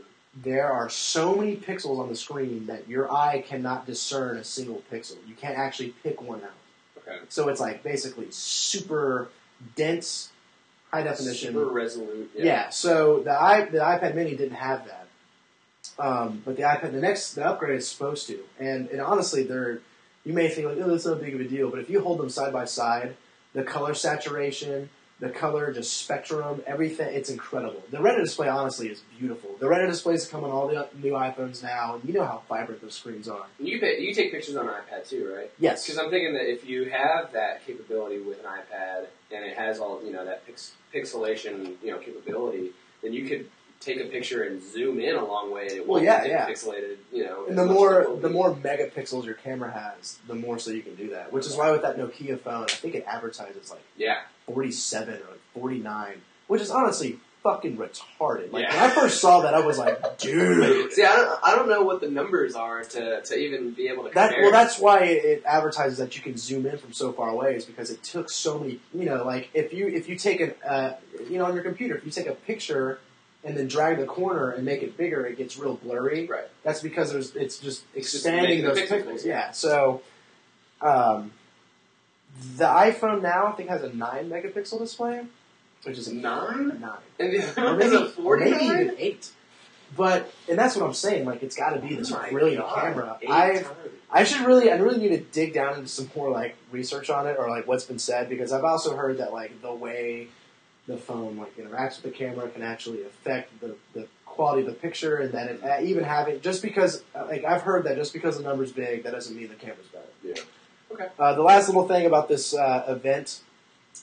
there 0.43 0.71
are 0.71 0.89
so 0.89 1.35
many 1.35 1.57
pixels 1.57 1.99
on 1.99 2.09
the 2.09 2.17
screen 2.17 2.67
that 2.67 2.89
your 2.89 3.11
eye 3.13 3.43
cannot 3.47 3.85
discern 3.87 4.37
a 4.39 4.45
single 4.45 4.83
pixel. 4.91 5.17
You 5.27 5.35
can't 5.35 5.59
actually 5.59 5.91
pick 6.03 6.23
one 6.23 6.43
out. 6.43 6.51
Okay. 6.99 7.19
So 7.29 7.49
it's 7.49 7.61
like 7.61 7.83
basically 7.83 8.29
super 8.31 9.29
dense, 9.77 10.31
high 10.91 11.03
definition. 11.03 11.55
Super 11.55 11.67
resolute. 11.67 12.31
Yeah. 12.35 12.71
so 12.71 13.21
the 13.21 13.33
i 13.33 13.65
the 13.65 13.79
iPad 13.79 14.15
Mini 14.15 14.35
didn't 14.37 14.57
have 14.57 14.87
that, 14.87 15.07
um, 15.99 16.43
but 16.45 16.57
the 16.57 16.63
iPad 16.63 16.93
the 16.93 17.01
next 17.01 17.35
the 17.35 17.45
upgrade 17.45 17.79
is 17.79 17.89
supposed 17.89 18.27
to. 18.29 18.41
And 18.59 18.89
and 18.89 19.01
honestly, 19.01 19.43
they're 19.43 19.81
you 20.25 20.33
may 20.33 20.49
think 20.49 20.67
like 20.67 20.79
oh 20.79 20.91
that's 20.91 21.07
not 21.07 21.21
big 21.21 21.35
of 21.35 21.41
a 21.41 21.45
deal, 21.45 21.71
but 21.71 21.81
if 21.81 21.91
you 21.91 22.03
hold 22.03 22.19
them 22.19 22.29
side 22.29 22.53
by 22.53 22.65
side, 22.65 23.17
the 23.53 23.63
color 23.63 23.95
saturation, 23.95 24.91
the 25.21 25.29
color 25.29 25.73
just 25.73 25.99
spectrum, 25.99 26.63
everything 26.67 27.15
it's 27.15 27.29
incredible. 27.29 27.83
The 27.91 28.01
Retina 28.01 28.25
display 28.25 28.49
honestly 28.49 28.89
is 28.89 29.03
beautiful. 29.19 29.51
The 29.61 29.69
Retina 29.69 29.91
displays 29.91 30.27
come 30.27 30.45
on 30.45 30.51
all 30.51 30.67
the 30.67 30.89
new 31.03 31.13
iPhones 31.13 31.63
now, 31.63 31.97
and 31.97 32.05
you 32.05 32.15
know 32.15 32.25
how 32.25 32.43
vibrant 32.49 32.81
those 32.81 32.95
screens 32.95 33.29
are. 33.29 33.47
You 33.59 33.79
you 33.79 34.15
take 34.15 34.33
pictures 34.33 34.57
on 34.57 34.67
an 34.67 34.75
iPad 34.75 35.09
too, 35.09 35.33
right? 35.33 35.51
Yes. 35.59 35.85
Because 35.85 35.99
I'm 35.99 36.11
thinking 36.11 36.33
that 36.33 36.51
if 36.51 36.67
you 36.67 36.91
have 36.91 37.33
that 37.33 37.67
capability 37.67 38.19
with 38.19 38.41
an 38.41 38.47
iPad 38.47 39.07
and 39.31 39.45
it 39.45 39.57
has 39.57 39.79
all 39.79 40.03
you 40.03 40.13
know 40.13 40.25
that 40.25 40.47
pix, 40.47 40.73
pixelation 40.93 41.77
you 41.83 41.91
know 41.91 41.99
capability, 41.99 42.71
then 43.03 43.13
you 43.13 43.29
could 43.29 43.49
take 43.81 43.99
a 43.99 44.05
picture 44.05 44.43
and 44.43 44.63
zoom 44.63 45.01
in 45.01 45.17
a 45.17 45.25
long 45.25 45.51
way. 45.51 45.63
And 45.63 45.73
it 45.79 45.89
Well, 45.89 46.03
yeah, 46.03 46.25
yeah. 46.25 46.47
pixelated. 46.49 46.97
You 47.13 47.25
know, 47.25 47.47
And 47.49 47.59
the 47.59 47.65
more 47.67 48.17
the 48.21 48.29
more 48.31 48.55
megapixels 48.55 49.25
your 49.25 49.35
camera 49.35 49.71
has, 49.73 50.19
the 50.27 50.35
more 50.35 50.59
so 50.59 50.71
you 50.71 50.83
can 50.83 50.95
do 50.95 51.11
that. 51.11 51.33
Which 51.33 51.47
is 51.47 51.57
why 51.57 51.71
with 51.71 51.83
that 51.83 51.97
Nokia 51.99 52.39
phone, 52.39 52.65
I 52.65 52.67
think 52.67 52.95
it 52.95 53.05
advertises 53.07 53.71
like 53.71 53.83
yeah, 53.97 54.19
47 54.47 55.15
or 55.15 55.21
49, 55.55 56.21
which 56.47 56.61
is 56.61 56.71
honestly 56.71 57.19
fucking 57.43 57.79
retarded. 57.79 58.53
Like 58.53 58.65
Yeah. 58.65 58.75
when 58.83 58.91
I 58.91 58.95
first 58.95 59.19
saw 59.19 59.41
that, 59.41 59.55
I 59.55 59.65
was 59.65 59.79
like, 59.79 60.19
dude. 60.19 60.93
See, 60.93 61.03
I 61.03 61.17
don't, 61.17 61.41
I 61.43 61.57
don't 61.57 61.71
know 61.71 61.83
what 61.83 62.03
the 62.03 62.11
numbers 62.11 62.55
are 62.55 62.83
to, 62.85 63.23
to 63.23 63.35
even 63.39 63.71
be 63.71 63.89
able 63.89 64.05
to 64.05 64.11
That, 64.11 64.35
well, 64.43 64.53
that's 64.53 64.79
why 64.79 65.05
it 65.05 65.43
advertises 65.47 65.97
that 65.97 66.15
you 66.17 66.23
can 66.23 66.37
zoom 66.37 66.67
in 66.67 66.77
from 66.77 66.93
so 66.93 67.13
far 67.13 67.31
away, 67.31 67.55
is 67.57 67.65
because 67.65 67.91
it 67.91 68.03
took 68.03 68.29
so 68.29 68.59
many. 68.59 68.79
You 68.93 69.07
know, 69.07 69.25
like 69.25 69.49
if 69.55 69.73
you 69.73 69.89
if 69.89 70.07
you 70.07 70.17
take 70.17 70.41
an 70.41 70.53
uh, 70.69 70.93
you 71.31 71.39
know 71.39 71.47
on 71.47 71.55
your 71.55 71.63
computer, 71.63 71.97
if 71.97 72.05
you 72.05 72.11
take 72.11 72.27
a 72.27 72.35
picture 72.35 72.99
and 73.45 73.57
then 73.57 73.69
drag 73.69 73.99
the 73.99 74.05
corner 74.07 74.51
and 74.51 74.65
make 74.65 74.83
it 74.83 74.97
bigger, 74.97 75.25
it 75.27 75.39
gets 75.39 75.57
real 75.59 75.75
blurry. 75.75 76.27
Right. 76.27 76.45
That's 76.63 76.83
because 76.83 77.13
there's 77.13 77.35
it's 77.35 77.59
just 77.59 77.85
It's 77.95 78.13
just 78.13 78.27
expanding 78.27 78.63
those 78.63 78.79
pixels. 78.79 79.25
Yeah. 79.25 79.51
So, 79.53 80.03
um, 80.83 81.33
the 82.57 82.65
iPhone 82.65 83.23
now 83.23 83.47
I 83.47 83.53
think 83.53 83.69
has 83.69 83.83
a 83.83 83.93
nine 83.95 84.29
megapixel 84.29 84.79
display, 84.79 85.25
which 85.85 85.99
is 85.99 86.09
a 86.09 86.15
Nine? 86.15 86.79
nine, 86.81 86.93
And 87.19 87.33
the 87.33 87.61
other 87.61 87.77
maybe, 87.77 87.97
a 87.97 88.23
or 88.23 88.37
maybe 88.37 88.65
even 88.65 88.95
eight. 88.99 89.31
But 89.97 90.33
and 90.49 90.57
that's 90.59 90.77
what 90.77 90.87
I'm 90.87 90.95
saying. 90.95 91.25
Like 91.25 91.43
it's 91.43 91.57
got 91.57 91.71
to 91.71 91.81
be 91.81 91.97
this 91.97 92.13
brilliant 92.31 92.65
camera. 92.69 93.19
I 93.29 93.65
I 94.11 94.25
should 94.25 94.47
really, 94.47 94.71
I 94.71 94.77
really 94.77 94.99
need 94.99 95.09
to 95.17 95.19
dig 95.21 95.53
down 95.53 95.75
into 95.75 95.89
some 95.89 96.11
more 96.15 96.31
like 96.31 96.57
research 96.71 97.11
on 97.11 97.27
it 97.27 97.37
or 97.39 97.49
like 97.49 97.67
what's 97.67 97.85
been 97.85 97.99
said 97.99 98.29
because 98.29 98.53
I've 98.53 98.65
also 98.65 98.97
heard 98.97 99.19
that 99.19 99.33
like 99.33 99.61
the 99.63 99.73
way 99.73 100.29
the 100.87 100.97
phone 100.97 101.37
like 101.37 101.57
interacts 101.57 102.03
with 102.03 102.13
the 102.13 102.19
camera 102.19 102.49
can 102.49 102.63
actually 102.63 103.03
affect 103.03 103.61
the, 103.61 103.77
the 103.95 104.07
quality 104.27 104.63
of 104.63 104.67
the 104.67 104.73
picture 104.73 105.17
and 105.17 105.33
that 105.33 105.49
it 105.49 105.63
uh, 105.63 105.83
even 105.83 106.05
having 106.05 106.41
just 106.41 106.63
because 106.63 107.03
uh, 107.15 107.27
like 107.27 107.45
I've 107.45 107.63
heard 107.63 107.85
that 107.85 107.97
just 107.97 108.13
because 108.13 108.37
the 108.37 108.43
number's 108.43 108.73
big 108.73 109.03
that 109.03 109.13
doesn't 109.13 109.37
mean 109.37 109.49
the 109.49 109.55
camera's 109.55 109.87
better. 109.87 110.07
Yeah. 110.23 110.43
Okay. 110.93 111.09
Uh, 111.19 111.35
the 111.35 111.43
last 111.43 111.69
little 111.69 111.87
thing 111.87 112.07
about 112.07 112.29
this 112.29 112.55
uh, 112.55 112.85
event 112.89 113.41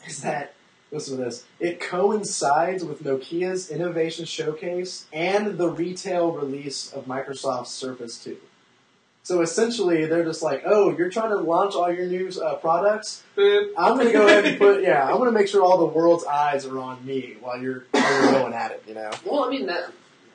is 0.07 0.21
that 0.21 0.53
listen 0.91 1.17
to 1.17 1.23
this. 1.23 1.45
It 1.59 1.79
coincides 1.79 2.83
with 2.83 3.03
Nokia's 3.03 3.69
innovation 3.69 4.25
showcase 4.25 5.05
and 5.11 5.57
the 5.57 5.69
retail 5.69 6.31
release 6.31 6.91
of 6.91 7.05
Microsoft's 7.05 7.71
Surface 7.71 8.23
2. 8.23 8.37
So 9.27 9.41
essentially, 9.41 10.05
they're 10.05 10.23
just 10.23 10.41
like, 10.41 10.63
"Oh, 10.65 10.95
you're 10.97 11.09
trying 11.09 11.31
to 11.31 11.35
launch 11.35 11.75
all 11.75 11.91
your 11.91 12.05
new 12.05 12.29
uh, 12.41 12.55
products. 12.55 13.23
I'm 13.37 13.73
going 13.75 14.07
to 14.07 14.13
go 14.13 14.25
ahead 14.25 14.45
and 14.45 14.57
put, 14.57 14.81
yeah, 14.81 15.03
I'm 15.03 15.17
going 15.17 15.25
to 15.25 15.37
make 15.37 15.49
sure 15.49 15.61
all 15.63 15.79
the 15.79 15.85
world's 15.85 16.23
eyes 16.23 16.65
are 16.65 16.79
on 16.79 17.05
me 17.05 17.35
while 17.41 17.61
you're, 17.61 17.83
while 17.91 18.21
you're 18.23 18.31
going 18.31 18.53
at 18.53 18.71
it." 18.71 18.85
You 18.87 18.93
know? 18.93 19.11
Well, 19.25 19.43
I 19.43 19.49
mean 19.49 19.65
that 19.65 19.91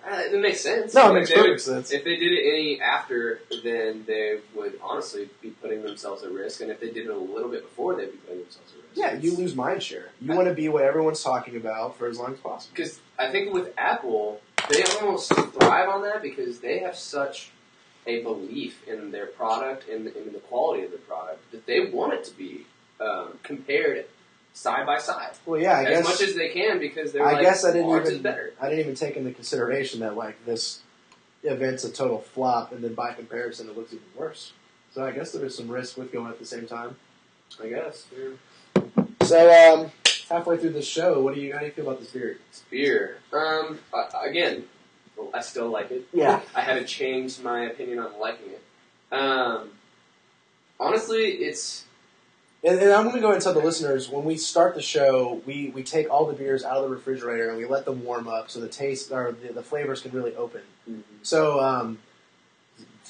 uh, 0.06 0.20
it 0.30 0.38
makes 0.38 0.60
sense. 0.60 0.92
No, 0.92 1.10
it 1.10 1.14
makes 1.14 1.30
they 1.30 1.36
would- 1.36 1.42
perfect 1.44 1.62
sense. 1.62 1.90
If 1.90 2.04
they 2.04 2.16
did 2.16 2.32
it 2.32 2.42
any 2.46 2.82
after, 2.82 3.40
then 3.64 4.04
they 4.06 4.40
would 4.54 4.78
honestly 4.82 5.30
be 5.40 5.48
putting 5.48 5.82
themselves 5.82 6.22
at 6.22 6.30
risk. 6.30 6.60
And 6.60 6.70
if 6.70 6.78
they 6.78 6.90
did 6.90 7.06
it 7.06 7.10
a 7.12 7.16
little 7.16 7.48
bit 7.48 7.62
before, 7.62 7.96
they'd 7.96 8.12
be 8.12 8.18
putting 8.18 8.42
themselves 8.42 8.72
at 8.72 8.76
risk. 8.76 8.94
Yeah, 8.94 9.14
you 9.14 9.34
lose 9.34 9.56
mind 9.56 9.82
share. 9.82 10.10
You 10.20 10.34
want 10.34 10.48
to 10.48 10.54
be 10.54 10.68
what 10.68 10.84
everyone's 10.84 11.22
talking 11.22 11.56
about 11.56 11.96
for 11.96 12.08
as 12.08 12.18
long 12.18 12.34
as 12.34 12.40
possible. 12.40 12.74
Because 12.76 13.00
I 13.18 13.30
think 13.30 13.54
with 13.54 13.72
Apple, 13.78 14.42
they 14.68 14.82
almost 15.00 15.32
thrive 15.32 15.88
on 15.88 16.02
that 16.02 16.20
because 16.20 16.60
they 16.60 16.80
have 16.80 16.94
such 16.94 17.52
a 18.06 18.22
belief 18.22 18.86
in 18.88 19.10
their 19.12 19.26
product 19.26 19.88
and 19.88 20.06
in 20.08 20.32
the 20.32 20.40
quality 20.40 20.84
of 20.84 20.90
the 20.90 20.98
product 20.98 21.50
that 21.52 21.66
they 21.66 21.80
want 21.86 22.12
it 22.12 22.24
to 22.24 22.36
be 22.36 22.66
um, 23.00 23.38
compared 23.42 24.04
side 24.54 24.84
by 24.86 24.98
side 24.98 25.30
Well, 25.46 25.60
yeah, 25.60 25.78
I 25.78 25.82
as 25.84 25.88
guess. 25.88 26.04
much 26.20 26.28
as 26.28 26.34
they 26.34 26.48
can 26.50 26.78
because 26.78 27.12
they're 27.12 27.24
I 27.26 27.32
like, 27.34 27.42
guess 27.42 27.64
I 27.64 27.72
didn't 27.72 27.90
even 28.06 28.22
better. 28.22 28.52
I 28.60 28.68
didn't 28.68 28.80
even 28.80 28.94
take 28.94 29.16
into 29.16 29.32
consideration 29.32 30.00
that 30.00 30.16
like 30.16 30.44
this 30.44 30.80
event's 31.42 31.84
a 31.84 31.90
total 31.90 32.18
flop, 32.18 32.72
and 32.72 32.84
then 32.84 32.94
by 32.94 33.12
comparison, 33.14 33.68
it 33.68 33.76
looks 33.76 33.92
even 33.92 34.04
worse. 34.16 34.52
So 34.94 35.04
I 35.04 35.10
guess 35.12 35.32
there 35.32 35.44
is 35.44 35.56
some 35.56 35.68
risk 35.68 35.96
with 35.96 36.12
going 36.12 36.28
at 36.30 36.38
the 36.38 36.44
same 36.44 36.66
time. 36.66 36.96
I 37.62 37.68
guess. 37.68 38.06
So 39.22 39.74
um, 39.82 39.90
halfway 40.28 40.56
through 40.58 40.70
the 40.70 40.82
show, 40.82 41.20
what 41.20 41.34
do 41.34 41.40
you 41.40 41.52
how 41.52 41.60
do 41.60 41.66
you 41.66 41.72
feel 41.72 41.86
about 41.86 42.00
this 42.00 42.10
beer? 42.10 42.38
Beer. 42.70 43.18
Um, 43.32 43.78
again, 44.22 44.64
I 45.34 45.40
still 45.40 45.68
like 45.70 45.90
it. 45.90 46.06
Yeah. 46.12 46.40
I 46.54 46.60
haven't 46.60 46.86
changed 46.86 47.42
my 47.42 47.66
opinion 47.66 47.98
on 47.98 48.18
liking 48.18 48.50
it. 48.50 48.62
Um, 49.14 49.70
honestly, 50.80 51.24
it's 51.26 51.84
And, 52.64 52.78
and 52.78 52.92
I'm 52.92 53.04
going 53.04 53.16
to 53.16 53.20
go 53.20 53.28
ahead 53.28 53.36
and 53.36 53.42
tell 53.42 53.54
the 53.54 53.60
listeners 53.60 54.08
when 54.08 54.24
we 54.24 54.36
start 54.36 54.74
the 54.74 54.82
show, 54.82 55.42
we, 55.46 55.70
we 55.74 55.82
take 55.82 56.10
all 56.10 56.26
the 56.26 56.32
beers 56.32 56.64
out 56.64 56.76
of 56.76 56.84
the 56.84 56.88
refrigerator 56.88 57.48
and 57.48 57.58
we 57.58 57.66
let 57.66 57.84
them 57.84 58.04
warm 58.04 58.28
up 58.28 58.50
so 58.50 58.60
the 58.60 58.68
taste 58.68 59.10
or 59.10 59.32
the, 59.32 59.52
the 59.52 59.62
flavors 59.62 60.00
can 60.00 60.12
really 60.12 60.34
open. 60.36 60.62
So 61.22 61.60
um, 61.60 61.98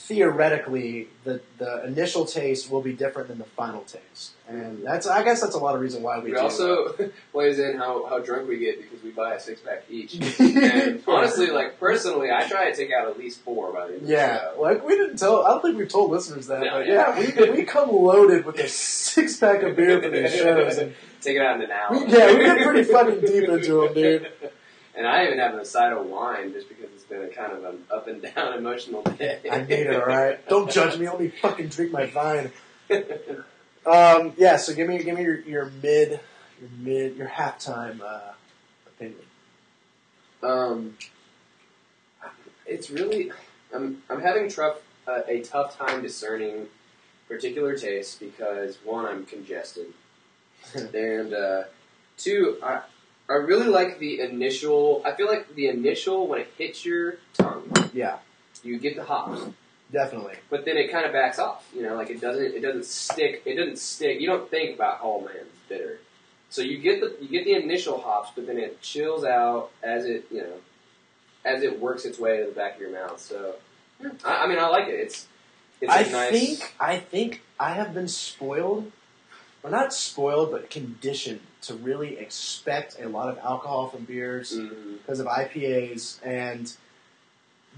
theoretically, 0.08 1.08
the 1.24 1.40
the 1.58 1.84
initial 1.86 2.24
taste 2.24 2.70
will 2.70 2.82
be 2.82 2.92
different 2.92 3.28
than 3.28 3.38
the 3.38 3.44
final 3.44 3.82
taste, 3.82 4.32
and 4.48 4.84
that's 4.84 5.06
I 5.06 5.22
guess 5.22 5.40
that's 5.40 5.54
a 5.54 5.58
lot 5.58 5.74
of 5.74 5.80
reason 5.80 6.02
why 6.02 6.18
we 6.18 6.36
also 6.36 6.92
plays 7.32 7.58
in 7.58 7.76
how, 7.76 8.06
how 8.06 8.18
drunk 8.18 8.48
we 8.48 8.58
get 8.58 8.80
because 8.82 9.02
we 9.02 9.10
buy 9.10 9.34
a 9.34 9.40
six 9.40 9.60
pack 9.60 9.84
each. 9.88 10.14
and 10.40 11.02
honestly, 11.06 11.50
like 11.50 11.78
personally, 11.78 12.30
I 12.30 12.46
try 12.48 12.70
to 12.70 12.76
take 12.76 12.90
out 12.92 13.08
at 13.08 13.18
least 13.18 13.40
four 13.40 13.72
by 13.72 13.86
the 13.86 13.92
end 13.94 14.02
of 14.02 14.08
the 14.08 14.12
Yeah, 14.12 14.38
show. 14.40 14.60
like 14.60 14.86
we 14.86 14.96
didn't 14.96 15.16
tell. 15.18 15.44
I 15.46 15.50
don't 15.50 15.62
think 15.62 15.78
we've 15.78 15.88
told 15.88 16.10
listeners 16.10 16.46
that. 16.48 16.60
No, 16.60 16.70
but 16.78 16.86
yeah. 16.86 17.18
yeah, 17.18 17.44
we 17.44 17.50
we 17.50 17.64
come 17.64 17.90
loaded 17.90 18.44
with 18.44 18.58
a 18.58 18.68
six 19.12 19.36
pack 19.38 19.62
of 19.62 19.76
beer 19.76 20.02
for 20.02 20.10
these 20.10 20.34
shows, 20.34 20.78
and 20.78 20.94
Take 21.20 21.36
it 21.36 21.42
out 21.42 21.54
in 21.56 21.62
an 21.62 21.70
hour. 21.70 21.92
we, 21.92 22.12
yeah, 22.12 22.32
we 22.34 22.38
get 22.40 22.64
pretty 22.66 22.82
fucking 22.82 23.20
deep 23.20 23.48
into 23.48 23.82
them, 23.82 23.94
dude. 23.94 24.28
And 24.94 25.06
I 25.06 25.24
even 25.24 25.38
have 25.38 25.54
a 25.54 25.64
side 25.64 25.92
of 25.92 26.04
wine 26.06 26.52
just 26.52 26.68
because 26.68 26.90
been 27.12 27.22
a 27.22 27.29
kind 27.29 27.53
of 27.53 27.64
an 27.64 27.85
up 27.90 28.09
and 28.09 28.22
down 28.22 28.55
emotional 28.59 29.03
day. 29.03 29.40
I 29.51 29.61
need 29.62 29.70
it. 29.70 29.94
All 29.94 30.07
right, 30.07 30.46
don't 30.48 30.70
judge 30.70 30.98
me. 30.98 31.09
Let 31.09 31.20
me 31.20 31.29
fucking 31.29 31.68
drink 31.68 31.92
my 31.92 32.07
vine. 32.07 32.51
Um, 33.85 34.35
yeah. 34.37 34.59
So 34.59 34.75
give 34.75 34.87
me 34.87 35.03
give 35.03 35.16
me 35.16 35.25
your, 35.25 35.40
your 35.40 35.72
mid 35.83 36.20
your 36.61 36.70
mid 36.79 37.16
your 37.16 37.27
halftime 37.27 38.01
uh, 38.01 38.33
opinion. 38.87 39.25
Um, 40.40 40.96
it's 42.64 42.90
really, 42.90 43.33
I'm, 43.75 44.03
I'm 44.09 44.20
having 44.20 44.48
tough, 44.48 44.79
uh, 45.07 45.22
a 45.27 45.42
tough 45.42 45.77
time 45.77 46.03
discerning 46.03 46.68
particular 47.29 47.77
tastes 47.77 48.16
because 48.16 48.79
one, 48.85 49.05
I'm 49.05 49.25
congested, 49.25 49.87
and 50.75 51.35
uh, 51.35 51.64
two, 52.16 52.59
I, 52.62 52.83
I 53.32 53.36
really 53.36 53.66
like 53.68 53.98
the 53.98 54.20
initial. 54.20 55.02
I 55.04 55.12
feel 55.12 55.26
like 55.26 55.54
the 55.54 55.68
initial 55.68 56.26
when 56.26 56.40
it 56.40 56.52
hits 56.58 56.84
your 56.84 57.16
tongue, 57.34 57.72
Yeah, 57.92 58.18
you 58.62 58.78
get 58.78 58.96
the 58.96 59.04
hops, 59.04 59.40
definitely. 59.90 60.34
but 60.50 60.64
then 60.64 60.76
it 60.76 60.92
kind 60.92 61.06
of 61.06 61.12
backs 61.12 61.38
off. 61.38 61.66
You 61.74 61.82
know, 61.82 61.94
like 61.94 62.10
it 62.10 62.20
doesn't, 62.20 62.44
it 62.44 62.60
doesn't 62.60 62.84
stick. 62.84 63.42
It 63.46 63.54
doesn't 63.54 63.78
stick. 63.78 64.20
You 64.20 64.26
don't 64.26 64.50
think 64.50 64.76
about, 64.76 64.98
oh 65.02 65.20
man, 65.20 65.32
it's 65.40 65.58
bitter. 65.68 65.98
So 66.50 66.60
you 66.60 66.76
get 66.78 67.00
the 67.00 67.16
you 67.22 67.28
get 67.28 67.44
the 67.44 67.54
initial 67.54 67.98
hops, 68.00 68.30
but 68.34 68.46
then 68.46 68.58
it 68.58 68.82
chills 68.82 69.24
out 69.24 69.70
as 69.82 70.04
it 70.04 70.26
you 70.30 70.42
know 70.42 70.56
as 71.44 71.62
it 71.62 71.80
works 71.80 72.04
its 72.04 72.18
way 72.18 72.38
to 72.40 72.46
the 72.46 72.52
back 72.52 72.74
of 72.74 72.80
your 72.82 72.92
mouth. 72.92 73.18
So 73.18 73.54
hmm. 74.00 74.08
I, 74.24 74.44
I 74.44 74.46
mean, 74.46 74.58
I 74.58 74.68
like 74.68 74.88
it. 74.88 75.00
It's 75.00 75.26
it's 75.80 75.90
a 75.90 75.96
I 75.96 76.02
nice. 76.02 76.30
think 76.30 76.74
I 76.78 76.98
think 76.98 77.42
I 77.58 77.72
have 77.72 77.94
been 77.94 78.08
spoiled, 78.08 78.92
or 79.62 79.70
not 79.70 79.92
spoiled, 79.94 80.51
but 80.51 80.70
conditioned 80.70 81.40
to 81.62 81.75
really 81.75 82.18
expect 82.18 82.96
a 83.01 83.09
lot 83.09 83.29
of 83.29 83.38
alcohol 83.38 83.88
from 83.88 84.05
beers 84.05 84.57
Mhm. 84.57 84.98
because 84.98 85.20
of 85.20 85.27
IPAs, 85.29 86.18
and 86.25 86.72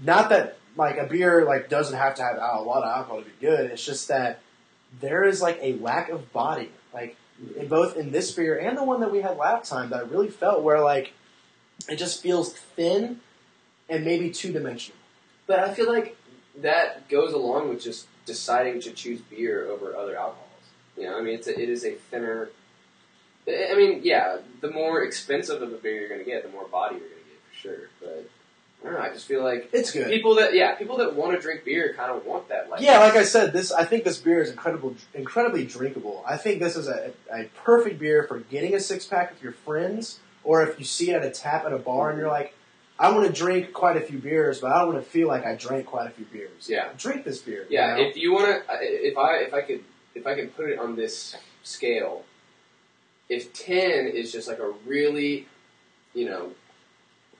not 0.01 0.29
that 0.29 0.57
like 0.75 0.97
a 0.97 1.05
beer 1.05 1.45
like 1.45 1.69
doesn't 1.69 1.97
have 1.97 2.15
to 2.15 2.21
have 2.23 2.37
a 2.37 2.61
lot 2.61 2.83
of 2.83 2.89
alcohol 2.95 3.19
to 3.19 3.25
be 3.25 3.31
good. 3.39 3.71
It's 3.71 3.85
just 3.85 4.07
that 4.09 4.39
there 4.99 5.23
is 5.23 5.41
like 5.41 5.57
a 5.61 5.73
lack 5.73 6.09
of 6.09 6.33
body, 6.33 6.71
like 6.93 7.15
in 7.57 7.67
both 7.67 7.95
in 7.95 8.11
this 8.11 8.31
beer 8.31 8.57
and 8.57 8.77
the 8.77 8.83
one 8.83 8.99
that 9.01 9.11
we 9.11 9.21
had 9.21 9.37
last 9.37 9.69
time 9.69 9.89
that 9.91 9.97
I 9.99 10.03
really 10.03 10.29
felt 10.29 10.63
where 10.63 10.81
like 10.81 11.13
it 11.87 11.97
just 11.97 12.21
feels 12.21 12.53
thin 12.53 13.21
and 13.87 14.03
maybe 14.03 14.31
two 14.31 14.51
dimensional. 14.51 14.97
But 15.47 15.59
I 15.59 15.73
feel 15.73 15.91
like 15.91 16.17
that 16.57 17.07
goes 17.09 17.33
along 17.33 17.69
with 17.69 17.81
just 17.81 18.07
deciding 18.25 18.81
to 18.81 18.91
choose 18.91 19.21
beer 19.21 19.67
over 19.67 19.95
other 19.95 20.15
alcohols. 20.17 20.44
You 20.97 21.03
know, 21.03 21.17
I 21.17 21.21
mean, 21.21 21.35
it's 21.35 21.47
a, 21.47 21.59
it 21.59 21.69
is 21.69 21.83
a 21.85 21.93
thinner. 21.93 22.49
I 23.47 23.75
mean, 23.75 24.01
yeah, 24.03 24.37
the 24.61 24.71
more 24.71 25.03
expensive 25.03 25.61
of 25.61 25.71
a 25.71 25.77
beer 25.77 25.99
you're 25.99 26.09
going 26.09 26.19
to 26.19 26.25
get, 26.25 26.43
the 26.43 26.49
more 26.49 26.67
body 26.67 26.95
you're 26.95 27.09
going 27.09 27.21
to 27.21 27.29
get 27.29 27.39
for 27.51 27.55
sure. 27.55 27.89
But 28.01 28.29
I 28.81 28.85
don't 28.85 28.93
know. 28.99 29.05
I 29.05 29.13
just 29.13 29.25
feel 29.27 29.43
like 29.43 29.69
It's 29.73 29.91
good. 29.91 30.07
people 30.07 30.35
that 30.35 30.53
yeah, 30.53 30.75
people 30.75 30.97
that 30.97 31.15
want 31.15 31.35
to 31.35 31.41
drink 31.41 31.63
beer 31.63 31.93
kind 31.95 32.11
of 32.11 32.25
want 32.25 32.49
that. 32.49 32.69
Like 32.69 32.81
yeah, 32.81 32.99
like 32.99 33.15
I 33.15 33.23
said, 33.23 33.53
this 33.53 33.71
I 33.71 33.83
think 33.83 34.03
this 34.03 34.17
beer 34.17 34.41
is 34.41 34.49
incredible, 34.49 34.95
incredibly 35.13 35.65
drinkable. 35.65 36.23
I 36.27 36.37
think 36.37 36.59
this 36.59 36.75
is 36.75 36.87
a, 36.87 37.11
a 37.31 37.45
perfect 37.63 37.99
beer 37.99 38.23
for 38.23 38.39
getting 38.39 38.73
a 38.75 38.79
six 38.79 39.05
pack 39.05 39.31
with 39.31 39.43
your 39.43 39.53
friends, 39.53 40.19
or 40.43 40.63
if 40.63 40.77
you 40.79 40.85
see 40.85 41.11
it 41.11 41.15
at 41.15 41.25
a 41.25 41.31
tap 41.31 41.65
at 41.65 41.73
a 41.73 41.77
bar 41.79 42.09
and 42.09 42.19
you're 42.19 42.29
like, 42.29 42.53
I 42.97 43.11
want 43.11 43.27
to 43.27 43.33
drink 43.33 43.73
quite 43.73 43.97
a 43.97 44.01
few 44.01 44.19
beers, 44.19 44.59
but 44.59 44.71
I 44.71 44.79
don't 44.79 44.93
want 44.93 45.03
to 45.03 45.09
feel 45.09 45.27
like 45.27 45.45
I 45.45 45.55
drank 45.55 45.87
quite 45.87 46.07
a 46.07 46.11
few 46.11 46.25
beers. 46.25 46.69
Yeah. 46.69 46.89
drink 46.97 47.25
this 47.25 47.39
beer. 47.39 47.65
Yeah, 47.69 47.97
you 47.97 48.03
know? 48.03 48.09
if 48.09 48.17
you 48.17 48.33
want 48.33 48.65
to, 48.67 48.73
if 48.81 49.17
I 49.17 49.37
if 49.39 49.53
I 49.53 49.61
could 49.61 49.83
if 50.15 50.25
I 50.25 50.33
could 50.35 50.55
put 50.55 50.69
it 50.69 50.79
on 50.79 50.95
this 50.95 51.35
scale, 51.63 52.23
if 53.29 53.53
ten 53.53 54.07
is 54.07 54.31
just 54.31 54.47
like 54.47 54.59
a 54.59 54.71
really, 54.85 55.47
you 56.13 56.25
know, 56.25 56.51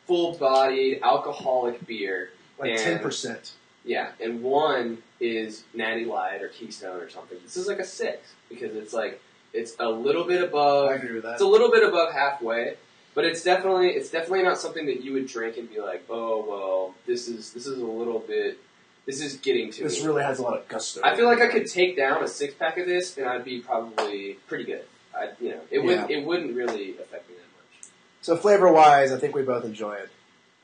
full-bodied 0.08 1.00
alcoholic 1.02 1.86
beer, 1.88 2.30
like 2.60 2.72
and- 2.72 2.80
ten 2.80 3.00
percent. 3.00 3.54
yeah, 3.84 4.12
and 4.22 4.44
one 4.44 5.00
is 5.20 5.64
Natty 5.74 6.06
Light 6.06 6.42
or 6.42 6.50
Keystone 6.50 7.02
or 7.02 7.10
something. 7.10 7.38
This 7.44 7.58
is 7.58 7.68
like 7.68 7.80
a 7.80 7.86
six 7.86 8.34
because 8.50 8.76
it's 8.76 8.94
like 8.94 9.22
it's 9.54 9.76
a 9.80 9.90
little 9.90 10.26
bit 10.26 10.44
above. 10.44 10.90
I 10.92 10.96
agree 10.96 11.14
with 11.14 11.24
that. 11.24 11.34
It's 11.34 11.42
a 11.42 11.48
little 11.48 11.72
bit 11.72 11.88
above 11.88 12.14
halfway, 12.14 12.76
but 13.14 13.26
it's 13.26 13.44
definitely 13.44 13.90
it's 13.92 14.10
definitely 14.10 14.44
not 14.44 14.58
something 14.60 14.86
that 14.88 15.04
you 15.04 15.14
would 15.14 15.28
drink 15.28 15.58
and 15.58 15.70
be 15.70 15.80
like, 15.80 16.04
oh 16.10 16.46
well, 16.48 16.94
this 17.08 17.28
is 17.28 17.54
this 17.54 17.66
is 17.66 17.80
a 17.80 17.86
little 17.86 18.20
bit. 18.20 18.60
This 19.06 19.22
is 19.22 19.38
getting 19.38 19.72
to 19.72 19.84
This 19.84 20.02
me. 20.02 20.08
really 20.08 20.24
has 20.24 20.40
a 20.40 20.42
lot 20.42 20.58
of 20.58 20.68
gusto. 20.68 21.02
I 21.04 21.16
feel 21.16 21.26
like 21.26 21.40
I 21.42 21.48
could 21.48 21.68
take 21.68 21.96
down 21.96 22.24
a 22.24 22.28
six 22.28 22.54
pack 22.56 22.78
of 22.78 22.88
this 22.88 23.18
and 23.18 23.28
I'd 23.28 23.46
be 23.46 23.60
probably 23.60 24.38
pretty 24.48 24.64
good. 24.64 24.84
I, 25.16 25.30
you 25.40 25.52
know, 25.52 25.62
it 25.72 25.80
would 25.80 26.10
it 26.10 26.26
wouldn't 26.26 26.56
really 26.56 26.92
affect 26.98 27.30
me 27.30 27.36
that 27.36 27.42
much. 27.82 27.90
So 28.22 28.36
flavor 28.36 28.72
wise, 28.72 29.12
I 29.12 29.18
think 29.20 29.36
we 29.36 29.44
both 29.44 29.64
enjoy 29.64 29.94
it. 29.94 30.10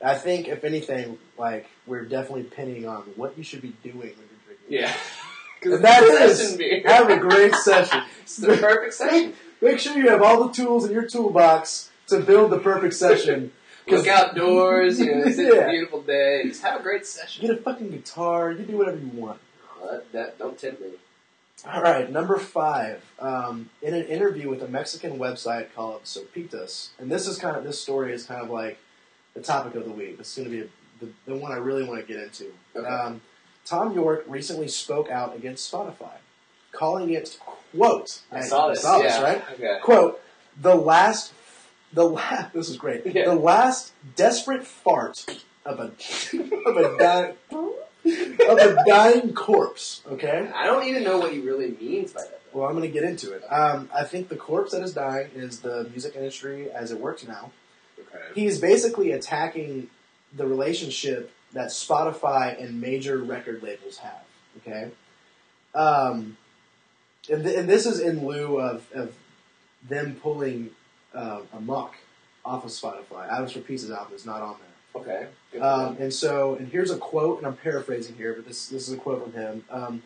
I 0.04 0.14
think 0.16 0.48
if 0.48 0.64
anything, 0.64 1.18
like 1.38 1.68
we're 1.86 2.04
definitely 2.04 2.42
pinning 2.44 2.86
on 2.86 3.02
what 3.16 3.38
you 3.38 3.44
should 3.44 3.62
be 3.62 3.74
doing 3.84 3.94
when 3.94 4.02
you're 4.08 4.44
drinking. 4.46 4.66
Yeah. 4.68 4.92
And 5.64 5.84
that 5.84 6.02
is 6.02 6.56
beer. 6.56 6.82
have 6.86 7.08
a 7.08 7.18
great 7.18 7.54
session. 7.54 8.02
It's 8.22 8.36
the 8.36 8.48
perfect 8.56 8.94
session. 8.94 9.32
Make 9.60 9.78
sure 9.78 9.96
you 9.96 10.08
have 10.08 10.20
all 10.20 10.48
the 10.48 10.52
tools 10.52 10.84
in 10.86 10.90
your 10.90 11.06
toolbox 11.06 11.88
to 12.08 12.18
build 12.18 12.50
the 12.50 12.58
perfect 12.58 12.94
session. 12.94 13.52
Look 13.88 14.06
outdoors, 14.06 15.00
you 15.00 15.06
know, 15.14 15.22
it's 15.26 15.38
Yeah. 15.38 15.66
a 15.66 15.70
beautiful 15.70 16.02
day. 16.02 16.44
Just 16.44 16.62
have 16.62 16.80
a 16.80 16.82
great 16.82 17.06
session. 17.06 17.46
Get 17.46 17.58
a 17.58 17.60
fucking 17.60 17.90
guitar. 17.90 18.52
You 18.52 18.64
do 18.64 18.78
whatever 18.78 18.98
you 18.98 19.08
want. 19.08 19.40
That, 20.12 20.38
don't 20.38 20.56
tempt 20.56 20.80
me. 20.80 20.88
All 21.70 21.82
right, 21.82 22.10
number 22.10 22.38
five. 22.38 23.04
Um, 23.18 23.70
in 23.82 23.94
an 23.94 24.04
interview 24.06 24.48
with 24.48 24.62
a 24.62 24.68
Mexican 24.68 25.18
website 25.18 25.74
called 25.74 26.04
Sopitas, 26.04 26.88
and 26.98 27.10
this 27.10 27.26
is 27.26 27.38
kind 27.38 27.56
of 27.56 27.64
this 27.64 27.80
story 27.80 28.12
is 28.12 28.24
kind 28.24 28.42
of 28.42 28.50
like 28.50 28.78
the 29.34 29.40
topic 29.40 29.74
of 29.74 29.84
the 29.84 29.90
week. 29.92 30.16
It's 30.18 30.34
going 30.36 30.50
to 30.50 30.62
be 30.62 30.70
the, 31.00 31.08
the 31.26 31.34
one 31.36 31.52
I 31.52 31.56
really 31.56 31.84
want 31.84 32.00
to 32.00 32.06
get 32.06 32.22
into. 32.22 32.52
Okay. 32.74 32.86
Um, 32.88 33.20
Thom 33.64 33.94
Yorke 33.94 34.24
recently 34.26 34.66
spoke 34.68 35.08
out 35.10 35.36
against 35.36 35.70
Spotify, 35.70 36.16
calling 36.72 37.10
it 37.10 37.38
quote. 37.76 38.20
I 38.32 38.40
saw 38.40 38.68
this. 38.68 38.82
Saw 38.82 38.98
yeah. 38.98 39.02
this, 39.02 39.20
right? 39.20 39.44
Okay. 39.52 39.78
Quote: 39.82 40.20
the 40.60 40.74
last, 40.74 41.32
the 41.92 42.04
last. 42.04 42.52
This 42.54 42.68
is 42.68 42.76
great. 42.76 43.02
Yeah. 43.14 43.26
The 43.26 43.34
last 43.34 43.92
desperate 44.16 44.66
fart 44.66 45.26
of 45.64 45.78
a 45.78 45.84
of 46.66 46.76
a 46.76 46.96
dying 46.98 47.34
of 48.04 48.58
a 48.58 48.84
dying 48.86 49.32
corpse. 49.34 50.02
Okay. 50.06 50.50
I 50.54 50.66
don't 50.66 50.84
even 50.84 51.04
know 51.04 51.18
what 51.18 51.32
he 51.32 51.40
really 51.40 51.76
means 51.80 52.12
by 52.12 52.22
that. 52.22 52.40
Though. 52.52 52.60
Well, 52.60 52.68
I'm 52.68 52.76
going 52.76 52.90
to 52.90 52.92
get 52.92 53.04
into 53.04 53.32
it. 53.32 53.42
Um, 53.50 53.88
I 53.94 54.04
think 54.04 54.28
the 54.28 54.36
corpse 54.36 54.72
that 54.72 54.82
is 54.82 54.92
dying 54.92 55.30
is 55.34 55.60
the 55.60 55.88
music 55.90 56.16
industry 56.16 56.70
as 56.70 56.90
it 56.90 56.98
works 57.00 57.26
now. 57.26 57.52
Okay. 57.98 58.24
He's 58.34 58.60
basically 58.60 59.12
attacking 59.12 59.88
the 60.34 60.46
relationship 60.46 61.32
that 61.52 61.68
Spotify 61.68 62.60
and 62.62 62.80
major 62.80 63.18
record 63.18 63.62
labels 63.62 63.98
have. 63.98 64.24
Okay, 64.58 64.90
um, 65.74 66.36
and, 67.30 67.44
th- 67.44 67.56
and 67.56 67.68
this 67.68 67.86
is 67.86 68.00
in 68.00 68.26
lieu 68.26 68.58
of, 68.60 68.86
of 68.92 69.14
them 69.88 70.16
pulling 70.22 70.70
uh, 71.14 71.40
Amok 71.52 71.94
off 72.44 72.64
of 72.64 72.70
Spotify. 72.70 73.30
Atoms 73.30 73.52
for 73.52 73.60
Peace's 73.60 73.90
album 73.90 74.14
is 74.14 74.26
not 74.26 74.42
on 74.42 74.56
there. 74.58 74.68
Okay. 75.02 75.60
Um, 75.60 75.96
and 75.98 76.12
so, 76.12 76.54
and 76.56 76.68
here's 76.68 76.90
a 76.90 76.98
quote, 76.98 77.38
and 77.38 77.46
I'm 77.46 77.56
paraphrasing 77.56 78.16
here, 78.16 78.34
but 78.34 78.46
this 78.46 78.68
this 78.68 78.88
is 78.88 78.94
a 78.94 78.96
quote 78.96 79.22
from 79.22 79.32
him. 79.32 79.64
Um, 79.70 80.02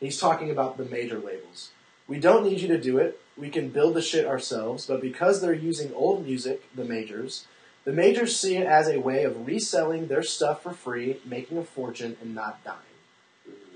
he's 0.00 0.18
talking 0.18 0.50
about 0.50 0.76
the 0.76 0.84
major 0.84 1.18
labels. 1.18 1.70
We 2.06 2.18
don't 2.18 2.44
need 2.44 2.60
you 2.60 2.68
to 2.68 2.78
do 2.78 2.98
it. 2.98 3.20
We 3.36 3.50
can 3.50 3.68
build 3.68 3.94
the 3.94 4.02
shit 4.02 4.26
ourselves, 4.26 4.86
but 4.86 5.00
because 5.00 5.40
they're 5.40 5.52
using 5.52 5.92
old 5.94 6.26
music, 6.26 6.62
the 6.74 6.84
majors, 6.84 7.46
the 7.84 7.92
majors 7.92 8.38
see 8.38 8.56
it 8.56 8.66
as 8.66 8.88
a 8.88 8.98
way 8.98 9.24
of 9.24 9.46
reselling 9.46 10.08
their 10.08 10.22
stuff 10.22 10.62
for 10.62 10.72
free, 10.72 11.20
making 11.24 11.58
a 11.58 11.64
fortune, 11.64 12.16
and 12.20 12.34
not 12.34 12.64
dying. 12.64 12.78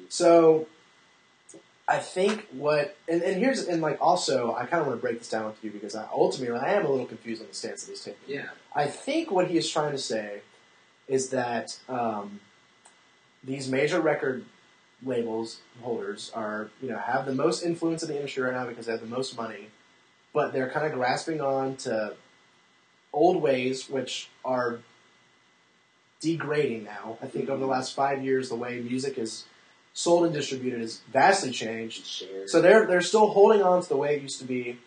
So, 0.08 0.66
I 1.88 1.98
think 1.98 2.46
what, 2.52 2.96
and, 3.08 3.22
and 3.22 3.40
here's, 3.40 3.66
and 3.66 3.82
like 3.82 3.98
also, 4.00 4.54
I 4.54 4.66
kind 4.66 4.80
of 4.80 4.86
want 4.86 4.98
to 4.98 5.02
break 5.02 5.18
this 5.18 5.28
down 5.28 5.46
with 5.46 5.62
you 5.64 5.70
because 5.70 5.94
I, 5.94 6.06
ultimately 6.12 6.58
I 6.58 6.74
am 6.74 6.86
a 6.86 6.88
little 6.88 7.06
confused 7.06 7.42
on 7.42 7.48
the 7.48 7.54
stance 7.54 7.84
that 7.84 7.90
he's 7.90 8.04
taking. 8.04 8.20
Yeah. 8.26 8.46
I 8.74 8.86
think 8.86 9.30
what 9.30 9.48
he 9.48 9.56
is 9.56 9.68
trying 9.68 9.92
to 9.92 9.98
say 9.98 10.40
is 11.08 11.30
that 11.30 11.78
um, 11.88 12.40
these 13.42 13.68
major 13.68 14.00
record 14.00 14.44
labels 15.04 15.58
holders 15.82 16.30
are, 16.34 16.70
you 16.80 16.88
know, 16.88 16.98
have 16.98 17.26
the 17.26 17.34
most 17.34 17.62
influence 17.62 18.02
in 18.02 18.08
the 18.08 18.16
industry 18.16 18.44
right 18.44 18.54
now 18.54 18.66
because 18.66 18.86
they 18.86 18.92
have 18.92 19.00
the 19.00 19.06
most 19.06 19.36
money, 19.36 19.68
but 20.32 20.52
they're 20.52 20.70
kind 20.70 20.86
of 20.86 20.92
grasping 20.92 21.40
on 21.40 21.76
to 21.76 22.14
old 23.12 23.42
ways 23.42 23.90
which 23.90 24.28
are 24.44 24.78
degrading 26.20 26.84
now. 26.84 27.18
I 27.20 27.26
think 27.26 27.48
over 27.48 27.58
the 27.58 27.66
last 27.66 27.94
five 27.94 28.24
years, 28.24 28.48
the 28.48 28.54
way 28.54 28.80
music 28.80 29.18
is 29.18 29.44
sold 29.94 30.24
and 30.24 30.34
distributed 30.34 30.80
has 30.80 31.00
vastly 31.12 31.50
changed. 31.50 32.06
Share. 32.06 32.48
So 32.48 32.60
they're 32.60 32.86
they're 32.86 33.00
still 33.02 33.28
holding 33.28 33.62
on 33.62 33.82
to 33.82 33.88
the 33.88 33.96
way 33.96 34.16
it 34.16 34.22
used 34.22 34.38
to 34.40 34.44
be, 34.46 34.78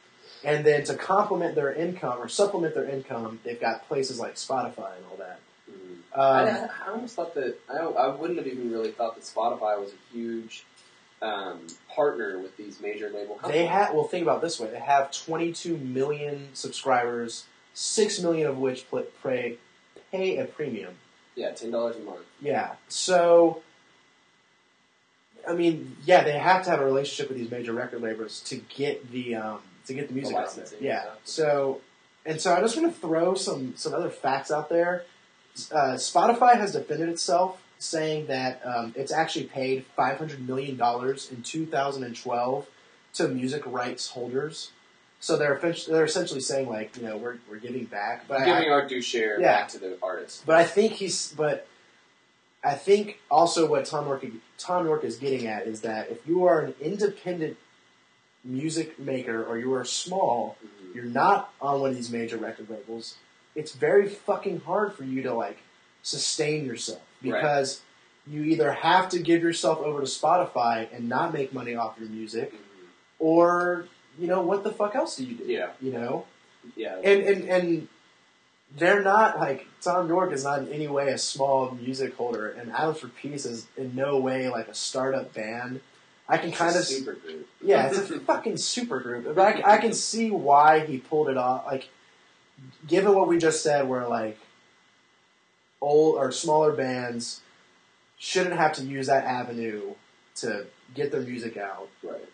and 0.44 0.66
then 0.66 0.84
to 0.86 0.96
complement 0.96 1.56
their 1.56 1.74
income 1.74 2.18
or 2.20 2.28
supplement 2.28 2.74
their 2.76 2.86
income, 2.90 3.40
they've 3.44 3.60
got 3.60 3.88
places 3.88 4.20
like 4.20 4.36
Spotify 4.36 4.96
and 4.98 5.06
all 5.10 5.18
that. 5.18 5.40
Mhm. 5.70 5.96
Um, 6.18 6.70
I, 6.84 6.88
I 6.88 6.92
almost 6.92 7.16
thought 7.16 7.34
that 7.36 7.58
I, 7.70 7.78
I 7.84 8.08
wouldn't 8.16 8.40
have 8.40 8.48
even 8.48 8.72
really 8.72 8.92
thought 8.92 9.16
that 9.16 9.24
Spotify 9.24 9.80
was 9.80 9.92
a 9.92 10.14
huge 10.14 10.64
um, 11.22 11.66
partner 11.94 12.38
with 12.40 12.56
these 12.58 12.80
major 12.80 13.10
label 13.10 13.36
companies. 13.36 13.62
they 13.62 13.66
have 13.66 13.94
well, 13.94 14.04
think 14.06 14.24
about 14.24 14.38
it 14.38 14.42
this 14.42 14.60
way: 14.60 14.70
they 14.70 14.80
have 14.80 15.12
22 15.12 15.78
million 15.78 16.50
subscribers, 16.54 17.46
six 17.74 18.20
million 18.22 18.48
of 18.48 18.58
which 18.58 18.86
pay 19.24 19.58
pay 20.12 20.38
a 20.38 20.46
premium. 20.46 20.94
yeah, 21.36 21.52
ten 21.52 21.72
dollars 21.72 21.96
a 21.96 22.00
month. 22.00 22.26
Yeah, 22.42 22.74
so. 22.88 23.62
I 25.48 25.54
mean, 25.54 25.96
yeah, 26.06 26.24
they 26.24 26.38
have 26.38 26.64
to 26.66 26.70
have 26.70 26.82
a 26.82 26.86
relationship 26.86 27.30
with 27.30 27.38
these 27.38 27.52
major 27.52 27.74
record 27.74 28.02
labels 28.02 28.42
to 28.42 28.58
get 28.58 29.12
the 29.12 29.36
um, 29.36 29.60
to 29.88 29.94
get 29.94 30.08
the 30.08 30.14
music 30.14 30.36
out 30.36 30.54
there. 30.56 30.66
Yeah. 30.80 31.06
So, 31.24 31.82
and 32.26 32.40
so 32.42 32.54
I 32.54 32.62
just 32.62 32.76
want 32.78 32.94
to 32.94 33.00
throw 33.00 33.36
some 33.36 33.74
some 33.76 33.94
other 33.94 34.10
facts 34.10 34.52
out 34.52 34.70
there. 34.70 35.04
Uh, 35.72 35.96
Spotify 35.96 36.56
has 36.56 36.74
defended 36.74 37.10
itself, 37.10 37.62
saying 37.80 38.28
that 38.28 38.62
um, 38.66 38.94
it's 38.98 39.12
actually 39.12 39.46
paid 39.46 39.86
five 39.96 40.18
hundred 40.18 40.48
million 40.48 40.76
dollars 40.78 41.32
in 41.32 41.44
2012 41.44 42.68
to 43.14 43.28
music 43.28 43.64
rights 43.66 44.10
holders. 44.10 44.72
So 45.20 45.38
they're 45.38 45.58
they're 45.88 46.04
essentially 46.06 46.42
saying 46.42 46.70
like, 46.70 46.98
you 46.98 47.04
know, 47.04 47.18
we're 47.18 47.38
we're 47.50 47.58
giving 47.60 47.86
back, 47.86 48.28
but 48.28 48.42
I, 48.42 48.46
Giving 48.46 48.70
our 48.70 48.88
due 48.88 49.02
share 49.02 49.40
Yeah. 49.40 49.62
back 49.62 49.70
to 49.70 49.80
the 49.80 49.98
artists. 50.04 50.44
but 50.46 50.56
I 50.58 50.66
think 50.66 50.94
he's 50.94 51.32
but 51.32 51.68
I 52.64 52.74
think 52.74 53.20
also 53.32 53.68
what 53.68 53.86
Thom 53.86 54.08
Yorke 54.08 54.26
Thom 54.58 54.86
Yorke 54.86 55.04
is 55.04 55.18
getting 55.18 55.48
at 55.48 55.68
is 55.68 55.82
that 55.82 56.10
if 56.10 56.26
you 56.28 56.46
are 56.46 56.62
an 56.62 56.76
independent 56.82 57.58
music 58.44 58.98
maker 59.00 59.44
or 59.44 59.58
you 59.58 59.74
are 59.74 59.84
small, 59.84 60.58
Mhm. 60.64 60.96
you're 60.96 61.04
not 61.06 61.54
on 61.62 61.82
one 61.82 61.90
of 61.92 61.96
these 61.96 62.12
major 62.12 62.38
record 62.38 62.70
labels, 62.70 63.16
it's 63.56 63.74
very 63.74 64.08
fucking 64.08 64.62
hard 64.62 64.94
for 64.94 65.04
you 65.04 65.22
to 65.24 65.34
like 65.34 65.58
sustain 66.04 66.66
yourself 66.66 67.02
Right. 67.24 67.34
because 67.34 67.82
you 68.28 68.44
either 68.44 68.72
have 68.72 69.10
to 69.10 69.20
give 69.20 69.42
yourself 69.42 69.80
over 69.80 70.00
to 70.02 70.06
Spotify 70.08 70.88
and 70.94 71.10
not 71.10 71.34
make 71.34 71.54
money 71.54 71.76
off 71.76 72.00
your 72.00 72.10
music, 72.10 72.54
Mhm. 72.54 72.88
or 73.20 73.88
you 74.20 74.28
know 74.28 74.42
what 74.42 74.64
the 74.64 74.72
fuck 74.72 74.96
else 74.96 75.18
do 75.18 75.26
you 75.26 75.36
do? 75.36 75.44
Yeah. 75.46 75.72
You 75.82 75.92
know, 75.92 76.26
Yeah. 76.76 76.98
and 77.04 77.24
and 77.24 77.50
and 77.50 77.88
they're 78.78 79.02
not 79.04 79.40
like 79.40 79.68
Thom 79.82 80.08
Yorke 80.08 80.34
is 80.34 80.44
not 80.44 80.60
in 80.60 80.68
any 80.74 80.88
way 80.88 81.10
a 81.10 81.18
small 81.18 81.72
music 81.72 82.16
holder, 82.16 82.50
and 82.50 82.72
Atoms 82.72 83.00
for 83.00 83.08
Peace 83.08 83.46
is 83.46 83.68
in 83.78 83.96
no 83.96 84.18
way 84.18 84.50
like 84.50 84.68
a 84.68 84.74
startup 84.74 85.34
band. 85.34 85.82
I 86.28 86.38
can 86.40 86.50
It's 86.50 86.58
kind 86.58 86.76
a 86.76 86.80
of 86.80 86.86
super 86.86 87.14
group. 87.14 87.48
yeah, 87.62 87.88
it's 87.88 88.10
a 88.10 88.20
fucking 88.20 88.58
super 88.58 89.00
group. 89.00 89.36
But 89.36 89.64
I, 89.64 89.76
I 89.76 89.78
can 89.78 89.94
see 89.94 90.32
why 90.32 90.86
he 90.86 90.98
pulled 90.98 91.30
it 91.30 91.38
off. 91.38 91.66
Like, 91.68 91.88
given 92.88 93.14
what 93.16 93.28
we 93.28 93.38
just 93.38 93.62
said, 93.62 93.88
where 93.88 94.08
like 94.08 94.38
old 95.82 96.16
or 96.16 96.32
smaller 96.32 96.72
bands 96.72 97.42
shouldn't 98.18 98.56
have 98.56 98.74
to 98.74 98.84
use 98.84 99.08
that 99.08 99.26
avenue 99.26 99.94
to 100.38 100.66
get 100.94 101.12
their 101.12 101.22
music 101.22 101.58
out. 101.58 101.90
right. 102.04 102.28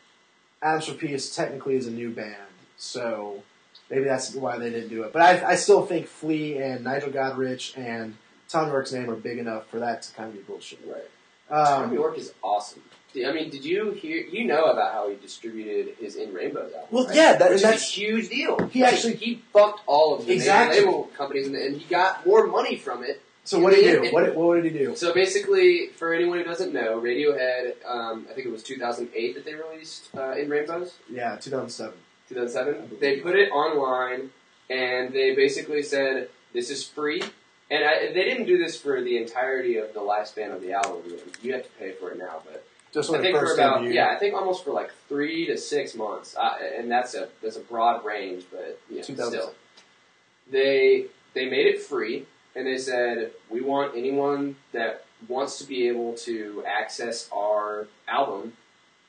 Atoms 0.62 0.86
for 0.86 0.94
Peace 0.94 1.36
technically 1.36 1.76
is 1.76 1.88
a 1.88 1.92
new 1.92 2.12
band, 2.12 2.36
so 2.78 3.44
maybe 3.92 4.06
that's 4.06 4.34
why 4.34 4.58
they 4.58 4.70
didn't 4.72 4.90
do 4.90 5.04
it. 5.04 5.14
But 5.14 5.22
I, 5.22 5.52
I 5.52 5.56
still 5.56 5.86
think 5.86 6.08
Flea 6.08 6.58
and 6.58 6.84
Nigel 6.84 7.10
Godrich 7.12 7.78
and 7.78 8.16
Thom 8.50 8.70
Yorke's 8.70 8.92
name 8.94 9.10
are 9.10 9.16
big 9.16 9.38
enough 9.38 9.68
for 9.68 9.80
that 9.80 10.02
to 10.04 10.14
kind 10.14 10.30
of 10.30 10.34
be 10.36 10.40
bullshit. 10.42 10.80
Right. 10.88 11.04
Tom 11.50 11.84
Um, 11.90 11.94
York 11.94 12.18
is 12.18 12.34
awesome. 12.42 12.82
I 13.14 13.34
mean, 13.34 13.50
did 13.50 13.66
you 13.66 13.92
hear? 13.92 14.24
You 14.26 14.46
know 14.46 14.66
about 14.68 14.94
how 14.94 15.10
he 15.10 15.18
distributed 15.18 15.96
his 16.00 16.16
In 16.16 16.34
Rainbows 16.34 16.72
album? 16.74 16.88
Well, 16.92 17.08
right? 17.08 17.16
yeah, 17.16 17.32
that- 17.36 17.52
that's- 17.60 17.84
a 17.84 17.86
huge 17.86 18.30
deal. 18.30 18.58
He 18.68 18.82
Like, 18.84 18.94
actually- 18.94 19.16
he 19.16 19.42
fucked 19.52 19.82
all 19.86 20.16
of 20.16 20.26
the 20.26 20.32
Exactly. 20.34 20.80
label 20.80 21.12
companies, 21.18 21.48
and, 21.48 21.56
and 21.58 21.76
he 21.78 21.84
got 21.90 22.26
more 22.26 22.48
money 22.48 22.78
from 22.78 23.04
it. 23.04 23.22
so 23.44 23.60
what 23.60 23.74
did 23.76 23.84
he 23.84 24.08
do? 24.10 24.14
What, 24.14 24.34
what 24.36 24.56
did 24.64 24.72
he 24.72 24.78
do? 24.78 24.96
So 24.96 25.14
basically, 25.14 25.88
for 25.88 26.14
anyone 26.14 26.38
who 26.38 26.46
doesn't 26.46 26.72
know, 26.74 27.02
Radiohead, 27.02 27.74
um, 27.86 28.28
I 28.30 28.34
think 28.34 28.48
it 28.48 28.52
was 28.52 28.64
2008 28.64 29.36
that 29.36 29.44
they 29.44 29.56
released 29.56 30.08
uh, 30.16 30.32
In 30.32 30.48
Rainbows. 30.50 30.94
Yeah, 31.10 31.36
2007. 31.36 31.94
2007. 32.34 32.98
They 33.00 33.20
put 33.20 33.36
it 33.36 33.52
online, 33.52 34.32
and 34.70 35.14
they 35.14 35.36
basically 35.36 35.84
said 35.84 36.30
this 36.54 36.70
is 36.70 36.84
free. 36.84 37.22
And 37.70 37.86
I, 37.86 38.08
they 38.08 38.26
didn't 38.26 38.46
do 38.46 38.58
this 38.58 38.80
for 38.80 39.02
the 39.02 39.18
entirety 39.18 39.78
of 39.78 39.94
the 39.94 40.02
lifespan 40.02 40.54
of 40.54 40.62
the 40.62 40.74
album. 40.74 41.04
You 41.42 41.54
have 41.54 41.64
to 41.64 41.70
pay 41.80 41.94
for 41.94 42.12
it 42.12 42.18
now, 42.18 42.42
but 42.44 42.66
Just 42.94 43.14
I 43.14 43.22
think 43.22 43.38
for 43.38 43.46
first 43.46 43.58
about 43.58 43.84
yeah, 43.86 44.10
I 44.10 44.18
think 44.18 44.36
almost 44.36 44.66
for 44.66 44.72
like 44.72 44.92
three 45.08 45.46
to 45.48 45.58
six 45.58 45.96
months, 45.96 46.36
uh, 46.38 46.58
and 46.78 46.92
that's 46.92 47.16
a 47.16 47.30
that's 47.42 47.56
a 47.56 47.62
broad 47.62 48.04
range, 48.04 48.46
but 48.52 48.80
2000. 48.90 49.16
still, 49.16 49.54
they 50.50 51.06
they 51.34 51.50
made 51.50 51.68
it 51.68 51.82
free, 51.82 52.26
and 52.56 52.68
they 52.68 52.78
said 52.78 53.32
we 53.50 53.62
want 53.62 53.96
anyone 53.96 54.58
that 54.74 55.06
wants 55.30 55.58
to 55.60 55.66
be 55.66 55.88
able 55.88 56.14
to 56.16 56.64
access 56.68 57.30
our 57.32 57.88
album 58.08 58.54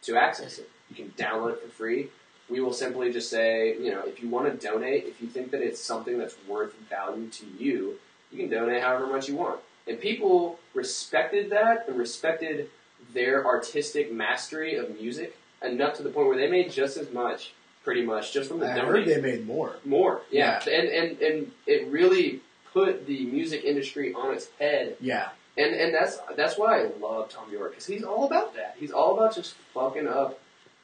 to 0.03 0.17
access 0.17 0.59
it. 0.59 0.71
You 0.89 0.97
can 0.97 1.09
download 1.17 1.55
it 1.55 1.63
for 1.63 1.69
free. 1.69 2.11
We 2.51 2.61
will 2.61 2.73
simply 2.73 3.13
just 3.13 3.31
say, 3.31 3.77
you 3.79 3.91
know, 3.91 4.03
if 4.07 4.23
you 4.23 4.29
want 4.29 4.51
to 4.61 4.67
donate, 4.69 5.05
if 5.07 5.23
you 5.23 5.29
think 5.29 5.51
that 5.53 5.63
it's 5.63 5.81
something 5.81 6.19
that's 6.19 6.37
worth 6.49 6.75
value 6.91 7.29
to 7.29 7.47
you, 7.59 7.99
You 8.31 8.39
can 8.39 8.49
donate 8.51 8.83
however 8.83 9.07
much 9.07 9.29
you 9.29 9.37
want. 9.37 9.61
And 9.87 10.01
people 10.01 10.59
respected 10.75 11.51
that 11.51 11.87
and 11.89 11.99
respected 11.99 12.69
their 13.13 13.45
artistic 13.47 14.13
mastery 14.13 14.77
of 14.77 14.99
music 14.99 15.37
enough 15.63 15.95
to 15.97 16.03
the 16.03 16.09
point 16.11 16.29
where 16.29 16.37
they 16.37 16.49
made 16.51 16.71
just 16.73 16.97
as 16.97 17.13
much, 17.13 17.53
pretty 17.85 18.03
much, 18.05 18.33
just 18.33 18.49
from 18.49 18.61
the 18.61 18.71
I 18.73 18.77
donate. 18.77 19.07
heard 19.07 19.07
they 19.07 19.21
made 19.21 19.47
more. 19.47 19.77
More, 19.85 20.23
yeah. 20.31 20.63
And, 20.69 20.89
and, 20.89 21.21
and 21.21 21.53
it 21.67 21.89
really 21.89 22.41
put 22.73 23.07
the 23.07 23.25
music 23.27 23.65
industry 23.65 24.15
on 24.15 24.33
its 24.35 24.49
head. 24.59 24.97
Yeah, 25.01 25.29
And, 25.59 25.75
and 25.75 25.93
that's, 25.95 26.19
that's 26.37 26.57
why 26.57 26.81
I 26.83 26.91
love 27.01 27.29
Thom 27.31 27.53
Yorke, 27.53 27.73
because 27.73 27.87
he's 27.87 28.03
all 28.03 28.25
about 28.25 28.55
that. 28.55 28.77
He's 28.79 28.93
all 28.93 29.15
about 29.17 29.35
just 29.35 29.55
fucking 29.75 30.09
up 30.09 30.41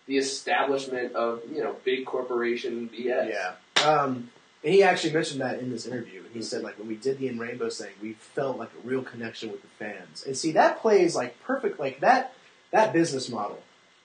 the 0.08 0.16
establishment 0.16 1.14
of, 1.14 1.42
you 1.52 1.62
know, 1.62 1.76
big 1.84 2.04
corporation 2.06 2.90
BS. 2.92 3.30
yeah. 3.30 3.52
Um, 3.86 4.30
he 4.62 4.82
actually 4.82 5.12
mentioned 5.12 5.40
that 5.40 5.60
in 5.60 5.70
this 5.70 5.86
interview. 5.86 6.22
He 6.34 6.42
said 6.42 6.62
like 6.64 6.76
when 6.78 6.88
we 6.88 6.96
did 6.96 7.18
the 7.20 7.28
In 7.28 7.38
Rainbows 7.38 7.78
thing, 7.78 7.92
we 8.02 8.14
felt 8.14 8.58
like 8.58 8.70
a 8.82 8.86
real 8.88 9.02
connection 9.02 9.52
with 9.52 9.62
the 9.62 9.68
fans. 9.78 10.24
And 10.26 10.36
see, 10.36 10.50
that 10.52 10.80
plays 10.80 11.14
like 11.14 11.40
perfect. 11.44 11.78
Like 11.78 12.00
that 12.00 12.32
that 12.72 12.92
business 12.92 13.28
model, 13.28 13.62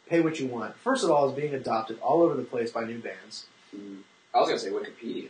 pay 0.07 0.19
what 0.21 0.39
you 0.39 0.45
want. 0.47 0.75
First 0.77 1.03
of 1.03 1.09
all, 1.09 1.27
is 1.27 1.35
being 1.35 1.55
adopted 1.55 1.99
all 2.01 2.21
over 2.21 2.35
the 2.35 2.43
place 2.43 2.69
by 2.71 2.83
new 2.83 2.99
bands. 2.99 3.45
Mm. 3.75 3.99
I 4.33 4.39
was 4.39 4.47
going 4.49 4.59
to 4.59 4.65
say 4.65 4.71
Wikipedia. 4.71 5.29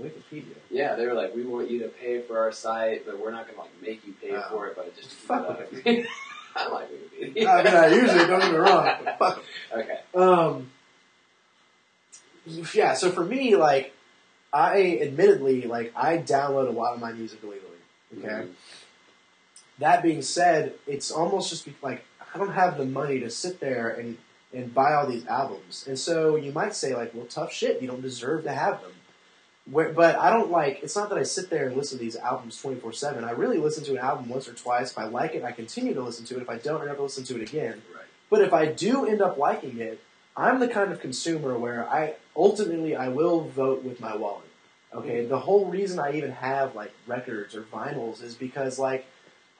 Wikipedia. 0.00 0.54
Yeah, 0.70 0.94
they 0.94 1.06
were 1.06 1.14
like, 1.14 1.34
we 1.34 1.42
want 1.44 1.70
you 1.70 1.78
to 1.80 1.88
pay 1.88 2.20
for 2.20 2.38
our 2.38 2.52
site, 2.52 3.06
but 3.06 3.18
we're 3.18 3.30
not 3.30 3.44
going 3.46 3.54
to 3.56 3.60
like 3.62 3.70
make 3.82 4.06
you 4.06 4.14
pay 4.20 4.32
Oh. 4.34 4.44
for 4.50 4.66
it, 4.66 4.76
but 4.76 4.94
just 4.96 5.10
Fuck 5.10 5.48
uh, 5.48 5.54
I 6.56 6.68
like 6.68 6.88
Wikipedia. 6.90 7.46
I 7.46 7.62
mean, 7.62 7.74
I 7.74 7.86
usually 7.88 8.26
don't 8.26 8.40
get 8.40 8.52
me 8.52 8.58
wrong. 8.58 8.96
Okay. 9.72 10.00
Um, 10.16 10.70
yeah, 12.74 12.94
so 12.94 13.10
for 13.12 13.24
me, 13.24 13.54
like, 13.54 13.94
I 14.52 14.98
admittedly, 15.00 15.62
like, 15.62 15.92
I 15.94 16.18
download 16.18 16.66
a 16.66 16.72
lot 16.72 16.94
of 16.94 17.00
my 17.00 17.12
music 17.12 17.38
illegally. 17.44 17.68
Okay. 18.18 18.26
Mhm. 18.28 18.50
That 19.78 20.02
being 20.02 20.22
said, 20.22 20.74
it's 20.88 21.10
almost 21.12 21.50
just 21.50 21.64
be, 21.64 21.74
like 21.82 22.04
I 22.34 22.38
don't 22.38 22.52
have 22.52 22.76
the 22.76 22.84
money 22.84 23.20
to 23.20 23.30
sit 23.30 23.60
there 23.60 23.88
and 23.90 24.18
and 24.52 24.74
buy 24.74 24.94
all 24.94 25.06
these 25.06 25.24
albums, 25.26 25.84
and 25.86 25.96
so 25.96 26.34
you 26.34 26.50
might 26.52 26.74
say 26.74 26.94
like, 26.94 27.14
well, 27.14 27.26
tough 27.26 27.52
shit, 27.52 27.80
you 27.80 27.86
don't 27.86 28.02
deserve 28.02 28.42
to 28.44 28.52
have 28.52 28.80
them. 28.82 28.90
Where, 29.70 29.92
but 29.92 30.16
I 30.16 30.30
don't 30.30 30.50
like. 30.50 30.80
It's 30.82 30.96
not 30.96 31.10
that 31.10 31.18
I 31.18 31.22
sit 31.22 31.48
there 31.50 31.68
and 31.68 31.76
listen 31.76 31.98
to 31.98 32.04
these 32.04 32.16
albums 32.16 32.60
twenty 32.60 32.80
four 32.80 32.92
seven. 32.92 33.24
I 33.24 33.30
really 33.32 33.58
listen 33.58 33.84
to 33.84 33.92
an 33.92 33.98
album 33.98 34.28
once 34.28 34.48
or 34.48 34.54
twice. 34.54 34.90
If 34.90 34.98
I 34.98 35.04
like 35.04 35.34
it, 35.34 35.44
I 35.44 35.52
continue 35.52 35.94
to 35.94 36.02
listen 36.02 36.24
to 36.26 36.36
it. 36.36 36.42
If 36.42 36.50
I 36.50 36.56
don't, 36.58 36.80
I 36.82 36.86
never 36.86 37.02
listen 37.02 37.24
to 37.24 37.36
it 37.40 37.42
again. 37.48 37.82
Right. 37.94 38.04
But 38.30 38.42
if 38.42 38.52
I 38.52 38.66
do 38.66 39.06
end 39.06 39.22
up 39.22 39.38
liking 39.38 39.78
it, 39.78 40.00
I'm 40.36 40.60
the 40.60 40.68
kind 40.68 40.90
of 40.92 41.00
consumer 41.00 41.56
where 41.58 41.88
I 41.88 42.14
ultimately 42.36 42.96
I 42.96 43.08
will 43.08 43.42
vote 43.42 43.84
with 43.84 44.00
my 44.00 44.16
wallet. 44.16 44.46
Okay, 44.92 45.24
the 45.24 45.38
whole 45.38 45.66
reason 45.66 46.00
I 46.00 46.14
even 46.14 46.32
have 46.32 46.74
like 46.74 46.92
records 47.06 47.54
or 47.54 47.62
vinyls 47.62 48.22
is 48.22 48.34
because 48.34 48.78
like 48.78 49.06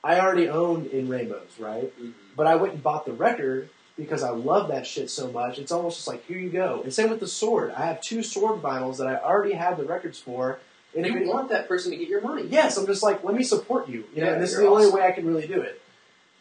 I 0.02 0.18
already 0.18 0.48
owned 0.48 0.86
In 0.86 1.08
Rainbows, 1.08 1.52
right? 1.58 1.92
Mhm. 2.00 2.14
But 2.36 2.46
I 2.46 2.56
went 2.56 2.74
and 2.74 2.82
bought 2.82 3.04
the 3.06 3.12
record 3.12 3.68
because 4.01 4.22
I 4.22 4.30
love 4.30 4.68
that 4.68 4.86
shit 4.86 5.11
so 5.11 5.30
much. 5.30 5.59
It's 5.59 5.70
almost 5.72 5.96
just 5.98 6.09
like 6.09 6.26
here 6.26 6.38
you 6.38 6.48
go. 6.51 6.80
And 6.82 6.92
same 6.92 7.11
with 7.11 7.20
the 7.20 7.28
sword. 7.28 7.72
I 7.72 7.86
have 7.86 8.01
two 8.01 8.22
sword 8.22 8.61
vinyls 8.62 8.96
that 8.98 9.07
I 9.07 9.16
already 9.16 9.55
have 9.55 9.76
the 9.78 9.84
records 9.84 10.18
for. 10.18 10.59
And 10.96 11.07
if 11.07 11.12
You 11.12 11.20
it, 11.20 11.26
want 11.28 11.51
that 11.51 11.68
person 11.68 11.92
to 11.92 11.96
get 11.96 12.09
your 12.09 12.20
money. 12.20 12.44
yes, 12.48 12.76
I'm 12.76 12.86
just 12.86 13.03
like 13.03 13.22
let 13.22 13.34
me 13.34 13.44
support 13.44 13.88
you. 13.88 14.05
You 14.14 14.22
know, 14.24 14.32
and 14.32 14.42
this 14.42 14.53
is 14.53 14.59
the 14.59 14.66
only 14.68 14.90
way 14.90 15.03
I 15.07 15.12
can 15.12 15.26
really 15.26 15.46
do 15.46 15.61
it. 15.61 15.80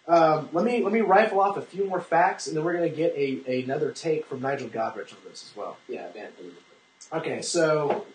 Um, 0.07 0.49
let 0.53 0.65
me 0.65 0.81
let 0.83 0.91
me 0.91 1.01
rifle 1.01 1.39
off 1.39 1.55
a 1.57 1.61
few 1.61 1.85
more 1.85 2.01
facts, 2.01 2.47
and 2.47 2.57
then 2.57 2.63
we're 2.63 2.73
gonna 2.73 2.89
get 2.89 3.13
a 3.15 3.61
another 3.61 3.91
take 3.91 4.25
from 4.25 4.41
Nigel 4.41 4.67
Godrich 4.69 5.11
on 5.11 5.19
this 5.27 5.43
as 5.47 5.55
well. 5.55 5.77
Yeah, 5.87 6.07
man. 6.15 6.29
Okay, 7.13 7.41
so 7.43 8.05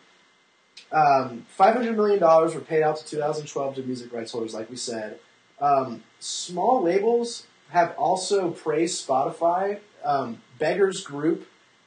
um, 0.90 1.44
five 1.48 1.74
hundred 1.74 1.96
million 1.96 2.18
dollars 2.18 2.54
were 2.54 2.60
paid 2.60 2.82
out 2.82 2.96
to 2.96 3.06
2012 3.06 3.76
to 3.76 3.82
music 3.82 4.12
rights 4.12 4.32
holders, 4.32 4.54
like 4.54 4.70
we 4.70 4.76
said. 4.76 5.20
Um, 5.60 6.02
small 6.18 6.82
labels 6.82 7.46
have 7.70 7.94
also 7.96 8.50
praised 8.50 9.06
Spotify. 9.06 9.80
Um, 10.04 10.42
Beggars 10.58 11.02
Group 11.02 11.46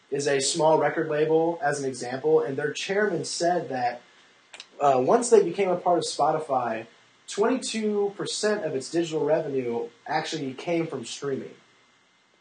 is 0.10 0.28
a 0.28 0.40
small 0.40 0.78
record 0.78 1.10
label, 1.10 1.60
as 1.62 1.82
an 1.82 1.88
example, 1.88 2.42
and 2.42 2.58
their 2.58 2.72
chairman 2.72 3.26
said 3.26 3.70
that 3.70 4.02
uh, 4.80 4.96
once 4.98 5.30
they 5.30 5.44
became 5.44 5.70
a 5.70 5.76
part 5.76 5.98
of 5.98 6.04
Spotify, 6.04 6.86
22% 7.28 8.66
of 8.66 8.76
its 8.76 8.90
digital 8.90 9.26
revenue 9.26 9.88
actually 10.08 10.54
came 10.54 10.88
from 10.88 11.04
streaming. 11.04 11.52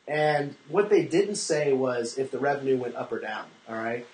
And 0.07 0.55
what 0.69 0.89
they 0.89 1.05
didn't 1.05 1.37
say 1.37 1.73
was 1.73 2.17
if 2.17 2.31
the 2.31 2.39
revenue 2.39 2.77
went 2.77 2.95
up 2.95 3.11
or 3.11 3.19
down. 3.19 3.47
All 3.69 3.75
right. 3.75 4.07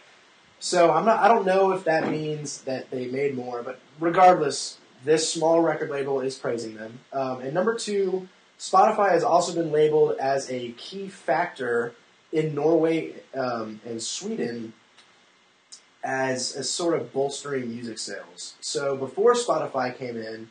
So 0.59 0.91
I'm 0.91 1.05
not. 1.05 1.19
I 1.19 1.29
don't 1.29 1.45
know 1.45 1.73
if 1.73 1.85
that 1.85 2.09
means 2.09 2.63
that 2.63 2.91
they 2.91 3.09
made 3.09 3.35
more, 3.35 3.63
but 3.63 3.81
regardless, 4.01 4.79
this 5.05 5.31
small 5.31 5.61
record 5.61 5.91
label 5.91 6.21
is 6.21 6.37
praising 6.37 6.77
them. 6.77 7.01
Um, 7.13 7.41
and 7.41 7.53
number 7.53 7.75
two, 7.75 8.29
Spotify 8.63 9.11
has 9.11 9.25
also 9.25 9.53
been 9.53 9.73
labeled 9.73 10.17
as 10.21 10.49
a 10.49 10.71
key 10.79 11.09
factor 11.09 11.95
in 12.31 12.55
Norway 12.55 13.13
um, 13.35 13.81
and 13.85 14.01
Sweden 14.01 14.73
as 16.05 16.55
a 16.55 16.63
sort 16.63 16.95
of 16.95 17.13
bolstering 17.13 17.69
music 17.69 17.99
sales. 17.99 18.55
So 18.61 18.97
before 18.97 19.35
Spotify 19.35 19.99
came 19.99 20.17
in, 20.17 20.51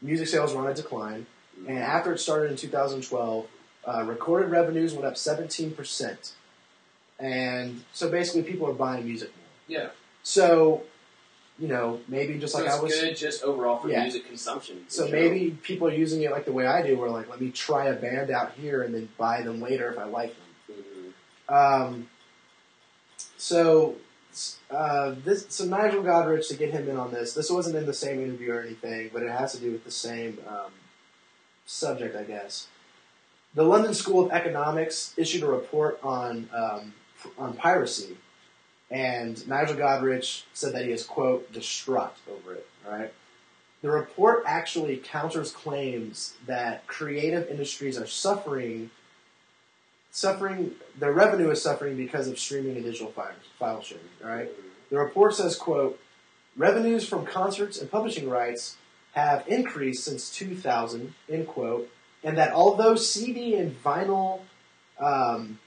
music 0.00 0.28
sales 0.28 0.54
were 0.54 0.62
on 0.62 0.68
a 0.68 0.74
decline, 0.74 1.26
and 1.68 1.78
after 1.78 2.14
it 2.14 2.20
started 2.20 2.50
in 2.50 2.56
2012, 2.56 3.46
uh, 3.86 4.02
recorded 4.04 4.50
revenues 4.50 4.94
went 4.94 5.04
up 5.04 5.16
17%. 5.16 6.32
And 7.18 7.84
so 7.92 8.10
basically, 8.10 8.44
people 8.50 8.66
are 8.66 8.72
buying 8.72 9.04
music 9.04 9.28
more. 9.36 9.78
Yeah. 9.78 9.90
So, 10.22 10.84
you 11.62 11.68
know, 11.68 12.00
maybe 12.08 12.38
just 12.38 12.54
So 12.54 12.58
like 12.58 12.68
I 12.68 12.80
was. 12.80 12.92
good 12.92 13.16
just 13.16 13.44
overall 13.44 13.78
for 13.78 13.88
Yeah. 13.88 14.02
music 14.02 14.26
consumption. 14.26 14.84
So 14.88 15.06
general. 15.06 15.30
maybe 15.30 15.50
people 15.62 15.86
are 15.86 15.92
using 15.94 16.20
it 16.22 16.32
like 16.32 16.44
the 16.44 16.50
way 16.52 16.66
I 16.66 16.82
do, 16.84 16.98
where 16.98 17.08
like, 17.08 17.30
let 17.30 17.40
me 17.40 17.52
try 17.52 17.86
a 17.86 17.94
band 17.94 18.32
out 18.32 18.52
here 18.60 18.82
and 18.82 18.92
then 18.92 19.08
buy 19.16 19.42
them 19.42 19.60
later 19.62 19.88
if 19.92 19.96
I 19.96 20.04
like 20.04 20.34
them. 20.68 20.76
Mhm. 21.48 21.54
Um, 21.54 22.08
so, 23.38 23.94
uh, 24.72 25.14
this 25.24 25.46
so 25.50 25.64
Nigel 25.64 26.02
Godrich 26.02 26.48
to 26.48 26.56
get 26.56 26.72
him 26.72 26.88
in 26.88 26.96
on 26.96 27.12
this. 27.12 27.32
This 27.32 27.48
wasn't 27.48 27.76
in 27.76 27.86
the 27.86 27.94
same 27.94 28.20
interview 28.20 28.54
or 28.54 28.60
anything, 28.60 29.10
but 29.12 29.22
it 29.22 29.30
has 29.30 29.52
to 29.52 29.58
do 29.60 29.70
with 29.70 29.84
the 29.84 29.90
same 29.92 30.38
um, 30.48 30.72
subject, 31.64 32.16
I 32.16 32.24
guess. 32.24 32.66
The 33.54 33.62
London 33.62 33.94
School 33.94 34.24
of 34.26 34.32
Economics 34.32 35.14
issued 35.16 35.44
a 35.44 35.46
report 35.46 36.00
on 36.02 36.48
um, 36.52 36.94
on 37.38 37.54
piracy, 37.54 38.16
and 38.92 39.48
Nigel 39.48 39.74
Godrich 39.74 40.42
said 40.52 40.74
that 40.74 40.84
he 40.84 40.92
is 40.92 41.02
quote 41.02 41.50
distraught 41.50 42.14
over 42.30 42.54
it. 42.54 42.68
right? 42.86 43.12
The 43.80 43.90
report 43.90 44.44
actually 44.46 44.98
counters 44.98 45.50
claims 45.50 46.34
that 46.46 46.86
creative 46.86 47.48
industries 47.48 47.98
are 47.98 48.06
suffering 48.06 48.90
suffering 50.14 50.72
their 50.98 51.10
revenue 51.10 51.50
is 51.50 51.62
suffering 51.62 51.96
because 51.96 52.28
of 52.28 52.38
streaming 52.38 52.76
and 52.76 52.84
digital 52.84 53.10
file, 53.12 53.32
file 53.58 53.80
sharing. 53.80 54.04
right? 54.22 54.50
The 54.90 54.98
report 54.98 55.34
says, 55.34 55.56
"quote 55.56 55.98
Revenues 56.54 57.08
from 57.08 57.24
concerts 57.24 57.80
and 57.80 57.90
publishing 57.90 58.28
rights 58.28 58.76
have 59.12 59.48
increased 59.48 60.04
since 60.04 60.28
2000." 60.30 61.14
End 61.30 61.48
quote. 61.48 61.90
And 62.22 62.36
that 62.36 62.52
although 62.52 62.94
CD 62.94 63.54
and 63.54 63.82
vinyl, 63.82 64.42
um, 65.00 65.58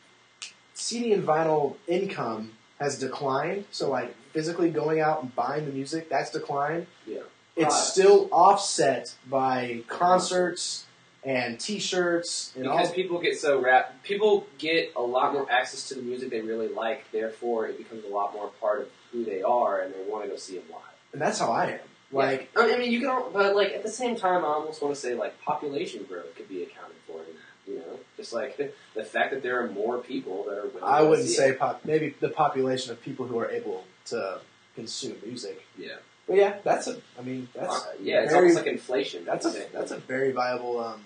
CD 0.75 1.11
and 1.11 1.25
vinyl 1.25 1.77
income 1.87 2.51
has 2.79 2.99
declined, 2.99 3.65
so 3.71 3.89
like 3.89 4.13
physically 4.33 4.69
going 4.69 4.99
out 4.99 5.21
and 5.21 5.35
buying 5.35 5.65
the 5.65 5.71
music, 5.71 6.09
that's 6.09 6.31
declined. 6.31 6.87
Yeah. 7.07 7.19
It's 7.55 7.73
Right. 7.73 7.83
still 7.83 8.27
offset 8.33 9.15
by 9.29 9.83
concerts 9.87 10.85
and 11.23 11.59
T-shirts 11.59 12.51
and 12.55 12.67
all 12.67 12.77
Because 12.77 12.91
people 12.91 13.19
get 13.19 13.39
so 13.39 13.59
wrapped. 13.59 14.03
people 14.03 14.45
get 14.57 14.91
a 14.95 15.01
lot 15.01 15.33
more 15.33 15.49
access 15.49 15.87
to 15.87 15.95
the 15.95 16.01
music 16.01 16.29
they 16.29 16.41
really 16.41 16.67
like. 16.67 17.09
Therefore, 17.11 17.65
it 17.67 17.77
becomes 17.77 18.03
a 18.03 18.09
lot 18.09 18.33
more 18.33 18.49
part 18.59 18.81
of 18.81 18.87
who 19.11 19.23
they 19.23 19.41
are, 19.41 19.79
and 19.79 19.93
they 19.93 20.03
want 20.07 20.23
to 20.25 20.29
go 20.29 20.35
see 20.35 20.55
them 20.57 20.65
live. 20.69 20.81
and 21.13 21.21
that's 21.21 21.39
how 21.39 21.49
I 21.51 21.65
am. 21.71 21.79
Like, 22.11 22.49
Yeah. 22.55 22.63
I 22.63 22.77
mean, 22.77 22.91
you 22.91 22.99
can, 22.99 23.23
but 23.31 23.55
like 23.55 23.71
at 23.71 23.83
the 23.83 23.89
same 23.89 24.17
time, 24.17 24.43
I 24.43 24.49
almost 24.49 24.81
want 24.81 24.93
to 24.93 24.99
say 24.99 25.13
like 25.15 25.41
population 25.41 26.03
growth 26.03 26.35
could 26.35 26.49
be 26.49 26.61
accounted 26.63 26.97
for 27.07 27.19
in 27.19 27.25
that. 27.35 27.71
You 27.71 27.77
know, 27.79 27.99
just 28.25 28.33
like 28.33 28.57
the 28.95 29.03
fact 29.03 29.31
that 29.31 29.43
there 29.43 29.63
are 29.63 29.69
more 29.69 29.99
people 29.99 30.45
that 30.45 30.57
are 30.57 30.67
willing. 30.67 30.83
I 30.83 31.01
to 31.01 31.07
wouldn't 31.07 31.27
see 31.27 31.35
say 31.35 31.53
pop, 31.53 31.85
maybe 31.85 32.15
the 32.19 32.29
population 32.29 32.91
of 32.91 33.01
people 33.01 33.27
who 33.27 33.37
are 33.39 33.49
able 33.49 33.83
to 34.05 34.39
consume 34.75 35.17
music. 35.23 35.65
Yeah. 35.77 35.97
But 36.27 36.37
yeah, 36.37 36.57
that's 36.63 36.87
a. 36.87 36.97
I 37.19 37.21
mean, 37.21 37.47
that's 37.53 37.85
Uh, 37.85 37.91
yeah, 38.01 38.21
it's 38.21 38.31
very, 38.31 38.47
almost 38.47 38.65
like 38.65 38.73
inflation. 38.73 39.25
that's 39.25 39.45
a 39.45 39.65
that's 39.71 39.91
a 39.91 39.97
very 39.97 40.31
viable 40.31 40.79
um, 40.79 41.05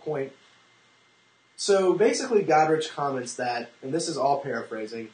point. 0.00 0.32
So 1.54 1.94
basically, 1.94 2.42
Godrich 2.42 2.90
comments 2.90 3.34
that, 3.36 3.70
and 3.82 3.94
this 3.94 4.08
is 4.08 4.16
all 4.16 4.40
paraphrasing. 4.40 5.10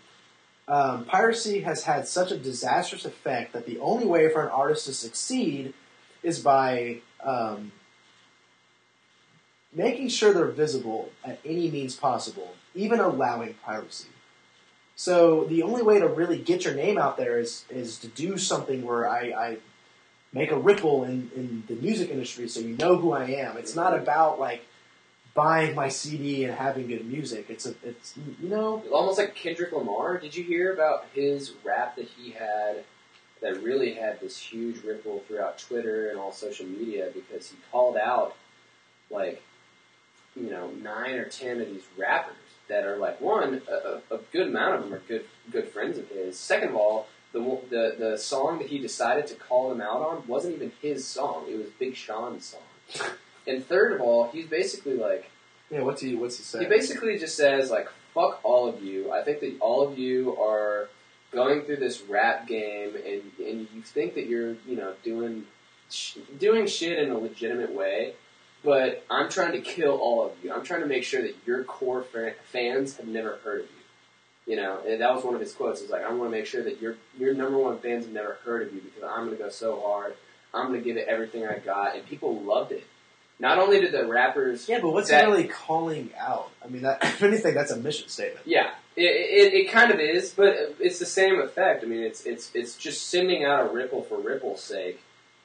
Um, 0.68 1.04
piracy 1.04 1.60
has 1.60 1.84
had 1.84 2.08
such 2.08 2.30
a 2.30 2.38
disastrous 2.38 3.04
effect 3.04 3.52
that 3.52 3.66
the 3.66 3.78
only 3.78 4.06
way 4.06 4.32
for 4.32 4.42
an 4.42 4.48
artist 4.48 4.86
to 4.86 4.94
succeed 4.94 5.74
is 6.22 6.38
by 6.38 7.00
um, 7.22 7.72
making 9.72 10.08
sure 10.08 10.32
they're 10.32 10.46
visible 10.46 11.10
at 11.24 11.40
any 11.44 11.70
means 11.70 11.96
possible, 11.96 12.54
even 12.74 13.00
allowing 13.00 13.54
piracy. 13.64 14.08
So 14.94 15.44
the 15.44 15.62
only 15.62 15.82
way 15.82 15.98
to 15.98 16.06
really 16.06 16.38
get 16.38 16.64
your 16.64 16.74
name 16.74 16.98
out 16.98 17.16
there 17.16 17.38
is 17.38 17.64
is 17.70 17.98
to 17.98 18.08
do 18.08 18.36
something 18.36 18.84
where 18.84 19.08
I, 19.08 19.32
I 19.32 19.56
make 20.32 20.50
a 20.50 20.58
ripple 20.58 21.04
in, 21.04 21.30
in 21.34 21.64
the 21.66 21.74
music 21.74 22.10
industry 22.10 22.48
so 22.48 22.60
you 22.60 22.76
know 22.76 22.96
who 22.96 23.12
I 23.12 23.24
am. 23.24 23.56
It's 23.56 23.74
not 23.74 23.96
about 23.96 24.38
like 24.38 24.64
buying 25.34 25.74
my 25.74 25.88
CD 25.88 26.44
and 26.44 26.54
having 26.54 26.88
good 26.88 27.06
music. 27.06 27.46
It's 27.48 27.66
a 27.66 27.74
it's 27.82 28.14
you 28.16 28.48
know 28.48 28.82
Almost 28.92 29.18
like 29.18 29.34
Kendrick 29.34 29.72
Lamar. 29.72 30.18
Did 30.18 30.36
you 30.36 30.44
hear 30.44 30.72
about 30.72 31.06
his 31.14 31.54
rap 31.64 31.96
that 31.96 32.08
he 32.16 32.32
had 32.32 32.84
that 33.40 33.62
really 33.62 33.94
had 33.94 34.20
this 34.20 34.38
huge 34.38 34.84
ripple 34.84 35.24
throughout 35.26 35.58
Twitter 35.58 36.10
and 36.10 36.18
all 36.18 36.32
social 36.32 36.66
media 36.66 37.08
because 37.12 37.50
he 37.50 37.56
called 37.72 37.96
out 37.96 38.36
like 39.10 39.42
you 40.36 40.50
know 40.50 40.70
nine 40.82 41.14
or 41.14 41.24
ten 41.24 41.60
of 41.60 41.68
these 41.68 41.84
rappers 41.96 42.36
that 42.68 42.84
are 42.84 42.96
like 42.96 43.20
one 43.20 43.60
a, 43.68 44.14
a 44.14 44.18
good 44.32 44.48
amount 44.48 44.76
of 44.76 44.84
them 44.84 44.94
are 44.94 45.02
good 45.08 45.24
good 45.50 45.68
friends 45.68 45.98
of 45.98 46.08
his. 46.08 46.38
Second 46.38 46.70
of 46.70 46.76
all, 46.76 47.06
the 47.32 47.40
the 47.70 47.96
the 47.98 48.18
song 48.18 48.58
that 48.58 48.68
he 48.68 48.78
decided 48.78 49.26
to 49.28 49.34
call 49.34 49.68
them 49.68 49.80
out 49.80 50.00
on 50.00 50.26
wasn't 50.26 50.54
even 50.54 50.72
his 50.80 51.06
song. 51.06 51.46
It 51.48 51.56
was 51.58 51.68
Big 51.78 51.94
Sean's 51.96 52.46
song. 52.46 53.08
And 53.46 53.64
third 53.66 53.92
of 53.92 54.00
all, 54.00 54.28
he's 54.30 54.46
basically 54.46 54.94
like 54.94 55.30
yeah. 55.70 55.80
What's 55.80 56.02
he 56.02 56.14
what's 56.14 56.36
he 56.36 56.44
saying? 56.44 56.64
he 56.64 56.68
basically 56.68 57.18
just 57.18 57.36
says 57.36 57.70
like 57.70 57.88
fuck 58.14 58.40
all 58.42 58.68
of 58.68 58.82
you. 58.82 59.10
I 59.12 59.22
think 59.22 59.40
that 59.40 59.56
all 59.60 59.86
of 59.86 59.98
you 59.98 60.36
are 60.38 60.88
going 61.30 61.62
through 61.62 61.76
this 61.76 62.02
rap 62.02 62.46
game 62.46 62.94
and 62.94 63.22
and 63.38 63.68
you 63.74 63.82
think 63.82 64.14
that 64.14 64.26
you're 64.26 64.56
you 64.66 64.76
know 64.76 64.94
doing 65.02 65.46
sh- 65.90 66.18
doing 66.38 66.66
shit 66.66 66.98
in 66.98 67.10
a 67.10 67.18
legitimate 67.18 67.72
way, 67.72 68.14
but 68.64 69.04
I'm 69.10 69.28
trying 69.28 69.52
to 69.52 69.60
kill 69.60 69.92
all 69.98 70.26
of 70.26 70.32
you. 70.42 70.52
I'm 70.52 70.62
trying 70.64 70.80
to 70.82 70.86
make 70.86 71.04
sure 71.04 71.22
that 71.22 71.34
your 71.46 71.64
core 71.64 72.02
fa- 72.02 72.34
fans 72.50 72.96
have 72.96 73.06
never 73.06 73.36
heard 73.44 73.60
of 73.60 73.66
you. 73.66 74.52
You 74.54 74.56
know, 74.56 74.80
and 74.86 75.00
that 75.00 75.14
was 75.14 75.24
one 75.24 75.34
of 75.34 75.40
his 75.40 75.52
quotes. 75.52 75.80
Is 75.82 75.90
like, 75.90 76.02
I 76.02 76.10
want 76.12 76.24
to 76.32 76.36
make 76.36 76.46
sure 76.46 76.64
that 76.64 76.80
your 76.82 76.96
your 77.18 77.32
number 77.34 77.58
one 77.58 77.78
fans 77.78 78.04
have 78.06 78.12
never 78.14 78.38
heard 78.44 78.66
of 78.66 78.74
you 78.74 78.80
because 78.80 79.04
I'm 79.04 79.26
going 79.26 79.36
to 79.36 79.42
go 79.42 79.50
so 79.50 79.80
hard. 79.80 80.14
I'm 80.52 80.66
going 80.68 80.80
to 80.80 80.84
give 80.84 80.96
it 80.96 81.06
everything 81.08 81.46
I 81.46 81.58
got, 81.58 81.94
and 81.96 82.04
people 82.06 82.40
loved 82.42 82.72
it. 82.72 82.84
Not 83.38 83.58
only 83.58 83.80
did 83.80 83.92
the 83.92 84.06
rappers 84.06 84.68
yeah, 84.68 84.80
but 84.80 84.90
what's 84.90 85.10
that- 85.10 85.26
really 85.26 85.48
calling 85.48 86.10
out? 86.18 86.50
I 86.64 86.68
mean, 86.68 86.82
that, 86.82 86.98
if 87.02 87.22
anything, 87.22 87.54
that's 87.54 87.70
a 87.70 87.76
mission 87.76 88.08
statement. 88.08 88.44
Yeah, 88.46 88.70
it, 88.96 89.02
it, 89.04 89.54
it 89.54 89.70
kind 89.70 89.90
of 89.92 90.00
is, 90.00 90.32
but 90.32 90.76
it's 90.80 90.98
the 90.98 91.06
same 91.06 91.40
effect. 91.40 91.82
I 91.84 91.86
mean, 91.86 92.02
it's 92.02 92.24
it's 92.26 92.50
it's 92.54 92.76
just 92.76 93.08
sending 93.10 93.44
out 93.44 93.70
a 93.70 93.72
ripple 93.72 94.02
for 94.02 94.18
ripple's 94.20 94.62
sake 94.62 95.00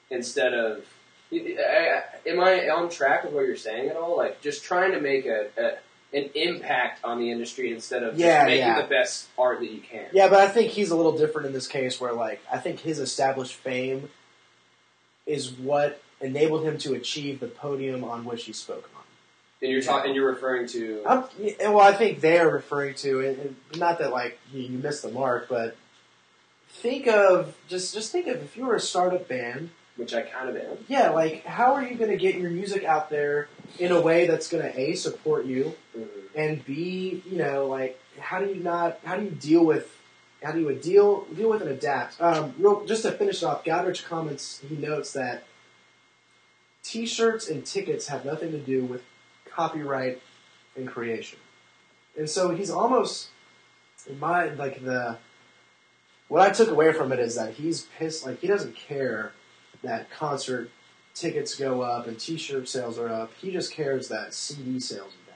instead 0.10 0.54
of. 0.54 0.86
Am 1.32 2.40
I 2.40 2.70
on 2.70 2.90
track 2.90 3.24
with 3.24 3.34
what 3.34 3.46
you're 3.46 3.56
saying 3.56 3.90
at 3.90 3.96
all? 3.96 4.18
Like 4.18 4.42
just 4.42 4.64
trying 4.64 4.94
to 4.94 5.02
make 5.02 5.26
a, 5.26 5.48
a 5.58 5.72
an 6.14 6.30
impact 6.36 7.04
on 7.04 7.20
the 7.20 7.32
industry 7.32 7.74
instead 7.74 8.02
of 8.02 8.18
Yeah, 8.18 8.38
just 8.38 8.46
making 8.46 8.68
yeah. 8.68 8.82
the 8.82 8.88
best 8.88 9.28
art 9.38 9.60
that 9.60 9.70
you 9.70 9.82
can. 9.82 10.06
Yeah, 10.14 10.30
but 10.30 10.40
I 10.40 10.48
think 10.48 10.72
he's 10.72 10.90
a 10.90 10.96
little 10.96 11.18
different 11.18 11.48
in 11.48 11.54
this 11.54 11.68
case, 11.68 12.00
where 12.00 12.14
like 12.14 12.42
I 12.52 12.60
think 12.60 12.80
his 12.80 13.00
established 13.00 13.56
fame 13.56 14.10
is 15.26 15.52
what 15.52 16.02
enabled 16.22 16.64
him 16.64 16.78
to 16.80 16.94
achieve 16.94 17.40
the 17.40 17.48
podium 17.48 18.04
on 18.04 18.24
which 18.26 18.46
he 18.46 18.54
spoke 18.54 18.90
on. 18.96 19.04
And 19.62 19.72
you're 19.72 19.82
talking. 19.82 20.14
You're 20.16 20.32
referring 20.32 20.68
to. 20.68 21.04
I'm, 21.06 21.24
well, 21.60 21.80
I 21.80 21.92
think 21.92 22.22
they 22.22 22.40
are 22.40 22.50
referring 22.50 22.96
to, 22.96 23.28
and, 23.28 23.40
and 23.40 23.56
not 23.78 24.00
that 24.00 24.12
like 24.12 24.40
you, 24.54 24.62
you 24.62 24.78
missed 24.78 25.02
the 25.02 25.12
mark, 25.12 25.50
but 25.50 25.76
think 26.70 27.08
of 27.08 27.56
just 27.68 27.94
just 27.94 28.12
think 28.12 28.28
of 28.28 28.42
if 28.44 28.56
you 28.56 28.66
were 28.66 28.76
a 28.76 28.80
startup 28.80 29.28
band, 29.28 29.72
which 29.98 30.14
I 30.14 30.22
kind 30.22 30.50
of 30.50 30.56
am. 30.56 30.78
yeah, 30.88 31.10
like 31.10 31.44
how 31.46 31.74
are 31.74 31.84
you 31.84 31.96
going 31.96 32.12
to 32.12 32.18
get 32.18 32.36
your 32.36 32.50
music 32.50 32.84
out 32.84 33.10
there 33.10 33.50
in 33.80 33.92
a 33.92 34.00
way 34.00 34.26
that's 34.28 34.48
going 34.48 34.64
to 34.64 34.80
a 34.80 34.96
support 34.96 35.46
you 35.46 35.74
and 36.36 36.64
b 36.66 37.22
you 37.30 37.38
know 37.38 37.68
like 37.68 38.00
how 38.20 38.40
do 38.40 38.48
you 38.48 38.64
not 38.64 39.00
how 39.04 39.18
do 39.18 39.26
you 39.26 39.32
deal 39.32 39.66
with 39.66 39.98
how 40.44 40.52
do 40.52 40.60
you 40.60 40.74
deal 40.76 41.26
deal 41.36 41.50
with 41.50 41.62
and 41.62 41.72
adapt? 41.72 42.22
Um, 42.22 42.54
real, 42.60 42.86
just 42.86 43.02
to 43.04 43.12
finish 43.12 43.42
off, 43.44 43.64
Godrich 43.64 44.06
comments. 44.06 44.62
He 44.68 44.76
notes 44.76 45.14
that 45.14 45.44
T-shirts 46.84 47.50
and 47.50 47.66
tickets 47.66 48.08
have 48.08 48.24
nothing 48.24 48.52
to 48.52 48.60
do 48.60 48.86
with 48.86 49.02
copyright 49.46 50.22
and 50.76 50.88
creation, 50.88 51.40
and 52.18 52.30
so 52.30 52.56
he's 52.56 52.70
almost 52.70 53.30
in 54.08 54.20
my 54.20 54.50
like 54.50 54.84
the 54.84 55.18
what 56.28 56.42
I 56.42 56.52
took 56.52 56.70
away 56.70 56.94
from 56.94 57.12
it 57.12 57.20
is 57.20 57.36
that 57.36 57.56
he's 57.56 57.88
pissed. 57.98 58.26
Like 58.26 58.40
he 58.40 58.48
doesn't 58.48 58.76
care 58.76 59.34
that 59.88 60.10
concert 60.12 60.70
tickets 61.14 61.56
go 61.56 61.82
up 61.82 62.08
and 62.08 62.20
T-shirt 62.20 62.70
sales 62.70 63.00
are 63.00 63.10
up. 63.10 63.32
He 63.42 63.52
just 63.52 63.72
cares 63.72 64.08
that 64.10 64.34
CD 64.34 64.80
sales 64.80 65.14
are 65.14 65.32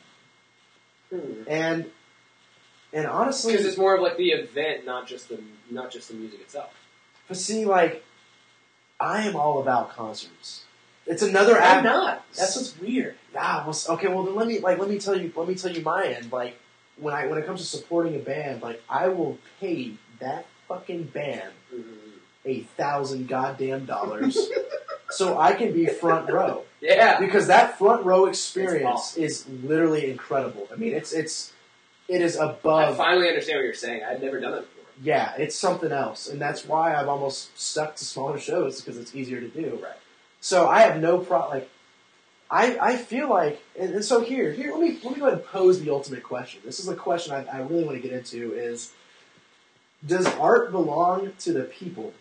down. 1.20 1.24
Because 1.26 1.48
And 1.48 1.86
and 2.94 3.08
honestly, 3.08 3.54
because 3.54 3.66
it's 3.66 3.78
more 3.78 3.96
of 3.96 4.02
like 4.02 4.18
the 4.18 4.32
event, 4.32 4.86
not 4.86 5.08
just 5.08 5.30
the 5.30 5.40
not 5.70 5.92
just 5.92 6.10
the 6.10 6.14
music 6.16 6.42
itself. 6.42 6.74
but 7.28 7.38
see, 7.38 7.66
like 7.66 8.04
I 9.00 9.24
am 9.24 9.36
all 9.36 9.62
about 9.62 9.92
concerts. 9.92 10.66
It's 11.08 11.24
another 11.24 11.58
I'm 11.58 11.80
app. 11.80 11.84
not. 11.84 12.26
That's 12.38 12.56
what's 12.56 12.78
weird. 12.80 13.16
Ah, 13.36 13.64
well, 13.66 13.96
okay. 13.98 14.08
Well, 14.08 14.24
then 14.24 14.36
let 14.36 14.48
me 14.48 14.60
like 14.60 14.78
let 14.78 14.90
me 14.90 15.00
tell 15.00 15.20
you 15.20 15.32
let 15.36 15.48
me 15.48 15.56
tell 15.56 15.72
you 15.72 15.82
my 15.82 16.06
end. 16.06 16.32
Like 16.32 16.60
when 16.98 17.14
I 17.14 17.26
when 17.28 17.40
it 17.40 17.46
comes 17.46 17.62
to 17.62 17.66
supporting 17.66 18.16
a 18.16 18.20
band, 18.20 18.62
like 18.62 18.84
I 18.90 19.08
will 19.08 19.40
pay 19.60 19.94
that 20.20 20.46
fucking 20.68 21.06
band 21.06 21.52
a 22.46 22.62
thousand 22.62 23.28
goddamn 23.28 23.86
dollars 23.86 24.38
so 25.12 25.38
I 25.38 25.54
can 25.54 25.74
be 25.74 25.86
front 25.88 26.30
row 26.30 26.64
Yeah. 26.82 27.20
because 27.20 27.48
that 27.48 27.78
front 27.78 28.06
row 28.06 28.26
experience 28.26 28.88
awesome. 28.88 29.24
is 29.24 29.48
literally 29.64 30.10
incredible. 30.10 30.68
I 30.72 30.76
mean, 30.76 30.94
it's 30.94 31.14
it's 31.14 31.54
it 32.08 32.22
is 32.22 32.36
above. 32.36 32.96
I 33.00 33.04
finally 33.06 33.28
understand 33.28 33.58
what 33.60 33.66
you're 33.66 33.74
saying. 33.74 34.02
I'd 34.04 34.22
never 34.22 34.40
done 34.40 34.52
that 34.54 34.62
before. 34.62 34.86
Yeah, 35.04 35.34
it's 35.38 35.56
something 35.56 35.92
else, 35.92 36.28
and 36.28 36.42
that's 36.42 36.66
why 36.66 36.96
I've 36.96 37.08
almost 37.08 37.58
stuck 37.60 37.96
to 37.98 38.06
smaller 38.06 38.40
shows 38.40 38.82
because 38.82 38.98
it's 38.98 39.16
easier 39.16 39.40
to 39.40 39.48
do. 39.48 39.80
Right. 39.82 39.96
So 40.40 40.68
I 40.68 40.82
have 40.82 41.00
no 41.00 41.20
pro 41.20 41.48
like. 41.50 41.70
I, 42.54 42.78
I 42.82 42.98
feel 42.98 43.30
like, 43.30 43.64
and, 43.80 43.94
and 43.96 44.04
so 44.04 44.20
here, 44.20 44.52
here, 44.52 44.72
let 44.72 44.82
me 44.82 45.00
let 45.04 45.14
me 45.14 45.20
go 45.22 45.28
ahead 45.28 45.40
and 45.40 45.48
pose 45.48 45.80
the 45.80 45.90
ultimate 45.90 46.22
question. 46.24 46.62
This 46.66 46.80
is 46.82 46.88
a 46.90 46.96
question 46.96 47.34
I, 47.34 47.46
I 47.46 47.60
really 47.60 47.86
want 47.86 48.02
to 48.02 48.06
get 48.06 48.12
into: 48.12 48.54
is 48.54 48.92
does 50.06 50.26
art 50.26 50.72
belong 50.72 51.32
to 51.40 51.54
the 51.54 51.64
people, 51.64 52.14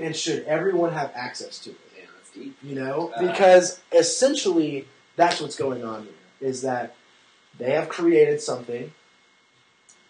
and 0.00 0.14
should 0.14 0.44
everyone 0.44 0.92
have 0.92 1.12
access 1.14 1.58
to 1.60 1.70
it? 1.70 1.78
Damn, 1.94 2.06
that's 2.16 2.30
deep. 2.30 2.56
You 2.62 2.74
know, 2.76 3.12
Uh, 3.14 3.20
because 3.26 3.80
essentially 3.92 4.86
that's 5.16 5.40
what's 5.40 5.56
going 5.56 5.84
on 5.84 6.04
here. 6.04 6.48
Is 6.48 6.62
that 6.62 6.94
they 7.58 7.72
have 7.72 7.88
created 7.88 8.40
something, 8.40 8.92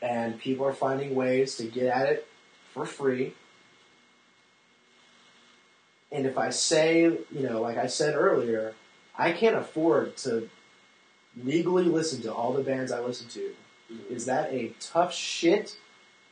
and 0.03 0.39
people 0.39 0.67
are 0.67 0.73
finding 0.73 1.15
ways 1.15 1.57
to 1.57 1.65
get 1.65 1.87
at 1.87 2.09
it 2.09 2.27
for 2.73 2.85
free. 2.85 3.35
And 6.13 6.27
if 6.27 6.39
I 6.39 6.51
say, 6.51 7.03
you 7.03 7.41
know, 7.41 7.61
like 7.61 7.77
I 7.77 7.87
said 7.87 8.15
earlier, 8.15 8.75
I 9.17 9.33
can't 9.33 9.57
afford 9.57 10.17
to 10.19 10.49
legally 11.43 11.85
listen 11.85 12.23
to 12.23 12.33
all 12.33 12.53
the 12.53 12.63
bands 12.63 12.91
I 12.93 13.01
listen 13.01 13.29
to. 13.29 13.55
Is 14.11 14.27
that 14.27 14.53
a 14.53 14.73
tough 14.81 15.15
shit? 15.15 15.77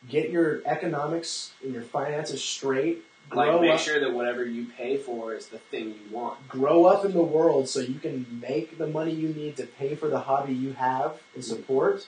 Get 0.08 0.30
your 0.30 0.60
economics 0.66 1.52
and 1.62 1.72
your 1.72 1.82
finances 1.82 2.42
straight. 2.42 3.04
Like, 3.32 3.50
Grow 3.50 3.60
make 3.60 3.72
up, 3.72 3.80
sure 3.80 3.98
that 4.00 4.12
whatever 4.12 4.44
you 4.44 4.66
pay 4.66 4.96
for 4.96 5.34
is 5.34 5.46
the 5.46 5.58
thing 5.58 5.88
you 5.88 6.16
want. 6.16 6.46
grow 6.48 6.84
up 6.84 7.04
in 7.04 7.12
the 7.12 7.22
world 7.22 7.68
so 7.68 7.80
you 7.80 7.98
can 7.98 8.26
make 8.40 8.76
the 8.78 8.86
money 8.86 9.12
you 9.12 9.28
need 9.28 9.56
to 9.56 9.66
pay 9.66 9.94
for 9.94 10.08
the 10.08 10.20
hobby 10.20 10.52
you 10.54 10.74
have 10.74 11.20
and 11.34 11.44
support? 11.44 12.06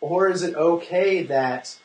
Or 0.00 0.28
is 0.28 0.42
it 0.42 0.54
okay 0.54 1.22
that 1.24 1.76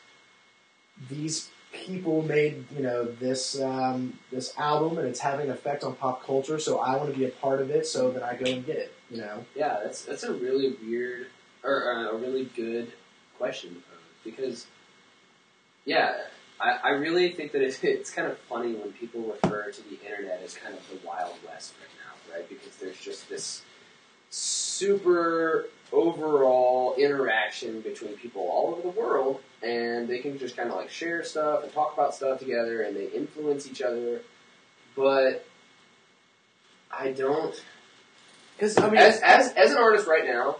these 1.08 1.50
people 1.72 2.22
made 2.22 2.64
you 2.76 2.82
know 2.82 3.04
this 3.04 3.60
um, 3.60 4.18
this 4.30 4.52
album 4.58 4.98
and 4.98 5.06
it's 5.08 5.20
having 5.20 5.46
an 5.46 5.52
effect 5.52 5.84
on 5.84 5.94
pop 5.94 6.24
culture, 6.24 6.58
so 6.58 6.78
I 6.78 6.96
want 6.96 7.12
to 7.12 7.18
be 7.18 7.24
a 7.24 7.30
part 7.30 7.60
of 7.60 7.70
it, 7.70 7.86
so 7.86 8.10
that 8.10 8.22
I 8.22 8.36
go 8.36 8.50
and 8.50 8.64
get 8.64 8.76
it. 8.76 8.92
You 9.10 9.18
know, 9.18 9.44
Yeah, 9.54 9.80
that's 9.82 10.02
that's 10.02 10.22
a 10.22 10.32
really 10.32 10.76
weird 10.82 11.26
or 11.64 11.92
uh, 11.92 12.10
a 12.10 12.16
really 12.16 12.44
good 12.56 12.92
question 13.38 13.82
because, 14.24 14.66
yeah, 15.84 16.14
I, 16.60 16.78
I 16.82 16.88
really 16.90 17.32
think 17.32 17.52
that 17.52 17.62
it's, 17.62 17.78
it's 17.82 18.10
kind 18.10 18.28
of 18.28 18.38
funny 18.38 18.74
when 18.74 18.92
people 18.92 19.22
refer 19.22 19.70
to 19.70 19.82
the 19.88 19.98
internet 20.04 20.42
as 20.44 20.54
kind 20.54 20.74
of 20.74 20.80
the 20.90 21.06
Wild 21.06 21.34
West 21.46 21.74
right 21.80 21.90
now, 22.04 22.34
right? 22.34 22.48
Because 22.48 22.76
there's 22.76 22.98
just 22.98 23.28
this 23.28 23.62
super 24.30 25.66
overall 25.92 26.94
interaction 26.96 27.80
between 27.80 28.16
people 28.16 28.42
all 28.42 28.72
over 28.72 28.82
the 28.82 29.00
world, 29.00 29.40
and 29.62 30.08
they 30.08 30.18
can 30.18 30.38
just 30.38 30.56
kind 30.56 30.70
of 30.70 30.76
like 30.76 30.90
share 30.90 31.24
stuff 31.24 31.64
and 31.64 31.72
talk 31.72 31.94
about 31.94 32.14
stuff 32.14 32.38
together, 32.38 32.82
and 32.82 32.96
they 32.96 33.06
influence 33.06 33.66
each 33.66 33.82
other. 33.82 34.20
But 34.96 35.46
I 36.92 37.12
don't 37.12 37.60
because 38.56 38.78
I 38.78 38.88
mean, 38.88 38.98
as, 38.98 39.20
as 39.22 39.52
as 39.52 39.72
an 39.72 39.78
artist 39.78 40.06
right 40.06 40.24
now, 40.24 40.58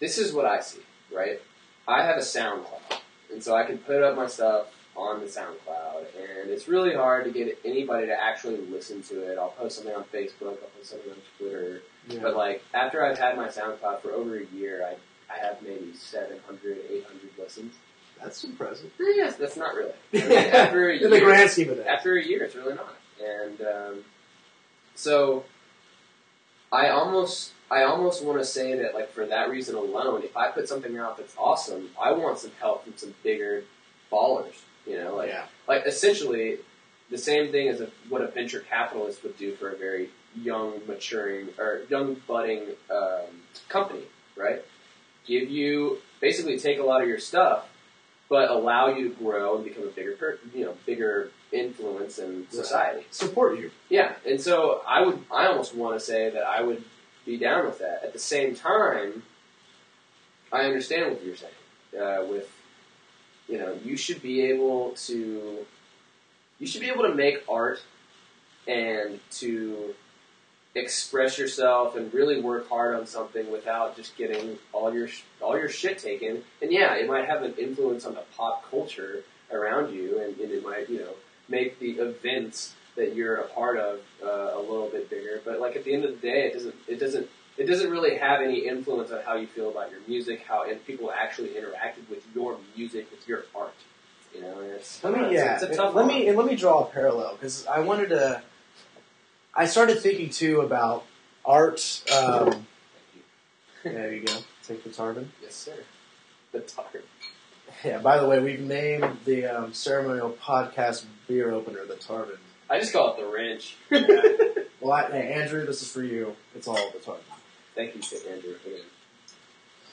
this 0.00 0.18
is 0.18 0.32
what 0.32 0.44
I 0.44 0.60
see. 0.60 0.80
Right, 1.14 1.40
I 1.86 2.02
have 2.02 2.16
a 2.16 2.20
SoundCloud, 2.20 3.00
and 3.32 3.42
so 3.42 3.54
I 3.54 3.64
can 3.64 3.78
put 3.78 4.02
up 4.02 4.16
my 4.16 4.26
stuff 4.26 4.66
on 4.98 5.20
the 5.20 5.26
SoundCloud, 5.26 6.06
and 6.16 6.50
it's 6.50 6.66
really 6.66 6.94
hard 6.94 7.24
to 7.24 7.30
get 7.30 7.58
anybody 7.64 8.06
to 8.06 8.20
actually 8.20 8.58
listen 8.66 9.02
to 9.04 9.30
it. 9.30 9.38
I'll 9.38 9.50
post 9.50 9.76
something 9.76 9.94
on 9.94 10.04
Facebook, 10.04 10.58
I'll 10.62 10.70
post 10.76 10.90
something 10.90 11.12
on 11.12 11.18
Twitter, 11.38 11.82
you 12.10 12.18
but 12.20 12.36
like 12.36 12.62
after 12.74 13.04
I've 13.04 13.18
had 13.18 13.36
my 13.36 13.48
SoundCloud 13.48 14.00
for 14.02 14.10
over 14.12 14.38
a 14.38 14.46
year, 14.46 14.84
I 14.84 14.96
I 15.32 15.38
have 15.38 15.62
maybe 15.62 15.92
700, 15.94 16.78
800 16.90 17.30
listens. 17.38 17.74
that's 18.20 18.42
impressive. 18.44 18.90
Yes, 18.98 19.36
that's 19.36 19.56
not 19.56 19.74
really. 19.74 19.92
I 20.14 20.28
mean, 20.28 20.32
after 20.32 20.88
a 20.90 20.96
year, 20.96 21.04
in 21.04 21.10
the 21.10 21.20
grand 21.20 21.50
scheme 21.50 21.70
of 21.70 21.76
that. 21.76 21.88
after 21.88 22.16
a 22.16 22.24
year, 22.24 22.44
it's 22.44 22.54
really 22.54 22.74
not. 22.74 22.94
and 23.22 23.60
um, 23.60 24.04
so 24.94 25.44
I 26.72 26.88
almost 26.88 27.52
I 27.70 27.82
almost 27.82 28.24
want 28.24 28.38
to 28.38 28.44
say 28.44 28.78
that 28.78 28.94
like 28.94 29.12
for 29.12 29.26
that 29.26 29.50
reason 29.50 29.74
alone, 29.76 30.22
if 30.22 30.36
I 30.36 30.50
put 30.50 30.68
something 30.68 30.96
out 30.98 31.18
that's 31.18 31.34
awesome, 31.38 31.90
I 32.00 32.12
want 32.12 32.38
some 32.38 32.52
help 32.58 32.84
from 32.84 32.94
some 32.96 33.14
bigger 33.22 33.64
ballers. 34.10 34.60
You 34.88 34.98
know, 34.98 35.16
like 35.16 35.28
yeah. 35.28 35.44
like 35.66 35.84
essentially 35.86 36.58
the 37.10 37.18
same 37.18 37.50
thing 37.50 37.68
as 37.68 37.80
a, 37.80 37.90
what 38.08 38.22
a 38.22 38.28
venture 38.28 38.60
capitalist 38.60 39.22
would 39.22 39.36
do 39.36 39.54
for 39.54 39.70
a 39.70 39.76
very 39.76 40.10
young, 40.34 40.80
maturing 40.86 41.48
or 41.58 41.82
young 41.88 42.16
budding 42.26 42.62
um, 42.90 43.26
company, 43.68 44.02
right? 44.36 44.64
Give 45.26 45.48
you 45.50 45.98
basically 46.20 46.58
take 46.58 46.78
a 46.78 46.82
lot 46.82 47.02
of 47.02 47.08
your 47.08 47.18
stuff, 47.18 47.68
but 48.28 48.50
allow 48.50 48.88
you 48.88 49.08
to 49.08 49.14
grow 49.14 49.56
and 49.56 49.64
become 49.64 49.84
a 49.84 49.88
bigger, 49.88 50.38
you 50.54 50.64
know, 50.64 50.74
bigger 50.86 51.30
influence 51.52 52.18
in 52.18 52.46
society. 52.50 53.06
Support 53.10 53.58
you. 53.58 53.70
Yeah, 53.88 54.14
and 54.26 54.40
so 54.40 54.82
I 54.86 55.04
would, 55.04 55.18
I 55.30 55.46
almost 55.46 55.74
want 55.74 55.98
to 55.98 56.04
say 56.04 56.30
that 56.30 56.42
I 56.42 56.62
would 56.62 56.84
be 57.24 57.36
down 57.36 57.66
with 57.66 57.78
that. 57.78 58.02
At 58.04 58.12
the 58.12 58.18
same 58.18 58.54
time, 58.54 59.22
I 60.52 60.62
understand 60.62 61.12
what 61.12 61.24
you're 61.24 61.36
saying. 61.36 61.52
Uh, 61.98 62.24
with, 62.26 62.50
you 63.48 63.58
know, 63.58 63.76
you 63.84 63.96
should 63.96 64.22
be 64.22 64.42
able 64.42 64.90
to, 65.06 65.66
you 66.58 66.66
should 66.66 66.80
be 66.80 66.88
able 66.88 67.04
to 67.04 67.14
make 67.14 67.42
art 67.48 67.82
and 68.66 69.18
to 69.30 69.94
express 70.74 71.38
yourself 71.38 71.96
and 71.96 72.12
really 72.12 72.40
work 72.40 72.68
hard 72.68 72.94
on 72.94 73.06
something 73.06 73.50
without 73.50 73.96
just 73.96 74.16
getting 74.16 74.58
all 74.72 74.92
your 74.92 75.08
all 75.40 75.58
your 75.58 75.68
shit 75.68 75.98
taken. 75.98 76.42
And 76.62 76.70
yeah, 76.70 76.94
it 76.94 77.08
might 77.08 77.26
have 77.26 77.42
an 77.42 77.54
influence 77.58 78.04
on 78.04 78.14
the 78.14 78.24
pop 78.36 78.68
culture 78.70 79.24
around 79.50 79.94
you, 79.94 80.20
and, 80.20 80.38
and 80.38 80.52
it 80.52 80.62
might 80.62 80.88
you 80.88 81.00
know 81.00 81.14
make 81.48 81.78
the 81.80 81.92
events 81.92 82.74
that 82.96 83.14
you're 83.14 83.36
a 83.36 83.48
part 83.48 83.78
of 83.78 84.00
uh, 84.22 84.56
a 84.56 84.60
little 84.60 84.88
bit 84.88 85.08
bigger. 85.08 85.40
But 85.44 85.60
like 85.60 85.76
at 85.76 85.84
the 85.84 85.94
end 85.94 86.04
of 86.04 86.20
the 86.20 86.26
day, 86.26 86.46
it 86.46 86.52
doesn't 86.52 86.74
it 86.86 87.00
doesn't 87.00 87.28
it 87.58 87.66
doesn't 87.66 87.90
really 87.90 88.16
have 88.16 88.40
any 88.40 88.60
influence 88.66 89.10
on 89.10 89.20
how 89.22 89.34
you 89.34 89.46
feel 89.46 89.68
about 89.70 89.90
your 89.90 90.00
music, 90.06 90.44
how 90.46 90.62
and 90.68 90.84
people 90.86 91.10
actually 91.10 91.50
interacted 91.50 92.08
with 92.08 92.22
your 92.34 92.56
music, 92.76 93.10
with 93.10 93.26
your 93.28 93.44
art. 93.54 93.74
You 94.34 94.42
know, 94.42 94.60
it's 94.60 95.02
Let 95.02 95.14
me, 95.14 95.24
it's, 95.24 95.32
yeah. 95.32 95.54
it's 95.54 95.62
a 95.64 95.74
tough 95.74 95.94
let 95.94 96.06
one. 96.06 96.08
me 96.08 96.30
let 96.32 96.46
me 96.46 96.54
draw 96.54 96.84
a 96.84 96.86
parallel 96.86 97.32
because 97.34 97.66
I 97.66 97.80
wanted 97.80 98.10
to. 98.10 98.42
I 99.54 99.66
started 99.66 99.98
thinking 100.00 100.30
too 100.30 100.60
about 100.60 101.04
art. 101.44 102.02
Um, 102.16 102.66
there 103.82 104.14
you 104.14 104.24
go. 104.24 104.38
Take 104.66 104.84
the 104.84 104.90
Tarvin. 104.90 105.26
Yes, 105.42 105.54
sir. 105.54 105.74
The 106.52 106.60
tart. 106.60 107.04
Yeah. 107.84 107.98
By 107.98 108.18
the 108.18 108.26
way, 108.26 108.38
we've 108.38 108.60
named 108.60 109.18
the 109.24 109.46
um, 109.46 109.72
ceremonial 109.72 110.30
podcast 110.42 111.04
beer 111.26 111.50
opener 111.52 111.84
the 111.86 111.94
Tarvin. 111.94 112.38
I 112.70 112.78
just 112.78 112.92
call 112.92 113.14
it 113.14 113.20
the 113.20 113.26
wrench. 113.26 113.76
Well, 114.80 114.92
I, 114.92 115.10
hey, 115.10 115.32
Andrew, 115.32 115.66
this 115.66 115.82
is 115.82 115.90
for 115.90 116.04
you. 116.04 116.36
It's 116.54 116.68
all 116.68 116.76
the 116.76 116.98
Tarvin. 116.98 117.18
Thank 117.78 117.94
you. 117.94 118.18
Andrew. 118.28 118.56
Again. 118.66 118.80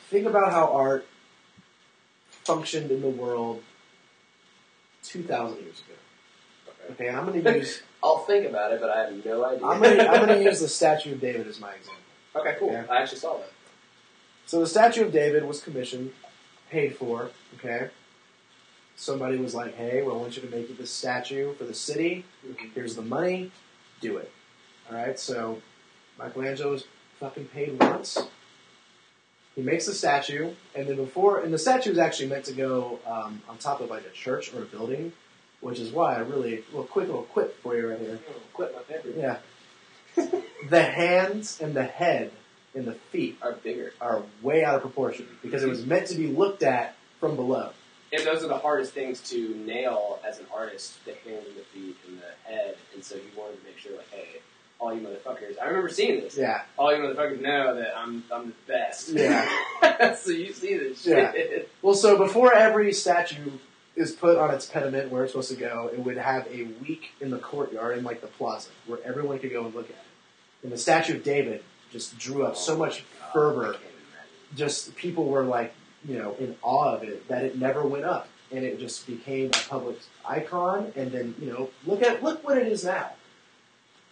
Think 0.09 0.25
about 0.25 0.51
how 0.51 0.73
art 0.73 1.05
functioned 2.31 2.89
in 2.89 3.01
the 3.01 3.09
world 3.09 3.61
two 5.03 5.21
thousand 5.21 5.61
years 5.61 5.81
ago. 5.81 6.73
Okay. 6.89 7.05
Okay, 7.05 7.15
I'm 7.15 7.27
going 7.27 7.43
to 7.43 7.57
use 7.59 7.83
I'll 8.03 8.17
think 8.17 8.47
about 8.47 8.73
it, 8.73 8.81
but 8.81 8.89
I 8.89 9.01
have 9.01 9.23
no 9.23 9.45
idea. 9.45 9.67
I'm 9.67 9.79
going 9.79 9.97
to 9.97 10.09
I'm 10.09 10.25
going 10.25 10.39
to 10.39 10.43
use 10.43 10.59
the 10.61 10.67
statue 10.67 11.13
of 11.13 11.21
David 11.21 11.45
as 11.45 11.59
my 11.59 11.73
example. 11.73 12.01
okay, 12.36 12.55
cool. 12.57 12.71
Yeah. 12.71 12.86
I 12.89 13.03
actually 13.03 13.19
saw 13.19 13.38
that. 13.38 13.51
So 14.47 14.59
the 14.59 14.67
statue 14.67 15.05
of 15.05 15.11
David 15.11 15.45
was 15.45 15.61
commissioned, 15.61 16.11
paid 16.71 16.95
for. 16.95 17.29
Okay, 17.59 17.89
somebody 18.95 19.38
was 19.38 19.53
like, 19.53 19.75
"Hey, 19.75 20.01
well, 20.01 20.15
I 20.15 20.21
want 20.21 20.36
you 20.36 20.41
to 20.41 20.49
make 20.49 20.75
this 20.75 20.89
statue 20.89 21.53
for 21.53 21.65
the 21.65 21.75
city. 21.75 22.25
Mm-hmm. 22.43 22.69
Here's 22.73 22.95
the 22.95 23.03
money. 23.03 23.51
Do 24.01 24.17
it." 24.17 24.31
All 24.89 24.97
right. 24.97 25.19
So 25.19 25.61
Michelangelo 26.17 26.71
was 26.71 26.86
fucking 27.26 27.45
paid 27.45 27.80
once. 27.80 28.19
He 29.55 29.63
makes 29.63 29.88
the 29.88 29.93
statue, 29.93 30.51
and 30.76 30.88
then 30.88 30.97
before, 30.97 31.39
and 31.39 31.51
the 31.51 31.57
statue 31.57 31.91
is 31.91 31.97
actually 31.97 32.30
meant 32.30 32.45
to 32.45 32.53
go 32.53 32.99
um, 33.07 33.41
on 33.49 33.57
top 33.57 33.82
of 33.82 33.89
like 33.89 34.05
a 34.05 34.11
church 34.11 34.53
or 34.53 34.61
a 34.61 34.65
building, 34.65 35.11
which 35.61 35.80
is 35.80 35.91
why 35.91 36.15
I 36.15 36.19
really, 36.19 36.63
well, 36.71 36.84
quick 36.84 37.07
little 37.07 37.23
quip 37.23 37.59
for 37.63 37.76
you 37.76 37.89
right 37.89 37.99
here. 37.99 38.19
Oh, 38.59 38.67
favorite. 38.88 39.15
Yeah. 39.17 39.38
the 40.69 40.84
hands 40.84 41.59
and 41.61 41.73
the 41.73 41.84
head 41.84 42.32
and 42.76 42.86
the 42.86 42.93
feet 42.93 43.38
Are 43.41 43.53
bigger. 43.53 43.93
are 43.99 44.21
way 44.43 44.63
out 44.63 44.76
of 44.76 44.82
proportion 44.82 45.28
because 45.41 45.63
it 45.63 45.69
was 45.69 45.86
meant 45.86 46.07
to 46.07 46.15
be 46.15 46.28
looked 46.28 46.61
at 46.61 46.95
from 47.19 47.36
below. 47.36 47.71
And 48.13 48.26
those 48.26 48.43
are 48.43 48.47
the 48.47 48.57
hardest 48.57 48.93
things 48.93 49.19
to 49.32 49.55
nail 49.65 50.19
as 50.28 50.39
an 50.39 50.45
artist: 50.53 51.03
the 51.05 51.15
hands 51.28 51.47
and 51.47 51.55
the 51.55 51.63
feet 51.73 51.97
and 52.07 52.19
the 52.19 52.49
head. 52.51 52.76
And 52.93 53.03
so 53.03 53.15
you 53.15 53.23
wanted 53.36 53.59
to 53.59 53.65
make 53.65 53.78
sure, 53.78 53.97
like, 53.97 54.11
hey, 54.11 54.41
all 54.80 54.93
you 54.93 55.01
motherfuckers. 55.01 55.59
I 55.61 55.67
remember 55.67 55.89
seeing 55.89 56.21
this. 56.21 56.38
Yeah. 56.38 56.61
All 56.78 56.95
you 56.95 57.01
motherfuckers 57.01 57.41
know 57.41 57.76
that 57.76 57.97
I'm 57.97 58.23
I'm 58.32 58.47
the 58.47 58.73
best. 58.73 59.09
Yeah. 59.09 60.13
so 60.15 60.32
you 60.32 60.53
see 60.53 60.78
this 60.78 61.05
Yeah. 61.05 61.32
Well, 61.82 61.95
so 61.95 62.17
before 62.17 62.53
every 62.53 62.93
statue 62.93 63.51
is 63.95 64.11
put 64.11 64.38
on 64.38 64.53
its 64.53 64.65
pediment 64.65 65.09
where 65.09 65.23
it's 65.23 65.32
supposed 65.32 65.51
to 65.51 65.55
go, 65.55 65.89
it 65.91 65.99
would 65.99 66.17
have 66.17 66.47
a 66.47 66.63
week 66.82 67.11
in 67.21 67.30
the 67.30 67.38
courtyard 67.38 67.97
in 67.97 68.03
like 68.03 68.21
the 68.21 68.28
plaza 68.28 68.69
where 68.88 68.99
everyone 69.05 69.39
could 69.39 69.51
go 69.51 69.65
and 69.65 69.73
look 69.73 69.86
at 69.86 69.95
it. 69.95 70.63
And 70.63 70.71
the 70.71 70.78
statue 70.78 71.15
of 71.15 71.23
David 71.23 71.63
just 71.91 72.17
drew 72.17 72.43
up 72.45 72.57
so 72.57 72.73
oh 72.73 72.78
much 72.78 73.05
I 73.21 73.34
fervor. 73.34 73.78
Just 74.55 74.95
people 74.95 75.26
were 75.26 75.43
like, 75.43 75.73
you 76.03 76.17
know, 76.17 76.36
in 76.39 76.55
awe 76.61 76.95
of 76.95 77.03
it 77.03 77.28
that 77.30 77.45
it 77.45 77.57
never 77.57 77.84
went 77.84 78.05
up, 78.05 78.28
and 78.51 78.63
it 78.63 78.80
just 78.80 79.07
became 79.07 79.47
a 79.47 79.69
public 79.69 79.97
icon. 80.26 80.91
And 80.95 81.11
then, 81.11 81.36
you 81.39 81.47
know, 81.47 81.69
look 81.86 82.03
at 82.03 82.21
look 82.23 82.43
what 82.43 82.57
it 82.57 82.67
is 82.67 82.84
now. 82.84 83.11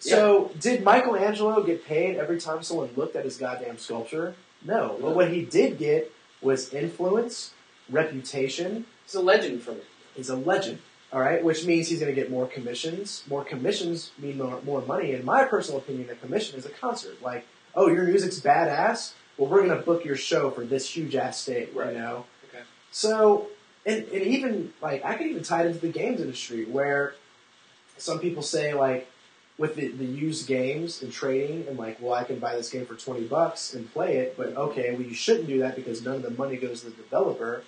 So, 0.10 0.52
did 0.60 0.84
Michelangelo 0.84 1.64
get 1.64 1.86
paid 1.86 2.18
every 2.18 2.40
time 2.40 2.62
someone 2.64 2.90
looked 2.96 3.16
at 3.16 3.24
his 3.24 3.38
goddamn 3.38 3.78
sculpture? 3.78 4.36
No. 4.66 4.98
But 5.02 5.16
what 5.16 5.32
he 5.32 5.44
did 5.46 5.78
get 5.78 6.12
was 6.42 6.74
influence, 6.74 7.52
reputation. 7.90 8.86
He's 9.06 9.16
a 9.16 9.22
legend 9.22 9.62
for 9.64 9.72
me. 9.72 9.82
He's 10.16 10.30
a 10.30 10.36
legend, 10.36 10.80
all 11.12 11.22
right, 11.22 11.44
which 11.44 11.66
means 11.66 11.88
he's 11.88 12.00
going 12.00 12.14
to 12.14 12.20
get 12.20 12.30
more 12.30 12.46
commissions. 12.48 13.24
More 13.30 13.44
commissions 13.44 14.12
mean 14.20 14.38
more, 14.38 14.62
more 14.64 14.82
money. 14.82 15.14
In 15.14 15.26
my 15.26 15.46
personal 15.46 15.80
opinion, 15.80 16.10
a 16.10 16.16
commission 16.16 16.60
is 16.60 16.66
a 16.66 16.70
concert. 16.70 17.22
Like, 17.22 17.46
oh, 17.74 17.88
your 17.90 18.04
music's 18.04 18.40
badass. 18.40 19.14
Well, 19.38 19.50
we're 19.50 19.66
going 19.66 19.78
to 19.78 19.84
book 19.84 20.06
your 20.06 20.16
show 20.16 20.52
for 20.52 20.64
this 20.66 20.88
huge 20.96 21.16
ass 21.16 21.40
stage, 21.40 21.70
Right. 21.74 21.94
you 21.94 22.00
know. 22.00 22.26
Okay. 22.50 22.64
So, 22.92 23.48
and, 23.86 24.04
and 24.10 24.22
even 24.22 24.74
like 24.82 25.04
I 25.04 25.16
could 25.16 25.28
even 25.28 25.44
tie 25.44 25.64
it 25.64 25.68
into 25.68 25.80
the 25.80 25.88
games 25.90 26.22
industry 26.22 26.66
where 26.66 27.16
some 27.98 28.20
people 28.20 28.44
say 28.44 28.74
like 28.74 29.10
with 29.58 29.76
the, 29.76 29.88
the 29.90 30.06
used 30.06 30.48
games 30.48 31.02
and 31.04 31.12
trading 31.12 31.68
and 31.68 31.78
like, 31.78 32.02
well, 32.02 32.14
I 32.14 32.24
can 32.24 32.40
buy 32.40 32.56
this 32.56 32.70
game 32.70 32.86
for 32.86 32.96
twenty 32.96 33.26
bucks 33.26 33.74
and 33.74 33.92
play 33.94 34.18
it, 34.18 34.36
but 34.36 34.56
okay, 34.58 34.92
well, 34.92 35.02
you 35.02 35.14
shouldn't 35.14 35.48
do 35.48 35.60
that 35.60 35.76
because 35.76 36.04
none 36.04 36.16
of 36.16 36.24
the 36.24 36.32
money 36.32 36.58
goes 36.58 36.82
to 36.82 36.90
the 36.90 36.96
developer. 36.96 37.64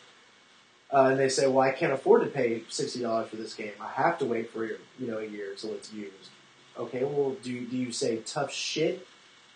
Uh, 0.93 1.09
and 1.09 1.19
they 1.19 1.29
say, 1.29 1.47
well, 1.47 1.67
I 1.67 1.71
can't 1.71 1.91
afford 1.93 2.23
to 2.23 2.29
pay 2.29 2.63
sixty 2.69 3.01
dollars 3.01 3.29
for 3.29 3.35
this 3.37 3.53
game. 3.53 3.73
I 3.79 3.89
have 3.89 4.17
to 4.19 4.25
wait 4.25 4.51
for 4.51 4.65
you 4.65 4.77
know 4.99 5.17
a 5.19 5.25
year 5.25 5.53
till 5.55 5.73
it's 5.73 5.91
used. 5.91 6.29
Okay, 6.77 7.03
well, 7.03 7.35
do 7.43 7.65
do 7.65 7.77
you 7.77 7.91
say 7.91 8.17
tough 8.17 8.51
shit? 8.51 9.05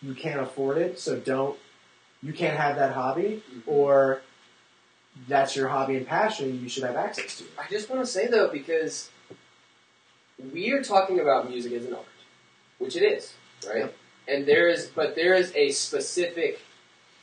You 0.01 0.13
can't 0.13 0.39
afford 0.39 0.77
it, 0.77 0.99
so 0.99 1.19
don't. 1.19 1.57
You 2.21 2.33
can't 2.33 2.57
have 2.57 2.75
that 2.77 2.93
hobby, 2.93 3.43
or 3.65 4.21
that's 5.27 5.55
your 5.55 5.67
hobby 5.67 5.97
and 5.97 6.07
passion. 6.07 6.61
You 6.61 6.69
should 6.69 6.83
have 6.83 6.95
access 6.95 7.37
to 7.37 7.43
it. 7.43 7.49
I 7.57 7.69
just 7.69 7.89
want 7.89 8.01
to 8.01 8.07
say 8.07 8.27
though, 8.27 8.49
because 8.49 9.09
we 10.53 10.71
are 10.71 10.83
talking 10.83 11.19
about 11.19 11.49
music 11.49 11.73
as 11.73 11.85
an 11.85 11.93
art, 11.93 12.05
which 12.79 12.95
it 12.95 13.03
is, 13.03 13.33
right? 13.67 13.79
Yep. 13.79 13.95
And 14.27 14.45
there 14.45 14.67
is, 14.67 14.87
but 14.87 15.15
there 15.15 15.33
is 15.33 15.51
a 15.55 15.71
specific 15.71 16.59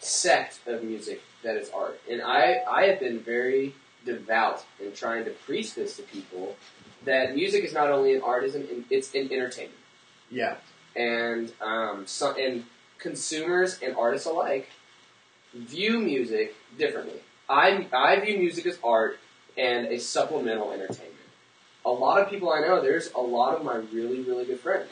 sect 0.00 0.60
of 0.66 0.82
music 0.84 1.22
that 1.42 1.56
is 1.56 1.70
art, 1.70 2.00
and 2.10 2.22
I 2.22 2.62
I 2.68 2.86
have 2.86 3.00
been 3.00 3.20
very 3.20 3.74
devout 4.04 4.64
in 4.80 4.92
trying 4.92 5.24
to 5.24 5.30
preach 5.30 5.74
this 5.74 5.96
to 5.96 6.02
people 6.02 6.56
that 7.04 7.34
music 7.34 7.64
is 7.64 7.72
not 7.72 7.90
only 7.90 8.14
an 8.14 8.22
art, 8.22 8.44
it's 8.44 8.54
an 8.54 8.84
it's 8.90 9.14
an 9.14 9.32
entertainment, 9.32 9.78
Yeah, 10.30 10.56
and 10.94 11.52
um 11.60 12.04
so, 12.06 12.34
and 12.36 12.64
consumers 12.98 13.78
and 13.82 13.96
artists 13.96 14.26
alike 14.26 14.68
view 15.54 16.00
music 16.00 16.54
differently. 16.78 17.20
I 17.48 17.86
I 17.92 18.20
view 18.20 18.38
music 18.38 18.66
as 18.66 18.78
art 18.84 19.18
and 19.56 19.86
a 19.86 19.98
supplemental 19.98 20.72
entertainment. 20.72 21.14
A 21.84 21.90
lot 21.90 22.20
of 22.20 22.28
people 22.28 22.50
I 22.52 22.60
know, 22.60 22.82
there's 22.82 23.10
a 23.12 23.20
lot 23.20 23.56
of 23.56 23.64
my 23.64 23.76
really, 23.76 24.20
really 24.20 24.44
good 24.44 24.60
friends 24.60 24.88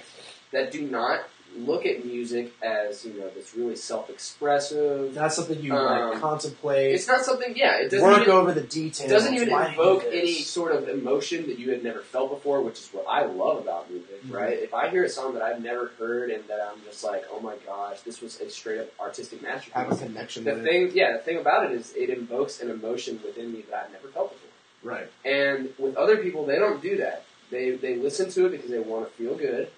that 0.54 0.72
do 0.72 0.82
not 0.82 1.20
look 1.56 1.86
at 1.86 2.04
music 2.04 2.52
as, 2.62 3.04
you 3.04 3.12
know, 3.12 3.28
this 3.30 3.54
really 3.54 3.76
self-expressive. 3.76 5.14
that's 5.14 5.36
something 5.36 5.60
you 5.62 5.72
Um, 5.72 6.10
like 6.10 6.20
contemplate, 6.20 6.94
It's 6.96 7.06
not 7.06 7.24
something, 7.24 7.52
yeah, 7.56 7.76
it 7.78 7.90
doesn't 7.90 8.02
work 8.08 8.22
even, 8.22 8.32
over 8.32 8.50
the 8.52 8.60
details. 8.62 9.08
doesn't 9.08 9.34
even 9.34 9.48
invoke 9.50 10.04
any 10.10 10.32
sort 10.34 10.72
of 10.72 10.88
emotion 10.88 11.46
that 11.46 11.58
you 11.60 11.70
had 11.70 11.84
never 11.84 12.00
felt 12.00 12.30
before, 12.30 12.60
which 12.60 12.80
is 12.80 12.88
what 12.92 13.04
I 13.08 13.24
love 13.26 13.58
about 13.58 13.88
music, 13.88 14.24
Mhm. 14.26 14.32
right? 14.34 14.58
If 14.58 14.74
I 14.74 14.88
hear 14.90 15.04
a 15.04 15.08
song 15.08 15.34
that 15.34 15.42
I've 15.42 15.62
never 15.62 15.92
heard 15.98 16.30
and 16.30 16.42
that 16.48 16.60
I'm 16.60 16.82
just 16.84 17.04
like, 17.04 17.24
oh 17.32 17.38
my 17.38 17.54
gosh, 17.64 18.00
this 18.00 18.20
was 18.20 18.40
a 18.40 18.50
straight 18.50 18.80
up 18.80 18.88
artistic 18.98 19.40
masterpiece. 19.40 19.74
have 19.74 19.92
a 19.92 19.96
connection 19.96 20.42
the 20.44 20.56
thing, 20.56 20.90
yeah, 20.92 21.12
the 21.12 21.18
thing 21.22 21.36
about 21.36 21.66
it 21.66 21.72
is 21.72 21.92
it 21.96 22.10
invokes 22.10 22.60
an 22.62 22.70
emotion 22.70 23.20
within 23.24 23.52
me 23.52 23.62
that 23.70 23.84
I've 23.84 23.92
never 23.92 24.08
felt 24.08 24.32
before. 24.32 24.50
Right. 24.92 25.06
And 25.24 25.72
with 25.78 25.96
other 25.96 26.16
people, 26.16 26.44
they 26.46 26.56
don't 26.58 26.82
do 26.82 26.96
that. 26.96 27.22
They 27.50 27.70
they 27.70 27.94
listen 27.96 28.28
to 28.30 28.46
it 28.46 28.50
because 28.50 28.70
they 28.70 28.80
want 28.80 29.06
to 29.06 29.12
feel 29.12 29.34
good. 29.36 29.68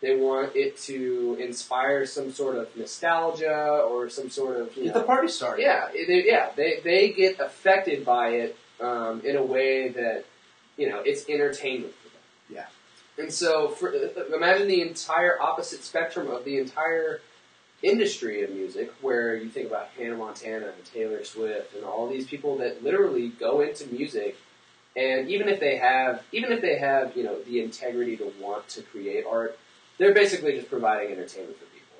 They 0.00 0.14
want 0.16 0.54
it 0.54 0.78
to 0.82 1.36
inspire 1.40 2.06
some 2.06 2.30
sort 2.30 2.56
of 2.56 2.68
nostalgia 2.76 3.82
or 3.88 4.08
some 4.08 4.30
sort 4.30 4.56
of 4.60 4.76
you 4.76 4.84
Get 4.84 4.94
know, 4.94 5.00
the 5.00 5.06
party 5.06 5.28
started. 5.28 5.62
yeah, 5.62 5.88
they, 5.92 6.24
yeah. 6.24 6.50
They 6.54 6.80
they 6.84 7.10
get 7.10 7.40
affected 7.40 8.04
by 8.04 8.28
it 8.30 8.56
um, 8.80 9.22
in 9.24 9.36
a 9.36 9.42
way 9.42 9.88
that 9.88 10.24
you 10.76 10.88
know 10.88 11.02
it's 11.04 11.28
entertainment 11.28 11.94
for 11.94 12.08
them. 12.10 12.22
Yeah. 12.48 12.66
And 13.22 13.32
so, 13.32 13.68
for, 13.70 13.92
uh, 13.92 14.36
imagine 14.36 14.68
the 14.68 14.80
entire 14.82 15.40
opposite 15.42 15.82
spectrum 15.82 16.30
of 16.30 16.44
the 16.44 16.58
entire 16.58 17.20
industry 17.82 18.42
of 18.42 18.50
music, 18.50 18.92
where 19.00 19.34
you 19.34 19.48
think 19.48 19.66
about 19.66 19.88
Hannah 19.98 20.16
Montana 20.16 20.66
and 20.66 20.84
Taylor 20.92 21.24
Swift 21.24 21.74
and 21.74 21.84
all 21.84 22.08
these 22.08 22.26
people 22.28 22.58
that 22.58 22.84
literally 22.84 23.28
go 23.30 23.60
into 23.60 23.86
music, 23.92 24.36
and 24.96 25.28
even 25.28 25.48
if 25.48 25.58
they 25.58 25.76
have, 25.76 26.22
even 26.30 26.52
if 26.52 26.60
they 26.60 26.78
have, 26.78 27.16
you 27.16 27.24
know, 27.24 27.40
the 27.42 27.60
integrity 27.60 28.16
to 28.16 28.32
want 28.40 28.68
to 28.68 28.82
create 28.82 29.24
art, 29.28 29.58
they're 29.98 30.14
basically 30.14 30.52
just 30.56 30.70
providing 30.70 31.12
entertainment 31.12 31.56
for 31.58 31.64
people. 31.66 31.96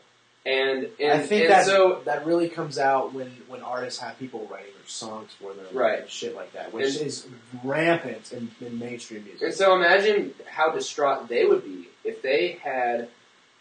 And 0.47 0.89
and, 1.01 1.21
I 1.21 1.27
think 1.27 1.43
and 1.45 1.53
that 1.53 1.67
so 1.67 2.01
that 2.05 2.27
really 2.27 2.49
comes 2.49 2.79
out 2.79 3.13
when, 3.13 3.31
when 3.49 3.61
artists 3.63 4.01
have 4.01 4.19
people 4.19 4.49
writing 4.51 4.73
their 4.73 4.87
songs 4.87 5.33
for 5.41 5.53
them, 5.53 5.67
Right. 5.73 6.01
And 6.01 6.09
shit 6.11 6.35
like 6.35 6.53
that, 6.53 6.73
which 6.73 6.97
And- 6.97 7.07
is 7.07 7.27
rampant 7.63 8.33
in, 8.33 8.51
in 8.61 8.79
mainstream 8.79 9.25
music. 9.25 9.43
And 9.43 9.55
so 9.55 9.75
imagine 9.77 10.35
how 10.47 10.71
distraught 10.71 11.29
they 11.29 11.45
would 11.45 11.65
be 11.65 11.89
if 12.05 12.23
they 12.23 12.53
had 12.63 13.09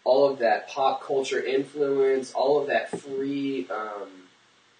all 0.04 0.30
of 0.30 0.38
that 0.38 0.68
pop 0.68 1.02
culture 1.02 1.42
influence, 1.42 2.32
all 2.32 2.60
of 2.60 2.68
that 2.68 2.98
free, 2.98 3.66
um, 3.70 4.08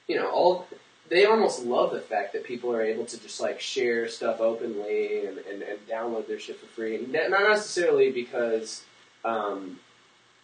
you 0.07 0.17
know, 0.17 0.31
all 0.31 0.67
they 1.11 1.25
almost 1.25 1.65
love 1.65 1.93
the 1.93 2.01
fact 2.01 2.33
that 2.35 2.45
people 2.45 2.73
are 2.73 2.83
able 2.83 3.05
to 3.07 3.21
just 3.21 3.41
like 3.41 3.61
share 3.61 4.09
stuff 4.09 4.41
openly 4.41 5.27
and, 5.27 5.39
and, 5.39 5.63
and 5.63 5.79
download 5.89 6.27
their 6.27 6.39
shit 6.39 6.59
for 6.61 6.67
free. 6.67 6.97
And 6.97 7.13
not 7.13 7.31
necessarily 7.31 8.11
because, 8.11 8.83
um, 9.25 9.79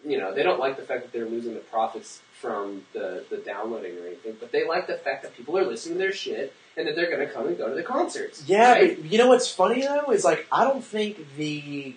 you 0.06 0.18
know, 0.18 0.34
they 0.34 0.42
don't 0.42 0.60
like 0.60 0.76
the 0.76 0.82
fact 0.82 1.02
that 1.02 1.12
they're 1.12 1.26
losing 1.28 1.54
the 1.54 1.60
profits 1.60 2.20
from 2.40 2.84
the, 2.92 3.24
the 3.30 3.38
downloading 3.38 3.96
or 3.98 4.06
anything, 4.06 4.36
but 4.38 4.52
they 4.52 4.66
like 4.66 4.86
the 4.86 4.98
fact 4.98 5.22
that 5.22 5.34
people 5.36 5.56
are 5.56 5.64
listening 5.64 5.94
to 5.94 5.98
their 5.98 6.12
shit 6.12 6.52
and 6.76 6.86
that 6.86 6.94
they're 6.94 7.10
going 7.10 7.26
to 7.26 7.32
come 7.32 7.46
and 7.46 7.56
go 7.56 7.68
to 7.68 7.74
the 7.74 7.82
concerts. 7.82 8.44
Yeah, 8.46 8.72
right? 8.72 9.02
but 9.02 9.10
you 9.10 9.16
know 9.18 9.28
what's 9.28 9.50
funny 9.50 9.80
though 9.82 10.10
is 10.12 10.24
like 10.24 10.46
I 10.52 10.64
don't 10.64 10.84
think 10.84 11.36
the 11.36 11.96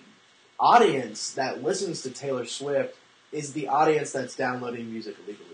audience 0.58 1.32
that 1.32 1.62
listens 1.62 2.02
to 2.02 2.10
Taylor 2.10 2.44
Swift 2.46 2.96
is 3.30 3.52
the 3.52 3.68
audience 3.68 4.12
that's 4.12 4.34
downloading 4.34 4.90
music 4.90 5.16
illegally. 5.24 5.44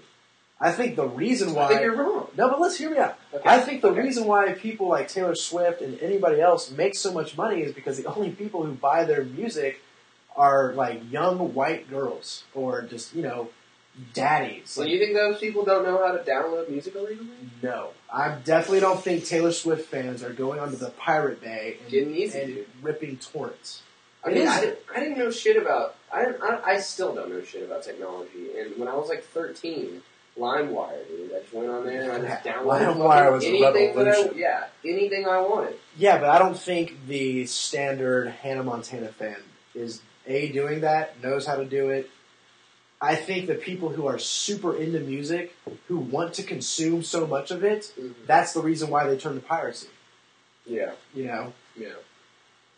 I 0.60 0.70
think 0.70 0.94
the 0.96 1.08
reason 1.08 1.52
why 1.54 1.64
I 1.64 1.68
think 1.68 1.80
you're 1.82 1.96
wrong. 1.96 2.28
no, 2.36 2.48
but 2.48 2.60
let's 2.60 2.78
hear 2.78 2.90
me 2.90 2.98
out. 2.98 3.18
Okay. 3.34 3.42
I 3.48 3.58
think 3.58 3.82
the 3.82 3.88
Okay. 3.88 4.00
reason 4.00 4.26
why 4.26 4.52
people 4.52 4.86
like 4.88 5.08
Taylor 5.08 5.34
Swift 5.34 5.82
and 5.82 5.98
anybody 6.00 6.40
else 6.40 6.70
make 6.70 6.94
so 6.94 7.12
much 7.12 7.36
money 7.36 7.62
is 7.62 7.72
because 7.72 8.00
the 8.00 8.06
only 8.14 8.30
people 8.30 8.62
who 8.64 8.72
buy 8.72 9.04
their 9.04 9.24
music 9.24 9.82
are 10.36 10.72
like 10.74 11.00
young 11.10 11.54
white 11.54 11.88
girls 11.88 12.44
or 12.54 12.82
just 12.82 13.14
you 13.14 13.22
know 13.22 13.48
daddies. 14.12 14.70
So 14.70 14.80
Like, 14.82 14.90
you 14.90 14.98
think 14.98 15.14
those 15.14 15.38
people 15.38 15.64
don't 15.64 15.84
know 15.84 15.98
how 16.04 16.12
to 16.12 16.18
download 16.24 16.68
music 16.68 16.94
illegally? 16.96 17.28
no, 17.62 17.90
I 18.12 18.36
definitely 18.44 18.80
don't 18.80 19.00
think 19.02 19.24
Taylor 19.24 19.52
Swift 19.52 19.88
fans 19.88 20.22
are 20.22 20.32
going 20.32 20.58
onto 20.58 20.76
the 20.76 20.90
Pirate 20.90 21.40
Bay 21.40 21.78
and, 21.82 21.90
Getting 21.90 22.14
easy, 22.14 22.38
and 22.40 22.54
dude. 22.54 22.66
ripping 22.82 23.18
torrents. 23.18 23.82
I 24.24 24.30
mean, 24.30 24.48
I 24.48 24.60
didn't, 24.60 24.78
I 24.94 25.00
didn't 25.00 25.18
know 25.18 25.30
shit 25.30 25.56
about. 25.60 25.96
I, 26.12 26.24
I 26.42 26.72
I 26.72 26.80
still 26.80 27.14
don't 27.14 27.28
know 27.30 27.42
shit 27.42 27.62
about 27.62 27.82
technology. 27.82 28.48
And 28.58 28.76
when 28.78 28.88
I 28.88 28.94
was 28.94 29.08
like 29.10 29.22
thirteen, 29.22 30.00
LimeWire, 30.38 31.06
dude, 31.06 31.30
I 31.32 31.40
just 31.40 31.52
went 31.52 31.68
on 31.68 31.84
there 31.84 32.10
and 32.10 32.26
I 32.26 32.28
just 32.30 32.44
downloaded 32.44 32.94
LimeWire 32.96 33.32
was 33.32 33.44
a 33.44 33.48
anything 33.48 33.94
that 33.96 34.08
I 34.08 34.30
yeah 34.34 34.64
anything 34.84 35.26
I 35.26 35.40
wanted. 35.40 35.76
Yeah, 35.98 36.18
but 36.18 36.30
I 36.30 36.38
don't 36.38 36.58
think 36.58 37.06
the 37.06 37.44
standard 37.46 38.28
Hannah 38.28 38.62
Montana 38.64 39.08
fan 39.08 39.36
is 39.74 40.00
a 40.26 40.48
doing 40.52 40.80
that, 40.80 41.22
knows 41.22 41.46
how 41.46 41.56
to 41.56 41.64
do 41.64 41.90
it. 41.90 42.10
I 43.00 43.16
think 43.16 43.46
the 43.48 43.54
people 43.54 43.90
who 43.90 44.06
are 44.06 44.18
super 44.18 44.74
into 44.76 45.00
music, 45.00 45.54
who 45.88 45.98
want 45.98 46.34
to 46.34 46.42
consume 46.42 47.02
so 47.02 47.26
much 47.26 47.50
of 47.50 47.62
it, 47.62 47.92
that's 48.26 48.52
the 48.54 48.60
reason 48.62 48.88
why 48.88 49.06
they 49.06 49.16
turn 49.18 49.34
to 49.34 49.40
piracy. 49.40 49.88
Yeah, 50.66 50.92
You 51.14 51.26
know, 51.26 51.52
yeah. 51.76 51.88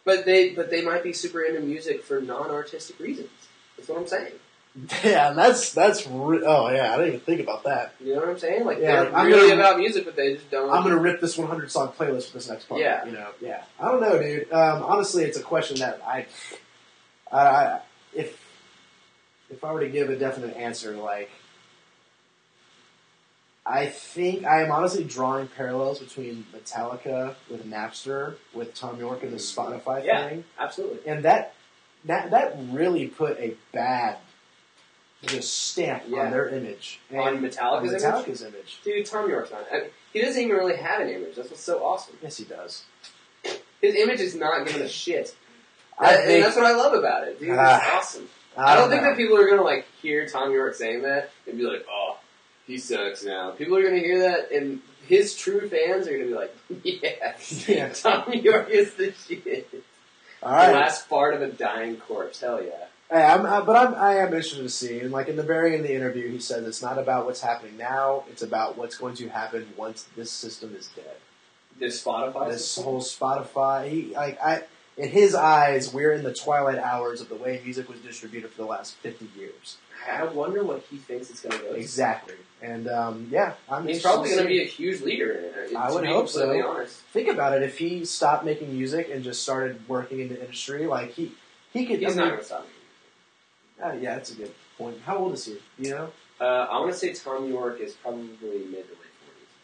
But 0.05 0.25
they 0.25 0.51
but 0.51 0.71
they 0.71 0.83
might 0.83 1.03
be 1.05 1.13
super 1.13 1.43
into 1.43 1.61
music 1.61 2.03
for 2.05 2.21
non 2.21 2.51
artistic 2.51 2.99
reasons. 2.99 3.29
That's 3.77 3.89
what 3.89 3.99
I'm 4.01 4.07
saying. 4.07 4.33
yeah, 5.05 5.31
and 5.31 5.39
that's 5.39 5.73
that's 5.73 6.07
re- 6.07 6.43
oh 6.45 6.71
yeah, 6.71 6.93
I 6.93 6.97
didn't 6.97 7.09
even 7.09 7.21
think 7.21 7.41
about 7.41 7.65
that. 7.65 7.95
You 8.01 8.15
know 8.15 8.21
what 8.21 8.29
I'm 8.31 8.39
saying? 8.39 8.65
Like 8.65 8.79
Yeah, 8.79 9.05
they're 9.05 9.17
I'm 9.17 9.27
really 9.27 9.49
gonna- 9.51 9.61
about 9.63 9.79
music, 9.79 10.05
but 10.05 10.15
they 10.17 10.35
just 10.35 10.51
don't. 10.51 10.71
I'm 10.71 10.83
gonna 10.83 10.99
rip 10.99 11.21
this 11.21 11.37
100 11.39 11.71
song 11.71 11.93
playlist 11.99 12.29
for 12.29 12.35
this 12.39 12.49
next 12.49 12.69
part. 12.69 12.81
Yeah. 12.81 13.05
you 13.05 13.13
know, 13.13 13.29
yeah. 13.41 13.63
I 13.81 13.89
don't 13.91 14.01
know, 14.01 14.19
dude. 14.21 14.53
Um, 14.53 14.83
honestly, 14.83 15.25
it's 15.25 15.39
a 15.39 15.43
question 15.43 15.79
that 15.79 16.01
I, 16.07 16.27
I, 17.31 17.39
I, 17.39 17.81
if 18.15 18.43
if 19.51 19.63
I 19.65 19.73
were 19.73 19.81
to 19.81 19.89
give 19.89 20.11
a 20.11 20.17
definite 20.17 20.57
answer, 20.57 20.97
like, 20.97 21.31
I 23.65 23.87
think 23.87 24.45
I 24.45 24.63
am 24.63 24.71
honestly 24.71 25.05
drawing 25.05 25.49
parallels 25.49 25.99
between 25.99 26.47
Metallica 26.55 27.35
with 27.51 27.69
Napster, 27.69 28.37
with 28.55 28.75
Thom 28.75 28.99
Yorke 28.99 29.23
and 29.23 29.33
the 29.33 29.37
mm-hmm. 29.37 29.61
Spotify 29.61 30.05
Yeah. 30.05 30.29
thing, 30.29 30.45
Absolutely. 30.59 31.11
and 31.11 31.25
that 31.25 31.55
that 32.05 32.31
that 32.31 32.57
really 32.71 33.09
put 33.09 33.39
a 33.39 33.57
bad 33.73 34.19
just 35.23 35.53
stamp 35.53 36.05
Yeah. 36.07 36.21
on 36.27 36.31
their 36.31 36.49
image 36.49 37.01
and 37.11 37.19
On 37.19 37.39
Metallica's 37.39 37.91
image? 37.91 38.03
Metallica's 38.03 38.43
image. 38.43 38.81
Dude, 38.85 39.07
Thom 39.07 39.29
Yorke's 39.29 39.51
not. 39.51 39.67
I 39.73 39.79
mean, 39.79 39.91
he 40.13 40.21
doesn't 40.23 40.41
even 40.41 40.57
really 40.57 40.77
have 40.77 41.01
an 41.01 41.09
image. 41.09 41.35
That's 41.35 41.51
what's 41.51 41.63
so 41.63 41.85
awesome. 41.85 42.17
Yes, 42.23 42.37
he 42.37 42.45
does. 42.45 42.85
His 43.81 43.95
image 43.97 44.21
is 44.21 44.35
not 44.35 44.67
giving 44.67 44.83
a 44.83 44.89
shit. 44.89 45.35
I 45.99 46.11
and, 46.11 46.17
and 46.19 46.27
think- 46.29 46.45
that's 46.45 46.57
what 46.57 46.67
I 46.67 46.73
love 46.73 46.95
about 46.95 47.29
it. 47.29 47.39
Dude, 47.39 47.51
it's 47.51 47.59
Ah, 47.61 47.99
awesome. 47.99 48.29
I 48.57 48.75
don't 48.77 48.89
think 48.89 49.03
that 49.03 49.17
people 49.17 49.37
are 49.37 49.49
gonna 49.49 49.63
like 49.63 49.87
hear 50.01 50.27
Thom 50.27 50.51
Yorke 50.53 50.75
saying 50.75 51.03
that 51.03 51.31
and 51.47 51.59
be 51.59 51.65
like, 51.65 51.85
"Oh, 51.91 52.17
he 52.67 52.79
sucks 52.79 53.23
now." 53.25 53.51
People 53.51 53.77
are 53.77 53.83
gonna 53.83 53.99
hear 53.99 54.21
that, 54.21 54.51
and 54.51 54.81
his 55.07 55.35
true 55.37 55.69
fans 55.69 56.09
are 56.09 56.13
gonna 56.13 56.25
be 56.27 56.35
like, 56.35 56.57
"Yeah, 56.83 57.37
Yeah. 57.67 57.89
Thom 57.93 58.33
Yorke 58.33 58.71
is 58.71 58.95
the 58.95 59.13
shit." 59.13 59.69
All 60.43 60.53
The 60.53 60.73
last 60.73 61.09
part 61.09 61.35
of 61.35 61.43
a 61.43 61.49
dying 61.49 61.97
corpse. 61.97 62.41
Hell 62.41 62.63
yeah. 62.63 62.87
Hey, 63.11 63.23
I'm, 63.23 63.47
I, 63.47 63.61
but 63.61 63.77
I'm, 63.77 63.95
I 63.95 64.17
am 64.17 64.27
interested 64.27 64.63
to 64.63 64.69
see. 64.69 64.99
And 65.01 65.13
like 65.13 65.29
in 65.29 65.37
the 65.37 65.43
very 65.43 65.73
end 65.75 65.83
of 65.83 65.89
the 65.89 65.95
interview, 65.95 66.29
he 66.31 66.39
says 66.41 66.67
it's 66.67 66.83
not 66.83 66.99
about 66.99 67.25
what's 67.27 67.41
happening 67.41 67.77
now; 67.77 68.25
it's 68.31 68.43
about 68.43 68.77
what's 68.77 68.97
going 68.97 69.15
to 69.17 69.29
happen 69.29 69.67
once 69.77 70.07
this 70.17 70.31
system 70.31 70.75
is 70.77 70.89
dead. 70.89 71.17
This 71.79 72.03
Spotify. 72.03 72.51
This 72.51 72.65
system? 72.65 72.85
whole 72.85 73.01
Spotify, 73.01 73.91
he, 73.91 74.15
like 74.15 74.41
I, 74.43 74.63
in 74.97 75.09
his 75.11 75.35
eyes, 75.35 75.93
we're 75.93 76.13
in 76.13 76.23
the 76.25 76.35
twilight 76.35 76.79
hours 76.79 77.21
of 77.21 77.29
the 77.29 77.35
way 77.35 77.61
music 77.63 77.89
was 77.89 78.01
distributed 78.01 78.51
for 78.51 78.63
the 78.63 78.69
last 78.69 78.95
fifty 78.95 79.29
years. 79.37 79.77
I 80.09 80.25
wonder 80.25 80.63
what 80.63 80.85
he 80.91 80.99
thinks 80.99 81.31
it's 81.31 81.41
gonna 81.41 81.59
go. 81.59 81.75
Exactly. 81.75 82.37
And 82.63 82.89
um, 82.89 83.29
yeah, 83.31 83.55
I'm. 83.69 83.87
He's 83.87 84.03
probably 84.03 84.31
going 84.31 84.43
to 84.43 84.49
be 84.49 84.63
a 84.63 84.67
huge 84.67 85.03
leader 85.03 85.33
in 85.33 85.45
it. 85.45 85.77
I 85.77 85.93
would 85.93 86.07
hope 86.07 86.29
so. 86.29 86.51
honest. 86.67 87.01
Think 87.13 87.29
about 87.29 87.53
it. 87.53 87.63
If 87.63 87.77
he 87.77 88.05
stopped 88.07 88.47
making 88.47 88.73
music 88.73 89.11
and 89.13 89.23
just 89.23 89.43
started 89.43 89.87
working 89.89 90.21
in 90.21 90.29
the 90.29 90.41
industry, 90.41 90.87
like 90.87 91.11
he, 91.13 91.33
he 91.73 91.85
could. 91.85 91.99
He's 91.99 92.17
I 92.17 92.21
not 92.21 92.29
going 92.29 92.39
to 92.39 92.45
stop. 92.45 92.67
uh, 93.85 93.93
yeah, 93.93 94.15
that's 94.15 94.33
a 94.33 94.37
good 94.37 94.55
point. 94.79 94.99
How 95.05 95.19
old 95.19 95.35
is 95.35 95.45
he? 95.45 95.59
You 95.79 95.91
know. 95.91 96.13
Uh, 96.41 96.45
I 96.45 96.81
want 96.81 96.93
to 96.93 96.99
say 96.99 97.13
Thom 97.13 97.49
Yorke 97.49 97.81
is 97.81 97.93
probably 97.93 98.25
mid 98.25 98.87
to 98.89 98.93
late. 98.95 99.06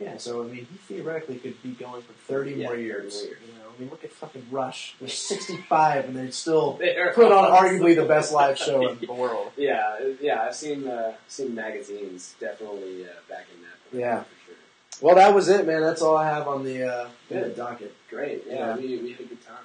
Yeah, 0.02 0.16
so 0.16 0.42
I 0.42 0.46
mean, 0.46 0.66
he 0.70 0.94
theoretically 0.94 1.36
could 1.36 1.62
be 1.62 1.70
going 1.70 2.02
for 2.02 2.12
thirty 2.26 2.52
Yeah, 2.52 2.64
more 2.66 2.72
30 2.72 2.82
years. 2.82 3.14
more 3.14 3.24
years. 3.24 3.38
You 3.46 3.52
know, 3.54 3.68
I 3.76 3.80
mean, 3.80 3.90
look 3.90 4.04
at 4.04 4.12
fucking 4.12 4.46
Rush. 4.50 4.94
They're 5.00 5.08
sixty-five 5.08 6.06
and 6.06 6.16
they're 6.16 6.30
still 6.32 6.72
They're 6.80 7.12
put 7.12 7.30
on 7.32 7.50
arguably 7.52 7.94
the 7.96 8.04
best 8.04 8.32
live 8.32 8.58
show 8.58 8.88
in 8.88 8.98
the 8.98 9.12
world. 9.12 9.52
Yeah, 9.56 9.98
yeah, 10.20 10.42
I've 10.42 10.54
seen 10.54 10.86
uh, 10.88 11.12
seen 11.28 11.54
magazines 11.54 12.34
definitely 12.40 13.04
uh, 13.04 13.08
backing 13.28 13.58
that. 13.62 13.98
Yeah. 13.98 14.20
for 14.22 14.28
sure. 14.46 14.54
Well, 15.00 15.16
that 15.16 15.34
was 15.34 15.48
it, 15.48 15.66
man. 15.66 15.80
That's 15.82 16.00
all 16.02 16.16
I 16.16 16.28
have 16.28 16.46
on 16.48 16.64
the, 16.64 16.84
uh, 16.84 17.08
the 17.28 17.48
docket. 17.48 17.94
Great. 18.08 18.44
Yeah, 18.46 18.54
Yeah. 18.54 18.76
We, 18.76 18.98
we 18.98 19.10
had 19.12 19.20
a 19.20 19.24
good 19.24 19.44
time. 19.44 19.64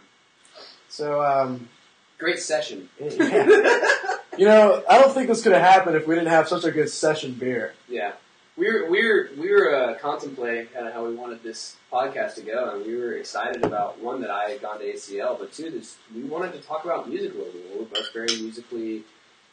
So, 0.90 1.24
um, 1.24 1.70
Great 2.18 2.40
session. 2.40 2.90
yeah. 3.00 3.46
you 4.38 4.46
know, 4.46 4.84
I 4.90 5.00
don't 5.00 5.14
think 5.14 5.28
this 5.28 5.44
could 5.44 5.52
have 5.52 5.62
happened 5.62 5.96
if 5.96 6.08
we 6.08 6.16
didn't 6.16 6.30
have 6.30 6.48
such 6.48 6.64
a 6.64 6.72
good 6.72 6.90
session 6.90 7.34
beer. 7.34 7.74
Yeah. 7.88 8.14
We 8.58 8.72
were 8.72 8.90
we 8.90 9.08
were 9.08 9.30
we 9.38 9.52
were 9.52 9.76
uh, 9.76 9.94
contemplating 10.00 10.66
kind 10.68 10.88
of 10.88 10.94
how 10.94 11.06
we 11.06 11.14
wanted 11.14 11.44
this 11.44 11.76
podcast 11.94 12.36
to 12.36 12.42
go, 12.42 12.74
and 12.74 12.86
we 12.86 12.96
were 12.98 13.14
excited 13.14 13.64
about 13.64 14.00
one 14.00 14.20
that 14.22 14.32
I 14.32 14.50
had 14.50 14.62
gone 14.62 14.80
to 14.80 14.86
ACL, 14.86 15.38
but 15.38 15.54
two, 15.54 15.70
this 15.70 15.98
we 16.14 16.24
wanted 16.24 16.54
to 16.54 16.60
talk 16.60 16.84
about 16.84 17.08
music 17.08 17.36
a 17.36 17.38
little 17.38 17.54
bit. 17.54 17.66
We're 17.78 17.86
both 17.86 18.12
very 18.14 18.42
musically 18.42 19.04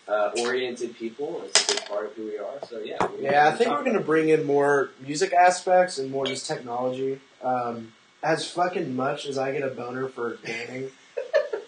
uh, 0.08 0.30
oriented 0.40 0.96
people. 0.96 1.42
It's 1.44 1.70
a 1.70 1.74
big 1.74 1.84
part 1.86 2.06
of 2.06 2.14
who 2.14 2.24
we 2.24 2.38
are. 2.38 2.66
So 2.66 2.78
yeah. 2.78 2.96
Yeah, 3.20 3.48
I 3.48 3.52
think 3.52 3.70
we're 3.70 3.84
going 3.84 3.98
to 3.98 4.04
bring 4.04 4.30
in 4.30 4.44
more 4.44 4.90
music 5.00 5.34
aspects 5.34 5.98
and 5.98 6.10
more 6.10 6.24
just 6.24 6.46
technology. 6.46 7.20
Um, 7.42 7.92
as 8.22 8.50
fucking 8.50 8.96
much 8.96 9.26
as 9.26 9.36
I 9.36 9.52
get 9.52 9.62
a 9.62 9.68
boner 9.68 10.08
for 10.08 10.38
gaming 10.46 10.90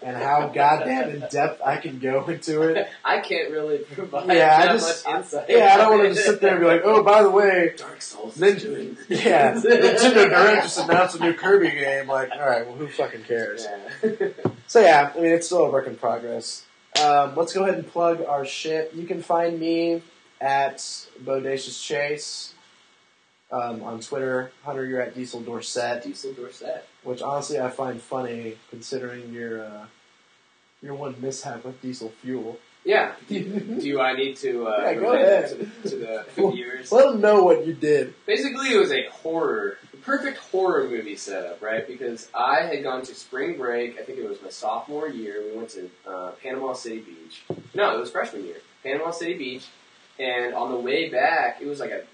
and 0.06 0.16
how 0.16 0.48
goddamn 0.48 1.10
in 1.10 1.20
depth 1.30 1.60
I 1.64 1.78
can 1.78 1.98
go 1.98 2.24
into 2.26 2.62
it. 2.62 2.88
I 3.04 3.18
can't 3.18 3.50
really 3.50 3.78
provide 3.78 4.28
Yeah, 4.28 4.56
I 4.56 4.66
that 4.66 4.72
just- 4.72 5.04
much 5.06 5.16
insight. 5.16 5.46
Yeah, 5.50 5.74
I 5.74 5.76
don't 5.78 5.98
want 5.98 6.02
to 6.08 6.14
just 6.14 6.24
sit 6.26 6.40
there 6.40 6.52
and 6.52 6.60
be 6.60 6.66
like, 6.66 6.82
oh, 6.84 7.02
by 7.02 7.22
the 7.24 7.30
way, 7.30 7.74
Dark 7.76 8.00
Souls. 8.00 8.38
Nin- 8.38 8.56
is 8.56 8.62
doing 8.62 8.96
yeah, 9.08 9.54
Nintendo 9.54 10.28
Direct 10.30 10.62
just 10.62 10.78
announced 10.78 11.16
a 11.16 11.20
new 11.20 11.34
Kirby 11.34 11.70
game. 11.70 12.06
Like, 12.06 12.30
all 12.32 12.48
right, 12.48 12.64
well, 12.66 12.76
who 12.76 12.86
fucking 12.86 13.24
cares? 13.24 13.66
Yeah. 14.02 14.28
So 14.68 14.80
yeah, 14.80 15.12
I 15.14 15.20
mean, 15.20 15.30
it's 15.30 15.46
still 15.46 15.64
a 15.64 15.70
work 15.70 15.86
in 15.86 15.94
progress. 15.94 16.64
Um, 17.00 17.36
let's 17.36 17.52
go 17.52 17.62
ahead 17.62 17.76
and 17.76 17.86
plug 17.86 18.24
our 18.26 18.44
shit. 18.44 18.92
You 18.94 19.06
can 19.06 19.22
find 19.22 19.60
me 19.60 20.02
at 20.40 20.78
Bodacious 21.22 21.80
Chase 21.84 22.52
um, 23.52 23.84
on 23.84 24.00
Twitter. 24.00 24.50
Hunter, 24.64 24.84
you're 24.84 25.00
at 25.00 25.14
Diesel 25.14 25.40
Dorset, 25.40 26.02
Diesel 26.02 26.32
Dorset. 26.32 26.84
which 27.04 27.22
honestly 27.22 27.60
I 27.60 27.70
find 27.70 28.02
funny 28.02 28.56
considering 28.70 29.32
your 29.32 29.64
uh, 29.64 29.86
your 30.82 30.94
one 30.94 31.14
mishap 31.20 31.64
with 31.64 31.80
diesel 31.82 32.10
fuel. 32.22 32.58
Yeah. 32.84 33.12
Do 33.28 34.00
I 34.00 34.14
need 34.14 34.36
to 34.38 34.68
uh, 34.68 34.80
Yeah, 34.84 34.94
go 34.94 35.12
ahead. 35.14 35.48
to, 35.82 35.88
to 35.90 35.96
the 35.96 36.24
viewers? 36.52 36.92
Let 36.92 37.10
them 37.12 37.20
know 37.20 37.42
what 37.42 37.66
you 37.66 37.72
did. 37.74 38.14
Basically, 38.26 38.72
it 38.72 38.78
was 38.78 38.92
a 38.92 39.08
horror, 39.10 39.78
perfect 40.02 40.38
horror 40.38 40.88
movie 40.88 41.16
setup, 41.16 41.60
right? 41.60 41.86
Because 41.86 42.28
I 42.32 42.60
had 42.62 42.82
gone 42.84 43.02
to 43.02 43.14
spring 43.14 43.56
break. 43.58 43.98
I 43.98 44.04
think 44.04 44.18
it 44.18 44.28
was 44.28 44.40
my 44.40 44.50
sophomore 44.50 45.08
year. 45.08 45.42
We 45.50 45.56
went 45.56 45.70
to 45.70 45.90
uh, 46.08 46.30
Panama 46.42 46.74
City 46.74 47.00
Beach. 47.00 47.42
No, 47.74 47.96
it 47.96 47.98
was 48.00 48.10
freshman 48.12 48.44
year. 48.44 48.58
Panama 48.84 49.10
City 49.10 49.34
Beach. 49.36 49.66
And 50.18 50.54
on 50.54 50.70
the 50.70 50.78
way 50.78 51.10
back, 51.10 51.58
it 51.60 51.66
was 51.66 51.78
like 51.78 51.90
a 51.90 52.04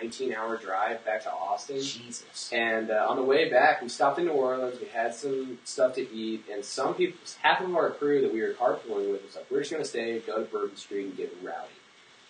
19 0.00 0.34
hour 0.34 0.56
drive 0.56 1.04
back 1.04 1.22
to 1.22 1.30
Austin. 1.32 1.76
Jesus. 1.80 2.50
And 2.52 2.90
uh, 2.90 3.06
on 3.08 3.16
the 3.16 3.22
way 3.22 3.48
back, 3.48 3.82
we 3.82 3.88
stopped 3.88 4.18
in 4.18 4.24
New 4.24 4.32
Orleans. 4.32 4.80
We 4.80 4.88
had 4.88 5.14
some 5.14 5.58
stuff 5.64 5.94
to 5.94 6.12
eat, 6.12 6.44
and 6.52 6.64
some 6.64 6.94
people, 6.94 7.18
half 7.40 7.60
of 7.60 7.74
our 7.76 7.90
crew 7.90 8.20
that 8.22 8.32
we 8.32 8.40
were 8.42 8.52
carpooling 8.54 9.12
with 9.12 9.24
was 9.24 9.36
like, 9.36 9.46
"We're 9.50 9.60
just 9.60 9.70
going 9.70 9.82
to 9.82 9.88
stay, 9.88 10.18
go 10.20 10.38
to 10.38 10.44
Bourbon 10.44 10.76
Street, 10.76 11.04
and 11.06 11.16
get 11.16 11.32
rowdy." 11.42 11.68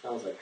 And 0.02 0.10
I 0.10 0.12
was 0.12 0.24
like, 0.24 0.38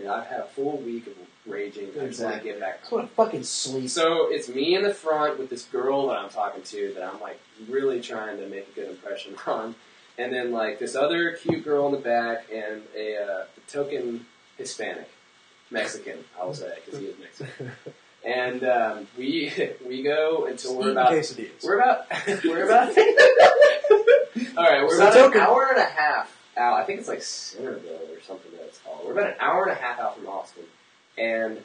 "Man, 0.00 0.08
"I've 0.08 0.26
had 0.28 0.40
a 0.40 0.46
full 0.46 0.78
week 0.78 1.08
of 1.08 1.14
raging. 1.44 1.86
I 1.86 1.86
just 1.86 1.94
want 1.96 2.02
to 2.02 2.06
Exactly. 2.06 2.50
get 2.52 2.60
back." 2.60 2.92
What 2.92 3.04
a 3.04 3.08
fucking 3.08 3.42
sleep. 3.42 3.90
So 3.90 4.28
it's 4.30 4.48
me 4.48 4.76
in 4.76 4.84
the 4.84 4.94
front 4.94 5.38
with 5.40 5.50
this 5.50 5.64
girl 5.64 6.06
that 6.08 6.16
I'm 6.16 6.28
talking 6.30 6.62
to 6.62 6.92
that 6.94 7.02
I'm 7.02 7.20
like 7.20 7.40
really 7.68 8.00
trying 8.00 8.36
to 8.38 8.46
make 8.46 8.68
a 8.68 8.72
good 8.72 8.88
impression 8.88 9.34
on, 9.48 9.74
and 10.18 10.32
then 10.32 10.52
like 10.52 10.78
this 10.78 10.94
other 10.96 11.32
cute 11.32 11.64
girl 11.64 11.86
in 11.86 11.92
the 11.92 11.98
back 11.98 12.46
and 12.52 12.82
a 12.96 13.16
uh, 13.16 13.44
token 13.68 14.26
Hispanic, 14.58 15.08
Mexican, 15.70 16.24
I 16.40 16.44
will 16.44 16.54
say 16.54 16.72
because 16.84 17.00
he 17.00 17.06
is 17.06 17.18
Mexican. 17.18 17.70
And 18.24 18.64
um, 18.64 19.06
we 19.16 19.52
we 19.86 20.02
go 20.02 20.46
until 20.46 20.76
we're 20.76 20.90
about 20.90 21.12
quesadillas. 21.12 21.50
we're 21.64 21.78
about 21.78 22.04
we're 22.44 22.64
about 22.64 22.88
all 24.58 24.64
right 24.64 24.82
we're 24.82 24.90
So 24.96 25.02
about 25.02 25.12
token- 25.14 25.40
an 25.40 25.46
hour 25.46 25.68
and 25.70 25.78
a 25.78 25.84
half 25.84 26.36
out. 26.56 26.74
I 26.74 26.84
think 26.84 26.98
it's 26.98 27.08
like 27.08 27.22
Centerville 27.22 28.00
or 28.10 28.20
something 28.26 28.50
that 28.52 28.62
it's 28.62 28.78
called. 28.80 29.06
We're 29.06 29.12
about 29.12 29.28
an 29.28 29.36
hour 29.38 29.62
and 29.62 29.70
a 29.72 29.80
half 29.80 30.00
out 30.00 30.16
from 30.16 30.26
Austin, 30.26 30.64
and 31.16 31.62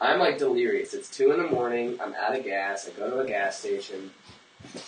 I'm 0.00 0.18
like 0.18 0.38
delirious. 0.38 0.92
It's 0.92 1.08
two 1.08 1.32
in 1.32 1.38
the 1.42 1.48
morning. 1.48 1.98
I'm 2.00 2.14
out 2.14 2.36
of 2.36 2.44
gas. 2.44 2.86
I 2.86 2.90
go 2.96 3.08
to 3.08 3.20
a 3.20 3.26
gas 3.26 3.58
station. 3.58 4.10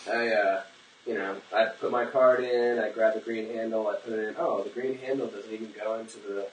I 0.08 0.28
uh, 0.28 0.62
you 1.08 1.14
know 1.14 1.34
I 1.52 1.64
put 1.66 1.90
my 1.90 2.04
card 2.04 2.44
in. 2.44 2.78
I 2.78 2.90
grab 2.90 3.14
the 3.14 3.20
green 3.20 3.48
handle. 3.52 3.88
I 3.88 3.96
put 3.96 4.12
it 4.12 4.28
in. 4.28 4.34
Oh, 4.38 4.62
the 4.62 4.70
green 4.70 4.98
handle 4.98 5.26
doesn't 5.26 5.52
even 5.52 5.72
go 5.82 5.94
into 5.98 6.18
the 6.18 6.46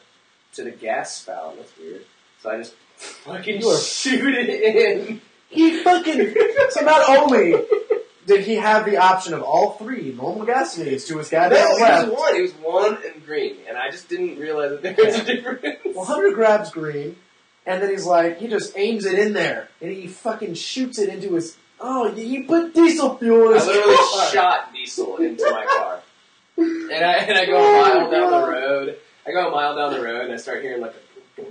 to 0.53 0.63
the 0.63 0.71
gas 0.71 1.17
spout. 1.17 1.55
That's 1.57 1.77
weird. 1.77 2.05
So 2.41 2.49
I 2.51 2.57
just 2.57 2.73
fucking 2.97 3.61
shoot 3.61 4.33
it 4.35 4.49
in. 5.09 5.21
He 5.49 5.83
fucking. 5.83 6.33
so 6.69 6.81
not 6.81 7.07
only 7.09 7.55
did 8.25 8.45
he 8.45 8.55
have 8.55 8.85
the 8.85 8.97
option 8.97 9.33
of 9.35 9.43
all 9.43 9.71
three 9.73 10.11
normal 10.17 10.45
gas 10.45 10.77
needs 10.77 11.05
to 11.05 11.17
his 11.19 11.31
No, 11.31 11.39
goddamn 11.41 11.67
it 11.67 11.81
left, 11.81 12.07
was 12.09 12.17
one. 12.19 12.35
It 12.35 12.41
was 12.41 12.51
one 12.53 12.97
and 13.05 13.25
green, 13.25 13.57
and 13.67 13.77
I 13.77 13.91
just 13.91 14.09
didn't 14.09 14.39
realize 14.39 14.71
that 14.71 14.81
there 14.95 15.05
was 15.05 15.15
a 15.19 15.23
difference. 15.23 15.77
well, 15.93 16.05
Hunter 16.05 16.31
grabs 16.33 16.71
green, 16.71 17.15
and 17.67 17.81
then 17.83 17.91
he's 17.91 18.05
like, 18.05 18.39
he 18.39 18.47
just 18.47 18.75
aims 18.75 19.05
it 19.05 19.19
in 19.19 19.33
there, 19.33 19.69
and 19.81 19.91
he 19.91 20.07
fucking 20.07 20.55
shoots 20.55 20.97
it 20.97 21.09
into 21.09 21.35
his. 21.35 21.55
Oh, 21.79 22.07
you 22.15 22.45
put 22.45 22.73
diesel 22.73 23.17
fuel 23.17 23.51
in 23.51 23.53
the 23.53 23.59
car. 23.59 23.67
I 23.67 23.67
his 23.67 23.67
literally 23.67 23.95
car. 23.95 24.29
shot 24.31 24.73
diesel 24.73 25.17
into 25.17 25.49
my 25.51 25.65
car, 25.65 26.01
and 26.57 27.05
I 27.05 27.13
and 27.17 27.37
I 27.37 27.45
go 27.45 27.57
a 27.57 27.81
mile 27.81 28.11
down 28.11 28.31
the 28.31 28.47
road. 28.47 28.97
I 29.27 29.31
go 29.31 29.47
a 29.47 29.51
mile 29.51 29.75
down 29.75 29.93
the 29.93 30.01
road, 30.01 30.25
and 30.25 30.33
I 30.33 30.37
start 30.37 30.61
hearing 30.61 30.81
like 30.81 30.93
a. 30.93 30.99
I'm 31.37 31.47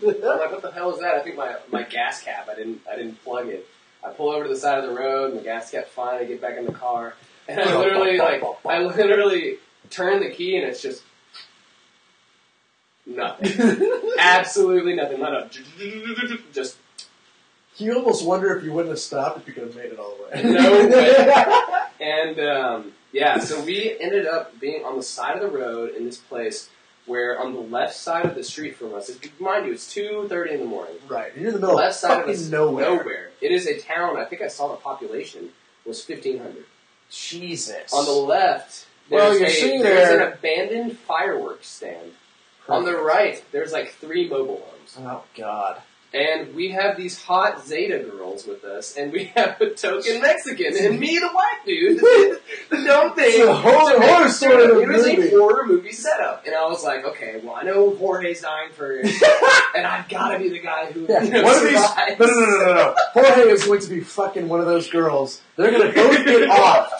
like, 0.00 0.50
what 0.50 0.62
the 0.62 0.70
hell 0.72 0.94
is 0.94 1.00
that? 1.00 1.14
I 1.14 1.20
think 1.20 1.36
my 1.36 1.56
my 1.70 1.82
gas 1.82 2.22
cap. 2.22 2.48
I 2.50 2.54
didn't 2.54 2.80
I 2.90 2.96
didn't 2.96 3.22
plug 3.22 3.48
it. 3.48 3.66
I 4.02 4.10
pull 4.10 4.30
over 4.30 4.44
to 4.44 4.48
the 4.48 4.56
side 4.56 4.78
of 4.82 4.88
the 4.88 4.96
road, 4.96 5.30
and 5.30 5.40
the 5.40 5.44
gas 5.44 5.70
cap's 5.70 5.90
fine. 5.90 6.18
I 6.20 6.24
get 6.24 6.40
back 6.40 6.56
in 6.56 6.64
the 6.64 6.72
car, 6.72 7.14
and 7.46 7.60
I 7.60 7.76
literally 7.76 8.16
like 8.16 8.42
I 8.64 8.78
literally 8.82 9.58
turn 9.90 10.20
the 10.20 10.30
key, 10.30 10.56
and 10.56 10.66
it's 10.66 10.80
just 10.80 11.02
nothing. 13.04 13.82
Absolutely 14.18 14.94
nothing. 14.94 15.20
Not 15.20 15.34
a 15.34 15.50
just 16.52 16.78
you 17.76 17.94
almost 17.94 18.24
wonder 18.24 18.56
if 18.56 18.64
you 18.64 18.72
wouldn't 18.72 18.90
have 18.90 18.98
stopped 18.98 19.38
if 19.40 19.46
you 19.48 19.54
could 19.54 19.64
have 19.64 19.76
made 19.76 19.92
it 19.92 19.98
all 19.98 20.16
the 20.16 20.22
way. 20.24 20.52
No 20.52 20.86
way. 20.88 21.44
And 22.00 22.40
um, 22.40 22.92
yeah, 23.12 23.38
so 23.38 23.62
we 23.62 23.96
ended 24.00 24.26
up 24.26 24.58
being 24.58 24.84
on 24.84 24.96
the 24.96 25.04
side 25.04 25.36
of 25.36 25.42
the 25.42 25.56
road 25.56 25.94
in 25.94 26.04
this 26.04 26.16
place 26.16 26.68
where 27.06 27.38
on 27.38 27.52
the 27.52 27.60
left 27.60 27.94
side 27.94 28.24
of 28.26 28.34
the 28.34 28.42
street 28.42 28.74
from 28.74 28.92
us, 28.94 29.08
mind 29.38 29.66
you, 29.66 29.72
it's 29.72 29.92
two 29.92 30.26
thirty 30.28 30.52
in 30.54 30.58
the 30.60 30.66
morning. 30.66 30.96
right, 31.08 31.30
you're 31.36 31.46
in 31.48 31.52
the 31.52 31.60
The 31.60 31.66
middle 31.66 31.76
left 31.76 31.90
of 31.90 32.00
side 32.00 32.22
of 32.24 32.28
us, 32.28 32.48
nowhere. 32.48 33.30
It 33.40 33.52
is 33.52 33.68
a 33.68 33.78
town. 33.78 34.18
I 34.18 34.24
think 34.24 34.42
I 34.42 34.48
saw 34.48 34.68
the 34.68 34.76
population 34.78 35.50
was 35.86 36.02
fifteen 36.02 36.38
hundred. 36.38 36.64
Jesus. 37.08 37.92
On 37.92 38.04
the 38.04 38.10
left, 38.10 38.86
Well, 39.08 39.28
there's, 39.30 39.40
you're 39.40 39.48
a, 39.48 39.52
seeing 39.52 39.82
there's 39.82 40.14
an 40.20 40.32
abandoned 40.32 40.98
fireworks 40.98 41.68
stand. 41.68 42.12
On 42.68 42.84
the 42.84 42.96
right, 42.96 43.44
there's 43.52 43.72
like 43.72 43.92
three 43.94 44.28
mobile 44.28 44.64
homes. 44.66 44.96
Oh 44.98 45.22
God. 45.36 45.82
And 46.14 46.54
we 46.54 46.68
have 46.72 46.98
these 46.98 47.22
hot 47.22 47.64
Zeta 47.66 47.98
girls 48.00 48.46
with 48.46 48.64
us, 48.64 48.96
and 48.98 49.12
we 49.12 49.24
have 49.34 49.58
a 49.62 49.70
token 49.70 50.20
Mexican, 50.20 50.76
and 50.76 51.00
me, 51.00 51.18
the 51.18 51.28
white 51.28 51.60
dude, 51.64 51.98
the, 52.00 52.84
dumb 52.84 53.14
thing. 53.14 53.28
It's 53.28 53.38
a 53.48 53.54
horror- 53.54 53.98
horror 54.00 54.28
story 54.28 54.64
It 54.64 54.88
was 54.88 55.06
a 55.06 55.30
horror 55.30 55.66
movie 55.66 55.92
setup, 55.92 56.44
and 56.44 56.54
I 56.54 56.66
was 56.66 56.84
like, 56.84 57.04
okay, 57.06 57.40
well, 57.42 57.54
I 57.54 57.62
know 57.62 57.94
Jorge's 57.96 58.42
dying 58.42 58.72
first, 58.72 59.22
and 59.74 59.86
I've 59.86 60.06
got 60.10 60.32
to 60.32 60.38
be 60.38 60.50
the 60.50 60.58
guy 60.60 60.92
who 60.92 61.06
Yeah, 61.08 61.22
you 61.22 61.30
know, 61.30 61.44
one 61.44 61.56
of 61.56 61.62
these. 61.62 61.72
No, 61.72 61.86
survives. 61.86 62.18
no, 62.18 62.26
no, 62.26 62.34
no, 62.34 62.56
no, 62.56 62.74
no. 62.74 62.94
Jorge 63.14 63.50
is 63.50 63.64
going 63.64 63.80
to 63.80 63.88
be 63.88 64.00
fucking 64.00 64.48
one 64.48 64.60
of 64.60 64.66
those 64.66 64.90
girls. 64.90 65.40
They're 65.56 65.70
going 65.70 65.88
to 65.90 65.94
both 65.94 66.24
get 66.26 66.50
off. 66.50 66.92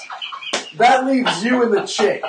That 0.79 1.05
leaves 1.05 1.45
you 1.45 1.63
and 1.63 1.73
the 1.75 1.83
chick, 1.87 2.25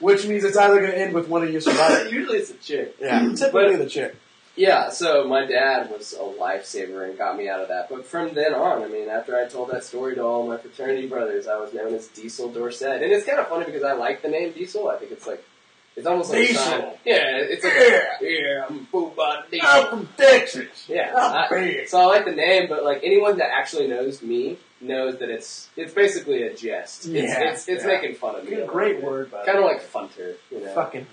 which 0.00 0.26
means 0.26 0.42
it's 0.42 0.56
either 0.56 0.80
going 0.80 0.90
to 0.90 0.98
end 0.98 1.14
with 1.14 1.28
one 1.28 1.44
of 1.44 1.52
you 1.52 1.60
surviving. 1.60 2.12
Usually 2.12 2.38
it's 2.38 2.50
a 2.50 2.54
chick. 2.54 2.96
Yeah, 3.00 3.32
typically 3.36 3.76
the 3.76 3.88
chick. 3.88 4.16
Yeah, 4.56 4.90
so 4.90 5.26
my 5.26 5.44
dad 5.46 5.90
was 5.90 6.12
a 6.12 6.18
lifesaver 6.22 7.08
and 7.08 7.18
got 7.18 7.36
me 7.36 7.48
out 7.48 7.60
of 7.60 7.68
that. 7.68 7.88
But 7.88 8.06
from 8.06 8.34
then 8.34 8.54
on, 8.54 8.82
I 8.82 8.88
mean, 8.88 9.08
after 9.08 9.36
I 9.36 9.48
told 9.48 9.70
that 9.70 9.82
story 9.82 10.14
to 10.14 10.22
all 10.22 10.46
my 10.46 10.56
fraternity 10.58 11.08
brothers, 11.08 11.48
I 11.48 11.56
was 11.58 11.72
known 11.74 11.92
as 11.94 12.06
Diesel 12.08 12.50
Dorset. 12.52 13.02
And 13.02 13.10
it's 13.12 13.26
kind 13.26 13.40
of 13.40 13.48
funny 13.48 13.64
because 13.64 13.82
I 13.82 13.92
like 13.94 14.22
the 14.22 14.28
name 14.28 14.52
Diesel. 14.52 14.88
I 14.88 14.96
think 14.96 15.10
it's 15.10 15.26
like, 15.26 15.42
it's 15.96 16.06
almost 16.06 16.30
like 16.30 16.38
a 16.42 16.46
Diesel. 16.46 16.62
sign. 16.64 16.82
Yeah, 17.04 17.36
it's 17.36 17.64
like, 17.64 17.72
Yeah. 17.74 18.28
yeah, 18.28 18.64
I'm 18.68 18.86
full 18.86 19.10
body 19.10 19.42
Diesel. 19.50 19.68
I'm 19.68 19.88
from 19.88 20.08
Texas. 20.16 20.86
Yeah. 20.88 21.12
I'm 21.16 21.34
I- 21.34 21.48
big. 21.50 21.88
so 21.88 22.00
I 22.00 22.04
like 22.04 22.24
the 22.24 22.32
name, 22.32 22.68
but 22.68 22.84
like 22.84 23.00
anyone 23.02 23.38
that 23.38 23.50
actually 23.52 23.88
knows 23.88 24.22
me 24.22 24.58
knows 24.80 25.18
that 25.18 25.30
it's 25.30 25.68
it's 25.76 25.94
basically 25.94 26.42
a 26.42 26.54
jest. 26.54 27.06
It's 27.06 27.12
Yeah, 27.12 27.50
it's, 27.50 27.66
it's 27.68 27.82
yeah. 27.84 27.90
making 27.90 28.14
fun 28.16 28.36
of 28.36 28.44
me. 28.44 28.50
Good, 28.56 28.68
great 28.68 29.02
word, 29.02 29.30
by 29.32 29.44
Kind 29.46 29.58
of 29.58 29.64
like 29.64 29.80
funter, 29.82 30.36
you 30.50 30.60
know. 30.60 30.74
Fucking. 30.74 31.06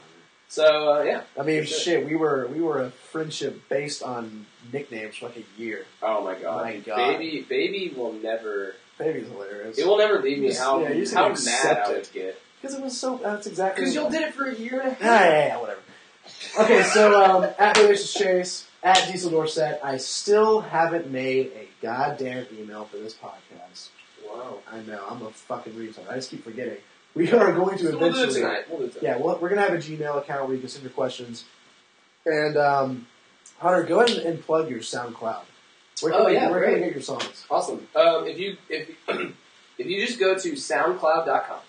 So 0.52 0.95
uh, 0.95 1.04
yeah. 1.04 1.22
I 1.39 1.43
mean, 1.43 1.64
shit. 1.64 2.06
We 2.06 2.18
were 2.18 2.45
we 2.47 2.60
were 2.60 2.82
a 2.82 2.91
friendship 2.91 3.70
based 3.70 4.04
on 4.04 4.45
nicknames 4.74 5.16
for 5.16 5.28
like 5.28 5.38
a 5.38 5.62
year. 5.62 5.86
Oh 6.04 6.26
my 6.26 6.36
god. 6.36 6.66
My 6.66 6.78
God. 6.80 6.97
Baby, 6.97 7.45
baby 7.47 7.93
will 7.95 8.12
never. 8.12 8.76
Baby's 8.99 9.30
hilarious. 9.30 9.78
It 9.78 9.88
will 9.88 9.97
never 9.97 10.22
leave 10.22 10.39
me 10.39 10.49
Just- 10.49 10.60
how 10.60 10.86
yeah, 10.86 11.06
how 11.14 11.30
mad 11.30 11.78
I 11.78 11.91
would 11.93 12.12
get. 12.12 12.38
Because 12.62 12.76
it 12.76 12.84
was 12.84 12.99
so. 12.99 13.18
That's 13.24 13.47
exactly. 13.47 13.86
Because 13.86 13.95
y'all 13.95 14.10
did 14.10 14.24
it 14.24 14.34
for 14.34 14.49
a 14.49 14.54
year 14.54 14.82
and 14.82 14.91
a 14.91 14.93
half. 14.95 15.02
Yeah, 15.02 15.30
yeah, 15.30 15.47
yeah, 15.47 15.58
whatever. 15.58 15.80
Okay, 16.60 16.84
so 16.84 17.24
um, 17.24 17.43
at 17.58 17.76
Delicious 17.76 18.14
Chase, 18.14 18.68
at 18.84 19.08
Diesel 19.10 19.32
Dorset, 19.32 19.80
I 19.82 19.95
still 19.97 20.60
haven't 20.60 21.10
made 21.10 21.54
a 21.56 21.70
goddamn 21.82 22.45
email 22.60 22.84
for 22.84 22.97
this 22.97 23.16
podcast. 23.16 23.88
Wow. 24.28 24.60
I 24.70 24.82
know, 24.82 25.02
I'm 25.10 25.22
a 25.22 25.30
fucking 25.30 25.74
retard. 25.74 26.10
I 26.10 26.16
just 26.16 26.30
keep 26.30 26.43
forgetting. 26.43 26.78
We 27.14 27.32
are 27.32 27.51
going 27.51 27.78
to 27.80 27.91
So 27.91 27.97
we'll 27.97 28.12
do 28.12 28.16
eventually. 28.18 28.41
tonight. 28.41 28.70
We'll 28.70 28.80
do 28.80 28.88
tonight. 28.88 29.03
Yeah, 29.03 29.18
well, 29.18 29.38
we're 29.41 29.49
gonna 29.49 29.62
have 29.62 29.74
a 29.74 29.78
Gmail 29.78 30.18
account 30.20 30.45
where 30.45 30.55
you 30.55 30.62
can 30.62 30.70
send 30.70 30.84
your 30.84 30.93
questions. 30.93 31.43
And 32.26 32.55
um, 32.57 33.07
Hunter, 33.59 33.84
go 33.84 33.99
ahead 34.01 34.18
and, 34.20 34.41
plug 34.43 34.70
your 34.70 34.80
SoundCloud. 34.80 35.41
Where 36.01 36.12
can, 36.14 36.22
Oh, 36.22 36.26
we, 36.26 36.34
yeah, 36.34 36.49
where 36.49 36.64
can 36.64 36.74
we 36.74 36.80
great. 36.80 36.86
get 36.88 36.93
your 36.95 37.01
songs? 37.03 37.45
Awesome. 37.49 37.88
Um, 37.95 38.28
if 38.28 38.39
you 38.39 38.57
if 38.70 38.89
if 39.78 39.88
you 39.88 40.05
just 40.05 40.20
go 40.20 40.38
to 40.38 40.51
SoundCloud.com, 40.53 41.59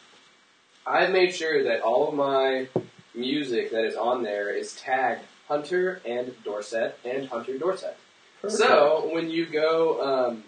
I've 0.87 1.11
made 1.11 1.35
sure 1.35 1.65
that 1.65 1.81
all 1.83 2.09
of 2.09 2.15
my 2.15 2.69
music 3.15 3.71
that 3.73 3.85
is 3.85 3.95
on 3.97 4.23
there 4.23 4.51
is 4.51 4.75
tagged 4.77 5.23
Hunter 5.49 6.01
and 6.07 6.35
Dorset 6.45 6.99
and 7.05 7.29
Hunter 7.29 7.59
Dorset. 7.59 7.97
Perfect. 8.41 8.59
So 8.63 9.11
when 9.13 9.29
you 9.31 9.47
go 9.47 10.29
um, 10.31 10.45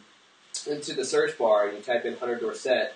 into 0.66 0.94
the 0.94 1.04
search 1.04 1.36
bar 1.38 1.68
and 1.68 1.76
you 1.76 1.82
type 1.82 2.04
in 2.04 2.16
Hunter 2.16 2.36
Dorset, 2.36 2.94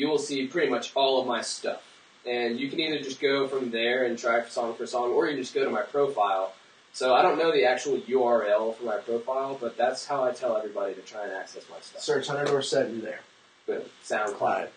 you 0.00 0.08
will 0.08 0.18
see 0.18 0.46
pretty 0.46 0.70
much 0.70 0.92
all 0.94 1.20
of 1.20 1.26
my 1.26 1.42
stuff. 1.42 1.82
And 2.26 2.58
you 2.58 2.68
can 2.70 2.80
either 2.80 2.98
just 3.00 3.20
go 3.20 3.46
from 3.48 3.70
there 3.70 4.04
and 4.04 4.18
try 4.18 4.42
song 4.48 4.74
for 4.74 4.86
song, 4.86 5.10
or 5.12 5.26
you 5.26 5.34
can 5.34 5.42
just 5.42 5.54
go 5.54 5.64
to 5.64 5.70
my 5.70 5.82
profile. 5.82 6.52
So 6.92 7.14
I 7.14 7.22
don't 7.22 7.38
know 7.38 7.52
the 7.52 7.64
actual 7.64 7.98
URL 8.00 8.74
for 8.76 8.84
my 8.84 8.96
profile, 8.96 9.56
but 9.60 9.76
that's 9.76 10.06
how 10.06 10.24
I 10.24 10.32
tell 10.32 10.56
everybody 10.56 10.94
to 10.94 11.00
try 11.02 11.24
and 11.24 11.32
access 11.32 11.62
my 11.70 11.76
stuff. 11.80 12.02
Search 12.02 12.26
Hunter 12.26 12.44
Dorset, 12.46 12.90
you're 12.90 13.00
there. 13.02 13.20
But 13.66 13.88
SoundCloud. 14.04 14.68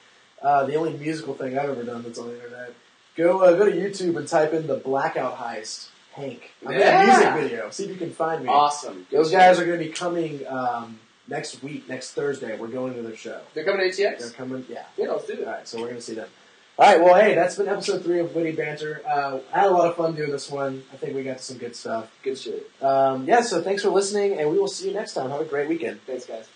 Uh, 0.42 0.66
the 0.66 0.76
only 0.76 0.94
musical 0.94 1.34
thing 1.34 1.58
I've 1.58 1.70
ever 1.70 1.84
done 1.84 2.04
that's 2.04 2.20
on 2.20 2.28
the 2.28 2.36
internet. 2.36 2.74
Go 3.16 3.40
uh, 3.42 3.54
go 3.54 3.66
to 3.70 3.72
YouTube 3.76 4.18
and 4.18 4.28
type 4.28 4.54
in 4.54 4.68
the 4.68 4.76
Blackout 4.76 5.38
Heist, 5.38 5.88
Hank. 6.14 6.52
I'm 6.66 6.74
in 6.74 6.78
a 6.78 6.80
Yeah. 6.82 7.06
music 7.06 7.34
video. 7.50 7.70
See 7.72 7.84
if 7.86 7.90
you 7.92 7.96
can 7.96 8.12
find 8.12 8.44
me. 8.44 8.50
Awesome. 8.50 9.06
Good 9.10 9.20
Those 9.20 9.32
guys 9.32 9.60
are 9.60 9.66
going 9.66 9.80
to 9.80 9.86
be 9.86 9.92
coming 9.92 10.46
um, 10.48 11.00
next 11.28 11.64
week, 11.64 11.88
next 11.88 12.12
Thursday. 12.12 12.58
We're 12.58 12.68
going 12.68 12.94
to 12.96 13.02
their 13.02 13.16
show. 13.16 13.42
They're 13.54 13.64
coming 13.64 13.90
to 13.90 13.98
They're 13.98 14.30
coming, 14.32 14.66
yeah. 14.70 14.86
Yeah, 14.98 15.12
let's 15.12 15.28
do 15.28 15.34
it. 15.34 15.48
All 15.48 15.54
right, 15.54 15.68
so 15.68 15.80
we're 15.80 15.88
going 15.88 15.98
to 15.98 16.02
see 16.02 16.16
them. 16.16 16.30
All 16.78 16.88
right, 16.88 17.04
well, 17.04 17.14
hey, 17.14 17.36
that's 17.36 17.56
been 17.56 17.68
episode 17.68 18.04
three 18.04 18.20
of 18.20 18.34
Witty 18.34 18.54
Banter. 18.54 19.02
Uh, 19.08 19.40
I 19.54 19.60
had 19.60 19.68
a 19.68 19.74
lot 19.74 19.90
of 19.90 19.96
fun 19.96 20.16
doing 20.16 20.32
this 20.32 20.50
one. 20.50 20.84
I 20.92 20.98
think 20.98 21.16
we 21.16 21.24
got 21.24 21.40
some 21.40 21.58
good 21.58 21.76
stuff. 21.76 22.12
Good 22.24 22.38
shit. 22.38 22.70
Um, 22.82 23.28
yeah, 23.28 23.42
so 23.42 23.62
thanks 23.62 23.84
for 23.84 23.90
listening, 23.90 24.40
and 24.40 24.50
we 24.50 24.58
will 24.58 24.68
see 24.68 24.88
you 24.88 24.94
next 24.96 25.14
time. 25.14 25.30
Have 25.30 25.42
a 25.42 25.46
great 25.46 25.70
weekend. 25.70 26.02
Thanks, 26.08 26.26
guys. 26.26 26.48